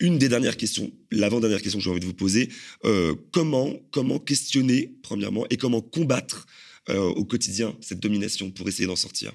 Une 0.00 0.18
des 0.18 0.28
dernières 0.28 0.56
questions, 0.56 0.90
l'avant-dernière 1.10 1.62
question 1.62 1.78
que 1.78 1.84
j'ai 1.84 1.90
envie 1.90 2.00
de 2.00 2.06
vous 2.06 2.14
poser, 2.14 2.48
euh, 2.84 3.14
comment, 3.32 3.74
comment 3.92 4.18
questionner, 4.18 4.92
premièrement, 5.02 5.46
et 5.50 5.56
comment 5.56 5.80
combattre 5.80 6.46
euh, 6.88 6.98
au 6.98 7.24
quotidien 7.24 7.76
cette 7.80 8.00
domination 8.00 8.50
pour 8.50 8.68
essayer 8.68 8.86
d'en 8.86 8.96
sortir? 8.96 9.32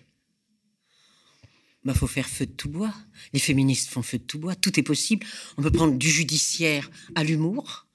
Bah, 1.83 1.93
faut 1.93 2.07
faire 2.07 2.27
feu 2.27 2.45
de 2.45 2.51
tout 2.51 2.69
bois. 2.69 2.93
Les 3.33 3.39
féministes 3.39 3.89
font 3.89 4.01
feu 4.01 4.17
de 4.17 4.23
tout 4.23 4.39
bois. 4.39 4.55
Tout 4.55 4.79
est 4.79 4.83
possible. 4.83 5.25
On 5.57 5.61
peut 5.61 5.71
prendre 5.71 5.97
du 5.97 6.09
judiciaire 6.09 6.89
à 7.15 7.23
l'humour. 7.23 7.88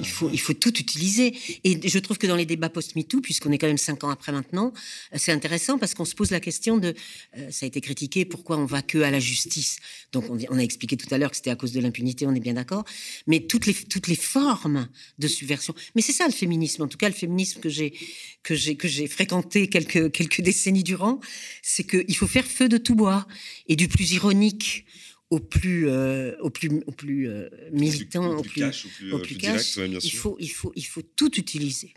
Il 0.00 0.40
faut, 0.40 0.54
tout 0.54 0.78
utiliser. 0.78 1.34
Et 1.64 1.88
je 1.88 1.98
trouve 1.98 2.18
que 2.18 2.26
dans 2.26 2.36
les 2.36 2.46
débats 2.46 2.68
post-MeToo, 2.68 3.20
puisqu'on 3.20 3.52
est 3.52 3.58
quand 3.58 3.66
même 3.66 3.78
cinq 3.78 4.04
ans 4.04 4.10
après 4.10 4.32
maintenant, 4.32 4.72
euh, 5.12 5.16
c'est 5.18 5.32
intéressant 5.32 5.78
parce 5.78 5.94
qu'on 5.94 6.04
se 6.04 6.14
pose 6.14 6.30
la 6.30 6.40
question 6.40 6.78
de, 6.78 6.94
euh, 7.36 7.50
ça 7.50 7.64
a 7.64 7.68
été 7.68 7.80
critiqué, 7.80 8.24
pourquoi 8.24 8.56
on 8.58 8.64
va 8.64 8.82
que 8.82 8.98
à 8.98 9.10
la 9.10 9.20
justice? 9.20 9.78
Donc 10.12 10.24
on, 10.28 10.58
a 10.58 10.62
expliqué 10.62 10.96
tout 10.96 11.12
à 11.14 11.18
l'heure 11.18 11.30
que 11.30 11.36
c'était 11.36 11.50
à 11.50 11.56
cause 11.56 11.72
de 11.72 11.80
l'impunité, 11.80 12.26
on 12.26 12.34
est 12.34 12.40
bien 12.40 12.54
d'accord. 12.54 12.84
Mais 13.26 13.40
toutes 13.40 13.66
les, 13.66 13.74
toutes 13.74 14.08
les 14.08 14.16
formes 14.16 14.88
de 15.18 15.28
subversion. 15.28 15.74
Mais 15.94 16.02
c'est 16.02 16.12
ça 16.12 16.26
le 16.26 16.32
féminisme. 16.32 16.82
En 16.82 16.88
tout 16.88 16.98
cas, 16.98 17.08
le 17.08 17.14
féminisme 17.14 17.60
que 17.60 17.68
j'ai 17.68 19.06
fréquenté 19.08 19.68
quelques, 19.68 20.10
quelques 20.12 20.40
décennies 20.40 20.84
durant, 20.84 21.20
c'est 21.62 21.84
qu'il 21.84 22.16
faut 22.16 22.26
faire 22.26 22.46
feu 22.46 22.68
de 22.68 22.78
tout 22.78 22.94
bois 22.94 23.26
et 23.68 23.76
du 23.76 23.88
plus 23.88 24.12
ironique 24.12 24.84
au 25.30 25.38
plus, 25.38 25.88
euh, 25.88 26.36
au 26.40 26.50
plus, 26.50 26.82
au 26.86 26.92
plus 26.92 27.28
euh, 27.28 27.48
militant, 27.72 28.36
au 28.36 28.42
plus, 28.42 28.64
au 29.12 29.18
plus, 29.20 29.36
cash, 29.36 29.76
il, 29.76 30.12
faut, 30.12 30.36
il, 30.40 30.50
faut, 30.50 30.72
il 30.74 30.84
faut 30.84 31.02
tout 31.02 31.38
utiliser. 31.38 31.94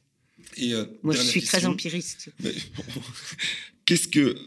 Et, 0.55 0.73
euh, 0.73 0.85
Moi, 1.01 1.15
je 1.15 1.21
suis 1.21 1.41
très 1.41 1.65
empiriste. 1.65 2.29
Qu'est-ce 3.85 4.07
que, 4.07 4.37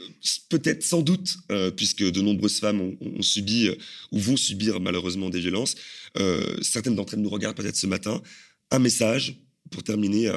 peut-être 0.48 0.82
sans 0.82 1.02
doute, 1.02 1.36
puisque 1.76 2.02
de 2.02 2.22
nombreuses 2.22 2.58
femmes 2.58 2.80
ont, 2.80 3.22
subi 3.22 3.68
ou 4.10 4.18
vont 4.18 4.36
subir 4.36 4.80
malheureusement 4.80 5.28
des 5.28 5.40
violences, 5.40 5.74
certaines 6.62 6.94
d'entre 6.94 7.14
elles 7.14 7.20
nous 7.20 7.28
regardent 7.28 7.56
peut-être 7.56 7.76
ce 7.76 7.86
matin, 7.86 8.22
un 8.70 8.78
message 8.78 9.36
pour 9.70 9.82
terminer. 9.82 10.32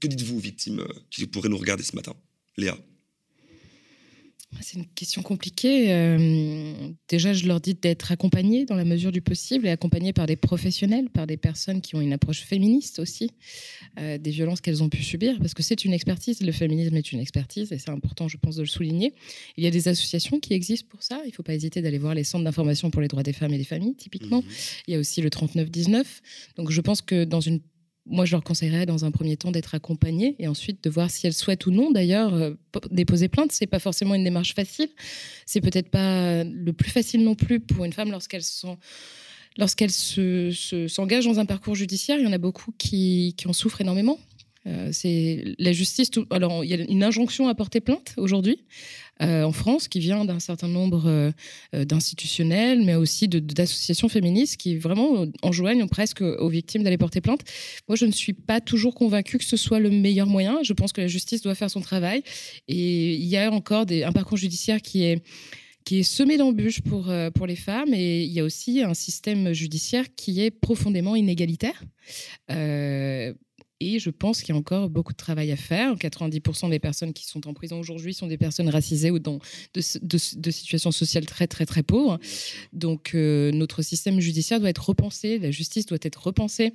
que 0.00 0.08
dites-vous 0.08 0.38
aux 0.38 0.40
victimes 0.40 0.84
qui 1.08 1.24
pourraient 1.28 1.50
nous 1.50 1.56
regarder 1.56 1.84
ce 1.84 1.94
matin? 1.94 2.16
Léa 2.56 2.76
c'est 4.60 4.78
une 4.78 4.86
question 4.86 5.22
compliquée. 5.22 5.92
Euh, 5.92 6.72
déjà, 7.08 7.32
je 7.32 7.46
leur 7.46 7.60
dis 7.60 7.74
d'être 7.74 8.12
accompagnés 8.12 8.64
dans 8.64 8.76
la 8.76 8.84
mesure 8.84 9.10
du 9.10 9.22
possible 9.22 9.66
et 9.66 9.70
accompagnés 9.70 10.12
par 10.12 10.26
des 10.26 10.36
professionnels, 10.36 11.08
par 11.10 11.26
des 11.26 11.36
personnes 11.36 11.80
qui 11.80 11.94
ont 11.96 12.00
une 12.00 12.12
approche 12.12 12.42
féministe 12.42 12.98
aussi, 12.98 13.30
euh, 13.98 14.18
des 14.18 14.30
violences 14.30 14.60
qu'elles 14.60 14.82
ont 14.82 14.88
pu 14.88 15.02
subir, 15.02 15.38
parce 15.38 15.54
que 15.54 15.62
c'est 15.62 15.84
une 15.84 15.92
expertise. 15.92 16.42
Le 16.42 16.52
féminisme 16.52 16.96
est 16.96 17.12
une 17.12 17.20
expertise 17.20 17.72
et 17.72 17.78
c'est 17.78 17.90
important, 17.90 18.28
je 18.28 18.36
pense, 18.36 18.56
de 18.56 18.62
le 18.62 18.68
souligner. 18.68 19.14
Il 19.56 19.64
y 19.64 19.66
a 19.66 19.70
des 19.70 19.88
associations 19.88 20.38
qui 20.38 20.52
existent 20.54 20.88
pour 20.90 21.02
ça. 21.02 21.20
Il 21.24 21.28
ne 21.28 21.32
faut 21.32 21.42
pas 21.42 21.54
hésiter 21.54 21.80
d'aller 21.80 21.98
voir 21.98 22.14
les 22.14 22.24
centres 22.24 22.44
d'information 22.44 22.90
pour 22.90 23.00
les 23.00 23.08
droits 23.08 23.22
des 23.22 23.32
femmes 23.32 23.54
et 23.54 23.58
des 23.58 23.64
familles, 23.64 23.94
typiquement. 23.94 24.42
Mmh. 24.42 24.46
Il 24.88 24.94
y 24.94 24.96
a 24.96 25.00
aussi 25.00 25.22
le 25.22 25.30
3919. 25.30 26.22
Donc, 26.56 26.70
je 26.70 26.80
pense 26.80 27.00
que 27.00 27.24
dans 27.24 27.40
une 27.40 27.60
moi, 28.06 28.24
je 28.24 28.32
leur 28.32 28.42
conseillerais 28.42 28.84
dans 28.84 29.04
un 29.04 29.10
premier 29.10 29.36
temps 29.36 29.52
d'être 29.52 29.74
accompagnées 29.74 30.34
et 30.38 30.48
ensuite 30.48 30.82
de 30.82 30.90
voir 30.90 31.10
si 31.10 31.26
elles 31.26 31.32
souhaitent 31.34 31.66
ou 31.66 31.70
non, 31.70 31.90
d'ailleurs, 31.90 32.34
euh, 32.34 32.54
déposer 32.90 33.28
plainte. 33.28 33.52
C'est 33.52 33.66
pas 33.66 33.78
forcément 33.78 34.14
une 34.14 34.24
démarche 34.24 34.54
facile. 34.54 34.88
C'est 35.46 35.60
peut-être 35.60 35.88
pas 35.88 36.42
le 36.42 36.72
plus 36.72 36.90
facile 36.90 37.22
non 37.22 37.34
plus 37.34 37.60
pour 37.60 37.84
une 37.84 37.92
femme 37.92 38.10
lorsqu'elle 38.10 38.42
sont 38.42 38.76
lorsqu'elle 39.58 39.90
s'engage 39.90 41.24
se, 41.24 41.28
dans 41.28 41.38
un 41.38 41.44
parcours 41.44 41.74
judiciaire. 41.74 42.18
Il 42.18 42.24
y 42.24 42.26
en 42.26 42.32
a 42.32 42.38
beaucoup 42.38 42.72
qui, 42.78 43.34
qui 43.36 43.46
en 43.48 43.52
souffrent 43.52 43.80
énormément. 43.80 44.18
Euh, 44.66 44.90
c'est 44.92 45.54
la 45.58 45.72
justice. 45.72 46.10
alors, 46.30 46.64
il 46.64 46.70
y 46.70 46.74
a 46.74 46.76
une 46.76 47.02
injonction 47.02 47.48
à 47.48 47.54
porter 47.54 47.80
plainte 47.80 48.14
aujourd'hui. 48.16 48.64
Euh, 49.20 49.44
en 49.44 49.52
France 49.52 49.88
qui 49.88 50.00
vient 50.00 50.24
d'un 50.24 50.40
certain 50.40 50.68
nombre 50.68 51.04
euh, 51.06 51.84
d'institutionnels, 51.84 52.82
mais 52.82 52.94
aussi 52.94 53.28
d'associations 53.28 54.08
féministes 54.08 54.56
qui 54.56 54.76
vraiment 54.76 55.26
enjoignent 55.42 55.86
presque 55.86 56.22
aux 56.22 56.48
victimes 56.48 56.82
d'aller 56.82 56.98
porter 56.98 57.20
plainte. 57.20 57.42
Moi, 57.88 57.96
je 57.96 58.06
ne 58.06 58.10
suis 58.10 58.32
pas 58.32 58.60
toujours 58.60 58.94
convaincue 58.94 59.38
que 59.38 59.44
ce 59.44 59.56
soit 59.56 59.80
le 59.80 59.90
meilleur 59.90 60.26
moyen. 60.26 60.58
Je 60.62 60.72
pense 60.72 60.92
que 60.92 61.00
la 61.00 61.08
justice 61.08 61.42
doit 61.42 61.54
faire 61.54 61.70
son 61.70 61.80
travail. 61.80 62.22
Et 62.68 63.14
il 63.14 63.26
y 63.26 63.36
a 63.36 63.50
encore 63.50 63.84
un 63.90 64.12
parcours 64.12 64.38
judiciaire 64.38 64.80
qui 64.80 65.04
est 65.04 66.02
semé 66.02 66.36
d'embûches 66.36 66.80
pour, 66.80 67.06
les 67.46 67.56
femmes. 67.56 67.94
Et 67.94 68.24
il 68.24 68.32
y 68.32 68.40
a 68.40 68.44
aussi 68.44 68.82
un 68.82 68.94
système 68.94 69.52
judiciaire 69.52 70.06
qui 70.16 70.40
est 70.40 70.50
profondément 70.50 71.14
inégalitaire. 71.14 71.84
Et 73.82 73.98
je 73.98 74.10
pense 74.10 74.42
qu'il 74.42 74.54
y 74.54 74.56
a 74.56 74.58
encore 74.58 74.88
beaucoup 74.88 75.12
de 75.12 75.16
travail 75.16 75.50
à 75.50 75.56
faire. 75.56 75.96
90% 75.96 76.70
des 76.70 76.78
personnes 76.78 77.12
qui 77.12 77.26
sont 77.26 77.46
en 77.48 77.54
prison 77.54 77.80
aujourd'hui 77.80 78.14
sont 78.14 78.26
des 78.26 78.38
personnes 78.38 78.68
racisées 78.68 79.10
ou 79.10 79.18
dans 79.18 79.40
de, 79.74 79.80
situations 80.50 80.92
sociales 80.92 81.26
très, 81.26 81.46
très, 81.46 81.66
très 81.66 81.82
pauvres. 81.82 82.18
Donc, 82.72 83.12
euh, 83.14 83.50
notre 83.52 83.82
système 83.82 84.20
judiciaire 84.20 84.60
doit 84.60 84.70
être 84.70 84.88
repensé, 84.88 85.38
la 85.38 85.50
justice 85.50 85.86
doit 85.86 85.98
être 86.02 86.22
repensée. 86.22 86.74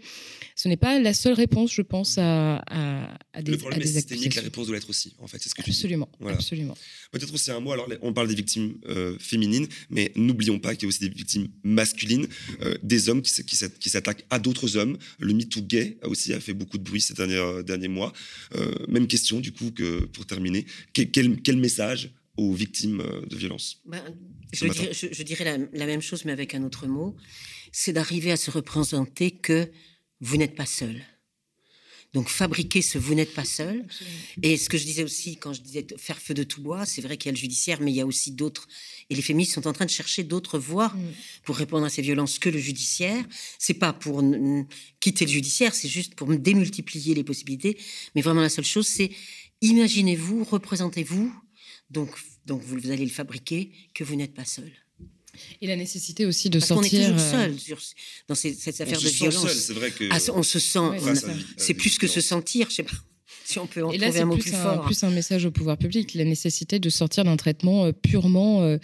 Ce 0.55 0.67
n'est 0.67 0.77
pas 0.77 0.99
la 0.99 1.13
seule 1.13 1.33
réponse, 1.33 1.71
je 1.73 1.81
pense, 1.81 2.17
à, 2.17 2.57
à, 2.67 3.41
des 3.41 3.51
Le 3.51 3.57
problème 3.57 3.81
est 3.81 3.87
systémique, 3.87 4.35
la 4.35 4.41
réponse 4.41 4.67
doit 4.67 4.75
l'être 4.75 4.89
aussi, 4.89 5.13
en 5.19 5.27
fait. 5.27 5.37
C'est 5.41 5.49
ce 5.49 5.55
que 5.55 5.61
absolument, 5.61 6.09
absolument. 6.27 6.77
Peut-être 7.11 7.33
aussi 7.33 7.51
un 7.51 7.59
mot, 7.59 7.71
alors 7.71 7.87
on 8.01 8.13
parle 8.13 8.27
des 8.27 8.35
victimes 8.35 8.77
euh, 8.87 9.17
féminines, 9.19 9.67
mais 9.89 10.11
n'oublions 10.15 10.59
pas 10.59 10.75
qu'il 10.75 10.83
y 10.83 10.85
a 10.85 10.89
aussi 10.89 10.99
des 10.99 11.09
victimes 11.09 11.47
masculines, 11.63 12.27
euh, 12.61 12.75
des 12.83 13.09
hommes 13.09 13.21
qui, 13.21 13.31
qui 13.43 13.89
s'attaquent 13.89 14.25
à 14.29 14.39
d'autres 14.39 14.77
hommes. 14.77 14.97
Le 15.19 15.33
MeToo 15.33 15.61
gay 15.61 15.97
aussi 16.03 16.33
a 16.33 16.39
fait 16.39 16.53
beaucoup 16.53 16.77
de 16.77 16.83
bruit 16.83 16.96
ces 16.99 17.13
derniers, 17.13 17.35
euh, 17.35 17.63
derniers 17.63 17.87
mois. 17.87 18.13
Euh, 18.55 18.71
même 18.87 19.07
question, 19.07 19.39
du 19.39 19.51
coup, 19.51 19.71
que 19.71 20.05
pour 20.05 20.25
terminer. 20.25 20.65
Quel, 20.93 21.09
quel, 21.11 21.57
message 21.57 22.11
aux 22.37 22.53
victimes 22.53 23.01
euh, 23.01 23.25
de 23.25 23.35
violences 23.35 23.81
ben, 23.85 24.01
je, 24.53 25.23
dirais, 25.23 25.43
la, 25.43 25.57
la, 25.73 25.85
même 25.85 26.01
chose, 26.01 26.25
mais 26.25 26.31
avec 26.31 26.55
un 26.55 26.63
autre 26.63 26.87
mot. 26.87 27.15
C'est 27.71 27.93
d'arriver 27.93 28.31
à 28.31 28.37
se 28.37 28.49
représenter 28.49 29.31
que 29.31 29.69
vous 30.21 30.37
n'êtes 30.37 30.55
pas 30.55 30.65
seul. 30.65 31.01
Donc 32.17 32.29
fabriquer 32.29 32.81
ce 32.81 32.97
vous 32.97 33.13
n'êtes 33.13 33.35
pas 33.35 33.45
seul. 33.45 33.85
Et 34.41 34.57
ce 34.57 34.69
que 34.69 34.77
je 34.79 34.85
disais 34.85 35.03
aussi 35.03 35.37
quand 35.37 35.53
je 35.53 35.61
disais 35.61 35.85
faire 35.97 36.17
feu 36.17 36.33
de 36.33 36.41
tout 36.41 36.63
bois, 36.63 36.83
c'est 36.87 37.03
vrai 37.03 37.15
qu'il 37.15 37.27
y 37.27 37.29
a 37.29 37.33
le 37.33 37.37
judiciaire, 37.37 37.79
mais 37.79 37.91
il 37.91 37.95
y 37.95 38.01
a 38.01 38.07
aussi 38.07 38.31
d'autres. 38.31 38.67
Et 39.11 39.15
les 39.15 39.21
féministes 39.21 39.53
sont 39.53 39.67
en 39.67 39.71
train 39.71 39.85
de 39.85 39.91
chercher 39.91 40.23
d'autres 40.23 40.57
voies 40.57 40.87
mm. 40.87 41.13
pour 41.43 41.57
répondre 41.57 41.85
à 41.85 41.89
ces 41.91 42.01
violences 42.01 42.39
que 42.39 42.49
le 42.49 42.57
judiciaire. 42.57 43.23
C'est 43.59 43.75
pas 43.75 43.93
pour 43.93 44.23
quitter 44.99 45.25
le 45.25 45.31
judiciaire, 45.31 45.75
c'est 45.75 45.89
juste 45.89 46.15
pour 46.15 46.27
démultiplier 46.35 47.13
les 47.13 47.23
possibilités. 47.23 47.77
Mais 48.15 48.23
vraiment 48.23 48.41
la 48.41 48.49
seule 48.49 48.65
chose, 48.65 48.87
c'est 48.87 49.11
imaginez-vous, 49.61 50.43
représentez-vous. 50.43 51.31
Donc, 51.91 52.09
donc 52.47 52.63
vous 52.63 52.89
allez 52.89 53.05
le 53.05 53.11
fabriquer 53.11 53.69
que 53.93 54.03
vous 54.03 54.15
n'êtes 54.15 54.33
pas 54.33 54.43
seul. 54.43 54.71
Et 55.61 55.67
la 55.67 55.75
nécessité 55.75 56.25
aussi 56.25 56.49
de 56.49 56.59
Parce 56.59 56.69
sortir. 56.69 56.99
On 56.99 57.03
est 57.03 57.07
toujours 57.07 57.25
euh, 57.25 57.31
seul 57.31 57.59
sur, 57.59 57.79
dans 58.27 58.35
cette 58.35 58.81
affaire 58.81 58.99
de 58.99 59.09
violence. 59.09 59.53
C'est 59.53 59.73
vrai 59.73 59.91
que. 59.91 60.05
Ah, 60.11 60.17
on 60.33 60.43
se 60.43 60.59
sent. 60.59 60.79
c'est 61.57 61.73
plus 61.73 61.97
que 61.97 62.07
se 62.07 62.21
sentir, 62.21 62.69
je 62.69 62.75
sais 62.75 62.83
pas 62.83 62.97
si 63.47 63.59
on 63.59 63.67
peut 63.67 63.81
en 63.81 63.91
et 63.91 63.97
là, 63.97 64.11
c'est 64.11 64.25
plus, 64.25 64.53
un, 64.55 64.77
plus 64.79 65.03
un 65.05 65.09
message 65.09 65.45
au 65.45 65.51
pouvoir 65.51 65.77
public, 65.77 66.13
la 66.15 66.25
nécessité 66.25 66.79
de 66.79 66.89
sortir 66.89 67.23
d'un 67.23 67.37
traitement 67.37 67.85
euh, 67.85 67.91
purement, 67.93 68.61
euh, 68.63 68.77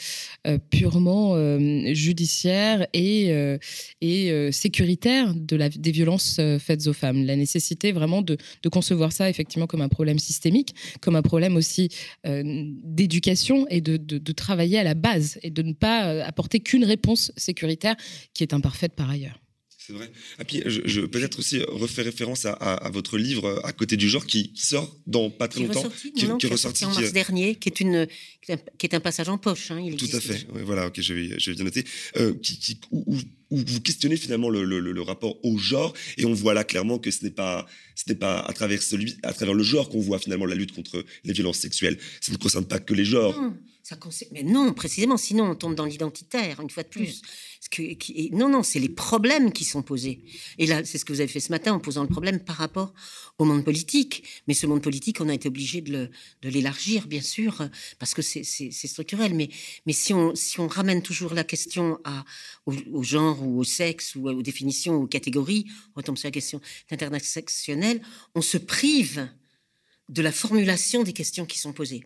euh, 0.47 0.57
purement 0.57 1.35
judiciaire 1.93 2.87
et, 2.93 3.33
et 3.99 4.51
sécuritaire 4.51 5.33
de 5.35 5.55
la, 5.57 5.67
des 5.67 5.91
violences 5.91 6.39
faites 6.59 6.87
aux 6.87 6.93
femmes. 6.93 7.25
La 7.25 7.35
nécessité 7.35 7.91
vraiment 7.91 8.21
de, 8.21 8.37
de, 8.61 8.69
concevoir 8.69 9.11
ça 9.11 9.29
effectivement 9.29 9.67
comme 9.67 9.81
un 9.81 9.89
problème 9.89 10.19
systémique, 10.19 10.73
comme 11.01 11.15
un 11.15 11.21
problème 11.21 11.57
aussi 11.57 11.89
d'éducation 12.23 13.67
et 13.69 13.81
de, 13.81 13.97
de, 13.97 14.17
de, 14.17 14.31
travailler 14.31 14.79
à 14.79 14.83
la 14.83 14.93
base 14.93 15.39
et 15.43 15.49
de 15.49 15.61
ne 15.61 15.73
pas 15.73 16.23
apporter 16.23 16.61
qu'une 16.61 16.85
réponse 16.85 17.31
sécuritaire 17.35 17.95
qui 18.33 18.43
est 18.43 18.53
imparfaite 18.53 18.93
par 18.93 19.09
ailleurs. 19.09 19.42
C'est 19.85 19.91
vrai. 19.91 20.05
Et 20.05 20.09
ah, 20.39 20.45
puis, 20.45 20.61
je, 20.65 20.79
je 20.85 21.01
peut-être 21.01 21.39
aussi 21.39 21.61
refaire 21.67 22.05
référence 22.05 22.45
à, 22.45 22.53
à, 22.53 22.89
votre 22.89 23.17
livre 23.17 23.45
euh, 23.45 23.59
À 23.65 23.73
côté 23.73 23.97
du 23.97 24.07
genre 24.07 24.25
qui, 24.25 24.53
sort 24.55 24.95
dans 25.07 25.29
pas 25.29 25.49
très 25.49 25.59
longtemps. 25.59 25.83
Qui, 25.89 26.13
qui, 26.13 26.25
qui 26.37 26.45
est 26.45 26.49
ressorti 26.49 26.85
en 26.85 26.93
mars 26.93 27.11
dernier, 27.11 27.55
qui 27.55 27.67
est, 27.67 27.81
une, 27.81 28.07
qui 28.41 28.85
est 28.85 28.93
un 28.93 29.01
passage 29.01 29.27
en 29.27 29.37
poche. 29.37 29.71
Hein, 29.71 29.81
il 29.81 29.97
Tout 29.97 30.15
à 30.15 30.21
fait. 30.21 30.47
voilà, 30.63 30.87
ok, 30.87 31.01
je 31.01 31.13
vais, 31.13 31.37
je 31.37 31.51
vais 31.51 31.55
bien 31.55 31.65
noter. 31.65 31.83
Euh, 32.15 32.33
qui, 32.41 32.79
où, 32.91 33.03
où, 33.13 33.17
vous 33.57 33.81
questionnez 33.81 34.17
finalement 34.17 34.49
le, 34.49 35.01
rapport 35.01 35.37
au 35.43 35.57
genre 35.57 35.93
et 36.17 36.25
on 36.25 36.33
voit 36.33 36.53
là 36.53 36.63
clairement 36.63 36.97
que 36.97 37.11
ce 37.11 37.23
n'est 37.23 37.31
pas, 37.31 37.65
ce 37.95 38.11
pas 38.13 38.39
à 38.39 38.53
travers, 38.53 38.81
celui, 38.81 39.17
à 39.23 39.33
travers 39.33 39.53
le 39.53 39.63
genre 39.63 39.89
qu'on 39.89 39.99
voit 39.99 40.19
finalement 40.19 40.45
la 40.45 40.55
lutte 40.55 40.73
contre 40.73 41.03
les 41.23 41.33
violences 41.33 41.59
sexuelles. 41.59 41.97
Ça 42.21 42.31
ne 42.31 42.37
concerne 42.37 42.65
pas 42.65 42.79
que 42.79 42.93
les 42.93 43.05
genres. 43.05 43.35
Ça 43.83 43.97
Mais 44.31 44.43
non, 44.43 44.71
précisément, 44.73 45.17
sinon 45.17 45.43
on 45.51 45.55
tombe 45.55 45.75
dans 45.75 45.83
l'identitaire, 45.83 46.61
une 46.61 46.69
fois 46.69 46.83
de 46.83 46.87
plus. 46.87 47.21
Que, 47.69 47.93
qui... 47.93 48.29
Non, 48.31 48.47
non, 48.47 48.63
c'est 48.63 48.79
les 48.79 48.87
problèmes 48.87 49.51
qui 49.51 49.65
sont 49.65 49.81
posés. 49.81 50.23
Et 50.57 50.67
là, 50.67 50.85
c'est 50.85 50.97
ce 50.97 51.03
que 51.03 51.11
vous 51.11 51.19
avez 51.19 51.27
fait 51.27 51.41
ce 51.41 51.51
matin 51.51 51.73
en 51.73 51.79
posant 51.79 52.03
le 52.03 52.07
problème 52.07 52.39
par 52.39 52.55
rapport 52.55 52.93
au 53.39 53.45
monde 53.45 53.65
politique. 53.65 54.23
Mais 54.47 54.53
ce 54.53 54.67
monde 54.67 54.81
politique, 54.81 55.19
on 55.19 55.27
a 55.27 55.33
été 55.33 55.49
obligé 55.49 55.81
de 55.81 56.09
l'élargir, 56.43 57.07
bien 57.07 57.21
sûr, 57.21 57.67
parce 57.99 58.13
que 58.13 58.21
c'est 58.21 58.43
structurel. 58.71 59.33
Mais, 59.33 59.49
mais 59.85 59.93
si, 59.93 60.13
on, 60.13 60.33
si 60.33 60.61
on 60.61 60.67
ramène 60.67 61.01
toujours 61.01 61.33
la 61.33 61.43
question 61.43 61.99
à, 62.05 62.23
au, 62.65 63.03
genre 63.03 63.42
ou 63.43 63.59
au 63.59 63.63
sexe 63.63 64.15
ou 64.15 64.29
aux 64.29 64.41
définitions 64.41 64.95
aux 64.95 65.07
catégories, 65.07 65.65
on 65.95 65.99
retombe 65.99 66.17
sur 66.17 66.27
la 66.27 66.31
question 66.31 66.61
intersectionnelle, 66.91 68.01
on 68.35 68.41
se 68.41 68.57
prive 68.57 69.29
de 70.09 70.21
la 70.21 70.31
formulation 70.31 71.03
des 71.03 71.13
questions 71.13 71.45
qui 71.45 71.59
sont 71.59 71.73
posées. 71.73 72.05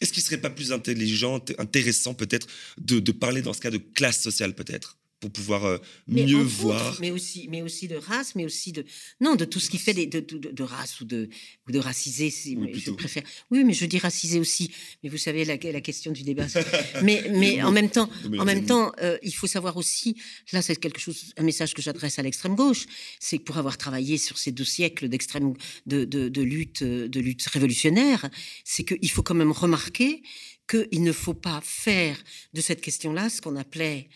Est-ce 0.00 0.12
qu'il 0.12 0.22
serait 0.22 0.40
pas 0.40 0.50
plus 0.50 0.72
intelligent, 0.72 1.40
intéressant 1.58 2.14
peut-être 2.14 2.46
de 2.78 3.12
parler 3.12 3.42
dans 3.42 3.52
ce 3.52 3.60
cas 3.60 3.70
de 3.70 3.78
classe 3.78 4.20
sociale 4.20 4.54
peut-être? 4.54 4.98
Pour 5.22 5.30
pouvoir 5.30 5.64
euh, 5.64 5.78
mieux 6.08 6.42
voir. 6.42 6.98
mais 7.00 7.12
aussi, 7.12 7.46
mais 7.48 7.62
aussi 7.62 7.86
de 7.86 7.94
race, 7.94 8.34
mais 8.34 8.44
aussi 8.44 8.72
de 8.72 8.84
non 9.20 9.36
de 9.36 9.44
tout 9.44 9.60
ce 9.60 9.70
qui 9.70 9.78
fait 9.78 9.94
des, 9.94 10.06
de, 10.06 10.18
de, 10.18 10.62
race 10.64 11.00
ou 11.00 11.04
de 11.04 11.28
ou 11.68 11.70
de 11.72 11.78
racisé. 11.78 12.28
je 12.30 12.90
préfère. 12.90 13.22
Oui, 13.52 13.62
mais 13.62 13.72
je 13.72 13.86
dis 13.86 13.98
racisé 13.98 14.40
aussi. 14.40 14.72
Mais 15.02 15.08
vous 15.08 15.18
savez 15.18 15.44
la, 15.44 15.56
la 15.56 15.80
question 15.80 16.10
du 16.10 16.24
débat. 16.24 16.46
mais 17.04 17.24
mais 17.30 17.62
en 17.62 17.70
même 17.70 17.88
temps, 17.88 18.10
en 18.36 18.44
même 18.44 18.66
temps, 18.66 18.90
euh, 19.00 19.16
il 19.22 19.32
faut 19.32 19.46
savoir 19.46 19.76
aussi. 19.76 20.16
Là, 20.52 20.60
c'est 20.60 20.74
quelque 20.74 21.00
chose, 21.00 21.32
un 21.36 21.44
message 21.44 21.72
que 21.72 21.82
j'adresse 21.82 22.18
à 22.18 22.22
l'extrême 22.22 22.56
gauche. 22.56 22.86
C'est 23.20 23.38
que 23.38 23.44
pour 23.44 23.58
avoir 23.58 23.78
travaillé 23.78 24.18
sur 24.18 24.38
ces 24.38 24.50
deux 24.50 24.64
siècles 24.64 25.08
d'extrême 25.08 25.54
de, 25.86 26.04
de, 26.04 26.28
de 26.28 26.42
lutte 26.42 26.82
de 26.82 27.20
lutte 27.20 27.46
révolutionnaire, 27.46 28.28
c'est 28.64 28.82
qu'il 28.82 29.10
faut 29.10 29.22
quand 29.22 29.34
même 29.34 29.52
remarquer 29.52 30.20
qu'il 30.68 31.02
ne 31.02 31.12
faut 31.12 31.34
pas 31.34 31.60
faire 31.62 32.16
de 32.54 32.60
cette 32.60 32.80
question-là 32.80 33.28
ce 33.28 33.40
qu'on 33.40 33.56
appelait 33.56 34.08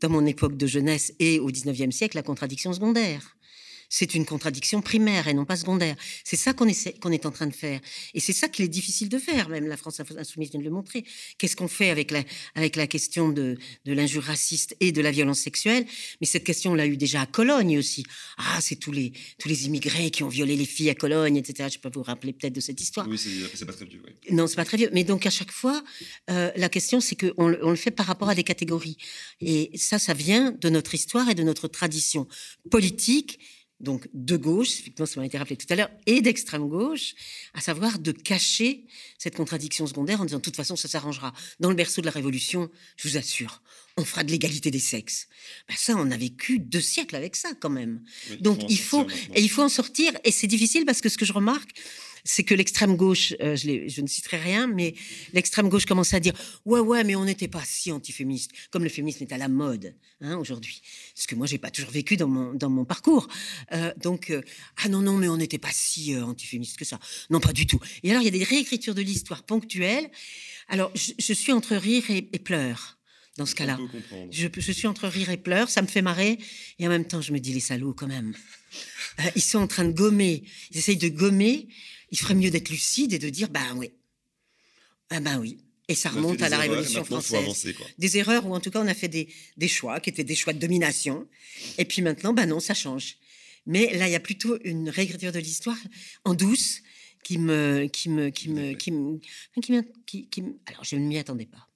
dans 0.00 0.10
mon 0.10 0.26
époque 0.26 0.56
de 0.56 0.66
jeunesse 0.66 1.12
et 1.18 1.38
au 1.40 1.50
19e 1.50 1.90
siècle, 1.90 2.16
la 2.16 2.22
contradiction 2.22 2.72
secondaire 2.72 3.35
c'est 3.88 4.14
une 4.14 4.24
contradiction 4.24 4.82
primaire 4.82 5.28
et 5.28 5.34
non 5.34 5.44
pas 5.44 5.56
secondaire. 5.56 5.96
C'est 6.24 6.36
ça 6.36 6.52
qu'on 6.52 6.68
est, 6.68 6.98
qu'on 7.00 7.12
est 7.12 7.26
en 7.26 7.30
train 7.30 7.46
de 7.46 7.54
faire. 7.54 7.80
Et 8.14 8.20
c'est 8.20 8.32
ça 8.32 8.48
qu'il 8.48 8.64
est 8.64 8.68
difficile 8.68 9.08
de 9.08 9.18
faire. 9.18 9.48
Même 9.48 9.66
la 9.66 9.76
France 9.76 10.00
Insoumise 10.00 10.50
vient 10.50 10.60
de 10.60 10.64
le 10.64 10.70
montrer. 10.70 11.04
Qu'est-ce 11.38 11.56
qu'on 11.56 11.68
fait 11.68 11.90
avec 11.90 12.10
la, 12.10 12.22
avec 12.54 12.76
la 12.76 12.86
question 12.86 13.28
de, 13.28 13.56
de 13.84 13.92
l'injure 13.92 14.22
raciste 14.22 14.76
et 14.80 14.92
de 14.92 15.00
la 15.00 15.10
violence 15.10 15.40
sexuelle? 15.40 15.86
Mais 16.20 16.26
cette 16.26 16.44
question, 16.44 16.72
on 16.72 16.74
l'a 16.74 16.86
eu 16.86 16.96
déjà 16.96 17.22
à 17.22 17.26
Cologne 17.26 17.78
aussi. 17.78 18.04
Ah, 18.38 18.58
c'est 18.60 18.76
tous 18.76 18.92
les, 18.92 19.12
tous 19.38 19.48
les 19.48 19.66
immigrés 19.66 20.10
qui 20.10 20.22
ont 20.22 20.28
violé 20.28 20.56
les 20.56 20.64
filles 20.64 20.90
à 20.90 20.94
Cologne, 20.94 21.36
etc. 21.36 21.68
Je 21.72 21.78
peux 21.78 21.90
vous 21.92 22.02
rappeler 22.02 22.32
peut-être 22.32 22.54
de 22.54 22.60
cette 22.60 22.80
histoire. 22.80 23.06
Oui, 23.08 23.18
c'est 23.18 23.64
pas 23.64 23.72
très 23.72 23.84
vieux. 23.84 24.02
Non, 24.30 24.46
c'est 24.46 24.56
pas 24.56 24.64
très 24.64 24.76
vieux. 24.76 24.90
Mais 24.92 25.04
donc, 25.04 25.26
à 25.26 25.30
chaque 25.30 25.52
fois, 25.52 25.82
euh, 26.30 26.50
la 26.56 26.68
question, 26.68 27.00
c'est 27.00 27.16
qu'on 27.16 27.54
on 27.62 27.70
le 27.70 27.76
fait 27.76 27.90
par 27.90 28.06
rapport 28.06 28.28
à 28.28 28.34
des 28.34 28.44
catégories. 28.44 28.96
Et 29.40 29.70
ça, 29.76 29.98
ça 29.98 30.14
vient 30.14 30.52
de 30.52 30.68
notre 30.68 30.94
histoire 30.94 31.28
et 31.30 31.34
de 31.34 31.42
notre 31.42 31.68
tradition 31.68 32.26
politique 32.70 33.38
donc 33.80 34.08
de 34.14 34.36
gauche, 34.36 34.80
effectivement, 34.80 35.06
ça 35.06 35.20
m'a 35.20 35.26
été 35.26 35.36
rappelé 35.38 35.56
tout 35.56 35.66
à 35.70 35.76
l'heure, 35.76 35.90
et 36.06 36.22
d'extrême 36.22 36.68
gauche, 36.68 37.14
à 37.54 37.60
savoir 37.60 37.98
de 37.98 38.12
cacher 38.12 38.86
cette 39.18 39.36
contradiction 39.36 39.86
secondaire 39.86 40.20
en 40.20 40.24
disant 40.24 40.38
de 40.38 40.42
toute 40.42 40.56
façon 40.56 40.76
ça 40.76 40.88
s'arrangera. 40.88 41.32
Dans 41.60 41.68
le 41.68 41.76
berceau 41.76 42.00
de 42.00 42.06
la 42.06 42.12
Révolution, 42.12 42.70
je 42.96 43.08
vous 43.08 43.16
assure, 43.16 43.62
on 43.96 44.04
fera 44.04 44.24
de 44.24 44.30
l'égalité 44.30 44.70
des 44.70 44.80
sexes. 44.80 45.28
Ben 45.68 45.74
ça, 45.76 45.94
on 45.96 46.10
a 46.10 46.16
vécu 46.16 46.58
deux 46.58 46.80
siècles 46.80 47.16
avec 47.16 47.36
ça 47.36 47.50
quand 47.60 47.70
même. 47.70 48.02
Donc 48.40 48.60
il 48.68 48.78
faut 48.78 49.06
et 49.34 49.40
il 49.40 49.50
faut 49.50 49.62
en 49.62 49.68
sortir. 49.68 50.12
Et 50.24 50.30
c'est 50.30 50.46
difficile 50.46 50.84
parce 50.84 51.00
que 51.00 51.08
ce 51.08 51.18
que 51.18 51.24
je 51.24 51.32
remarque, 51.32 51.70
c'est 52.26 52.42
que 52.42 52.54
l'extrême 52.54 52.96
gauche, 52.96 53.34
euh, 53.40 53.56
je, 53.56 53.88
je, 53.88 54.00
ne 54.00 54.06
citerai 54.06 54.38
rien, 54.38 54.66
mais 54.66 54.94
l'extrême 55.32 55.68
gauche 55.68 55.86
commence 55.86 56.12
à 56.12 56.20
dire 56.20 56.34
ouais 56.64 56.80
ouais, 56.80 57.04
mais 57.04 57.14
on 57.14 57.24
n'était 57.24 57.48
pas 57.48 57.62
si 57.64 57.92
antiféministe, 57.92 58.50
comme 58.70 58.82
le 58.82 58.88
féminisme 58.88 59.22
est 59.22 59.32
à 59.32 59.38
la 59.38 59.48
mode 59.48 59.94
hein, 60.20 60.36
aujourd'hui. 60.36 60.82
Ce 61.14 61.26
que 61.26 61.34
moi 61.34 61.46
j'ai 61.46 61.58
pas 61.58 61.70
toujours 61.70 61.90
vécu 61.90 62.16
dans 62.16 62.28
mon 62.28 62.52
dans 62.52 62.68
mon 62.68 62.84
parcours. 62.84 63.28
Euh, 63.72 63.92
donc 64.02 64.30
euh, 64.30 64.42
ah 64.82 64.88
non 64.88 65.00
non, 65.00 65.16
mais 65.16 65.28
on 65.28 65.36
n'était 65.36 65.58
pas 65.58 65.70
si 65.72 66.16
antiféministe 66.16 66.76
que 66.76 66.84
ça. 66.84 66.98
Non 67.30 67.40
pas 67.40 67.52
du 67.52 67.66
tout. 67.66 67.80
Et 68.02 68.10
alors 68.10 68.22
il 68.22 68.26
y 68.26 68.28
a 68.28 68.32
des 68.32 68.44
réécritures 68.44 68.94
de 68.94 69.02
l'histoire 69.02 69.44
ponctuelles. 69.44 70.10
Alors 70.68 70.90
je, 70.94 71.32
suis 71.32 71.52
entre 71.52 71.76
rire 71.76 72.04
et, 72.10 72.22
pleurs 72.40 72.98
dans 73.36 73.46
ce 73.46 73.54
cas-là. 73.54 73.78
Je, 74.32 74.48
je, 74.56 74.72
suis 74.72 74.88
entre 74.88 75.06
rire 75.06 75.30
et 75.30 75.36
pleurs, 75.36 75.70
ça 75.70 75.80
me 75.80 75.86
fait 75.86 76.02
marrer, 76.02 76.38
et 76.80 76.86
en 76.86 76.90
même 76.90 77.06
temps, 77.06 77.20
je 77.20 77.32
me 77.32 77.38
dis, 77.38 77.52
les 77.52 77.60
salauds, 77.60 77.92
quand 77.92 78.08
même. 78.08 78.34
ils 79.36 79.42
sont 79.42 79.58
en 79.58 79.66
train 79.66 79.84
de 79.84 79.92
gommer, 79.92 80.42
ils 80.70 80.78
essayent 80.78 80.96
de 80.96 81.08
gommer 81.08 81.68
il 82.10 82.18
ferait 82.18 82.34
mieux 82.34 82.50
d'être 82.50 82.70
lucide 82.70 83.12
et 83.12 83.18
de 83.18 83.28
dire, 83.28 83.48
ben 83.48 83.74
oui. 83.76 83.90
Ah 85.10 85.20
ben 85.20 85.38
oui. 85.38 85.58
Et 85.88 85.94
ça 85.94 86.08
remonte 86.08 86.42
à 86.42 86.48
la 86.48 86.58
Révolution 86.58 87.04
française. 87.04 87.74
Des 87.98 88.18
erreurs 88.18 88.44
où 88.46 88.54
en 88.54 88.60
tout 88.60 88.70
cas 88.70 88.80
on 88.82 88.88
a 88.88 88.94
fait 88.94 89.08
des, 89.08 89.28
des, 89.56 89.68
choix 89.68 90.00
qui 90.00 90.10
étaient 90.10 90.24
des 90.24 90.34
choix 90.34 90.52
de 90.52 90.58
domination. 90.58 91.28
Et 91.78 91.84
puis 91.84 92.02
maintenant, 92.02 92.32
ben 92.32 92.46
non, 92.46 92.58
ça 92.58 92.74
change. 92.74 93.18
Mais 93.66 93.96
là, 93.96 94.08
il 94.08 94.12
y 94.12 94.16
a 94.16 94.20
plutôt 94.20 94.58
une 94.64 94.88
réécriture 94.88 95.32
de 95.32 95.38
l'histoire 95.38 95.78
en 96.24 96.34
douce 96.34 96.82
qui 97.22 97.38
me, 97.38 97.86
qui 97.86 98.08
me, 98.08 98.30
qui 98.30 98.48
me, 98.48 98.72
qui 98.72 98.90
me, 98.90 99.20
qui 99.60 99.72
me, 99.72 99.82
qui, 100.06 100.28
qui 100.28 100.44
alors 100.66 100.84
je 100.84 100.96
ne 100.96 101.06
m'y 101.06 101.18
attendais 101.18 101.46
pas. 101.46 101.68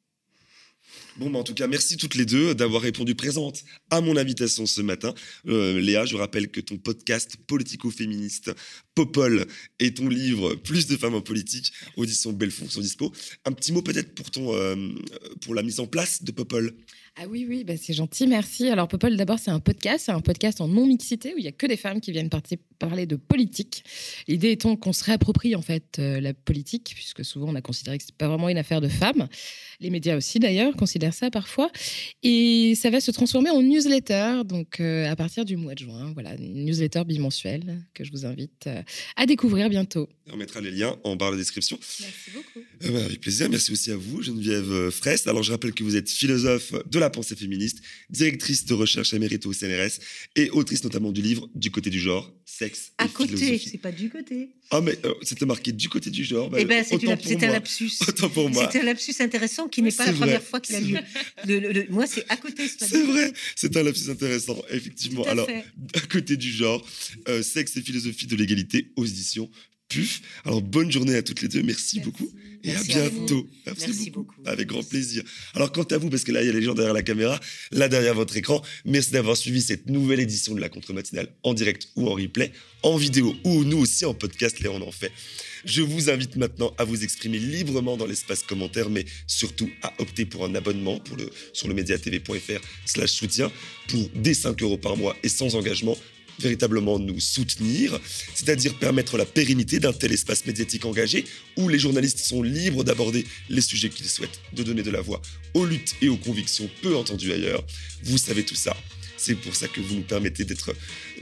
Bon, 1.17 1.29
bah, 1.29 1.39
en 1.39 1.45
tout 1.45 1.55
cas, 1.55 1.67
merci 1.67 1.97
toutes 1.97 2.15
les 2.15 2.25
deux 2.25 2.55
d'avoir 2.55 2.83
répondu 2.83 3.15
présente 3.15 3.65
à 3.91 4.01
mon 4.01 4.17
invitation 4.17 4.67
ce 4.67 4.81
matin. 4.81 5.15
Euh, 5.49 5.81
Léa, 5.81 6.07
je 6.07 6.17
rappelle 6.17 6.49
que 6.49 6.61
ton 6.61 6.79
podcast 6.79 7.37
politico-féministe 7.47 8.53
Popol 8.95 9.47
et 9.79 9.93
ton 9.93 10.09
livre 10.09 10.55
Plus 10.55 10.87
de 10.87 10.97
femmes 10.97 11.15
en 11.15 11.21
politique, 11.21 11.73
audition 11.97 12.33
Belfond, 12.33 12.69
sont 12.69 12.81
dispo. 12.81 13.13
Un 13.45 13.53
petit 13.53 13.73
mot 13.73 13.83
peut-être 13.83 14.15
pour, 14.15 14.55
euh, 14.55 14.77
pour 15.43 15.55
la 15.55 15.63
mise 15.63 15.81
en 15.81 15.87
place 15.87 16.23
de 16.23 16.33
Popol. 16.33 16.75
Ah 17.17 17.25
oui, 17.29 17.45
oui, 17.49 17.65
bah 17.65 17.75
c'est 17.77 17.93
gentil, 17.93 18.27
merci. 18.27 18.69
Alors 18.69 18.89
Popol, 18.89 19.17
d'abord, 19.17 19.39
c'est 19.39 19.51
un 19.51 19.61
podcast, 19.61 20.05
c'est 20.07 20.13
un 20.13 20.21
podcast 20.21 20.61
en 20.61 20.69
non-mixité 20.69 21.35
où 21.35 21.39
il 21.39 21.43
n'y 21.43 21.49
a 21.49 21.53
que 21.53 21.67
des 21.67 21.77
femmes 21.77 22.01
qui 22.01 22.13
viennent 22.13 22.31
parler 22.79 23.07
de 23.07 23.17
politique. 23.17 23.85
L'idée 24.27 24.53
étant 24.53 24.75
qu'on 24.77 24.93
se 24.93 25.05
réapproprie 25.05 25.55
en 25.55 25.63
fait 25.63 25.99
euh, 25.99 26.21
la 26.21 26.33
politique, 26.33 26.93
puisque 26.95 27.25
souvent 27.25 27.49
on 27.51 27.55
a 27.55 27.61
considéré 27.61 27.99
que 27.99 28.05
ce 28.05 28.13
pas 28.13 28.29
vraiment 28.29 28.49
une 28.49 28.59
affaire 28.59 28.81
de 28.81 28.89
femmes. 28.89 29.29
Les 29.81 29.91
médias 29.91 30.17
aussi 30.17 30.39
d'ailleurs 30.39 30.75
considèrent 30.77 31.15
ça 31.15 31.31
parfois. 31.31 31.71
Et 32.23 32.75
ça 32.75 32.91
va 32.91 33.01
se 33.01 33.11
transformer 33.11 33.51
en 33.51 33.63
newsletter, 33.63 34.43
donc 34.45 34.81
euh, 34.81 35.11
à 35.11 35.17
partir 35.17 35.45
du 35.45 35.57
mois 35.57 35.75
de 35.75 35.81
juin. 35.81 36.13
Voilà, 36.15 36.35
une 36.37 36.65
newsletter 36.65 37.05
bimensuelle 37.05 37.83
que 37.93 38.03
je 38.05 38.11
vous 38.13 38.25
invite 38.25 38.67
euh, 38.67 38.83
à 39.17 39.27
découvrir 39.27 39.69
bientôt. 39.69 40.09
On 40.33 40.37
mettra 40.37 40.61
les 40.61 40.71
liens 40.71 40.97
en 41.05 41.17
barre 41.17 41.33
de 41.33 41.37
description. 41.37 41.79
Merci 42.01 42.31
beaucoup. 42.33 42.93
bah, 42.93 43.05
avec 43.05 43.21
plaisir, 43.21 43.51
merci 43.51 43.73
aussi 43.73 43.91
à 43.91 43.97
vous, 43.97 44.23
Geneviève 44.23 44.91
Fraisse. 44.91 45.27
Alors 45.27 45.43
je 45.43 45.53
rappelle 45.53 45.73
que 45.73 45.85
vous 45.85 45.97
êtes 45.97 46.09
philosophe 46.09 46.73
de 46.89 46.99
la 46.99 47.10
pensée 47.11 47.37
féministe, 47.37 47.79
directrice 48.11 48.65
de 48.67 48.75
recherche 48.75 49.13
émérite 49.15 49.47
au 49.47 49.53
CNRS 49.53 49.99
et 50.37 50.51
autrice 50.51 50.83
notamment 50.85 51.13
du 51.13 51.23
livre 51.23 51.49
Du 51.55 51.71
côté 51.71 51.91
du 51.91 52.01
genre, 52.01 52.33
sexe 52.45 52.93
À 52.99 53.07
et 53.07 53.09
côté, 53.09 53.37
philosophie. 53.37 53.69
c'est 53.73 53.79
pas 53.79 53.93
du 53.93 54.09
côté. 54.11 54.51
Ah 54.71 54.81
mais 54.81 54.97
euh, 55.05 55.13
c'était 55.23 55.47
marqué 55.47 55.73
du 55.73 55.89
côté 55.89 56.11
du 56.11 56.25
genre. 56.25 56.49
bah, 56.51 56.59
Eh 56.61 56.65
ben, 56.65 56.85
c'est 56.85 56.99
pour 56.99 57.15
c'est 57.23 57.43
un 57.45 57.51
lapsus. 57.53 57.91
Autant 58.09 58.29
pour 58.31 58.49
moi. 58.51 58.69
C'est 58.73 58.81
un 58.81 58.85
lapsus 58.85 59.15
intéressant 59.21 59.69
qui 59.69 59.83
n'est 59.83 59.91
pas 59.93 60.07
la 60.07 60.13
première 60.13 60.43
fois 60.43 60.61
qu'il 60.61 60.77
a 60.77 60.81
lieu. 60.81 60.99
Le- 61.47 61.59
le- 61.59 61.73
le- 61.73 61.87
moi, 61.91 62.07
c'est 62.07 62.25
à 62.29 62.37
côté. 62.37 62.69
C'est 62.69 63.03
vrai, 63.05 63.33
c'est 63.57 63.77
un 63.77 63.83
lapsus 63.83 64.09
intéressant, 64.11 64.63
effectivement. 64.71 65.25
À 65.25 65.31
Alors, 65.31 65.47
fait. 65.47 65.65
à 65.95 66.01
côté 66.01 66.37
du 66.37 66.51
genre, 66.53 66.87
euh, 67.29 67.43
sexe 67.43 67.77
et 67.77 67.83
philosophie 67.83 68.27
de 68.27 68.37
l'égalité 68.37 68.93
aux 68.97 69.05
éditions 69.05 69.51
PUF. 69.91 70.23
Alors, 70.45 70.63
bonne 70.63 70.91
journée 70.91 71.17
à 71.17 71.23
toutes 71.23 71.43
les 71.43 71.49
deux, 71.49 71.63
merci, 71.63 72.01
beaucoup. 72.01 72.31
Et 72.63 72.69
Merci 72.69 72.93
à 72.93 73.09
bientôt. 73.09 73.49
Merci 73.67 74.11
beaucoup. 74.11 74.35
Avec 74.45 74.69
grand 74.69 74.87
plaisir. 74.87 75.23
Alors, 75.55 75.73
quant 75.73 75.83
à 75.83 75.99
vous, 75.99 76.11
parce 76.11 76.25
que 76.25 76.33
là, 76.33 76.43
il 76.43 76.47
y 76.47 76.51
a 76.51 76.53
les 76.53 76.63
gens 76.63 76.75
derrière 76.75 76.95
la 76.95 77.03
caméra, 77.03 77.41
là, 77.73 77.89
derrière 77.89 78.15
votre 78.15 78.37
écran, 78.37 78.63
merci 78.85 79.11
d'avoir 79.13 79.37
suivi 79.37 79.63
cette 79.63 79.89
nouvelle 79.89 80.21
édition 80.21 80.55
de 80.55 80.61
la 80.61 80.69
contre-matinale 80.69 81.29
en 81.43 81.55
direct 81.55 81.89
ou 81.97 82.09
en 82.09 82.15
replay, 82.15 82.53
en 82.83 82.97
vidéo 82.97 83.35
ou 83.45 83.65
nous 83.65 83.79
aussi 83.79 84.05
en 84.05 84.15
podcast, 84.15 84.61
là, 84.61 84.71
on 84.71 84.83
en 84.83 84.93
fait. 84.93 85.11
Je 85.65 85.83
vous 85.83 86.11
invite 86.11 86.37
maintenant 86.37 86.73
à 86.79 86.85
vous 86.85 87.03
exprimer 87.03 87.39
librement 87.39 87.97
dans 87.97 88.07
l'espace 88.07 88.43
commentaire, 88.43 88.89
mais 88.91 89.05
surtout 89.27 89.71
à 89.83 89.93
opter 89.99 90.25
pour 90.25 90.45
un 90.45 90.55
abonnement 90.55 90.99
pour 91.01 91.17
le, 91.17 91.31
sur 91.53 91.69
le 91.69 91.75
mediatv.fr 91.75 92.61
slash 92.87 93.11
soutien 93.11 93.51
pour 93.89 94.09
dès 94.15 94.35
5 94.35 94.63
euros 94.63 94.79
par 94.79 94.97
mois 94.97 95.17
et 95.23 95.29
sans 95.29 95.55
engagement 95.57 95.97
véritablement 96.41 96.99
nous 96.99 97.21
soutenir, 97.21 97.99
c'est-à-dire 98.35 98.75
permettre 98.79 99.17
la 99.17 99.25
pérennité 99.25 99.79
d'un 99.79 99.93
tel 99.93 100.13
espace 100.13 100.47
médiatique 100.47 100.85
engagé 100.85 101.25
où 101.57 101.69
les 101.69 101.79
journalistes 101.79 102.19
sont 102.19 102.43
libres 102.43 102.85
d'aborder 102.85 103.27
les 103.49 103.61
sujets 103.61 103.89
qu'ils 103.89 104.09
souhaitent, 104.09 104.41
de 104.53 104.63
donner 104.63 104.83
de 104.83 104.91
la 104.91 105.01
voix 105.01 105.21
aux 105.55 105.65
luttes 105.65 105.95
et 106.03 106.09
aux 106.09 106.17
convictions 106.17 106.69
peu 106.83 106.97
entendues 106.97 107.33
ailleurs. 107.33 107.65
Vous 108.03 108.19
savez 108.19 108.45
tout 108.45 108.55
ça. 108.55 108.77
C'est 109.23 109.35
pour 109.35 109.55
ça 109.55 109.69
que 109.69 109.83
vous 109.83 109.97
nous 109.97 110.03
permettez 110.03 110.47
d'être, 110.47 110.73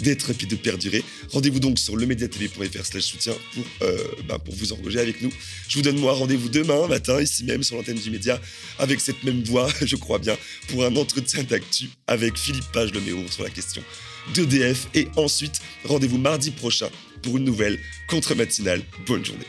et 0.00 0.46
de 0.46 0.54
perdurer. 0.54 1.02
Rendez-vous 1.30 1.58
donc 1.58 1.80
sur 1.80 1.96
lemediatv.fr 1.96 2.86
slash 2.86 3.02
soutien 3.02 3.32
pour, 3.52 3.64
euh, 3.82 3.98
bah, 4.28 4.38
pour 4.38 4.54
vous 4.54 4.72
engager 4.72 5.00
avec 5.00 5.20
nous. 5.20 5.32
Je 5.68 5.78
vous 5.78 5.82
donne 5.82 5.98
moi 5.98 6.12
rendez-vous 6.12 6.48
demain 6.48 6.86
matin, 6.86 7.20
ici 7.20 7.42
même 7.42 7.64
sur 7.64 7.74
l'antenne 7.74 7.98
du 7.98 8.12
média, 8.12 8.40
avec 8.78 9.00
cette 9.00 9.24
même 9.24 9.42
voix, 9.42 9.68
je 9.84 9.96
crois 9.96 10.20
bien, 10.20 10.38
pour 10.68 10.84
un 10.84 10.94
entretien 10.94 11.42
d'actu 11.42 11.90
avec 12.06 12.38
Philippe 12.38 12.70
Page 12.72 12.92
de 12.92 13.00
Méour 13.00 13.32
sur 13.32 13.42
la 13.42 13.50
question 13.50 13.82
d'EDF. 14.32 14.86
Et 14.94 15.08
ensuite, 15.16 15.60
rendez-vous 15.84 16.18
mardi 16.18 16.52
prochain 16.52 16.90
pour 17.22 17.36
une 17.36 17.44
nouvelle 17.44 17.80
contre-matinale. 18.08 18.82
Bonne 19.06 19.24
journée. 19.24 19.46